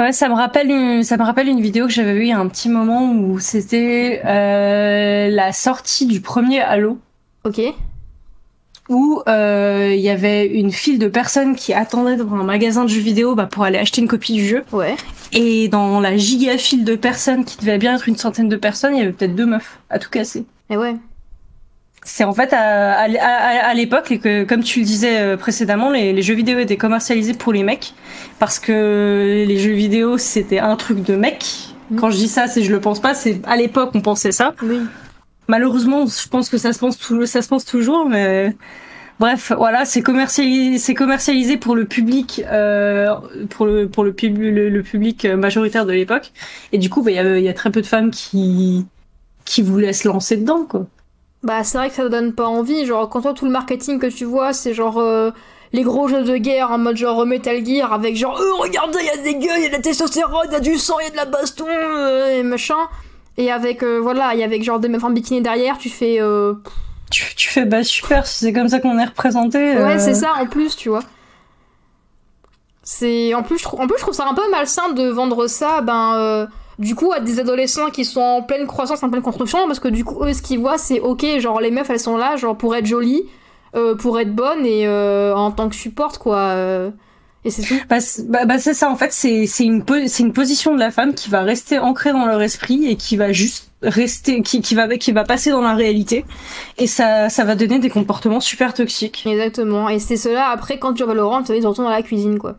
Ouais, 0.00 0.12
ça 0.12 0.30
me 0.30 0.34
rappelle 0.34 0.70
une, 0.70 1.02
ça 1.02 1.18
me 1.18 1.22
rappelle 1.22 1.46
une 1.46 1.60
vidéo 1.60 1.86
que 1.86 1.92
j'avais 1.92 2.14
vue 2.14 2.22
il 2.22 2.28
y 2.28 2.32
a 2.32 2.38
un 2.38 2.48
petit 2.48 2.70
moment 2.70 3.12
où 3.12 3.38
c'était 3.38 4.22
euh, 4.24 5.28
la 5.28 5.52
sortie 5.52 6.06
du 6.06 6.22
premier 6.22 6.60
Halo. 6.60 6.98
Ok. 7.44 7.60
Où 8.88 9.20
euh, 9.28 9.92
il 9.94 10.00
y 10.00 10.08
avait 10.08 10.46
une 10.46 10.72
file 10.72 10.98
de 10.98 11.06
personnes 11.06 11.54
qui 11.54 11.74
attendaient 11.74 12.16
devant 12.16 12.40
un 12.40 12.44
magasin 12.44 12.84
de 12.84 12.88
jeux 12.88 13.02
vidéo 13.02 13.34
bah, 13.34 13.44
pour 13.44 13.62
aller 13.64 13.76
acheter 13.76 14.00
une 14.00 14.08
copie 14.08 14.32
du 14.32 14.46
jeu. 14.46 14.64
Ouais. 14.72 14.96
Et 15.32 15.68
dans 15.68 16.00
la 16.00 16.16
giga 16.16 16.56
file 16.56 16.86
de 16.86 16.96
personnes 16.96 17.44
qui 17.44 17.58
devait 17.58 17.76
bien 17.76 17.94
être 17.94 18.08
une 18.08 18.16
centaine 18.16 18.48
de 18.48 18.56
personnes, 18.56 18.96
il 18.96 19.00
y 19.00 19.02
avait 19.02 19.12
peut-être 19.12 19.36
deux 19.36 19.46
meufs 19.46 19.80
à 19.90 19.98
tout 19.98 20.08
casser. 20.08 20.46
Et 20.70 20.78
ouais 20.78 20.96
c'est 22.02 22.24
en 22.24 22.32
fait 22.32 22.52
à, 22.52 23.02
à, 23.02 23.68
à, 23.68 23.74
l'époque, 23.74 24.18
que, 24.22 24.44
comme 24.44 24.62
tu 24.62 24.80
le 24.80 24.86
disais 24.86 25.20
euh, 25.20 25.36
précédemment, 25.36 25.90
les, 25.90 26.12
les, 26.12 26.22
jeux 26.22 26.34
vidéo 26.34 26.58
étaient 26.58 26.78
commercialisés 26.78 27.34
pour 27.34 27.52
les 27.52 27.62
mecs 27.62 27.92
parce 28.38 28.58
que 28.58 29.44
les 29.46 29.58
jeux 29.58 29.72
vidéo 29.72 30.16
c'était 30.16 30.58
un 30.58 30.76
truc 30.76 31.02
de 31.02 31.14
mec. 31.14 31.44
Quand 31.96 32.10
je 32.10 32.16
dis 32.16 32.28
ça, 32.28 32.46
c'est 32.46 32.62
je 32.62 32.72
le 32.72 32.80
pense 32.80 33.00
pas, 33.00 33.14
c'est 33.14 33.40
à 33.46 33.56
l'époque 33.56 33.90
on 33.94 34.00
pensait 34.00 34.32
ça. 34.32 34.54
Oui. 34.62 34.80
Malheureusement, 35.48 36.06
je 36.06 36.28
pense 36.28 36.48
que 36.48 36.56
ça 36.56 36.72
se 36.72 36.78
pense 36.78 36.96
tout, 36.96 37.26
ça 37.26 37.42
se 37.42 37.48
pense 37.48 37.64
toujours, 37.64 38.08
mais 38.08 38.56
bref, 39.18 39.52
voilà, 39.56 39.84
c'est 39.84 40.00
commercialisé, 40.00 40.78
c'est 40.78 40.94
commercialisé 40.94 41.56
pour 41.56 41.74
le 41.74 41.84
public, 41.84 42.42
euh, 42.46 43.14
pour 43.50 43.66
le 43.66 43.88
pour 43.88 44.04
le, 44.04 44.12
pub, 44.12 44.38
le, 44.38 44.82
public 44.82 45.26
majoritaire 45.26 45.84
de 45.84 45.92
l'époque. 45.92 46.32
Et 46.72 46.78
du 46.78 46.88
coup, 46.88 47.02
bah, 47.02 47.10
il 47.10 47.16
y, 47.16 47.18
a, 47.18 47.38
y 47.40 47.48
a 47.48 47.52
très 47.52 47.70
peu 47.70 47.82
de 47.82 47.86
femmes 47.86 48.10
qui 48.10 48.86
qui 49.44 49.62
voulaient 49.62 49.92
se 49.92 50.06
lancer 50.06 50.36
dedans, 50.36 50.64
quoi. 50.64 50.86
Bah, 51.42 51.64
c'est 51.64 51.78
vrai 51.78 51.88
que 51.88 51.94
ça 51.94 52.08
donne 52.08 52.32
pas 52.32 52.46
envie. 52.46 52.84
Genre, 52.84 53.08
quand 53.08 53.22
toi, 53.22 53.32
tout 53.32 53.46
le 53.46 53.50
marketing 53.50 53.98
que 53.98 54.06
tu 54.06 54.24
vois, 54.24 54.52
c'est 54.52 54.74
genre 54.74 54.98
euh, 54.98 55.30
les 55.72 55.82
gros 55.82 56.08
jeux 56.08 56.22
de 56.22 56.36
guerre 56.36 56.70
en 56.70 56.78
mode 56.78 56.96
genre 56.96 57.24
Metal 57.24 57.64
Gear 57.64 57.92
avec 57.92 58.16
genre, 58.16 58.38
euh, 58.38 58.54
regardez, 58.58 58.98
il 59.00 59.06
y 59.06 59.10
a 59.10 59.22
des 59.22 59.34
gueules, 59.34 59.58
il 59.58 59.62
y 59.62 59.66
a 59.66 59.68
de 59.68 59.74
la 59.74 59.80
testostérone, 59.80 60.46
il 60.46 60.52
y 60.52 60.56
a 60.56 60.60
du 60.60 60.76
sang, 60.76 60.98
il 61.00 61.04
y 61.04 61.06
a 61.08 61.10
de 61.10 61.16
la 61.16 61.24
baston, 61.24 61.66
euh, 61.68 62.38
et 62.38 62.42
machin. 62.42 62.88
Et 63.36 63.50
avec, 63.50 63.82
euh, 63.82 63.98
voilà, 64.00 64.34
et 64.34 64.42
avec 64.42 64.62
genre 64.62 64.80
des 64.80 64.88
meufs 64.88 65.04
en 65.04 65.10
bikini 65.10 65.40
derrière, 65.40 65.78
tu 65.78 65.88
fais. 65.88 66.20
Tu, 67.10 67.34
tu, 67.34 67.48
fais, 67.48 67.64
bah 67.64 67.82
super, 67.82 68.26
c'est 68.26 68.52
comme 68.52 68.68
ça 68.68 68.78
qu'on 68.78 68.98
est 68.98 69.04
représenté. 69.04 69.58
Ouais, 69.58 69.98
c'est 69.98 70.14
ça 70.14 70.34
en 70.40 70.46
plus, 70.46 70.76
tu 70.76 70.90
vois. 70.90 71.02
C'est. 72.82 73.34
En 73.34 73.42
plus, 73.42 73.58
je 73.58 73.64
trouve, 73.64 73.80
en 73.80 73.86
plus, 73.86 73.96
je 73.96 74.02
trouve 74.02 74.14
ça 74.14 74.28
un 74.28 74.34
peu 74.34 74.48
malsain 74.50 74.90
de 74.90 75.08
vendre 75.08 75.46
ça, 75.46 75.80
ben 75.80 76.48
du 76.80 76.94
coup 76.94 77.12
à 77.12 77.20
des 77.20 77.38
adolescents 77.38 77.90
qui 77.90 78.04
sont 78.04 78.20
en 78.20 78.42
pleine 78.42 78.66
croissance, 78.66 79.02
en 79.02 79.10
pleine 79.10 79.22
construction, 79.22 79.58
parce 79.66 79.78
que 79.78 79.88
du 79.88 80.02
coup 80.02 80.24
eux 80.24 80.32
ce 80.32 80.42
qu'ils 80.42 80.58
voient 80.58 80.78
c'est 80.78 80.98
ok, 80.98 81.24
genre 81.38 81.60
les 81.60 81.70
meufs 81.70 81.88
elles 81.90 82.00
sont 82.00 82.16
là, 82.16 82.36
genre 82.36 82.56
pour 82.56 82.74
être 82.74 82.86
jolies, 82.86 83.24
euh, 83.76 83.94
pour 83.94 84.18
être 84.18 84.34
bonnes 84.34 84.64
et 84.64 84.86
euh, 84.86 85.34
en 85.36 85.52
tant 85.52 85.68
que 85.68 85.76
support 85.76 86.18
quoi. 86.18 86.38
Euh, 86.38 86.90
et 87.44 87.50
c'est 87.50 87.62
tout. 87.62 87.74
Bah, 87.88 87.98
bah, 88.28 88.44
bah, 88.46 88.58
c'est 88.58 88.74
ça 88.74 88.90
en 88.90 88.96
fait, 88.96 89.12
c'est 89.12 89.46
c'est 89.46 89.64
une 89.64 89.84
c'est 90.06 90.22
une 90.22 90.32
position 90.32 90.74
de 90.74 90.80
la 90.80 90.90
femme 90.90 91.14
qui 91.14 91.28
va 91.28 91.42
rester 91.42 91.78
ancrée 91.78 92.12
dans 92.12 92.24
leur 92.24 92.40
esprit 92.40 92.86
et 92.86 92.96
qui 92.96 93.16
va 93.18 93.30
juste 93.30 93.70
rester 93.82 94.40
qui, 94.42 94.62
qui 94.62 94.74
va 94.74 94.88
qui 94.96 95.12
va 95.12 95.24
passer 95.24 95.50
dans 95.50 95.62
la 95.62 95.74
réalité 95.74 96.24
et 96.76 96.86
ça 96.86 97.28
ça 97.28 97.44
va 97.44 97.56
donner 97.56 97.78
des 97.78 97.90
comportements 97.90 98.40
super 98.40 98.72
toxiques. 98.72 99.26
Exactement. 99.26 99.90
Et 99.90 99.98
c'est 99.98 100.16
cela 100.16 100.48
après 100.48 100.78
quand 100.78 100.94
tu 100.94 101.02
vas 101.02 101.08
Valorant, 101.08 101.42
tu 101.42 101.52
retournes 101.52 101.84
dans 101.84 101.90
la 101.90 102.02
cuisine 102.02 102.38
quoi. 102.38 102.56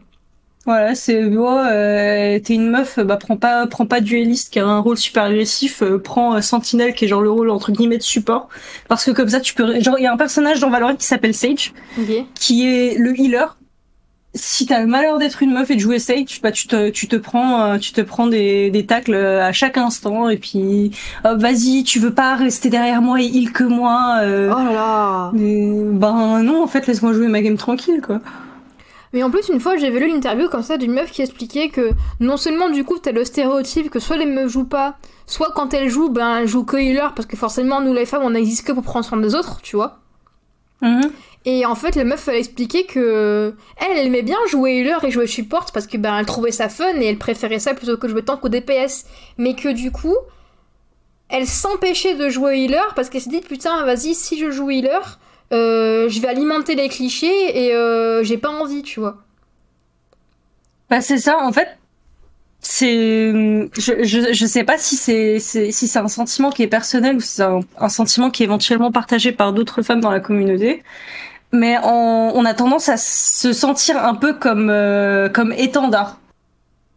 Voilà, 0.66 0.94
c'est 0.94 1.24
oh, 1.26 1.58
euh, 1.58 2.38
t'es 2.40 2.54
une 2.54 2.70
meuf, 2.70 3.00
bah 3.00 3.18
prends 3.18 3.36
pas 3.36 3.66
prends 3.66 3.88
pas 3.88 4.00
dueliste 4.00 4.54
qui 4.54 4.60
a 4.60 4.68
un 4.68 4.78
rôle 4.78 4.96
super 4.96 5.24
agressif, 5.24 5.82
euh, 5.82 5.98
prends 5.98 6.36
euh, 6.36 6.42
Sentinelle 6.42 6.94
qui 6.94 7.06
est 7.06 7.08
genre 7.08 7.22
le 7.22 7.32
rôle 7.32 7.50
entre 7.50 7.72
guillemets 7.72 7.98
de 7.98 8.04
support 8.04 8.48
parce 8.88 9.04
que 9.04 9.10
comme 9.10 9.30
ça 9.30 9.40
tu 9.40 9.56
peux 9.56 9.80
genre 9.82 9.98
il 9.98 10.04
y 10.04 10.08
a 10.08 10.14
un 10.14 10.18
personnage 10.18 10.60
dans 10.60 10.70
Valorant 10.70 10.96
qui 10.96 11.08
s'appelle 11.08 11.34
Sage 11.34 11.74
qui 12.36 12.68
est 12.68 12.96
le 12.96 13.20
healer. 13.20 13.58
Si 14.34 14.66
t'as 14.66 14.80
le 14.80 14.88
malheur 14.88 15.18
d'être 15.18 15.44
une 15.44 15.52
meuf 15.52 15.72
et 15.72 15.76
de 15.76 15.80
jouer 15.80 15.98
Sage, 15.98 16.42
bah 16.44 16.52
tu 16.52 16.68
te 16.68 16.90
tu 16.90 17.08
te 17.08 17.16
prends 17.16 17.80
tu 17.80 17.92
te 17.92 18.02
prends 18.02 18.28
des 18.28 18.70
des 18.70 18.86
tacles 18.86 19.16
à 19.16 19.52
chaque 19.54 19.78
instant 19.80 20.30
et 20.30 20.38
puis 20.38 20.92
vas-y, 21.24 21.84
tu 21.84 21.98
veux 21.98 22.14
pas 22.14 22.36
rester 22.36 22.70
derrière 22.70 23.02
moi 23.02 23.20
et 23.20 23.26
heal 23.26 23.52
que 23.52 23.64
moi. 23.64 24.20
oh 24.22 24.64
là 24.64 24.72
là. 24.72 25.32
ben 25.34 26.44
non, 26.44 26.64
en 26.64 26.68
fait, 26.68 26.86
laisse-moi 26.86 27.14
jouer 27.14 27.28
ma 27.30 27.42
game 27.42 27.58
tranquille 27.58 28.00
quoi. 28.06 28.22
Mais 29.14 29.24
en 29.24 29.30
plus, 29.30 29.50
une 29.50 29.60
fois, 29.60 29.78
j'avais 29.78 30.00
lu 30.00 30.08
l'interview 30.08 30.48
comme 30.48 30.64
ça 30.64 30.78
d'une 30.78 30.94
meuf 30.94 31.12
qui 31.12 31.22
expliquait 31.22 31.70
que 31.70 31.92
non 32.20 32.38
seulement 32.38 32.70
du 32.70 32.84
coup, 32.84 32.98
t'as 32.98 33.12
le 33.12 33.26
stéréotype 33.26 33.90
que 33.90 34.00
soit 34.00 34.18
les 34.18 34.26
meufs 34.26 34.50
jouent 34.50 34.64
pas, 34.64 34.96
soit 35.26 35.52
quand 35.54 35.74
elles 35.74 35.90
jouent, 35.90 36.10
ben 36.10 36.38
elles 36.38 36.48
jouent 36.48 36.64
que 36.64 36.78
healer 36.78 37.14
parce 37.16 37.26
que 37.26 37.36
forcément, 37.36 37.82
nous 37.82 37.94
les 37.94 38.06
femmes, 38.06 38.24
on 38.24 38.32
n'existe 38.32 38.66
que 38.66 38.72
pour 38.72 38.84
prendre 38.84 39.06
soin 39.06 39.18
des 39.18 39.36
autres, 39.36 39.62
tu 39.62 39.76
vois. 39.76 40.00
Mhm. 40.82 41.12
Et 41.44 41.66
en 41.66 41.76
fait, 41.76 41.96
la 41.96 42.04
meuf, 42.04 42.28
elle 42.28 42.36
expliquait 42.36 42.84
que 42.84 43.56
elle, 43.78 43.98
elle 43.98 44.08
aimait 44.08 44.22
bien 44.22 44.38
jouer 44.50 44.78
healer 44.78 45.04
et 45.04 45.12
jouer 45.12 45.28
support 45.28 45.66
parce 45.74 45.88
que 45.88 45.98
ben 45.98 46.18
elle 46.18 46.26
trouvait 46.26 46.52
ça 46.52 46.70
fun 46.70 46.96
et 47.00 47.06
elle 47.06 47.18
préférait 47.18 47.60
ça 47.60 47.74
plutôt 47.74 47.98
que 47.98 48.08
jouer 48.08 48.24
tank 48.24 48.44
ou 48.46 48.50
DPS. 48.50 49.06
Mais 49.38 49.56
que 49.56 49.70
du 49.70 49.92
coup, 49.92 50.16
elle 51.30 51.48
s'empêchait 51.48 52.16
de 52.16 52.30
jouer 52.30 52.60
healer 52.60 52.94
parce 52.96 53.10
qu'elle 53.10 53.22
s'est 53.22 53.30
dit 53.30 53.42
putain, 53.42 53.84
vas-y, 53.86 54.14
si 54.14 54.38
je 54.38 54.52
joue 54.52 54.70
healer, 54.70 55.20
euh, 55.52 56.10
je 56.10 56.22
vais 56.22 56.28
alimenter 56.28 56.76
les 56.76 56.90
clichés 56.90 57.66
et 57.66 57.76
euh, 57.76 58.24
j'ai 58.24 58.38
pas 58.38 58.50
envie, 58.50 58.84
tu 58.84 59.00
vois. 59.00 59.18
Bah 60.90 61.02
c'est 61.02 61.18
ça, 61.18 61.40
en 61.40 61.52
fait. 61.52 61.78
C'est, 62.64 63.32
je, 63.76 64.04
je, 64.04 64.34
je, 64.34 64.46
sais 64.46 64.64
pas 64.64 64.78
si 64.78 64.96
c'est 64.96 65.40
si 65.40 65.72
c'est 65.72 65.98
un 66.00 66.08
sentiment 66.08 66.52
qui 66.52 66.62
est 66.62 66.68
personnel 66.68 67.16
ou 67.16 67.20
si 67.20 67.30
c'est 67.30 67.44
un, 67.44 67.90
sentiment 67.90 68.30
qui 68.30 68.44
est 68.44 68.46
éventuellement 68.46 68.92
partagé 68.92 69.32
par 69.32 69.52
d'autres 69.52 69.82
femmes 69.82 70.00
dans 70.00 70.12
la 70.12 70.20
communauté, 70.20 70.84
mais 71.52 71.78
on, 71.84 72.32
on, 72.36 72.46
a 72.46 72.54
tendance 72.54 72.88
à 72.88 72.98
se 72.98 73.52
sentir 73.52 73.98
un 73.98 74.14
peu 74.14 74.34
comme 74.34 74.70
euh, 74.70 75.28
comme 75.28 75.54
étendard. 75.54 76.20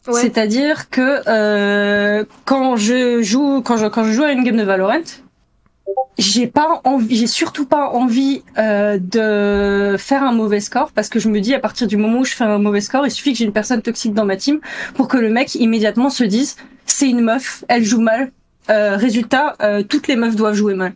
Ouais. 0.07 0.21
C'est-à-dire 0.21 0.91
que 0.91 1.23
euh, 1.27 2.25
quand 2.45 2.77
je 2.77 3.23
joue 3.23 3.63
quand 3.63 3.79
je 3.79 3.87
quand 3.87 4.05
je 4.05 4.13
joue 4.13 4.25
à 4.25 4.33
une 4.33 4.45
game 4.45 4.57
de 4.57 4.65
Valorant, 4.65 5.24
j'ai 6.19 6.47
pas 6.47 6.81
envie, 6.85 7.17
j'ai 7.17 7.27
surtout 7.27 7.67
pas 7.67 7.89
envie 7.91 8.43
euh, 8.59 8.99
de 9.01 9.97
faire 9.99 10.23
un 10.23 10.33
mauvais 10.33 10.61
score 10.61 10.93
parce 10.93 11.09
que 11.09 11.19
je 11.19 11.29
me 11.29 11.41
dis 11.41 11.55
à 11.55 11.59
partir 11.59 11.87
du 11.87 11.97
moment 11.97 12.21
où 12.21 12.25
je 12.25 12.35
fais 12.35 12.45
un 12.45 12.59
mauvais 12.59 12.81
score, 12.81 13.07
il 13.07 13.11
suffit 13.11 13.33
que 13.33 13.39
j'ai 13.39 13.45
une 13.45 13.53
personne 13.53 13.83
toxique 13.83 14.15
dans 14.15 14.25
ma 14.25 14.37
team 14.37 14.61
pour 14.95 15.09
que 15.09 15.17
le 15.17 15.31
mec 15.31 15.55
immédiatement 15.57 16.11
se 16.11 16.25
dise 16.25 16.57
c'est 16.87 17.09
une 17.09 17.21
meuf, 17.21 17.65
elle 17.69 17.85
joue 17.85 18.01
mal. 18.01 18.31
Euh, 18.71 18.97
résultat, 18.97 19.57
euh, 19.61 19.83
toutes 19.83 20.09
les 20.09 20.17
meufs 20.17 20.37
doivent 20.37 20.55
jouer 20.55 20.75
mal. 20.75 20.95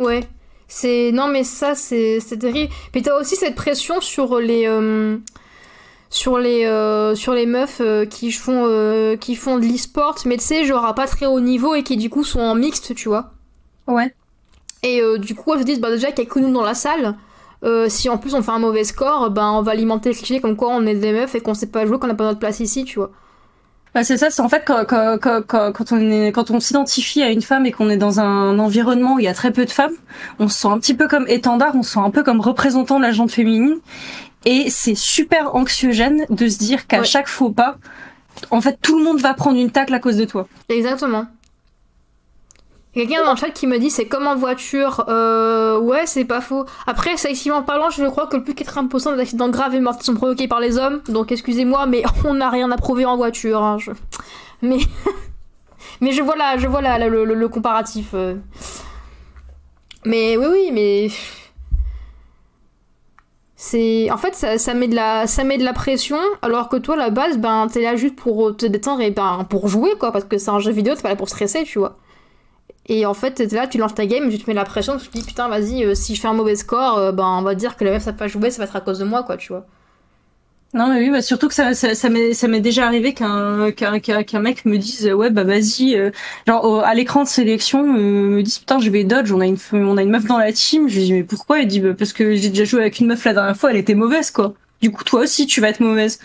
Ouais, 0.00 0.26
c'est 0.66 1.10
non 1.12 1.28
mais 1.28 1.44
ça 1.44 1.74
c'est 1.74 2.20
c'est 2.20 2.38
terrible. 2.38 2.72
Mais 2.94 3.02
t'as 3.02 3.18
aussi 3.20 3.36
cette 3.36 3.54
pression 3.54 4.00
sur 4.00 4.38
les 4.38 4.66
euh, 4.66 5.18
sur 6.08 6.38
les 6.38 6.64
euh, 6.64 7.14
sur 7.14 7.34
les 7.34 7.46
meufs 7.46 7.80
euh, 7.80 8.06
qui 8.06 8.32
font 8.32 9.16
qui 9.20 9.36
font 9.36 9.58
de 9.58 9.66
l'e-sport, 9.66 10.16
mais 10.24 10.38
tu 10.38 10.44
sais 10.44 10.64
genre 10.64 10.84
à 10.84 10.94
pas 10.94 11.06
très 11.06 11.26
haut 11.26 11.40
niveau 11.40 11.74
et 11.74 11.82
qui 11.82 11.96
du 11.96 12.08
coup 12.08 12.24
sont 12.24 12.40
en 12.40 12.54
mixte, 12.54 12.94
tu 12.94 13.08
vois. 13.08 13.32
Ouais. 13.86 14.14
Et 14.82 15.00
euh, 15.02 15.18
du 15.18 15.34
coup, 15.34 15.52
elles 15.52 15.60
se 15.60 15.64
disent, 15.64 15.80
bah, 15.80 15.90
déjà 15.90 16.08
qu'il 16.12 16.24
y 16.24 16.26
a 16.26 16.30
que 16.30 16.38
nous 16.38 16.52
dans 16.52 16.62
la 16.62 16.74
salle. 16.74 17.16
Euh, 17.62 17.88
si 17.88 18.08
en 18.08 18.16
plus 18.16 18.34
on 18.34 18.42
fait 18.42 18.52
un 18.52 18.58
mauvais 18.58 18.84
score, 18.84 19.30
ben 19.30 19.50
on 19.50 19.60
va 19.60 19.72
alimenter 19.72 20.08
le 20.08 20.14
cliché 20.14 20.40
comme 20.40 20.56
quoi 20.56 20.70
on 20.70 20.86
est 20.86 20.94
des 20.94 21.12
meufs 21.12 21.34
et 21.34 21.40
qu'on 21.40 21.52
sait 21.52 21.66
pas 21.66 21.84
jouer, 21.84 21.98
qu'on 21.98 22.06
n'a 22.06 22.14
pas 22.14 22.24
notre 22.24 22.38
place 22.38 22.60
ici, 22.60 22.84
tu 22.84 22.98
vois. 22.98 23.10
Bah 23.94 24.04
c'est 24.04 24.16
ça, 24.16 24.30
c'est 24.30 24.40
en 24.40 24.48
fait 24.48 24.62
quand, 24.64 24.84
quand, 24.86 25.18
quand, 25.20 25.72
quand, 25.72 25.92
on 25.92 25.98
est 25.98 26.32
quand 26.32 26.50
on 26.52 26.60
s'identifie 26.60 27.22
à 27.22 27.30
une 27.30 27.42
femme 27.42 27.66
et 27.66 27.72
qu'on 27.72 27.90
est 27.90 27.96
dans 27.96 28.20
un 28.20 28.58
environnement 28.58 29.16
où 29.16 29.18
il 29.18 29.24
y 29.24 29.28
a 29.28 29.34
très 29.34 29.50
peu 29.50 29.64
de 29.64 29.70
femmes, 29.70 29.92
on 30.38 30.48
se 30.48 30.58
sent 30.60 30.68
un 30.68 30.78
petit 30.78 30.94
peu 30.94 31.08
comme 31.08 31.26
étendard, 31.28 31.72
on 31.74 31.82
se 31.82 31.94
sent 31.94 32.00
un 32.00 32.10
peu 32.10 32.22
comme 32.22 32.40
représentant 32.40 32.98
de 32.98 33.02
la 33.02 33.10
gente 33.10 33.32
féminine 33.32 33.78
et 34.46 34.70
c'est 34.70 34.94
super 34.94 35.54
anxiogène 35.56 36.24
de 36.30 36.48
se 36.48 36.58
dire 36.58 36.86
qu'à 36.86 37.02
chaque 37.02 37.28
faux 37.28 37.50
pas, 37.50 37.78
en 38.50 38.60
fait 38.60 38.78
tout 38.80 38.96
le 38.96 39.04
monde 39.04 39.20
va 39.20 39.34
prendre 39.34 39.58
une 39.58 39.72
tacle 39.72 39.92
à 39.92 39.98
cause 39.98 40.16
de 40.16 40.24
toi. 40.24 40.46
Exactement. 40.68 41.26
Quelqu'un 42.92 43.24
dans 43.24 43.32
le 43.32 43.36
chat 43.36 43.50
qui 43.50 43.68
me 43.68 43.78
dit 43.78 43.88
c'est 43.88 44.06
comme 44.06 44.26
en 44.26 44.34
voiture. 44.34 45.04
Euh, 45.08 45.78
ouais, 45.78 46.06
c'est 46.06 46.24
pas 46.24 46.40
faux. 46.40 46.64
Après, 46.88 47.16
statistiquement 47.16 47.62
parlant, 47.62 47.90
je 47.90 48.04
crois 48.06 48.26
que 48.26 48.36
le 48.36 48.42
plus 48.42 48.54
80% 48.54 49.14
des 49.14 49.20
accidents 49.20 49.48
graves 49.48 49.74
et 49.76 49.80
morts 49.80 50.02
sont 50.02 50.14
provoqués 50.14 50.48
par 50.48 50.58
les 50.58 50.76
hommes. 50.76 51.00
Donc 51.08 51.30
excusez-moi, 51.30 51.86
mais 51.86 52.02
on 52.24 52.34
n'a 52.34 52.50
rien 52.50 52.70
à 52.70 52.76
prouver 52.76 53.04
en 53.04 53.16
voiture. 53.16 53.62
Hein, 53.62 53.76
Mais 54.62 54.78
mais 56.00 56.12
je 56.12 56.22
vois 56.22 56.36
là, 56.36 56.56
je 56.58 56.66
vois 56.66 56.80
là, 56.80 56.98
le, 57.08 57.48
comparatif. 57.48 58.10
Euh. 58.14 58.36
Mais 60.04 60.36
oui, 60.36 60.46
oui, 60.50 60.70
mais 60.72 61.08
c'est 63.54 64.10
en 64.10 64.16
fait 64.16 64.34
ça, 64.34 64.58
ça, 64.58 64.74
met 64.74 64.88
de 64.88 64.96
la 64.96 65.26
ça 65.26 65.44
met 65.44 65.58
de 65.58 65.64
la 65.64 65.74
pression 65.74 66.18
alors 66.40 66.70
que 66.70 66.76
toi 66.76 66.96
la 66.96 67.10
base 67.10 67.36
ben 67.36 67.66
t'es 67.70 67.82
là 67.82 67.94
juste 67.94 68.16
pour 68.16 68.56
te 68.56 68.64
détendre 68.64 69.02
et 69.02 69.10
ben 69.10 69.46
pour 69.50 69.68
jouer 69.68 69.90
quoi 69.98 70.12
parce 70.12 70.24
que 70.24 70.38
c'est 70.38 70.50
un 70.50 70.60
jeu 70.60 70.72
vidéo 70.72 70.94
t'es 70.94 71.02
pas 71.02 71.10
là 71.10 71.16
pour 71.16 71.28
stresser 71.28 71.64
tu 71.64 71.78
vois 71.78 71.98
et 72.92 73.06
en 73.06 73.14
fait, 73.14 73.38
là, 73.52 73.68
tu 73.68 73.78
lances 73.78 73.94
ta 73.94 74.04
game, 74.04 74.28
tu 74.28 74.38
te 74.38 74.50
mets 74.50 74.54
la 74.54 74.64
pression, 74.64 74.98
tu 74.98 75.06
te 75.06 75.16
dis 75.16 75.22
putain, 75.22 75.48
vas-y, 75.48 75.84
euh, 75.84 75.94
si 75.94 76.16
je 76.16 76.20
fais 76.20 76.26
un 76.26 76.32
mauvais 76.32 76.56
score, 76.56 76.98
euh, 76.98 77.12
ben 77.12 77.24
on 77.24 77.42
va 77.42 77.54
dire 77.54 77.76
que 77.76 77.84
la 77.84 77.92
meuf 77.92 78.02
ça 78.02 78.12
pas 78.12 78.26
jouer, 78.26 78.50
ça 78.50 78.58
va 78.58 78.64
être 78.64 78.74
à 78.74 78.80
cause 78.80 78.98
de 78.98 79.04
moi, 79.04 79.22
quoi, 79.22 79.36
tu 79.36 79.52
vois. 79.52 79.64
Non 80.74 80.88
mais 80.88 80.98
oui, 80.98 81.10
bah 81.10 81.22
surtout 81.22 81.46
que 81.46 81.54
ça, 81.54 81.72
ça, 81.74 81.94
ça 81.94 82.08
m'est 82.08 82.60
déjà 82.60 82.86
arrivé 82.86 83.12
qu'un 83.12 83.70
qu'un 83.72 84.40
mec 84.40 84.64
me 84.64 84.76
dise 84.76 85.08
ouais 85.12 85.30
bah 85.30 85.42
vas-y 85.42 85.96
euh, 85.96 86.12
genre 86.46 86.84
à 86.84 86.94
l'écran 86.94 87.24
de 87.24 87.28
sélection 87.28 87.82
me 87.82 88.40
dise 88.40 88.60
putain 88.60 88.78
je 88.78 88.88
vais 88.88 89.02
dodge 89.02 89.32
on 89.32 89.40
a 89.40 89.46
une 89.46 89.56
on 89.72 89.96
a 89.96 90.02
une 90.02 90.10
meuf 90.10 90.26
dans 90.26 90.38
la 90.38 90.52
team 90.52 90.88
je 90.88 90.94
lui 90.96 91.04
dis 91.06 91.12
mais 91.12 91.24
pourquoi? 91.24 91.58
Il 91.58 91.66
dit 91.66 91.80
bah, 91.80 91.94
parce 91.98 92.12
que 92.12 92.36
j'ai 92.36 92.50
déjà 92.50 92.62
joué 92.62 92.82
avec 92.82 93.00
une 93.00 93.08
meuf 93.08 93.24
la 93.24 93.34
dernière 93.34 93.56
fois 93.56 93.72
elle 93.72 93.78
était 93.78 93.96
mauvaise 93.96 94.30
quoi. 94.30 94.54
Du 94.80 94.92
coup 94.92 95.02
toi 95.02 95.22
aussi 95.22 95.48
tu 95.48 95.60
vas 95.60 95.70
être 95.70 95.80
mauvaise. 95.80 96.20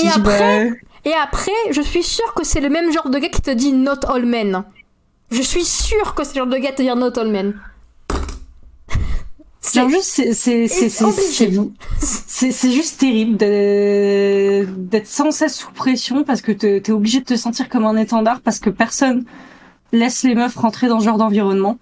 Et 0.00 0.06
après 0.06 0.70
bah, 0.70 0.76
et 1.04 1.14
après 1.14 1.50
je 1.72 1.82
suis 1.82 2.04
sûre 2.04 2.34
que 2.34 2.44
c'est 2.44 2.60
le 2.60 2.68
même 2.68 2.92
genre 2.92 3.10
de 3.10 3.18
gars 3.18 3.30
qui 3.30 3.42
te 3.42 3.50
dit 3.50 3.72
not 3.72 4.06
all 4.06 4.24
men 4.24 4.62
je 5.32 5.42
suis 5.42 5.64
sûre 5.64 6.14
que 6.14 6.24
c'est 6.24 6.34
le 6.34 6.40
genre 6.40 6.46
de 6.46 6.58
gars 6.58 6.72
te 6.72 6.82
dire 6.82 6.96
no 6.96 7.10
man. 7.24 7.54
C'est 9.64 9.88
juste, 9.88 10.34
c'est 10.34 10.66
c'est 10.68 10.88
c'est 12.50 12.70
juste 12.72 12.98
terrible 12.98 13.36
d'être 13.36 15.06
sans 15.06 15.30
cesse 15.30 15.56
sous 15.56 15.70
pression 15.70 16.24
parce 16.24 16.42
que 16.42 16.50
t'es 16.52 16.90
obligé 16.90 17.20
de 17.20 17.24
te 17.24 17.36
sentir 17.36 17.68
comme 17.68 17.86
un 17.86 17.96
étendard 17.96 18.40
parce 18.40 18.58
que 18.58 18.70
personne 18.70 19.24
laisse 19.92 20.24
les 20.24 20.34
meufs 20.34 20.56
rentrer 20.56 20.88
dans 20.88 20.98
ce 20.98 21.04
genre 21.04 21.16
d'environnement. 21.16 21.78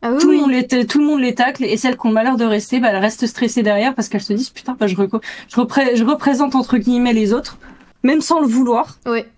Ah 0.00 0.10
oui, 0.12 0.18
tout, 0.18 0.30
Le 0.30 0.38
monde 0.38 0.50
les, 0.50 0.86
tout 0.86 0.98
le 0.98 1.04
monde 1.04 1.20
les 1.20 1.34
tacle 1.34 1.64
et 1.64 1.76
celles 1.76 1.96
qui 1.96 2.06
ont 2.06 2.08
le 2.08 2.14
malheur 2.14 2.36
de 2.36 2.44
rester, 2.44 2.80
bah, 2.80 2.88
elles 2.90 2.96
restent 2.96 3.26
stressées 3.26 3.62
derrière 3.62 3.94
parce 3.94 4.08
qu'elles 4.08 4.22
se 4.22 4.32
disent 4.32 4.50
putain, 4.50 4.76
bah, 4.80 4.88
je, 4.88 4.96
je, 4.96 5.56
je 5.94 6.04
représente 6.04 6.56
entre 6.56 6.76
guillemets 6.78 7.12
les 7.12 7.32
autres, 7.32 7.58
même 8.02 8.20
sans 8.20 8.40
le 8.40 8.48
vouloir. 8.48 8.98
Ouais. 9.06 9.28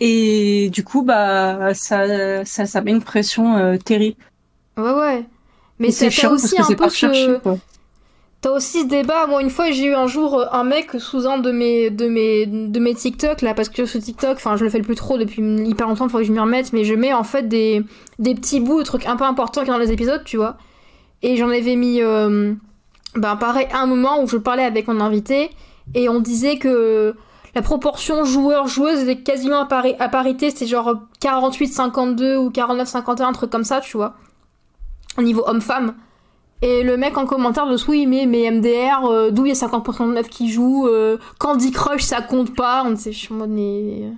Et 0.00 0.70
du 0.70 0.82
coup, 0.82 1.02
bah, 1.02 1.72
ça, 1.74 2.44
ça, 2.44 2.66
ça 2.66 2.80
met 2.80 2.90
une 2.90 3.02
pression 3.02 3.56
euh, 3.56 3.76
terrible. 3.76 4.16
Ouais, 4.76 4.92
ouais. 4.92 5.24
Mais 5.78 5.90
c'est 5.90 6.10
chiant 6.10 6.32
aussi 6.32 6.54
parce 6.54 6.54
que 6.54 6.62
un 6.62 6.64
c'est 6.64 6.74
peu 6.74 6.82
pas 6.82 6.88
recherché, 6.88 7.26
ce... 7.26 7.38
quoi. 7.38 7.58
T'as 8.40 8.50
aussi 8.50 8.82
ce 8.82 8.86
débat. 8.86 9.26
Moi, 9.26 9.40
une 9.40 9.50
fois, 9.50 9.70
j'ai 9.70 9.86
eu 9.86 9.94
un 9.94 10.06
jour 10.06 10.38
euh, 10.38 10.46
un 10.52 10.64
mec 10.64 10.90
sous 10.98 11.26
un 11.26 11.38
de 11.38 11.50
mes, 11.50 11.90
de 11.90 12.08
mes, 12.08 12.44
de 12.46 12.78
mes 12.80 12.94
TikTok, 12.94 13.40
là, 13.40 13.54
parce 13.54 13.68
que 13.68 13.86
ce 13.86 13.96
TikTok, 13.98 14.36
enfin, 14.36 14.56
je 14.56 14.64
le 14.64 14.70
fais 14.70 14.78
le 14.78 14.84
plus 14.84 14.96
trop 14.96 15.16
depuis 15.16 15.42
hyper 15.42 15.88
longtemps, 15.88 16.06
il 16.06 16.10
faut 16.10 16.18
que 16.18 16.24
je 16.24 16.32
m'y 16.32 16.40
remette, 16.40 16.72
mais 16.72 16.84
je 16.84 16.94
mets 16.94 17.12
en 17.12 17.24
fait 17.24 17.48
des, 17.48 17.82
des 18.18 18.34
petits 18.34 18.60
bouts 18.60 18.80
de 18.80 18.84
trucs 18.84 19.06
un 19.06 19.16
peu 19.16 19.24
importants 19.24 19.62
a 19.62 19.64
dans 19.64 19.78
les 19.78 19.92
épisodes, 19.92 20.22
tu 20.24 20.36
vois. 20.36 20.58
Et 21.22 21.36
j'en 21.36 21.48
avais 21.48 21.76
mis, 21.76 22.02
euh, 22.02 22.52
ben, 23.14 23.36
pareil, 23.36 23.68
un 23.72 23.86
moment 23.86 24.22
où 24.22 24.28
je 24.28 24.36
parlais 24.36 24.64
avec 24.64 24.88
mon 24.88 25.00
invité, 25.00 25.50
et 25.94 26.08
on 26.08 26.20
disait 26.20 26.58
que 26.58 27.14
la 27.54 27.62
proportion 27.62 28.24
joueur-joueuse 28.24 29.00
était 29.00 29.22
quasiment 29.22 29.60
à, 29.60 29.66
pari- 29.66 29.96
à 29.98 30.08
parité, 30.08 30.50
c'était 30.50 30.66
genre 30.66 30.94
48-52 31.22 32.36
ou 32.36 32.50
49-51, 32.50 33.22
un 33.22 33.32
truc 33.32 33.50
comme 33.50 33.64
ça, 33.64 33.80
tu 33.80 33.96
vois. 33.96 34.14
Au 35.18 35.22
niveau 35.22 35.44
homme-femme. 35.46 35.94
Et 36.62 36.82
le 36.82 36.96
mec 36.96 37.18
en 37.18 37.26
commentaire 37.26 37.66
dessous, 37.68 37.92
il 37.92 38.08
met 38.08 38.26
mais 38.26 38.50
MDR, 38.50 39.04
euh, 39.06 39.30
d'où 39.30 39.44
il 39.44 39.50
y 39.50 39.52
a 39.52 39.54
50% 39.54 40.08
de 40.08 40.12
meufs 40.14 40.28
qui 40.28 40.50
jouent, 40.50 40.86
euh, 40.88 41.18
Candy 41.38 41.70
Crush 41.70 42.02
ça 42.02 42.22
compte 42.22 42.54
pas, 42.56 42.84
on 42.86 42.96
sait, 42.96 43.12
je 43.12 43.18
suis 43.18 43.34
en 43.34 43.36
mode 43.38 43.50
mais. 43.50 44.08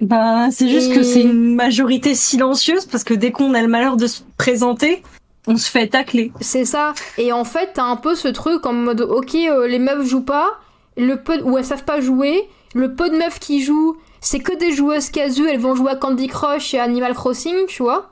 Bah, 0.00 0.50
c'est 0.50 0.68
juste 0.68 0.92
Et- 0.92 0.94
que 0.94 1.02
c'est 1.02 1.22
une 1.22 1.54
majorité 1.56 2.14
silencieuse 2.14 2.86
parce 2.86 3.02
que 3.04 3.14
dès 3.14 3.32
qu'on 3.32 3.52
a 3.54 3.60
le 3.62 3.68
malheur 3.68 3.96
de 3.96 4.06
se 4.06 4.20
présenter, 4.36 5.02
on 5.48 5.56
se 5.56 5.68
fait 5.68 5.88
tacler. 5.88 6.30
C'est 6.40 6.64
ça. 6.64 6.94
Et 7.18 7.32
en 7.32 7.44
fait, 7.44 7.70
t'as 7.74 7.84
un 7.84 7.96
peu 7.96 8.14
ce 8.14 8.28
truc 8.28 8.64
en 8.64 8.72
mode 8.72 9.00
ok, 9.00 9.34
euh, 9.34 9.66
les 9.66 9.78
meufs 9.80 10.06
jouent 10.06 10.22
pas, 10.24 10.58
le 10.98 11.22
peu 11.22 11.40
ou 11.42 11.56
elles 11.56 11.64
savent 11.64 11.84
pas 11.84 12.00
jouer, 12.00 12.48
le 12.74 12.94
peu 12.94 13.08
de 13.08 13.16
meufs 13.16 13.38
qui 13.38 13.62
jouent, 13.62 13.96
c'est 14.20 14.40
que 14.40 14.54
des 14.56 14.72
joueuses 14.72 15.10
casu, 15.10 15.48
elles 15.48 15.60
vont 15.60 15.74
jouer 15.74 15.92
à 15.92 15.96
Candy 15.96 16.26
Crush 16.26 16.74
et 16.74 16.80
Animal 16.80 17.14
Crossing, 17.14 17.66
tu 17.68 17.82
vois. 17.82 18.10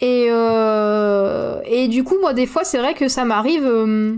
Et, 0.00 0.26
euh, 0.30 1.60
et 1.66 1.88
du 1.88 2.04
coup, 2.04 2.14
moi, 2.20 2.32
des 2.32 2.46
fois, 2.46 2.64
c'est 2.64 2.78
vrai 2.78 2.94
que 2.94 3.08
ça 3.08 3.24
m'arrive 3.24 3.64
euh, 3.64 4.16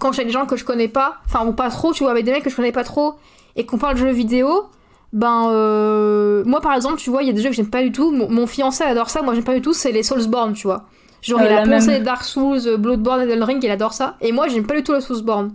quand 0.00 0.12
j'ai 0.12 0.24
des 0.24 0.30
gens 0.30 0.46
que 0.46 0.56
je 0.56 0.64
connais 0.64 0.88
pas, 0.88 1.16
enfin, 1.26 1.46
ou 1.46 1.52
pas 1.52 1.70
trop, 1.70 1.92
tu 1.92 2.02
vois, 2.04 2.10
avec 2.12 2.24
des 2.24 2.32
mecs 2.32 2.42
que 2.44 2.50
je 2.50 2.56
connais 2.56 2.72
pas 2.72 2.84
trop, 2.84 3.14
et 3.56 3.66
qu'on 3.66 3.78
parle 3.78 3.94
de 3.94 4.00
jeux 4.00 4.10
vidéo. 4.12 4.64
Ben, 5.12 5.50
euh, 5.50 6.42
moi 6.46 6.62
par 6.62 6.72
exemple, 6.72 6.96
tu 6.96 7.10
vois, 7.10 7.22
il 7.22 7.26
y 7.26 7.30
a 7.30 7.34
des 7.34 7.42
jeux 7.42 7.50
que 7.50 7.54
j'aime 7.54 7.68
pas 7.68 7.82
du 7.82 7.92
tout. 7.92 8.10
Mon, 8.12 8.30
mon 8.30 8.46
fiancé 8.46 8.82
adore 8.82 9.10
ça, 9.10 9.20
moi 9.20 9.34
j'aime 9.34 9.44
pas 9.44 9.54
du 9.54 9.60
tout, 9.60 9.74
c'est 9.74 9.92
les 9.92 10.02
Soulsborne, 10.02 10.54
tu 10.54 10.66
vois. 10.66 10.86
Genre, 11.20 11.38
Euh, 11.40 11.44
il 11.44 11.52
a 11.52 11.66
même. 11.66 12.02
Dark 12.02 12.24
Souls, 12.24 12.76
Bloodborne, 12.78 13.20
Elden 13.20 13.44
Ring, 13.44 13.62
il 13.62 13.70
adore 13.70 13.92
ça. 13.92 14.16
Et 14.22 14.32
moi, 14.32 14.48
j'aime 14.48 14.66
pas 14.66 14.74
du 14.74 14.82
tout 14.82 14.94
les 14.94 15.02
Soulsborne. 15.02 15.52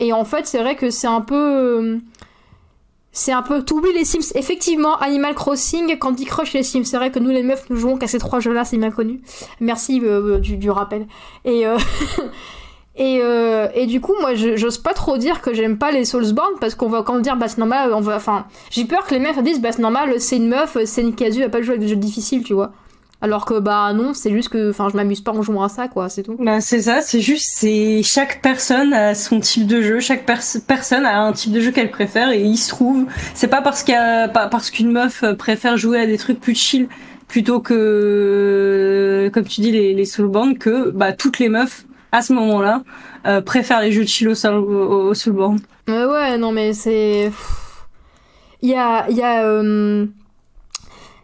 Et 0.00 0.12
en 0.12 0.24
fait, 0.24 0.46
c'est 0.46 0.58
vrai 0.58 0.74
que 0.74 0.90
c'est 0.90 1.06
un 1.06 1.20
peu. 1.20 1.36
euh, 1.36 1.98
C'est 3.12 3.32
un 3.32 3.42
peu. 3.42 3.62
T'oublies 3.62 3.92
les 3.92 4.04
Sims. 4.04 4.32
Effectivement, 4.34 4.96
Animal 4.98 5.34
Crossing, 5.34 5.96
Candy 5.98 6.24
Crush 6.24 6.54
et 6.54 6.58
les 6.58 6.64
Sims. 6.64 6.84
C'est 6.84 6.96
vrai 6.96 7.10
que 7.12 7.18
nous, 7.20 7.30
les 7.30 7.42
meufs, 7.44 7.68
nous 7.70 7.76
jouons 7.76 7.96
qu'à 7.96 8.06
ces 8.08 8.18
trois 8.18 8.40
jeux-là, 8.40 8.64
c'est 8.64 8.76
bien 8.78 8.90
connu. 8.90 9.20
Merci 9.60 10.00
euh, 10.02 10.38
du, 10.38 10.56
du 10.56 10.70
rappel. 10.70 11.06
Et. 11.44 11.66
euh, 11.66 11.76
Et, 12.96 13.20
euh, 13.22 13.68
et 13.74 13.86
du 13.86 14.00
coup, 14.00 14.12
moi, 14.20 14.34
j'ose 14.34 14.76
pas 14.76 14.92
trop 14.92 15.16
dire 15.16 15.40
que 15.40 15.54
j'aime 15.54 15.78
pas 15.78 15.90
les 15.90 16.04
Soulsborne 16.04 16.54
parce 16.60 16.74
qu'on 16.74 16.88
va 16.88 17.02
quand 17.02 17.14
même 17.14 17.22
dire, 17.22 17.36
bah 17.36 17.48
c'est 17.48 17.56
normal, 17.56 17.94
on 17.94 18.00
va. 18.00 18.16
Enfin, 18.16 18.44
j'ai 18.68 18.84
peur 18.84 19.06
que 19.06 19.14
les 19.14 19.20
meufs 19.20 19.42
disent, 19.42 19.60
bah 19.60 19.72
c'est 19.72 19.80
normal, 19.80 20.20
c'est 20.20 20.36
une 20.36 20.48
meuf, 20.48 20.76
c'est 20.84 21.00
une 21.00 21.14
casu, 21.14 21.38
elle 21.38 21.44
va 21.46 21.50
pas 21.50 21.62
jouer 21.62 21.76
avec 21.76 21.80
des 21.82 21.88
jeux 21.88 21.96
difficiles, 21.96 22.42
tu 22.42 22.52
vois. 22.52 22.72
Alors 23.22 23.44
que, 23.44 23.58
bah 23.58 23.92
non, 23.92 24.14
c'est 24.14 24.30
juste 24.30 24.48
que. 24.48 24.70
Enfin, 24.70 24.88
je 24.90 24.96
m'amuse 24.96 25.20
pas 25.20 25.32
en 25.32 25.42
jouant 25.42 25.62
à 25.62 25.68
ça, 25.68 25.88
quoi, 25.88 26.08
c'est 26.08 26.22
tout. 26.22 26.36
Bah, 26.38 26.60
c'est 26.62 26.80
ça, 26.82 27.02
c'est 27.02 27.20
juste, 27.20 27.50
c'est 27.54 28.02
chaque 28.02 28.40
personne 28.40 28.94
a 28.94 29.14
son 29.14 29.40
type 29.40 29.66
de 29.66 29.82
jeu, 29.82 30.00
chaque 30.00 30.24
pers- 30.24 30.40
personne 30.66 31.04
a 31.04 31.20
un 31.20 31.32
type 31.32 31.52
de 31.52 31.60
jeu 31.60 31.70
qu'elle 31.70 31.90
préfère 31.90 32.30
et 32.30 32.40
il 32.40 32.56
se 32.56 32.70
trouve, 32.70 33.04
c'est 33.34 33.48
pas 33.48 33.60
parce 33.60 33.82
qu'il 33.82 33.94
pas 33.94 34.48
parce 34.50 34.70
qu'une 34.70 34.90
meuf 34.90 35.22
préfère 35.36 35.76
jouer 35.76 36.00
à 36.00 36.06
des 36.06 36.16
trucs 36.16 36.40
plus 36.40 36.54
chill 36.54 36.88
plutôt 37.28 37.60
que, 37.60 39.30
comme 39.32 39.44
tu 39.44 39.60
dis, 39.60 39.70
les, 39.70 39.94
les 39.94 40.04
que, 40.58 40.90
bah, 40.90 41.12
toutes 41.12 41.38
les 41.38 41.48
meufs, 41.48 41.84
à 42.12 42.22
ce 42.22 42.32
moment-là, 42.32 42.82
euh, 43.26 43.40
préfèrent 43.40 43.80
les 43.82 43.92
jeux 43.92 44.02
de 44.04 44.08
chill 44.08 44.28
au, 44.28 44.34
soul- 44.34 44.54
au, 44.54 45.08
au 45.10 45.14
soulborn. 45.14 45.58
Ouais, 45.88 46.04
ouais, 46.06 46.38
non, 46.38 46.52
mais 46.52 46.72
c'est. 46.72 47.30
Il 48.62 48.70
y 48.70 48.74
a. 48.74 49.08
Il 49.10 49.16
y 49.16 49.22
a. 49.22 49.44
euh, 49.44 50.06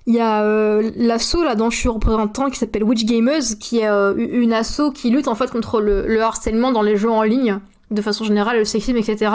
Il 0.06 0.14
y 0.14 0.20
a 0.20 0.44
euh, 0.44 0.92
l'asso 0.94 1.42
là 1.44 1.56
dont 1.56 1.68
je 1.68 1.76
suis 1.76 1.88
représentant 1.88 2.48
qui 2.48 2.58
s'appelle 2.58 2.84
Witch 2.84 3.04
Gamers, 3.04 3.42
qui 3.58 3.80
est 3.80 3.88
euh, 3.88 4.14
une 4.16 4.52
asso 4.52 4.92
qui 4.94 5.10
lutte 5.10 5.26
en 5.26 5.34
fait 5.34 5.50
contre 5.50 5.80
le, 5.80 6.06
le 6.06 6.22
harcèlement 6.22 6.70
dans 6.70 6.82
les 6.82 6.96
jeux 6.96 7.10
en 7.10 7.22
ligne, 7.22 7.58
de 7.90 8.02
façon 8.02 8.24
générale, 8.24 8.58
le 8.58 8.64
sexisme, 8.64 8.96
etc. 8.96 9.32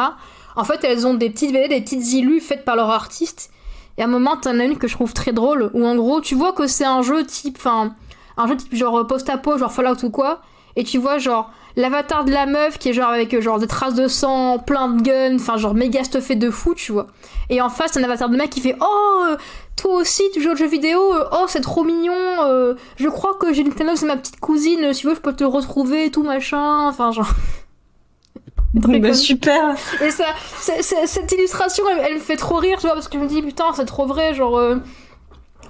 En 0.56 0.64
fait, 0.64 0.84
elles 0.84 1.06
ont 1.06 1.14
des 1.14 1.30
petites 1.30 1.52
des 1.52 1.82
petites 1.82 2.14
illus 2.14 2.40
faites 2.40 2.64
par 2.64 2.78
leurs 2.78 2.90
artistes. 2.90 3.52
Et 3.98 4.02
à 4.02 4.06
un 4.06 4.08
moment, 4.08 4.38
t'en 4.38 4.60
as 4.60 4.64
une 4.64 4.78
que 4.78 4.88
je 4.88 4.94
trouve 4.94 5.14
très 5.14 5.34
drôle, 5.34 5.70
où 5.74 5.86
en 5.86 5.96
gros, 5.96 6.22
tu 6.22 6.36
vois 6.36 6.54
que 6.54 6.68
c'est 6.68 6.86
un 6.86 7.02
jeu 7.02 7.26
type, 7.26 7.58
enfin, 7.58 7.94
un 8.38 8.48
jeu 8.48 8.56
type 8.56 8.74
genre 8.74 9.06
post-apo, 9.06 9.58
genre 9.58 9.72
Fallout 9.72 10.04
ou 10.04 10.10
quoi, 10.10 10.42
et 10.78 10.86
tu 10.86 10.98
vois 10.98 11.18
genre 11.18 11.52
l'avatar 11.76 12.26
de 12.26 12.32
la 12.32 12.46
meuf 12.46 12.78
qui 12.78 12.90
est 12.90 12.94
genre 12.94 13.10
avec 13.10 13.34
euh, 13.34 13.42
genre 13.42 13.60
des 13.60 13.68
traces 13.68 13.96
de 13.96 14.08
sang, 14.08 14.60
plein 14.60 14.90
de 14.90 15.02
guns, 15.02 15.36
enfin 15.36 15.58
genre 15.58 15.74
méga 15.74 16.04
stuffé 16.04 16.36
de 16.36 16.50
fou, 16.50 16.74
tu 16.76 16.92
vois. 16.92 17.08
Et 17.50 17.62
en 17.62 17.70
face, 17.70 17.98
un 17.98 18.04
avatar 18.04 18.30
de 18.30 18.38
mec 18.38 18.50
qui 18.50 18.62
fait 18.62 18.76
Oh, 18.82 19.26
euh, 19.30 19.38
toi 19.76 19.96
aussi 19.96 20.24
tu 20.34 20.42
joues 20.42 20.52
aux 20.52 20.56
jeux 20.56 20.68
vidéo, 20.68 21.00
euh, 21.14 21.26
oh 21.32 21.46
c'est 21.48 21.62
trop 21.62 21.84
mignon, 21.84 22.14
euh, 22.44 22.76
je 22.98 23.08
crois 23.08 23.34
que 23.40 23.54
j'ai 23.54 23.64
Nintendo, 23.64 23.94
c'est 23.96 24.06
ma 24.06 24.18
petite 24.18 24.40
cousine, 24.40 24.94
si 24.94 25.02
tu 25.02 25.08
veux, 25.08 25.16
je 25.16 25.22
peux 25.22 25.34
te 25.34 25.44
retrouver, 25.44 26.06
et 26.06 26.12
tout 26.12 26.24
machin, 26.24 26.88
enfin 26.88 27.12
genre. 27.12 27.30
Bah, 28.74 29.14
super. 29.14 29.76
Et 30.02 30.12
ça, 30.12 30.28
cette 30.62 31.30
illustration, 31.34 31.84
elle, 31.92 32.06
elle 32.08 32.14
me 32.16 32.20
fait 32.20 32.38
trop 32.38 32.56
rire, 32.56 32.78
tu 32.80 32.88
vois, 32.88 32.94
parce 32.94 33.10
que 33.10 33.18
je 33.18 33.24
me 33.24 33.28
dis, 33.28 33.42
putain, 33.42 33.66
c'est 33.76 33.84
trop 33.86 34.06
vrai, 34.06 34.34
genre... 34.34 34.58
euh, 34.58 34.78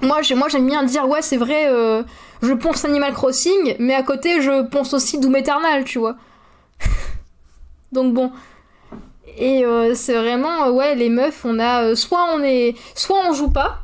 Moi, 0.02 0.22
j'ai- 0.22 0.36
moi, 0.36 0.48
j'aime 0.50 0.66
bien 0.68 0.84
dire, 0.84 1.08
ouais, 1.08 1.22
c'est 1.22 1.38
vrai, 1.38 1.68
euh, 1.70 2.04
je 2.42 2.54
ponce 2.54 2.84
Animal 2.86 3.14
Crossing, 3.14 3.76
mais 3.80 3.94
à 3.94 4.04
côté, 4.04 4.42
je 4.42 4.64
ponce 4.64 4.94
aussi 4.94 5.20
Doom 5.20 5.36
Eternal, 5.36 5.84
tu 5.84 6.00
vois. 6.00 6.16
Donc 7.92 8.14
bon. 8.14 8.32
Et 9.38 9.66
euh, 9.66 9.94
c'est 9.96 10.14
vraiment, 10.14 10.66
euh, 10.66 10.72
ouais, 10.72 10.96
les 10.96 11.10
meufs, 11.10 11.46
on 11.46 11.60
a... 11.60 11.96
soit 11.96 12.26
on 12.34 12.42
est... 12.44 12.76
Soit 12.96 13.20
on 13.30 13.34
joue 13.34 13.50
pas, 13.50 13.80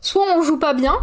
soit 0.00 0.24
on 0.36 0.42
joue 0.42 0.58
pas 0.58 0.74
bien. 0.74 0.94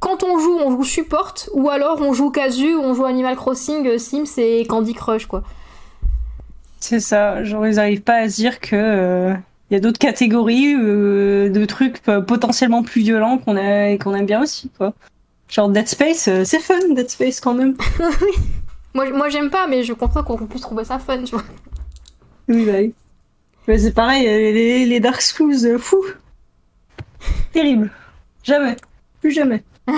Quand 0.00 0.22
on 0.22 0.38
joue, 0.38 0.58
on 0.58 0.70
joue 0.70 0.84
support, 0.84 1.34
ou 1.52 1.68
alors 1.70 2.00
on 2.00 2.12
joue 2.12 2.30
casu, 2.30 2.76
on 2.76 2.94
joue 2.94 3.04
Animal 3.04 3.36
Crossing, 3.36 3.98
Sims 3.98 4.38
et 4.38 4.64
Candy 4.66 4.94
Crush, 4.94 5.26
quoi. 5.26 5.42
C'est 6.80 7.00
ça, 7.00 7.42
genre 7.42 7.66
ils 7.66 7.80
arrivent 7.80 8.02
pas 8.02 8.18
à 8.18 8.28
se 8.28 8.36
dire 8.36 8.60
que 8.60 9.34
il 9.70 9.74
y 9.74 9.76
a 9.76 9.80
d'autres 9.80 9.98
catégories 9.98 10.74
euh, 10.74 11.50
de 11.50 11.64
trucs 11.64 12.02
potentiellement 12.26 12.82
plus 12.82 13.02
violents 13.02 13.38
qu'on 13.38 13.56
a 13.56 13.96
qu'on 13.96 14.14
aime 14.14 14.26
bien 14.26 14.42
aussi 14.42 14.70
quoi. 14.76 14.94
Genre 15.48 15.68
Dead 15.68 15.88
Space, 15.88 16.28
euh, 16.28 16.44
c'est 16.44 16.60
fun 16.60 16.78
Dead 16.94 17.08
Space 17.08 17.40
quand 17.40 17.54
même. 17.54 17.76
Moi, 18.94 19.10
moi 19.10 19.28
j'aime 19.28 19.50
pas, 19.50 19.66
mais 19.68 19.84
je 19.84 19.92
comprends 19.92 20.24
qu'on 20.24 20.46
puisse 20.46 20.62
trouver 20.62 20.82
ça 20.82 20.98
fun, 20.98 21.22
tu 21.22 21.32
vois. 21.32 21.44
Oui 22.48 22.64
bah 22.64 22.78
oui. 22.78 22.94
C'est 23.78 23.94
pareil, 23.94 24.26
euh, 24.26 24.52
les, 24.52 24.86
les 24.86 24.98
Dark 24.98 25.20
Souls, 25.20 25.78
fou. 25.78 26.02
Terrible. 27.52 27.90
Jamais. 28.42 28.76
Plus 29.20 29.30
jamais. 29.30 29.62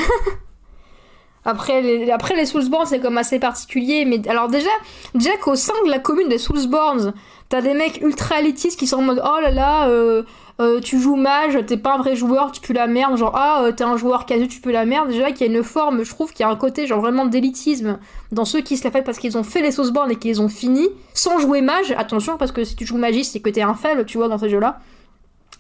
Après 1.45 1.80
les, 1.80 2.11
après, 2.11 2.36
les 2.36 2.45
Soulsborne, 2.45 2.86
c'est 2.86 3.01
comme 3.01 3.16
assez 3.16 3.38
particulier. 3.38 4.05
Mais 4.05 4.26
alors, 4.28 4.49
déjà, 4.49 4.70
déjà 5.14 5.36
qu'au 5.38 5.57
sein 5.57 5.74
de 5.86 5.91
la 5.91 5.99
commune 5.99 6.28
des 6.28 6.38
Soulsborne, 6.38 7.14
t'as 7.49 7.62
des 7.62 7.72
mecs 7.72 8.03
ultra 8.03 8.41
élitistes 8.41 8.78
qui 8.78 8.86
sont 8.86 8.99
en 8.99 9.03
mode 9.03 9.22
Oh 9.24 9.41
là 9.41 9.51
là, 9.51 9.88
euh, 9.88 10.22
euh, 10.61 10.80
tu 10.80 11.01
joues 11.01 11.16
mage, 11.16 11.59
t'es 11.66 11.78
pas 11.78 11.95
un 11.95 11.99
vrai 11.99 12.14
joueur, 12.14 12.53
tu 12.53 12.61
pues 12.61 12.74
la 12.74 12.86
merde. 12.86 13.16
Genre, 13.16 13.32
ah, 13.34 13.62
euh, 13.62 13.72
t'es 13.72 13.84
un 13.84 13.97
joueur 13.97 14.26
casu, 14.26 14.49
tu 14.49 14.61
peux 14.61 14.70
la 14.70 14.84
merde. 14.84 15.09
Déjà, 15.09 15.32
qu'il 15.32 15.47
y 15.47 15.51
a 15.51 15.59
une 15.59 15.64
forme, 15.64 16.05
je 16.05 16.11
trouve 16.11 16.32
qu'il 16.32 16.45
y 16.45 16.47
a 16.47 16.51
un 16.51 16.57
côté, 16.57 16.86
genre 16.86 17.01
vraiment 17.01 17.24
d'élitisme 17.24 17.99
dans 18.32 18.45
ceux 18.45 18.61
qui 18.61 18.76
se 18.76 18.84
la 18.84 18.91
font 18.91 19.03
parce 19.03 19.18
qu'ils 19.18 19.38
ont 19.38 19.43
fait 19.43 19.62
les 19.62 19.72
Soulsborne 19.72 20.11
et 20.11 20.16
qu'ils 20.16 20.43
ont 20.43 20.51
fini 20.51 20.88
sans 21.14 21.38
jouer 21.38 21.62
mage. 21.62 21.95
Attention, 21.97 22.36
parce 22.36 22.53
que 22.53 22.64
si 22.64 22.76
tu 22.76 22.84
joues 22.84 22.99
magie, 22.99 23.24
c'est 23.24 23.41
que 23.41 23.49
t'es 23.49 23.62
un 23.62 23.74
faible, 23.74 24.05
tu 24.05 24.18
vois, 24.18 24.28
dans 24.28 24.38
ces 24.38 24.51
jeux-là. 24.51 24.78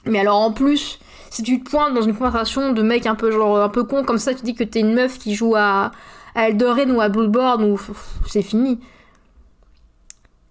Mais 0.04 0.20
alors, 0.20 0.38
en 0.38 0.52
plus. 0.52 0.98
Si 1.30 1.42
tu 1.42 1.62
te 1.62 1.70
pointes 1.70 1.94
dans 1.94 2.02
une 2.02 2.14
conversation 2.14 2.72
de 2.72 2.82
mec 2.82 3.06
un 3.06 3.14
peu 3.14 3.30
genre 3.30 3.60
un 3.62 3.68
peu 3.68 3.84
con 3.84 4.04
comme 4.04 4.18
ça, 4.18 4.34
tu 4.34 4.42
dis 4.42 4.54
que 4.54 4.64
t'es 4.64 4.80
une 4.80 4.94
meuf 4.94 5.18
qui 5.18 5.34
joue 5.34 5.54
à, 5.56 5.92
à 6.34 6.48
Elden 6.48 6.92
ou 6.92 7.00
à 7.00 7.08
Bloodborne 7.08 7.64
ou 7.64 7.80
c'est 8.26 8.42
fini. 8.42 8.80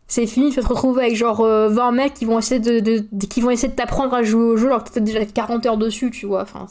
C'est 0.08 0.26
fini, 0.26 0.50
tu 0.50 0.56
vas 0.56 0.64
te 0.64 0.68
retrouver 0.68 1.04
avec 1.04 1.16
genre 1.16 1.42
euh, 1.42 1.70
20 1.70 1.92
mecs 1.92 2.14
qui 2.16 2.26
vont 2.26 2.40
essayer 2.40 2.60
de, 2.60 3.06
qui 3.28 3.42
vont 3.42 3.52
essayer 3.52 3.70
de 3.70 3.76
t'apprendre 3.76 4.14
à 4.16 4.24
jouer 4.24 4.44
au 4.44 4.58
jeu 4.58 4.68
alors 4.68 4.84
que 4.84 4.90
t'as 4.90 5.02
déjà 5.02 5.24
40 5.26 5.66
heures 5.68 5.78
dessus, 5.78 6.10
tu 6.10 6.26
vois. 6.26 6.42
Enfin, 6.42 6.66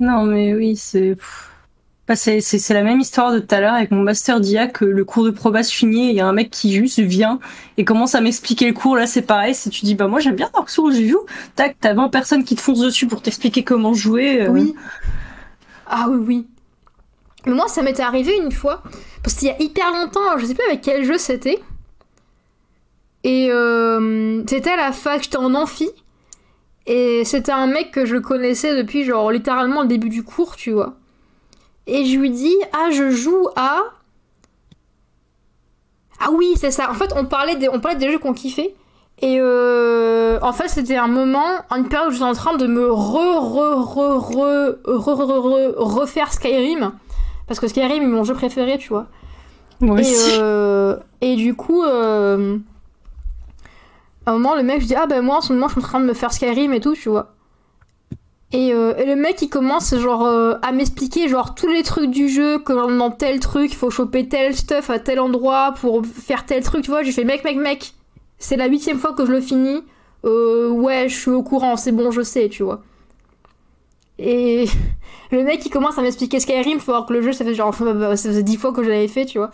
Non 0.00 0.24
mais 0.24 0.54
oui, 0.54 0.76
c'est. 0.76 1.16
Bah, 2.08 2.16
c'est 2.16 2.68
la 2.70 2.82
même 2.82 3.00
histoire 3.00 3.32
de 3.32 3.38
tout 3.38 3.54
à 3.54 3.60
l'heure 3.60 3.74
avec 3.74 3.92
mon 3.92 4.02
master 4.02 4.40
d'IA 4.40 4.66
que 4.66 4.84
le 4.84 5.04
cours 5.04 5.24
de 5.24 5.30
proba 5.30 5.62
se 5.62 5.72
finit 5.72 6.08
et 6.08 6.10
il 6.10 6.16
y 6.16 6.20
a 6.20 6.26
un 6.26 6.32
mec 6.32 6.50
qui 6.50 6.74
juste 6.74 6.98
vient 6.98 7.38
et 7.76 7.84
commence 7.84 8.16
à 8.16 8.20
m'expliquer 8.20 8.66
le 8.66 8.72
cours 8.72 8.96
là 8.96 9.06
c'est 9.06 9.22
pareil 9.22 9.54
si 9.54 9.70
tu 9.70 9.84
dis 9.84 9.94
bah 9.94 10.08
moi 10.08 10.18
j'aime 10.18 10.34
bien 10.34 10.50
Dark 10.52 10.68
Souls 10.68 10.92
j'y 10.92 11.08
joue 11.08 11.24
tac 11.54 11.76
t'as 11.80 11.94
20 11.94 12.08
personnes 12.08 12.42
qui 12.42 12.56
te 12.56 12.60
foncent 12.60 12.80
dessus 12.80 13.06
pour 13.06 13.22
t'expliquer 13.22 13.62
comment 13.62 13.94
jouer 13.94 14.42
euh. 14.42 14.48
Oui. 14.50 14.74
Ah 15.94 16.06
oui, 16.08 16.18
oui. 16.26 16.46
Mais 17.46 17.52
moi, 17.52 17.68
ça 17.68 17.82
m'était 17.82 18.02
arrivé 18.02 18.36
une 18.36 18.50
fois, 18.50 18.82
parce 19.22 19.36
qu'il 19.36 19.48
y 19.48 19.50
a 19.50 19.60
hyper 19.60 19.92
longtemps, 19.92 20.38
je 20.38 20.46
sais 20.46 20.54
plus 20.54 20.64
avec 20.66 20.80
quel 20.80 21.04
jeu 21.04 21.18
c'était. 21.18 21.60
Et 23.24 23.48
euh, 23.50 24.42
c'était 24.48 24.70
à 24.70 24.76
la 24.76 24.92
fac, 24.92 25.22
j'étais 25.22 25.36
en 25.36 25.54
amphi. 25.54 25.90
Et 26.86 27.24
c'était 27.24 27.52
un 27.52 27.66
mec 27.66 27.90
que 27.90 28.06
je 28.06 28.16
connaissais 28.16 28.74
depuis 28.74 29.04
genre 29.04 29.30
littéralement 29.30 29.82
le 29.82 29.88
début 29.88 30.08
du 30.08 30.22
cours, 30.22 30.56
tu 30.56 30.72
vois. 30.72 30.96
Et 31.86 32.04
je 32.06 32.18
lui 32.18 32.30
dis 32.30 32.54
Ah, 32.72 32.90
je 32.90 33.10
joue 33.10 33.48
à. 33.56 33.80
Ah 36.20 36.30
oui, 36.32 36.52
c'est 36.56 36.70
ça. 36.70 36.90
En 36.90 36.94
fait, 36.94 37.12
on 37.16 37.24
parlait 37.24 37.56
des, 37.56 37.68
on 37.68 37.80
parlait 37.80 37.98
des 37.98 38.10
jeux 38.10 38.18
qu'on 38.18 38.32
kiffait. 38.34 38.74
Et 39.20 39.38
euh, 39.40 40.38
en 40.42 40.52
fait, 40.52 40.68
c'était 40.68 40.96
un 40.96 41.06
moment, 41.08 41.46
une 41.70 41.88
période 41.88 42.08
où 42.10 42.12
j'étais 42.12 42.24
en 42.24 42.32
train 42.32 42.56
de 42.56 42.66
me 42.66 42.90
re, 42.90 43.40
re, 43.40 43.76
re, 43.84 44.18
re, 44.18 44.78
re, 44.84 45.14
re, 45.14 45.38
re, 45.40 45.74
refaire 45.76 46.32
Skyrim. 46.32 46.92
Parce 47.46 47.60
que 47.60 47.68
Skyrim 47.68 48.02
est 48.02 48.06
mon 48.06 48.24
jeu 48.24 48.34
préféré, 48.34 48.78
tu 48.78 48.88
vois. 48.88 49.06
Moi 49.80 49.98
Et, 49.98 50.00
aussi. 50.02 50.30
euh, 50.40 50.96
et 51.20 51.36
du 51.36 51.54
coup, 51.54 51.82
euh, 51.84 52.58
à 54.26 54.30
un 54.30 54.34
moment, 54.34 54.54
le 54.56 54.62
mec, 54.62 54.80
je 54.80 54.86
dis, 54.86 54.94
ah 54.94 55.06
ben 55.06 55.22
moi, 55.22 55.36
en 55.36 55.40
ce 55.40 55.52
moment, 55.52 55.68
je 55.68 55.72
suis 55.74 55.80
en 55.80 55.86
train 55.86 56.00
de 56.00 56.06
me 56.06 56.14
faire 56.14 56.32
Skyrim 56.32 56.72
et 56.72 56.80
tout, 56.80 56.94
tu 56.94 57.08
vois. 57.08 57.32
Et, 58.52 58.74
euh, 58.74 58.94
et 58.96 59.06
le 59.06 59.16
mec, 59.16 59.40
il 59.40 59.48
commence, 59.48 59.94
genre, 59.96 60.26
euh, 60.26 60.54
à 60.60 60.72
m'expliquer, 60.72 61.26
genre, 61.28 61.54
tous 61.54 61.68
les 61.68 61.82
trucs 61.82 62.10
du 62.10 62.28
jeu, 62.28 62.58
que 62.58 62.72
dans 62.72 63.10
tel 63.10 63.40
truc, 63.40 63.72
il 63.72 63.76
faut 63.76 63.90
choper 63.90 64.28
tel 64.28 64.54
stuff 64.54 64.90
à 64.90 64.98
tel 64.98 65.20
endroit 65.20 65.72
pour 65.80 66.04
faire 66.04 66.44
tel 66.44 66.62
truc, 66.62 66.84
tu 66.84 66.90
vois. 66.90 67.02
J'ai 67.02 67.12
fait, 67.12 67.24
mec, 67.24 67.44
mec, 67.44 67.56
mec, 67.56 67.94
c'est 68.38 68.56
la 68.56 68.66
huitième 68.66 68.98
fois 68.98 69.14
que 69.14 69.24
je 69.24 69.32
le 69.32 69.40
finis. 69.40 69.82
Euh, 70.24 70.68
ouais, 70.70 71.08
je 71.08 71.16
suis 71.16 71.30
au 71.30 71.42
courant, 71.42 71.76
c'est 71.76 71.92
bon, 71.92 72.10
je 72.10 72.20
sais, 72.20 72.50
tu 72.50 72.62
vois. 72.62 72.82
Et 74.18 74.66
le 75.32 75.42
mec, 75.44 75.64
il 75.64 75.70
commence 75.70 75.96
à 75.96 76.02
m'expliquer 76.02 76.38
Skyrim, 76.38 76.78
faut 76.78 76.92
voir 76.92 77.06
que 77.06 77.14
le 77.14 77.22
jeu, 77.22 77.32
ça 77.32 77.46
fait 77.46 77.54
genre, 77.54 77.74
ça 77.74 78.16
faisait 78.16 78.42
dix 78.42 78.58
fois 78.58 78.72
que 78.72 78.82
je 78.82 78.90
l'avais 78.90 79.08
fait, 79.08 79.24
tu 79.24 79.38
vois. 79.38 79.50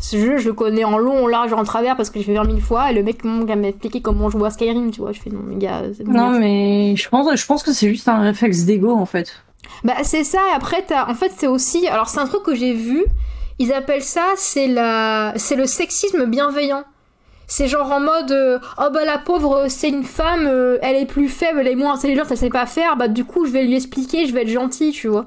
Ce 0.00 0.16
jeu, 0.16 0.38
je 0.38 0.48
le 0.48 0.54
connais 0.54 0.84
en 0.84 0.96
long, 0.96 1.24
en 1.24 1.26
large, 1.26 1.52
en 1.52 1.62
travers 1.62 1.94
parce 1.94 2.08
que 2.08 2.18
j'ai 2.18 2.24
fait 2.24 2.34
20 2.34 2.44
000 2.46 2.58
fois. 2.60 2.90
Et 2.90 2.94
le 2.94 3.02
mec 3.02 3.20
à 3.24 3.56
m'expliquer 3.56 4.00
comment 4.00 4.30
jouer 4.30 4.46
à 4.46 4.50
Skyrim, 4.50 4.90
tu 4.90 5.00
vois. 5.00 5.12
Je 5.12 5.20
fais 5.20 5.30
non, 5.30 5.40
mais 5.46 5.56
gars, 5.56 5.82
c'est 5.94 6.04
bon. 6.04 6.12
Non, 6.12 6.30
mais 6.30 6.96
je 6.96 7.08
pense, 7.08 7.38
je 7.38 7.46
pense 7.46 7.62
que 7.62 7.72
c'est 7.72 7.88
juste 7.88 8.08
un 8.08 8.20
réflexe 8.20 8.64
d'ego 8.64 8.92
en 8.92 9.06
fait. 9.06 9.42
Bah, 9.84 9.94
c'est 10.02 10.24
ça. 10.24 10.38
Et 10.50 10.56
après, 10.56 10.82
t'as... 10.86 11.08
en 11.08 11.14
fait, 11.14 11.32
c'est 11.36 11.46
aussi. 11.46 11.86
Alors, 11.86 12.08
c'est 12.08 12.18
un 12.18 12.26
truc 12.26 12.42
que 12.42 12.54
j'ai 12.54 12.72
vu. 12.72 13.04
Ils 13.58 13.74
appellent 13.74 14.02
ça, 14.02 14.24
c'est 14.36 14.66
la, 14.68 15.34
le 15.34 15.66
sexisme 15.66 16.24
bienveillant. 16.24 16.82
C'est 17.46 17.68
genre 17.68 17.92
en 17.92 18.00
mode, 18.00 18.30
euh, 18.30 18.58
oh 18.78 18.88
bah 18.92 19.04
la 19.04 19.18
pauvre, 19.18 19.66
c'est 19.68 19.88
une 19.88 20.04
femme, 20.04 20.46
euh, 20.46 20.78
elle 20.82 20.94
est 20.94 21.04
plus 21.04 21.28
faible, 21.28 21.58
elle 21.58 21.66
est 21.66 21.74
moins 21.74 21.94
intelligente, 21.94 22.28
elle 22.30 22.36
sait 22.36 22.48
pas 22.48 22.64
faire, 22.64 22.96
bah 22.96 23.08
du 23.08 23.24
coup 23.24 23.44
je 23.44 23.50
vais 23.50 23.64
lui 23.64 23.74
expliquer, 23.74 24.26
je 24.26 24.32
vais 24.32 24.42
être 24.42 24.48
gentil, 24.48 24.92
tu 24.92 25.08
vois. 25.08 25.26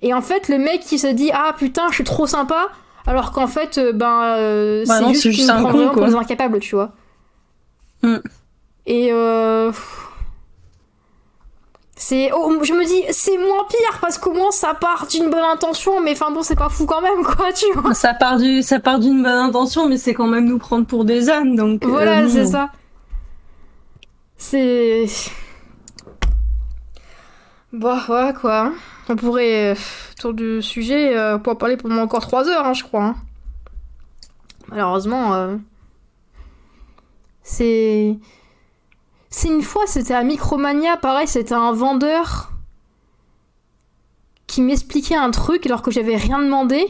Et 0.00 0.14
en 0.14 0.22
fait, 0.22 0.48
le 0.48 0.56
mec 0.56 0.80
qui 0.80 0.98
se 0.98 1.06
dit, 1.06 1.30
ah 1.34 1.54
putain, 1.56 1.82
je 1.90 1.96
suis 1.96 2.04
trop 2.04 2.26
sympa, 2.26 2.70
alors 3.06 3.32
qu'en 3.32 3.46
fait, 3.46 3.78
euh, 3.78 3.92
ben, 3.92 4.22
euh, 4.36 4.84
Bah 4.86 4.96
c'est 4.98 5.02
non, 5.02 5.08
juste 5.12 5.30
juste 5.30 5.50
un 5.50 5.62
prend 5.62 5.72
con, 5.72 5.88
pour 5.90 6.04
incapables, 6.04 6.58
tu 6.60 6.74
vois. 6.74 6.92
Mm. 8.02 8.16
Et 8.86 9.08
euh, 9.12 9.72
c'est, 11.96 12.30
oh, 12.32 12.52
je 12.62 12.72
me 12.72 12.84
dis, 12.84 13.02
c'est 13.10 13.38
moins 13.38 13.64
pire 13.68 13.98
parce 14.00 14.18
qu'au 14.18 14.32
moins 14.32 14.50
ça 14.50 14.74
part 14.74 15.06
d'une 15.06 15.30
bonne 15.30 15.44
intention, 15.44 16.00
mais 16.00 16.12
enfin 16.12 16.30
bon, 16.30 16.42
c'est 16.42 16.54
pas 16.56 16.68
fou 16.68 16.84
quand 16.86 17.00
même, 17.00 17.22
quoi, 17.36 17.52
tu 17.52 17.66
vois. 17.74 17.94
Ça 17.94 18.12
part 18.14 18.36
du, 18.38 18.62
ça 18.62 18.80
part 18.80 18.98
d'une 18.98 19.22
bonne 19.22 19.32
intention, 19.32 19.88
mais 19.88 19.96
c'est 19.96 20.14
quand 20.14 20.26
même 20.26 20.44
nous 20.44 20.58
prendre 20.58 20.86
pour 20.86 21.04
des 21.04 21.30
ânes, 21.30 21.56
donc. 21.56 21.84
euh, 21.84 21.88
Voilà, 21.88 22.22
bon. 22.22 22.28
c'est 22.28 22.46
ça. 22.46 22.70
C'est. 24.36 25.06
Bah, 27.72 28.02
ouais, 28.08 28.32
quoi. 28.40 28.72
On 29.08 29.16
pourrait, 29.16 29.72
euh, 29.72 29.74
autour 30.18 30.34
du 30.34 30.62
sujet, 30.62 31.16
euh, 31.16 31.38
en 31.38 31.54
parler 31.54 31.76
pendant 31.76 32.02
encore 32.02 32.20
3 32.20 32.48
heures, 32.48 32.66
hein, 32.66 32.72
je 32.74 32.82
crois. 32.82 33.04
hein. 33.04 33.16
Malheureusement, 34.68 35.34
euh, 35.34 35.56
c'est. 37.42 38.16
C'est 39.30 39.48
une 39.48 39.62
fois, 39.62 39.82
c'était 39.86 40.14
à 40.14 40.22
Micromania, 40.22 40.96
pareil, 40.96 41.28
c'était 41.28 41.52
un 41.54 41.72
vendeur 41.72 42.50
qui 44.46 44.62
m'expliquait 44.62 45.16
un 45.16 45.30
truc 45.30 45.66
alors 45.66 45.82
que 45.82 45.90
j'avais 45.90 46.16
rien 46.16 46.38
demandé. 46.38 46.86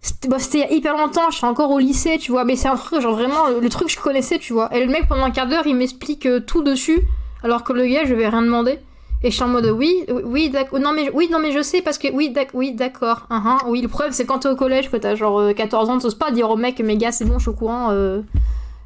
C'était 0.00 0.28
bah, 0.28 0.36
hyper 0.70 0.96
longtemps, 0.96 1.30
je 1.30 1.38
suis 1.38 1.46
encore 1.46 1.70
au 1.70 1.78
lycée, 1.78 2.18
tu 2.18 2.30
vois, 2.30 2.44
mais 2.44 2.56
c'est 2.56 2.68
un 2.68 2.76
truc, 2.76 3.00
genre 3.00 3.14
vraiment, 3.14 3.48
le, 3.48 3.60
le 3.60 3.68
truc 3.70 3.88
que 3.88 3.94
je 3.94 3.98
connaissais, 3.98 4.38
tu 4.38 4.52
vois. 4.52 4.72
Et 4.76 4.84
le 4.84 4.92
mec, 4.92 5.08
pendant 5.08 5.24
un 5.24 5.30
quart 5.30 5.48
d'heure, 5.48 5.66
il 5.66 5.74
m'explique 5.74 6.26
euh, 6.26 6.40
tout 6.40 6.62
dessus, 6.62 7.00
alors 7.42 7.64
que 7.64 7.72
le 7.72 7.86
gars, 7.86 8.04
je 8.04 8.14
vais 8.14 8.28
rien 8.28 8.42
demander. 8.42 8.78
Et 9.26 9.30
je 9.30 9.34
suis 9.36 9.42
en 9.42 9.48
mode, 9.48 9.64
oui, 9.66 10.04
oui, 10.24 10.50
d'accord, 10.50 10.78
non, 10.78 10.92
mais, 10.92 11.10
oui, 11.14 11.28
non, 11.32 11.38
mais 11.38 11.50
je 11.50 11.62
sais, 11.62 11.80
parce 11.80 11.96
que, 11.96 12.08
oui, 12.12 12.28
d'ac- 12.30 12.50
oui, 12.52 12.72
d'accord, 12.74 13.26
uhum. 13.30 13.56
oui, 13.68 13.80
le 13.80 13.88
problème, 13.88 14.12
c'est 14.12 14.26
quand 14.26 14.40
t'es 14.40 14.48
au 14.50 14.54
collège, 14.54 14.90
que 14.90 14.98
t'as 14.98 15.14
genre 15.14 15.40
euh, 15.40 15.52
14 15.54 15.88
ans, 15.88 15.98
t'oses 15.98 16.14
pas 16.14 16.30
dire 16.30 16.50
au 16.50 16.56
mec, 16.56 16.78
mais 16.84 16.96
gars, 16.98 17.10
c'est 17.10 17.24
bon, 17.24 17.38
je 17.38 17.44
suis 17.44 17.48
au 17.50 17.54
courant, 17.54 17.90
euh, 17.90 18.20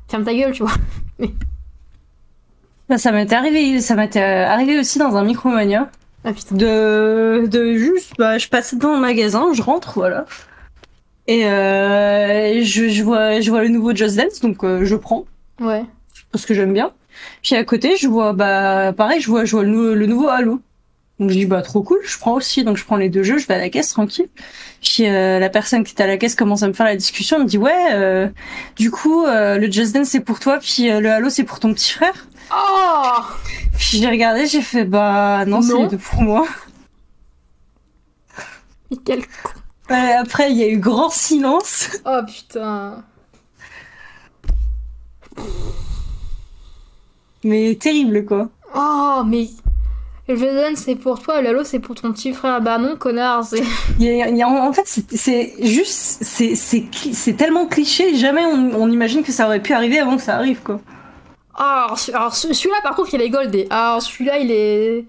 ferme 0.09 0.22
ta 0.24 0.32
gueule, 0.32 0.53
tu 0.53 0.62
vois. 0.62 0.72
Bah, 2.89 2.97
ça 2.97 3.12
m'était 3.12 3.34
arrivé, 3.34 3.80
ça 3.82 3.97
m'était 3.97 4.22
arrivé 4.22 4.78
aussi 4.78 4.99
dans 4.99 5.14
un 5.16 5.24
Micromania. 5.24 5.91
Ah 6.24 6.32
putain. 6.32 6.55
de, 6.57 7.47
de 7.47 7.74
juste, 7.74 8.14
bah, 8.18 8.39
je 8.39 8.49
passais 8.49 8.76
dans 8.76 8.95
le 8.95 9.01
magasin, 9.01 9.53
je 9.53 9.61
rentre, 9.62 9.93
voilà. 9.95 10.24
Et 11.26 11.45
euh, 11.47 12.62
je, 12.64 12.89
je, 12.89 13.03
vois, 13.03 13.41
je 13.41 13.51
vois 13.51 13.62
le 13.62 13.68
nouveau 13.68 13.95
Just 13.95 14.16
Dance, 14.16 14.41
donc 14.41 14.64
euh, 14.64 14.84
je 14.84 14.97
prends, 14.97 15.26
Ouais. 15.61 15.84
parce 16.32 16.47
que 16.47 16.55
j'aime 16.55 16.72
bien. 16.72 16.91
Puis 17.43 17.55
à 17.55 17.64
côté, 17.64 17.97
je 17.97 18.09
vois, 18.09 18.33
bah, 18.33 18.93
pareil, 18.97 19.21
je 19.21 19.29
vois, 19.29 19.45
je 19.45 19.53
vois 19.53 19.64
le, 19.64 19.71
nou- 19.71 19.95
le 19.95 20.07
nouveau 20.07 20.29
Halo. 20.29 20.61
Donc 21.21 21.31
je 21.31 21.35
dis, 21.35 21.47
bah, 21.47 21.62
trop 21.62 21.83
cool, 21.83 21.99
je 22.05 22.16
prends 22.19 22.35
aussi. 22.35 22.62
Donc 22.64 22.77
je 22.77 22.85
prends 22.85 22.97
les 22.97 23.09
deux 23.09 23.23
jeux, 23.25 23.39
je 23.39 23.47
vais 23.47 23.55
à 23.55 23.59
la 23.59 23.71
caisse 23.71 23.89
tranquille. 23.89 24.29
Puis 24.83 25.07
euh, 25.09 25.39
la 25.41 25.49
personne 25.49 25.83
qui 25.83 25.93
était 25.93 26.05
à 26.05 26.07
la 26.07 26.16
caisse 26.16 26.37
commence 26.37 26.62
à 26.62 26.69
me 26.69 26.73
faire 26.73 26.87
la 26.87 26.95
discussion, 26.97 27.37
elle 27.39 27.43
me 27.43 27.49
dit, 27.49 27.59
ouais, 27.59 27.93
euh, 27.93 28.29
du 28.77 28.91
coup, 28.93 29.25
euh, 29.25 29.59
le 29.59 29.71
Just 29.71 29.95
Dance 29.95 30.09
c'est 30.09 30.21
pour 30.21 30.39
toi, 30.39 30.59
puis 30.61 30.89
le 30.89 31.11
Halo 31.11 31.29
c'est 31.31 31.43
pour 31.45 31.59
ton 31.59 31.75
petit 31.75 31.93
frère. 31.93 32.27
Oh 32.55 33.21
Puis 33.77 33.99
j'ai 33.99 34.09
regardé, 34.09 34.47
j'ai 34.47 34.62
fait, 34.62 34.85
bah, 34.85 35.45
non, 35.47 35.61
c'est 35.61 35.73
Non. 35.75 35.83
les 35.83 35.89
deux 35.89 35.99
pour 35.99 36.23
moi. 36.23 36.47
Mais 38.91 38.97
quel. 39.05 39.21
Ouais, 39.91 40.12
après, 40.12 40.51
il 40.53 40.57
y 40.57 40.62
a 40.62 40.69
eu 40.69 40.79
grand 40.79 41.11
silence. 41.11 41.89
Oh 42.07 42.21
putain. 42.27 43.03
Mais 47.45 47.74
terrible, 47.76 48.24
quoi. 48.24 48.49
Oh, 48.74 49.22
mais. 49.26 49.49
Le 50.30 50.36
Jason, 50.36 50.74
c'est 50.76 50.95
pour 50.97 51.22
toi, 51.22 51.41
le 51.41 51.49
Halo, 51.49 51.64
c'est 51.64 51.78
pour 51.78 51.95
ton 51.95 52.12
petit 52.12 52.34
frère. 52.34 52.61
Bah 52.61 52.76
non, 52.76 52.97
connard, 52.97 53.45
c'est. 53.45 53.62
En 53.62 54.72
fait, 54.74 54.82
c'est 55.16 55.55
juste, 55.61 56.22
c'est 56.22 57.32
tellement 57.36 57.66
cliché, 57.66 58.14
jamais 58.14 58.45
on, 58.45 58.72
on 58.82 58.91
imagine 58.91 59.22
que 59.22 59.32
ça 59.32 59.47
aurait 59.47 59.62
pu 59.62 59.72
arriver 59.72 59.99
avant 59.99 60.16
que 60.16 60.22
ça 60.22 60.34
arrive, 60.36 60.61
quoi. 60.62 60.80
Ah, 61.55 61.84
alors, 61.86 61.99
ce- 61.99 62.12
alors, 62.12 62.34
ce- 62.36 62.53
celui-là, 62.53 62.76
par 62.82 62.95
contre, 62.95 63.14
il 63.14 63.22
est 63.22 63.30
goldé. 63.30 63.66
Alors, 63.70 64.03
celui-là, 64.03 64.39
il 64.39 64.51
est. 64.51 65.07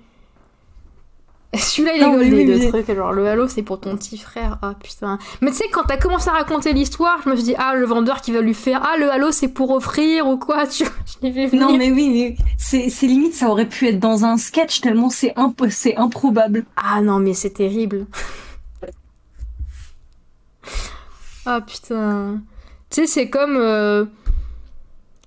Celui-là, 1.56 1.94
il 1.96 2.02
est 2.02 2.06
Non, 2.06 2.12
mais 2.18 2.30
goldé, 2.30 2.36
oui, 2.36 2.46
le 2.46 2.58
mais- 2.60 2.70
truc. 2.84 2.96
Genre, 2.96 3.12
le 3.12 3.28
Halo, 3.28 3.48
c'est 3.48 3.64
pour 3.64 3.80
ton 3.80 3.98
petit 3.98 4.20
frère. 4.20 4.60
Ah, 4.62 4.76
putain. 4.82 5.18
Mais 5.42 5.50
tu 5.50 5.58
sais, 5.58 5.70
quand 5.72 5.82
t'as 5.84 5.98
commencé 5.98 6.30
à 6.30 6.34
raconter 6.34 6.74
l'histoire, 6.74 7.20
je 7.26 7.30
me 7.30 7.36
suis 7.36 7.44
dit, 7.44 7.56
ah, 7.58 7.74
le 7.76 7.86
vendeur 7.88 8.22
qui 8.22 8.32
va 8.32 8.42
lui 8.42 8.54
faire, 8.54 8.84
ah, 8.84 8.98
le 8.98 9.10
Halo, 9.12 9.32
c'est 9.32 9.48
pour 9.48 9.72
offrir 9.72 10.28
ou 10.28 10.38
quoi, 10.38 10.68
tu 10.68 10.84
vois. 10.84 10.94
Je 11.08 11.26
l'ai 11.28 11.32
vu 11.32 11.48
venir. 11.48 11.68
Non, 11.68 11.76
mais 11.76 11.92
oui, 11.92 12.10
mais 12.10 12.36
c'est 12.58 13.08
limite, 13.08 13.34
ça 13.34 13.50
aurait 13.50 13.66
pu 13.68 13.88
être 13.88 14.00
dans 14.00 14.26
un 14.26 14.38
sketch 14.38 14.82
tellement 14.82 15.10
c'est 15.10 15.34
imp 15.38 15.60
c'est 15.72 15.96
improbable. 15.98 16.66
Ah 16.78 17.02
non, 17.02 17.18
mais 17.20 17.34
c'est 17.34 17.50
terrible. 17.50 18.06
Ah 21.46 21.62
putain. 21.62 22.42
Tu 22.90 23.02
sais, 23.02 23.08
c'est 23.08 23.30
comme. 23.30 23.58
euh, 23.58 24.06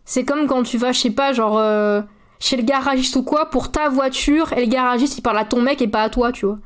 C'est 0.05 0.25
comme 0.25 0.47
quand 0.47 0.63
tu 0.63 0.79
vas, 0.79 0.93
je 0.93 1.01
sais 1.01 1.11
pas, 1.11 1.33
genre. 1.33 1.59
euh, 1.59 2.03
Chez 2.45 2.57
le 2.57 2.65
garagiste 2.65 3.15
ou 3.15 3.23
quoi, 3.23 3.49
pour 3.51 3.71
ta 3.71 3.89
voiture, 3.89 4.53
et 4.53 4.61
le 4.65 4.67
garagiste 4.67 5.17
il 5.17 5.23
parle 5.23 5.39
à 5.39 5.45
ton 5.45 5.63
mec 5.63 5.81
et 5.81 5.87
pas 5.87 6.03
à 6.03 6.11
toi, 6.11 6.33
tu 6.33 6.45
vois. 6.45 6.59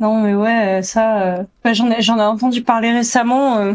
Non, 0.00 0.20
mais 0.20 0.34
ouais, 0.34 0.80
euh, 0.80 0.82
ça, 0.82 1.22
euh, 1.22 1.42
bah, 1.62 1.72
j'en 1.72 1.88
ai 1.88 2.02
j'en 2.02 2.18
ai 2.18 2.22
entendu 2.22 2.62
parler 2.64 2.90
récemment. 2.90 3.58
euh, 3.58 3.74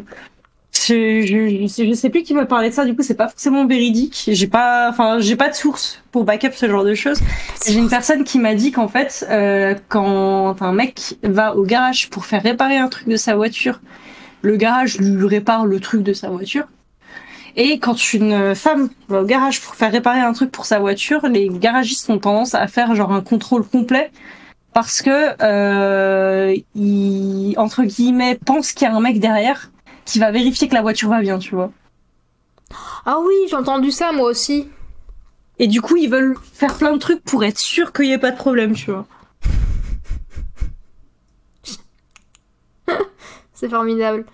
je, 0.73 1.21
je, 1.25 1.61
je 1.61 1.67
sais, 1.67 1.87
je 1.87 1.93
sais 1.93 2.09
plus 2.09 2.23
qui 2.23 2.33
m'a 2.33 2.45
parlé 2.45 2.67
de 2.69 2.73
ça. 2.73 2.83
Du 2.83 2.93
coup, 2.93 3.03
c'est 3.03 3.15
pas 3.15 3.29
forcément 3.29 3.65
véridique. 3.65 4.25
J'ai 4.33 4.47
pas, 4.47 4.89
enfin, 4.89 5.19
j'ai 5.19 5.37
pas 5.37 5.47
de 5.47 5.55
source 5.55 6.03
pour 6.11 6.25
backup 6.25 6.51
ce 6.53 6.67
genre 6.67 6.83
de 6.83 6.93
choses. 6.93 7.19
J'ai 7.65 7.75
une 7.79 7.87
personne 7.87 8.25
qui 8.25 8.37
m'a 8.37 8.53
dit 8.53 8.73
qu'en 8.73 8.89
fait, 8.89 9.25
euh, 9.29 9.75
quand 9.87 10.61
un 10.61 10.73
mec 10.73 11.15
va 11.23 11.55
au 11.55 11.63
garage 11.63 12.09
pour 12.09 12.25
faire 12.25 12.43
réparer 12.43 12.77
un 12.77 12.89
truc 12.89 13.07
de 13.07 13.15
sa 13.15 13.37
voiture, 13.37 13.79
le 14.41 14.57
garage 14.57 14.97
lui 14.99 15.25
répare 15.25 15.65
le 15.65 15.79
truc 15.79 16.03
de 16.03 16.11
sa 16.11 16.29
voiture. 16.29 16.65
Et 17.59 17.79
quand 17.79 18.13
une 18.13 18.53
femme 18.53 18.89
va 19.09 19.23
au 19.23 19.25
garage 19.25 19.61
pour 19.61 19.73
faire 19.73 19.91
réparer 19.91 20.19
un 20.19 20.31
truc 20.33 20.51
pour 20.51 20.67
sa 20.67 20.77
voiture, 20.77 21.27
les 21.27 21.49
garagistes 21.49 22.07
ont 22.11 22.19
tendance 22.19 22.53
à 22.53 22.67
faire 22.67 22.93
genre 22.93 23.11
un 23.11 23.21
contrôle 23.21 23.67
complet 23.67 24.11
parce 24.73 25.01
que 25.01 25.33
euh, 25.41 26.55
ils, 26.75 27.55
entre 27.57 27.83
guillemets, 27.83 28.35
pensent 28.35 28.73
qu'il 28.73 28.87
y 28.87 28.91
a 28.91 28.95
un 28.95 28.99
mec 28.99 29.19
derrière 29.19 29.71
qui 30.05 30.19
va 30.19 30.29
vérifier 30.29 30.67
que 30.67 30.75
la 30.75 30.83
voiture 30.83 31.09
va 31.09 31.19
bien, 31.19 31.39
tu 31.39 31.55
vois. 31.55 31.71
Ah 33.07 33.17
oui, 33.25 33.33
j'ai 33.49 33.55
entendu 33.55 33.89
ça 33.89 34.11
moi 34.11 34.29
aussi. 34.29 34.69
Et 35.57 35.65
du 35.67 35.81
coup, 35.81 35.97
ils 35.97 36.11
veulent 36.11 36.37
faire 36.53 36.77
plein 36.77 36.93
de 36.93 36.99
trucs 36.99 37.23
pour 37.23 37.43
être 37.43 37.57
sûr 37.57 37.91
qu'il 37.91 38.05
y 38.05 38.11
ait 38.11 38.19
pas 38.19 38.29
de 38.29 38.37
problème, 38.37 38.73
tu 38.73 38.91
vois. 38.91 39.07
C'est 43.55 43.69
formidable. 43.69 44.25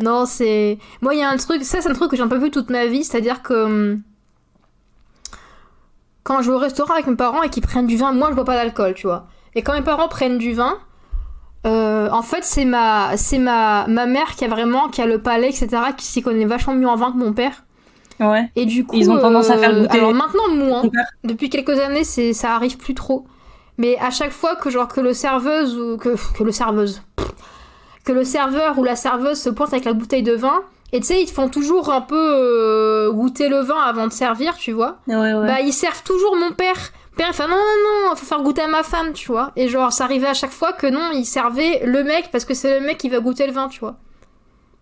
Non, 0.00 0.26
c'est. 0.26 0.78
Moi, 1.02 1.14
il 1.14 1.20
y 1.20 1.22
a 1.22 1.28
un 1.28 1.36
truc, 1.36 1.62
ça, 1.64 1.80
c'est 1.80 1.90
un 1.90 1.94
truc 1.94 2.10
que 2.10 2.16
j'ai 2.16 2.22
un 2.22 2.28
peu 2.28 2.38
vu 2.38 2.50
toute 2.50 2.70
ma 2.70 2.86
vie, 2.86 3.04
c'est-à-dire 3.04 3.42
que. 3.42 3.54
hum, 3.54 4.02
quand 6.22 6.42
je 6.42 6.50
vais 6.50 6.56
au 6.56 6.58
restaurant 6.58 6.94
avec 6.94 7.06
mes 7.06 7.16
parents 7.16 7.42
et 7.42 7.48
qu'ils 7.48 7.62
prennent 7.62 7.86
du 7.86 7.96
vin, 7.96 8.12
moi 8.12 8.28
je 8.30 8.34
bois 8.34 8.44
pas 8.44 8.54
d'alcool, 8.54 8.94
tu 8.94 9.06
vois. 9.06 9.26
Et 9.54 9.62
quand 9.62 9.72
mes 9.72 9.82
parents 9.82 10.08
prennent 10.08 10.38
du 10.38 10.52
vin, 10.52 10.78
euh, 11.66 12.08
en 12.10 12.22
fait 12.22 12.44
c'est 12.44 12.64
ma 12.64 13.16
c'est 13.16 13.38
ma 13.38 13.86
ma 13.88 14.06
mère 14.06 14.36
qui 14.36 14.44
a 14.44 14.48
vraiment 14.48 14.88
qui 14.88 15.02
a 15.02 15.06
le 15.06 15.20
palais 15.20 15.48
etc 15.48 15.68
qui 15.96 16.06
s'y 16.06 16.22
connaît 16.22 16.46
vachement 16.46 16.74
mieux 16.74 16.88
en 16.88 16.96
vin 16.96 17.12
que 17.12 17.16
mon 17.16 17.32
père. 17.32 17.64
Ouais. 18.20 18.50
Et 18.54 18.66
du 18.66 18.84
coup, 18.84 18.96
Ils 18.96 19.10
ont 19.10 19.18
tendance 19.18 19.48
à 19.48 19.56
faire 19.56 19.70
euh, 19.70 19.80
goûter 19.82 19.98
Alors 19.98 20.12
maintenant 20.12 20.48
moins. 20.54 20.82
Père. 20.82 21.06
Depuis 21.24 21.48
quelques 21.48 21.78
années, 21.80 22.04
c'est 22.04 22.34
ça 22.34 22.54
arrive 22.54 22.76
plus 22.76 22.94
trop. 22.94 23.26
Mais 23.78 23.96
à 23.98 24.10
chaque 24.10 24.30
fois 24.30 24.56
que 24.56 24.68
genre 24.68 24.88
que 24.88 25.00
le 25.00 25.14
serveuse 25.14 25.78
ou 25.78 25.96
que 25.96 26.16
que 26.36 26.44
le 26.44 26.52
serveuse 26.52 27.02
que 28.10 28.14
le 28.14 28.24
serveur 28.24 28.76
ou 28.78 28.84
la 28.84 28.96
serveuse 28.96 29.40
se 29.40 29.50
pointe 29.50 29.72
avec 29.72 29.84
la 29.84 29.92
bouteille 29.92 30.24
de 30.24 30.32
vin 30.32 30.62
et 30.92 30.98
tu 30.98 31.06
sais 31.06 31.22
ils 31.22 31.26
te 31.26 31.30
font 31.30 31.48
toujours 31.48 31.92
un 31.92 32.00
peu 32.00 32.16
euh, 32.18 33.12
goûter 33.12 33.48
le 33.48 33.60
vin 33.60 33.80
avant 33.80 34.08
de 34.08 34.12
servir, 34.12 34.56
tu 34.56 34.72
vois. 34.72 34.98
Ouais, 35.06 35.14
ouais. 35.14 35.46
Bah 35.46 35.60
ils 35.60 35.72
servent 35.72 36.02
toujours 36.02 36.34
mon 36.34 36.50
père. 36.50 36.92
Père 37.16 37.28
il 37.30 37.34
fait 37.34 37.46
non 37.46 37.50
non 37.50 38.08
non, 38.08 38.16
faut 38.16 38.26
faire 38.26 38.42
goûter 38.42 38.62
à 38.62 38.66
ma 38.66 38.82
femme, 38.82 39.12
tu 39.12 39.28
vois. 39.28 39.52
Et 39.54 39.68
genre 39.68 39.92
ça 39.92 40.04
arrivait 40.04 40.26
à 40.26 40.34
chaque 40.34 40.50
fois 40.50 40.72
que 40.72 40.88
non, 40.88 41.10
ils 41.14 41.24
servaient 41.24 41.82
le 41.84 42.02
mec 42.02 42.30
parce 42.32 42.44
que 42.44 42.54
c'est 42.54 42.80
le 42.80 42.84
mec 42.84 42.98
qui 42.98 43.08
va 43.08 43.20
goûter 43.20 43.46
le 43.46 43.52
vin, 43.52 43.68
tu 43.68 43.78
vois. 43.78 43.96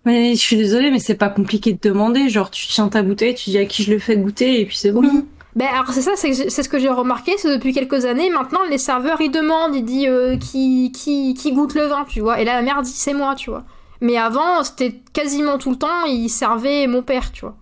Mais 0.06 0.34
je 0.34 0.40
suis 0.40 0.56
désolée, 0.56 0.90
mais 0.90 1.00
c'est 1.00 1.16
pas 1.16 1.28
compliqué 1.28 1.74
de 1.74 1.80
demander. 1.82 2.30
Genre, 2.30 2.50
tu 2.50 2.66
tiens 2.68 2.88
ta 2.88 3.02
bouteille, 3.02 3.34
tu 3.34 3.50
dis 3.50 3.58
à 3.58 3.66
qui 3.66 3.82
je 3.82 3.92
le 3.92 3.98
fais 3.98 4.16
goûter, 4.16 4.60
et 4.60 4.64
puis 4.64 4.76
c'est 4.76 4.92
bon. 4.92 5.02
Ben 5.58 5.66
alors 5.72 5.88
c'est 5.90 6.02
ça, 6.02 6.12
c'est 6.14 6.32
ce 6.62 6.68
que 6.68 6.78
j'ai 6.78 6.88
remarqué, 6.88 7.32
c'est 7.36 7.52
depuis 7.52 7.72
quelques 7.72 8.04
années, 8.04 8.30
maintenant 8.30 8.60
les 8.70 8.78
serveurs 8.78 9.20
ils 9.20 9.32
demandent, 9.32 9.74
ils 9.74 9.84
disent 9.84 10.06
euh, 10.06 10.36
qui, 10.36 10.92
qui, 10.92 11.34
qui 11.34 11.52
goûte 11.52 11.74
le 11.74 11.86
vin, 11.86 12.04
tu 12.04 12.20
vois. 12.20 12.40
Et 12.40 12.44
là 12.44 12.54
la 12.54 12.62
mère 12.62 12.80
dit 12.80 12.92
c'est 12.92 13.12
moi, 13.12 13.34
tu 13.34 13.50
vois. 13.50 13.64
Mais 14.00 14.16
avant 14.16 14.62
c'était 14.62 14.94
quasiment 15.12 15.58
tout 15.58 15.70
le 15.70 15.76
temps, 15.76 16.04
ils 16.06 16.28
servaient 16.28 16.86
mon 16.86 17.02
père, 17.02 17.32
tu 17.32 17.40
vois. 17.40 17.56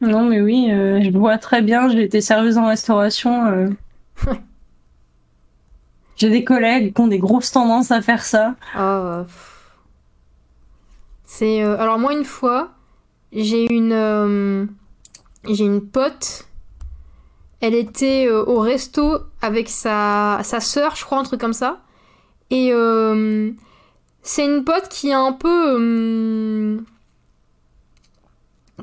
Non, 0.00 0.24
mais 0.24 0.40
oui, 0.40 0.68
euh, 0.70 1.02
je 1.02 1.10
vois 1.10 1.36
très 1.36 1.60
bien. 1.60 1.90
J'ai 1.90 2.04
été 2.04 2.22
serveuse 2.22 2.56
en 2.56 2.66
restauration. 2.66 3.44
euh. 3.46 3.68
J'ai 6.16 6.30
des 6.30 6.44
collègues 6.44 6.94
qui 6.94 7.00
ont 7.02 7.08
des 7.08 7.18
grosses 7.18 7.50
tendances 7.52 7.90
à 7.90 8.00
faire 8.00 8.24
ça. 8.24 8.54
Ah. 8.74 9.26
C'est 11.24 11.60
alors 11.60 11.98
moi 11.98 12.14
une 12.14 12.24
fois, 12.24 12.70
j'ai 13.32 13.70
une 13.70 14.68
j'ai 15.54 15.64
une 15.64 15.86
pote. 15.86 16.44
Elle 17.60 17.74
était 17.74 18.26
euh, 18.28 18.44
au 18.44 18.60
resto 18.60 19.18
avec 19.42 19.68
sa 19.68 20.40
sa 20.44 20.60
sœur, 20.60 20.94
je 20.94 21.04
crois 21.04 21.18
un 21.18 21.24
truc 21.24 21.40
comme 21.40 21.52
ça. 21.52 21.80
Et 22.50 22.70
euh, 22.72 23.50
c'est 24.22 24.44
une 24.44 24.64
pote 24.64 24.88
qui 24.88 25.10
est 25.10 25.14
un 25.14 25.32
peu 25.32 25.76
euh, 25.78 26.80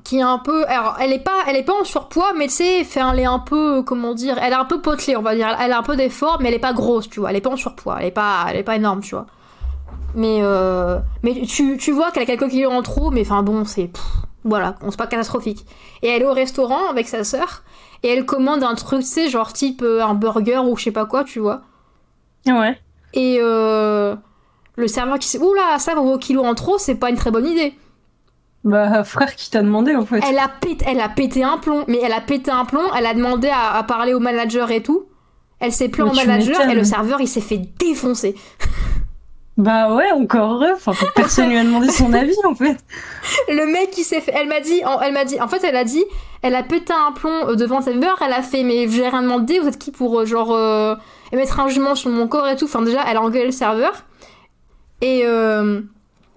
qui 0.04 0.18
est 0.18 0.22
un 0.22 0.40
peu 0.40 0.68
alors 0.68 0.98
elle 1.00 1.14
est 1.14 1.24
pas 1.24 1.44
elle 1.48 1.56
est 1.56 1.64
pas 1.64 1.74
en 1.74 1.84
surpoids 1.84 2.34
mais 2.38 2.48
tu 2.48 2.54
sais 2.54 2.86
elle 2.96 3.20
est 3.20 3.26
un 3.26 3.40
peu 3.40 3.82
comment 3.84 4.14
dire 4.14 4.38
elle 4.42 4.54
est 4.54 4.56
un 4.56 4.66
peu 4.66 4.82
potelée 4.82 5.16
on 5.16 5.22
va 5.22 5.36
dire 5.36 5.56
elle 5.60 5.72
a 5.72 5.80
un 5.80 5.84
peu 5.84 5.96
d'effort 5.96 6.38
mais 6.42 6.50
elle 6.50 6.56
est 6.56 6.60
pas 6.60 6.74
grosse 6.74 7.10
tu 7.10 7.20
vois 7.20 7.30
elle 7.30 7.38
est 7.38 7.42
pas 7.42 7.50
en 7.50 7.58
surpoids 7.58 7.98
elle 8.00 8.08
est 8.08 8.12
pas 8.12 8.46
elle 8.50 8.58
est 8.58 8.64
pas 8.64 8.76
énorme 8.76 9.02
tu 9.02 9.16
vois 9.16 9.26
mais 10.16 10.40
euh, 10.42 11.00
mais 11.24 11.42
tu, 11.48 11.78
tu 11.78 11.92
vois 11.92 12.12
qu'elle 12.12 12.24
a 12.24 12.26
quelques 12.26 12.50
kilos 12.50 12.72
en 12.72 12.82
trop 12.82 13.12
mais 13.12 13.22
enfin 13.22 13.42
bon 13.44 13.66
c'est 13.66 13.90
voilà 14.46 14.76
c'est 14.88 14.98
pas 14.98 15.08
catastrophique 15.08 15.66
et 16.02 16.08
elle 16.08 16.22
est 16.22 16.26
au 16.26 16.32
restaurant 16.34 16.88
avec 16.90 17.08
sa 17.10 17.24
sœur 17.26 17.64
et 18.04 18.08
elle 18.10 18.26
commande 18.26 18.64
un 18.64 18.76
truc 18.76 19.02
tu 19.02 19.06
sais 19.08 19.30
genre 19.30 19.52
type 19.52 19.82
euh, 19.84 20.02
un 20.04 20.14
burger 20.14 20.60
ou 20.60 20.78
je 20.78 20.84
sais 20.86 20.92
pas 20.92 21.06
quoi 21.06 21.24
tu 21.26 21.40
vois 21.40 21.62
Ouais. 22.48 22.80
et 23.14 23.40
euh, 23.42 24.16
le 24.76 24.88
serveur 24.88 25.18
qui 25.20 25.28
sait 25.28 25.40
oula 25.40 25.80
ça 25.80 25.94
pour 25.96 26.06
vos 26.06 26.18
kilos 26.20 26.46
en 26.46 26.54
trop 26.56 26.78
c'est 26.78 26.96
pas 26.96 27.10
une 27.10 27.16
très 27.18 27.32
bonne 27.32 27.48
idée 27.48 27.74
Bah, 28.64 29.04
frère, 29.04 29.36
qui 29.36 29.50
t'a 29.50 29.62
demandé 29.64 29.96
en 29.96 30.06
fait 30.06 30.22
Elle 30.30 30.38
a, 30.40 30.48
pété, 30.48 30.86
elle 30.88 31.00
a 31.02 31.10
pété 31.10 31.44
un 31.44 31.58
plomb, 31.58 31.84
mais 31.88 32.00
elle 32.04 32.14
a 32.14 32.22
pété 32.22 32.52
un 32.52 32.66
plomb, 32.66 32.84
elle 32.98 33.06
a 33.08 33.14
demandé 33.14 33.48
à, 33.50 33.74
à 33.76 33.84
parler 33.84 34.14
au 34.14 34.20
manager 34.20 34.70
et 34.72 34.82
tout. 34.84 35.06
Elle 35.60 35.72
s'est 35.72 35.90
plaint 35.90 36.12
au 36.12 36.16
manager 36.16 36.62
et 36.70 36.76
le 36.76 36.84
serveur 36.84 37.22
il 37.22 37.28
s'est 37.28 37.42
fait 37.42 37.62
défoncer. 37.80 38.36
Bah 39.58 39.94
ouais, 39.96 40.12
encore 40.12 40.54
heureux. 40.56 40.74
Enfin, 40.76 40.92
personne 41.16 41.50
lui 41.50 41.58
a 41.58 41.64
demandé 41.64 41.90
son 41.90 42.12
avis 42.22 42.36
en 42.46 42.56
fait. 42.56 42.78
Le 43.48 43.66
mec 43.72 43.92
qui 43.92 44.04
s'est 44.04 44.20
fait. 44.22 44.34
Elle 44.36 44.48
m'a 44.50 44.60
dit, 44.60 44.84
en- 44.86 45.00
elle 45.00 45.14
m'a 45.14 45.24
dit, 45.24 45.40
en 45.40 45.48
fait 45.48 45.64
elle 45.64 45.76
a 45.78 45.84
dit, 45.86 46.04
elle 46.42 46.56
a 46.56 46.64
pété 46.64 46.92
un 46.94 47.14
plomb 47.14 47.48
euh, 47.48 47.56
devant 47.56 47.78
le 47.80 47.84
serveur, 47.84 48.18
elle 48.26 48.34
a 48.34 48.42
fait, 48.42 48.64
mais 48.64 48.88
j'ai 48.90 49.08
rien 49.08 49.22
demandé, 49.22 49.60
vous 49.60 49.68
êtes 49.68 49.78
qui 49.80 49.92
pour 49.92 50.20
euh, 50.20 50.26
genre 50.26 50.52
euh, 50.54 50.96
émettre 51.32 51.60
un 51.60 51.68
jugement 51.70 51.96
sur 51.96 52.10
mon 52.10 52.28
corps 52.28 52.48
et 52.50 52.58
tout. 52.58 52.66
Enfin 52.66 52.82
déjà 52.82 53.04
elle 53.08 53.16
a 53.18 53.22
engueulé 53.22 53.46
le 53.46 53.52
serveur. 53.52 53.94
Et, 55.02 55.22
euh, 55.26 55.82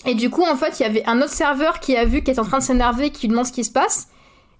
et 0.07 0.14
du 0.14 0.31
coup 0.31 0.45
en 0.45 0.55
fait 0.57 0.79
il 0.79 0.83
y 0.85 0.87
avait 0.87 1.05
un 1.07 1.19
autre 1.21 1.33
serveur 1.33 1.81
qui 1.81 1.97
a 1.97 2.05
vu 2.05 2.23
qu'elle 2.23 2.33
était 2.35 2.41
en 2.41 2.45
train 2.45 2.59
de 2.59 2.62
s'énerver, 2.62 3.11
qui 3.11 3.23
lui 3.27 3.31
demande 3.31 3.47
ce 3.47 3.53
qui 3.53 3.64
se 3.64 3.73
passe. 3.73 4.09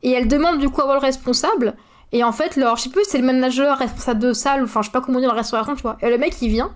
Et 0.03 0.11
elle 0.13 0.27
demande 0.29 0.59
du 0.59 0.69
coup 0.69 0.81
à 0.81 0.85
voir 0.85 0.97
le 0.97 1.03
responsable. 1.03 1.75
Et 2.11 2.25
en 2.25 2.33
fait, 2.33 2.57
leur, 2.57 2.77
je 2.77 2.85
sais 2.85 2.89
plus, 2.89 3.03
c'est 3.07 3.19
le 3.19 3.25
manager, 3.27 3.77
responsable 3.77 4.21
de 4.21 4.33
salle, 4.33 4.63
enfin, 4.65 4.81
je 4.81 4.87
sais 4.87 4.93
pas 4.93 5.01
comment 5.03 5.19
dire, 5.21 5.29
la 5.29 5.35
restauration, 5.35 5.75
tu 5.75 5.83
vois. 5.83 5.99
Et 6.01 6.09
le 6.09 6.17
mec, 6.17 6.35
il 6.41 6.49
vient, 6.49 6.73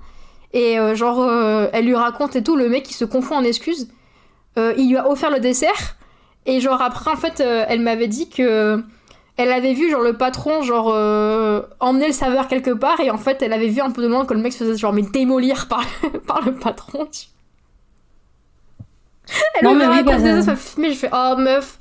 et 0.53 0.78
euh, 0.78 0.94
genre, 0.94 1.22
euh, 1.22 1.68
elle 1.72 1.86
lui 1.86 1.94
raconte 1.94 2.36
et 2.36 2.42
tout, 2.42 2.57
le 2.57 2.68
mec, 2.68 2.90
il 2.90 2.94
se 2.94 3.05
confond 3.05 3.36
en 3.36 3.44
excuses. 3.44 3.88
Euh, 4.59 4.74
il 4.76 4.90
lui 4.90 4.96
a 4.96 5.09
offert 5.09 5.30
le 5.30 5.40
dessert, 5.40 5.96
et 6.44 6.61
genre, 6.61 6.82
après, 6.82 7.11
en 7.11 7.16
fait, 7.16 7.40
elle 7.40 7.80
m'avait 7.80 8.09
dit 8.09 8.28
que. 8.28 8.82
Elle 9.38 9.50
avait 9.50 9.72
vu, 9.72 9.90
genre, 9.90 10.03
le 10.03 10.12
patron, 10.12 10.62
genre, 10.62 10.90
euh, 10.92 11.62
emmener 11.80 12.07
le 12.09 12.12
serveur 12.12 12.48
quelque 12.48 12.70
part, 12.70 13.00
et 13.00 13.11
en 13.11 13.16
fait, 13.16 13.40
elle 13.40 13.55
avait 13.55 13.68
vu 13.68 13.80
un 13.80 13.90
peu 13.90 14.03
de 14.03 14.09
loin 14.09 14.26
que 14.26 14.34
le 14.34 14.40
mec 14.40 14.53
se 14.53 14.59
faisait, 14.59 14.76
genre, 14.76 14.92
mais 14.92 15.03
démolir 15.03 15.68
par, 15.68 15.84
par 16.26 16.42
le 16.42 16.55
patron, 16.55 17.07
tu 17.07 17.28
Elle 19.55 19.64
Non, 19.64 19.74
me 19.74 19.78
mais 19.78 19.86
oui, 19.86 19.96
raconte 19.96 20.22
bah, 20.22 20.34
ça, 20.34 20.42
ça 20.42 20.57
fait 20.57 20.70
filmer, 20.74 20.92
je 20.92 20.98
fais, 20.98 21.11
oh 21.12 21.36
meuf, 21.38 21.78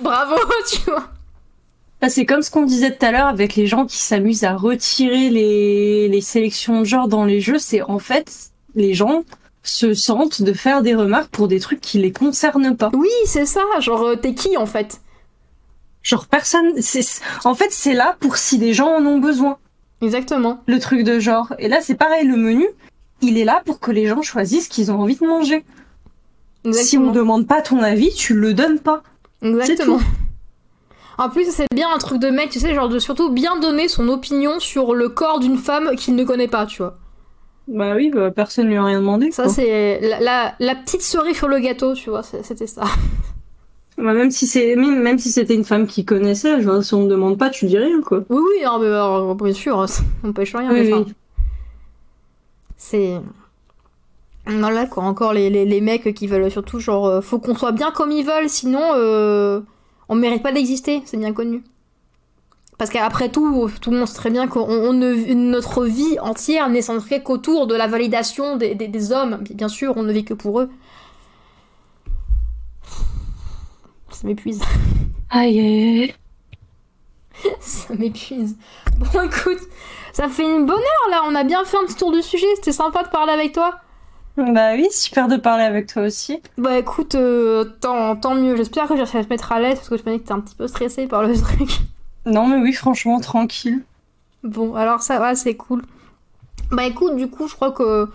bravo, 0.00 0.36
tu 0.70 0.90
vois. 0.90 1.08
Bah, 2.02 2.08
c'est 2.08 2.26
comme 2.26 2.42
ce 2.42 2.50
qu'on 2.50 2.64
disait 2.64 2.96
tout 2.96 3.06
à 3.06 3.12
l'heure 3.12 3.28
avec 3.28 3.54
les 3.54 3.68
gens 3.68 3.86
qui 3.86 3.98
s'amusent 3.98 4.42
à 4.42 4.56
retirer 4.56 5.30
les, 5.30 6.08
les 6.08 6.20
sélections 6.20 6.80
de 6.80 6.84
genre 6.84 7.06
dans 7.06 7.24
les 7.24 7.40
jeux. 7.40 7.60
C'est 7.60 7.80
en 7.80 8.00
fait, 8.00 8.50
les 8.74 8.92
gens 8.92 9.22
se 9.62 9.94
sentent 9.94 10.42
de 10.42 10.52
faire 10.52 10.82
des 10.82 10.96
remarques 10.96 11.30
pour 11.30 11.46
des 11.46 11.60
trucs 11.60 11.80
qui 11.80 11.98
les 11.98 12.10
concernent 12.10 12.76
pas. 12.76 12.90
Oui, 12.92 13.08
c'est 13.24 13.46
ça, 13.46 13.60
genre, 13.78 14.02
euh, 14.02 14.16
t'es 14.16 14.34
qui 14.34 14.56
en 14.56 14.66
fait? 14.66 15.00
Genre 16.02 16.26
personne, 16.26 16.72
en 17.44 17.54
fait, 17.54 17.70
c'est 17.70 17.94
là 17.94 18.16
pour 18.18 18.36
si 18.36 18.58
des 18.58 18.74
gens 18.74 18.88
en 18.88 19.06
ont 19.06 19.18
besoin. 19.18 19.58
Exactement. 20.00 20.60
Le 20.66 20.80
truc 20.80 21.04
de 21.04 21.20
genre. 21.20 21.54
Et 21.60 21.68
là, 21.68 21.78
c'est 21.80 21.94
pareil, 21.94 22.26
le 22.26 22.36
menu, 22.36 22.66
il 23.20 23.38
est 23.38 23.44
là 23.44 23.62
pour 23.64 23.78
que 23.78 23.92
les 23.92 24.08
gens 24.08 24.22
choisissent 24.22 24.64
ce 24.64 24.70
qu'ils 24.70 24.90
ont 24.90 25.00
envie 25.00 25.14
de 25.14 25.24
manger. 25.24 25.64
Si 26.64 26.66
on 26.66 26.70
Exactement. 26.70 27.12
demande 27.12 27.46
pas 27.46 27.62
ton 27.62 27.80
avis, 27.80 28.12
tu 28.12 28.34
le 28.34 28.54
donnes 28.54 28.80
pas. 28.80 29.04
Exactement. 29.42 30.00
En 31.18 31.28
plus, 31.28 31.50
c'est 31.50 31.66
bien 31.74 31.88
un 31.94 31.98
truc 31.98 32.18
de 32.20 32.28
mec, 32.30 32.50
tu 32.50 32.58
sais, 32.58 32.74
genre 32.74 32.88
de 32.88 32.98
surtout 32.98 33.30
bien 33.30 33.58
donner 33.58 33.88
son 33.88 34.08
opinion 34.08 34.60
sur 34.60 34.94
le 34.94 35.08
corps 35.08 35.40
d'une 35.40 35.58
femme 35.58 35.94
qu'il 35.96 36.14
ne 36.14 36.24
connaît 36.24 36.48
pas, 36.48 36.66
tu 36.66 36.78
vois. 36.78 36.96
Bah 37.68 37.94
oui, 37.94 38.10
bah, 38.12 38.30
personne 38.30 38.66
lui 38.66 38.76
a 38.76 38.84
rien 38.84 39.00
demandé. 39.00 39.30
Ça, 39.30 39.48
c'est 39.48 40.00
la, 40.00 40.20
la, 40.20 40.54
la 40.58 40.74
petite 40.74 41.02
cerise 41.02 41.36
sur 41.36 41.48
le 41.48 41.58
gâteau, 41.60 41.94
tu 41.94 42.10
vois, 42.10 42.22
c'était 42.22 42.66
ça. 42.66 42.82
Bah, 43.98 44.14
même 44.14 44.30
si 44.30 44.46
c'est, 44.46 44.74
même, 44.74 45.00
même 45.02 45.18
si 45.18 45.30
c'était 45.30 45.54
une 45.54 45.64
femme 45.66 45.86
qui 45.86 46.04
connaissait, 46.06 46.60
je 46.62 46.68
vois, 46.68 46.82
si 46.82 46.94
on 46.94 47.02
ne 47.04 47.08
demande 47.10 47.38
pas, 47.38 47.50
tu 47.50 47.66
dis 47.66 47.76
rien, 47.76 48.00
quoi. 48.00 48.24
Oui, 48.30 48.40
oui, 48.40 48.64
non, 48.64 48.78
mais, 48.78 48.86
alors, 48.86 49.34
bien 49.34 49.52
sûr, 49.52 49.84
on 50.24 50.32
pêche 50.32 50.56
rien, 50.56 50.72
Oui, 50.72 50.80
mais 50.80 50.92
enfin, 50.94 51.04
oui. 51.06 51.12
c'est. 52.78 53.20
Voilà, 54.46 54.86
quoi, 54.86 55.04
encore 55.04 55.34
les, 55.34 55.50
les, 55.50 55.66
les 55.66 55.80
mecs 55.82 56.14
qui 56.14 56.26
veulent 56.26 56.50
surtout, 56.50 56.80
genre, 56.80 57.06
euh, 57.06 57.20
faut 57.20 57.38
qu'on 57.38 57.54
soit 57.54 57.70
bien 57.72 57.90
comme 57.92 58.10
ils 58.10 58.24
veulent, 58.24 58.48
sinon, 58.48 58.80
euh, 58.96 59.60
on 60.08 60.14
mérite 60.14 60.42
pas 60.42 60.52
d'exister, 60.52 61.02
c'est 61.04 61.16
bien 61.16 61.32
connu. 61.32 61.62
Parce 62.78 62.90
qu'après 62.90 63.28
tout, 63.28 63.70
tout 63.80 63.90
le 63.90 63.98
monde 63.98 64.08
sait 64.08 64.16
très 64.16 64.30
bien 64.30 64.48
que 64.48 64.58
notre 65.34 65.84
vie 65.84 66.18
entière 66.20 66.68
n'est 66.68 66.82
centrée 66.82 67.22
qu'autour 67.22 67.66
de 67.66 67.74
la 67.74 67.86
validation 67.86 68.56
des, 68.56 68.74
des, 68.74 68.88
des 68.88 69.12
hommes. 69.12 69.44
Bien 69.54 69.68
sûr, 69.68 69.94
on 69.96 70.02
ne 70.02 70.12
vit 70.12 70.24
que 70.24 70.34
pour 70.34 70.60
eux. 70.60 70.70
Ça 74.10 74.26
m'épuise. 74.26 74.60
Aïe, 75.30 75.58
aïe, 75.60 76.02
aïe. 76.02 76.14
Ça 77.60 77.94
m'épuise. 77.94 78.56
Bon, 78.98 79.22
écoute, 79.22 79.60
ça 80.12 80.28
fait 80.28 80.44
une 80.44 80.66
bonne 80.66 80.76
heure 80.76 81.10
là. 81.10 81.22
On 81.26 81.34
a 81.34 81.44
bien 81.44 81.64
fait 81.64 81.76
un 81.76 81.84
petit 81.84 81.96
tour 81.96 82.12
du 82.12 82.22
sujet. 82.22 82.46
C'était 82.56 82.72
sympa 82.72 83.02
de 83.02 83.08
parler 83.08 83.32
avec 83.32 83.52
toi. 83.52 83.80
Bah 84.36 84.72
oui, 84.74 84.88
super 84.90 85.28
de 85.28 85.36
parler 85.36 85.64
avec 85.64 85.92
toi 85.92 86.02
aussi. 86.02 86.40
Bah 86.56 86.78
écoute, 86.78 87.14
euh, 87.14 87.64
tant, 87.80 88.16
tant 88.16 88.34
mieux. 88.34 88.56
J'espère 88.56 88.88
que 88.88 88.96
je 88.96 89.02
vais 89.02 89.24
te 89.24 89.28
mettre 89.28 89.52
à 89.52 89.60
l'aise 89.60 89.76
parce 89.76 89.88
que 89.90 89.98
je 89.98 90.02
me 90.04 90.16
dis 90.16 90.22
que 90.22 90.28
t'es 90.28 90.32
un 90.32 90.40
petit 90.40 90.54
peu 90.54 90.66
stressée 90.68 91.06
par 91.06 91.22
le 91.22 91.34
truc. 91.40 91.80
Non, 92.24 92.46
mais 92.46 92.56
oui, 92.56 92.72
franchement, 92.72 93.20
tranquille. 93.20 93.84
Bon, 94.42 94.74
alors 94.74 95.02
ça 95.02 95.18
va, 95.18 95.34
c'est 95.34 95.54
cool. 95.54 95.82
Bah 96.70 96.84
écoute, 96.84 97.16
du 97.16 97.28
coup, 97.28 97.46
je 97.46 97.54
crois 97.54 97.72
que 97.72 98.08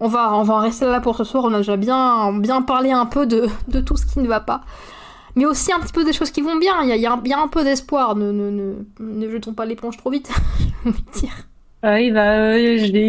on 0.00 0.08
va, 0.08 0.34
on 0.34 0.42
va 0.42 0.54
en 0.54 0.58
rester 0.58 0.84
là 0.84 1.00
pour 1.00 1.16
ce 1.16 1.22
soir. 1.22 1.44
On 1.44 1.54
a 1.54 1.58
déjà 1.58 1.76
bien, 1.76 2.32
bien 2.32 2.62
parlé 2.62 2.90
un 2.90 3.06
peu 3.06 3.26
de, 3.26 3.46
de 3.68 3.80
tout 3.80 3.96
ce 3.96 4.04
qui 4.04 4.18
ne 4.18 4.26
va 4.26 4.40
pas. 4.40 4.62
Mais 5.36 5.46
aussi 5.46 5.72
un 5.72 5.78
petit 5.78 5.92
peu 5.92 6.04
des 6.04 6.12
choses 6.12 6.32
qui 6.32 6.42
vont 6.42 6.56
bien. 6.56 6.82
Il 6.82 6.88
y 6.88 6.92
a, 6.92 6.96
il 6.96 7.02
y 7.02 7.06
a 7.06 7.12
un, 7.12 7.20
il 7.24 7.30
y 7.30 7.34
a 7.34 7.40
un 7.40 7.48
peu 7.48 7.62
d'espoir. 7.62 8.16
Ne, 8.16 8.32
ne, 8.32 8.50
ne, 8.50 8.74
ne 9.00 9.30
jetons 9.30 9.54
pas 9.54 9.64
l'éponge 9.64 9.96
trop 9.96 10.10
vite, 10.10 10.28
j'ai 10.58 10.90
envie 10.90 11.02
de 11.02 11.10
dire. 11.20 11.32
Oui, 11.84 12.12
bah, 12.12 12.56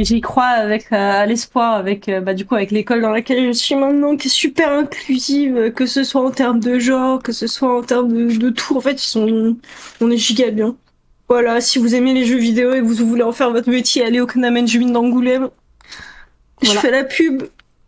j'y 0.03 0.21
crois 0.21 0.45
avec 0.45 0.91
à 0.91 1.25
l'espoir, 1.27 1.73
avec 1.75 2.09
bah 2.23 2.33
du 2.33 2.43
coup 2.43 2.55
avec 2.55 2.71
l'école 2.71 3.01
dans 3.01 3.11
laquelle 3.11 3.45
je 3.45 3.51
suis 3.51 3.75
maintenant, 3.75 4.17
qui 4.17 4.27
est 4.27 4.31
super 4.31 4.71
inclusive, 4.71 5.71
que 5.75 5.85
ce 5.85 6.03
soit 6.03 6.25
en 6.25 6.31
termes 6.31 6.59
de 6.59 6.79
genre, 6.79 7.21
que 7.21 7.31
ce 7.31 7.45
soit 7.45 7.77
en 7.77 7.83
termes 7.83 8.11
de, 8.11 8.35
de 8.35 8.49
tout. 8.49 8.75
En 8.75 8.81
fait, 8.81 8.93
ils 8.93 9.07
sont, 9.07 9.55
on 10.01 10.09
est 10.09 10.17
giga 10.17 10.49
bien. 10.49 10.75
Voilà, 11.29 11.61
si 11.61 11.79
vous 11.79 11.95
aimez 11.95 12.13
les 12.13 12.25
jeux 12.25 12.37
vidéo 12.37 12.73
et 12.73 12.79
que 12.79 12.85
vous 12.85 13.07
voulez 13.07 13.23
en 13.23 13.31
faire 13.31 13.51
votre 13.51 13.69
métier, 13.69 14.03
allez 14.05 14.19
au 14.19 14.27
Knamen 14.27 14.67
Jumin 14.67 14.91
d'Angoulême. 14.91 15.49
Je 16.61 16.71
fais 16.71 16.91
la 16.91 17.03
pub. 17.03 17.43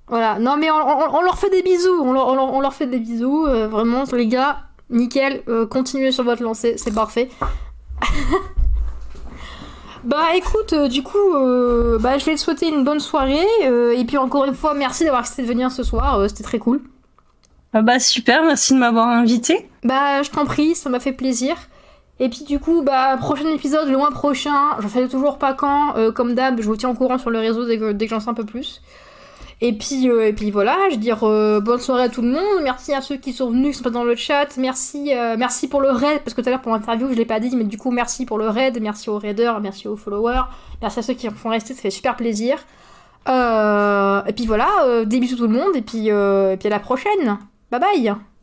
Voilà, 0.08 0.38
non 0.40 0.58
mais 0.58 0.70
on, 0.70 1.22
leur 1.22 1.38
fait 1.40 1.50
des 1.50 1.64
bisous, 1.64 2.02
on 2.02 2.14
leur, 2.14 2.28
on 2.28 2.60
leur, 2.60 2.74
fait 2.74 2.86
des 2.86 3.00
bisous, 3.00 3.46
euh, 3.48 3.68
vraiment 3.68 4.04
les 4.14 4.28
gars, 4.28 4.60
nickel, 4.92 5.42
euh, 5.48 5.66
continuez 5.66 6.12
sur 6.12 6.24
votre 6.24 6.44
lancée, 6.44 6.76
c'est 6.78 6.94
parfait. 6.94 7.30
bah 10.06 10.36
écoute, 10.36 10.74
euh, 10.74 10.88
du 10.88 11.04
coup, 11.04 11.18
bah, 12.00 12.18
je 12.18 12.26
vais 12.26 12.36
te 12.36 12.40
souhaiter 12.40 12.68
une 12.70 12.84
bonne 12.84 13.00
soirée, 13.00 13.46
et 13.64 14.04
puis 14.06 14.18
encore 14.18 14.46
une 14.46 14.56
fois, 14.56 14.74
merci 14.74 15.04
d'avoir 15.04 15.22
accepté 15.22 15.44
de 15.44 15.48
venir 15.48 15.72
ce 15.72 15.84
soir, 15.84 16.30
c'était 16.30 16.44
très 16.44 16.60
cool. 16.60 16.82
Ah 17.74 17.82
bah 17.82 18.00
super, 18.00 18.44
merci 18.44 18.74
de 18.74 18.80
m'avoir 18.80 19.10
invité. 19.10 19.70
Bah 19.84 20.24
je 20.24 20.30
t'en 20.30 20.46
prie, 20.46 20.76
ça 20.76 20.90
m'a 20.90 21.02
fait 21.02 21.12
plaisir. 21.12 21.58
Et 22.20 22.30
puis 22.30 22.46
du 22.46 22.58
coup, 22.60 22.84
bah 22.84 23.18
prochain 23.18 23.50
épisode, 23.50 23.90
le 23.90 23.98
mois 23.98 24.12
prochain, 24.12 24.78
je 24.80 24.88
sais 24.88 25.10
toujours 25.10 25.38
pas 25.38 25.54
quand, 25.54 25.94
comme 26.14 26.36
d'hab, 26.36 26.62
je 26.62 26.66
vous 26.66 26.78
tiens 26.78 26.90
au 26.90 26.94
courant 26.94 27.18
sur 27.18 27.30
le 27.32 27.40
réseau 27.40 27.66
dès 27.66 27.78
que, 27.78 27.92
dès 27.92 28.06
que 28.06 28.12
j'en 28.12 28.22
sais 28.22 28.30
un 28.30 28.34
peu 28.34 28.46
plus. 28.46 28.82
Et 29.62 29.74
puis, 29.74 30.10
euh, 30.10 30.28
et 30.28 30.34
puis 30.34 30.52
voilà, 30.52 30.78
je 30.90 30.96
veux 30.96 31.02
dire 31.02 31.24
euh, 31.24 31.62
bonne 31.62 31.80
soirée 31.80 32.04
à 32.04 32.10
tout 32.10 32.22
le 32.22 32.30
monde. 32.30 32.62
Merci 32.64 32.94
à 32.94 33.02
ceux 33.02 33.16
qui 33.16 33.32
sont 33.32 33.50
venus, 33.50 33.72
qui 33.72 33.78
sont 33.78 33.84
pas 33.84 33.90
dans 33.90 34.04
le 34.04 34.16
chat. 34.16 34.58
Merci, 34.58 35.14
euh, 35.16 35.36
merci 35.38 35.68
pour 35.68 35.82
le 35.82 35.92
raid, 35.92 36.20
parce 36.24 36.34
que 36.34 36.42
tout 36.42 36.48
à 36.48 36.52
l'heure 36.52 36.62
pour 36.62 36.74
l'interview, 36.74 37.10
je 37.10 37.14
l'ai 37.14 37.26
pas 37.26 37.40
dit, 37.40 37.56
mais 37.56 37.64
du 37.64 37.78
coup, 37.78 37.92
merci 37.92 38.26
pour 38.26 38.38
le 38.38 38.50
raid. 38.50 38.78
Merci 38.82 39.10
aux 39.10 39.18
raiders, 39.18 39.62
merci 39.62 39.88
aux 39.88 39.96
followers. 39.96 40.44
Merci 40.82 41.00
à 41.00 41.02
ceux 41.02 41.14
qui 41.14 41.30
en 41.30 41.32
font 41.32 41.50
rester, 41.50 41.74
ça 41.74 41.82
fait 41.82 41.90
super 41.90 42.16
plaisir. 42.16 42.58
et 43.28 44.34
puis 44.34 44.46
voilà, 44.46 45.06
des 45.06 45.20
bisous 45.20 45.38
tout 45.38 45.48
le 45.48 45.50
monde, 45.50 45.76
et 45.76 45.82
puis, 45.82 46.08
et 46.08 46.58
puis 46.60 46.68
à 46.68 46.70
la 46.70 46.80
prochaine. 46.80 47.38
Bye 47.72 47.80
bye 47.80 48.35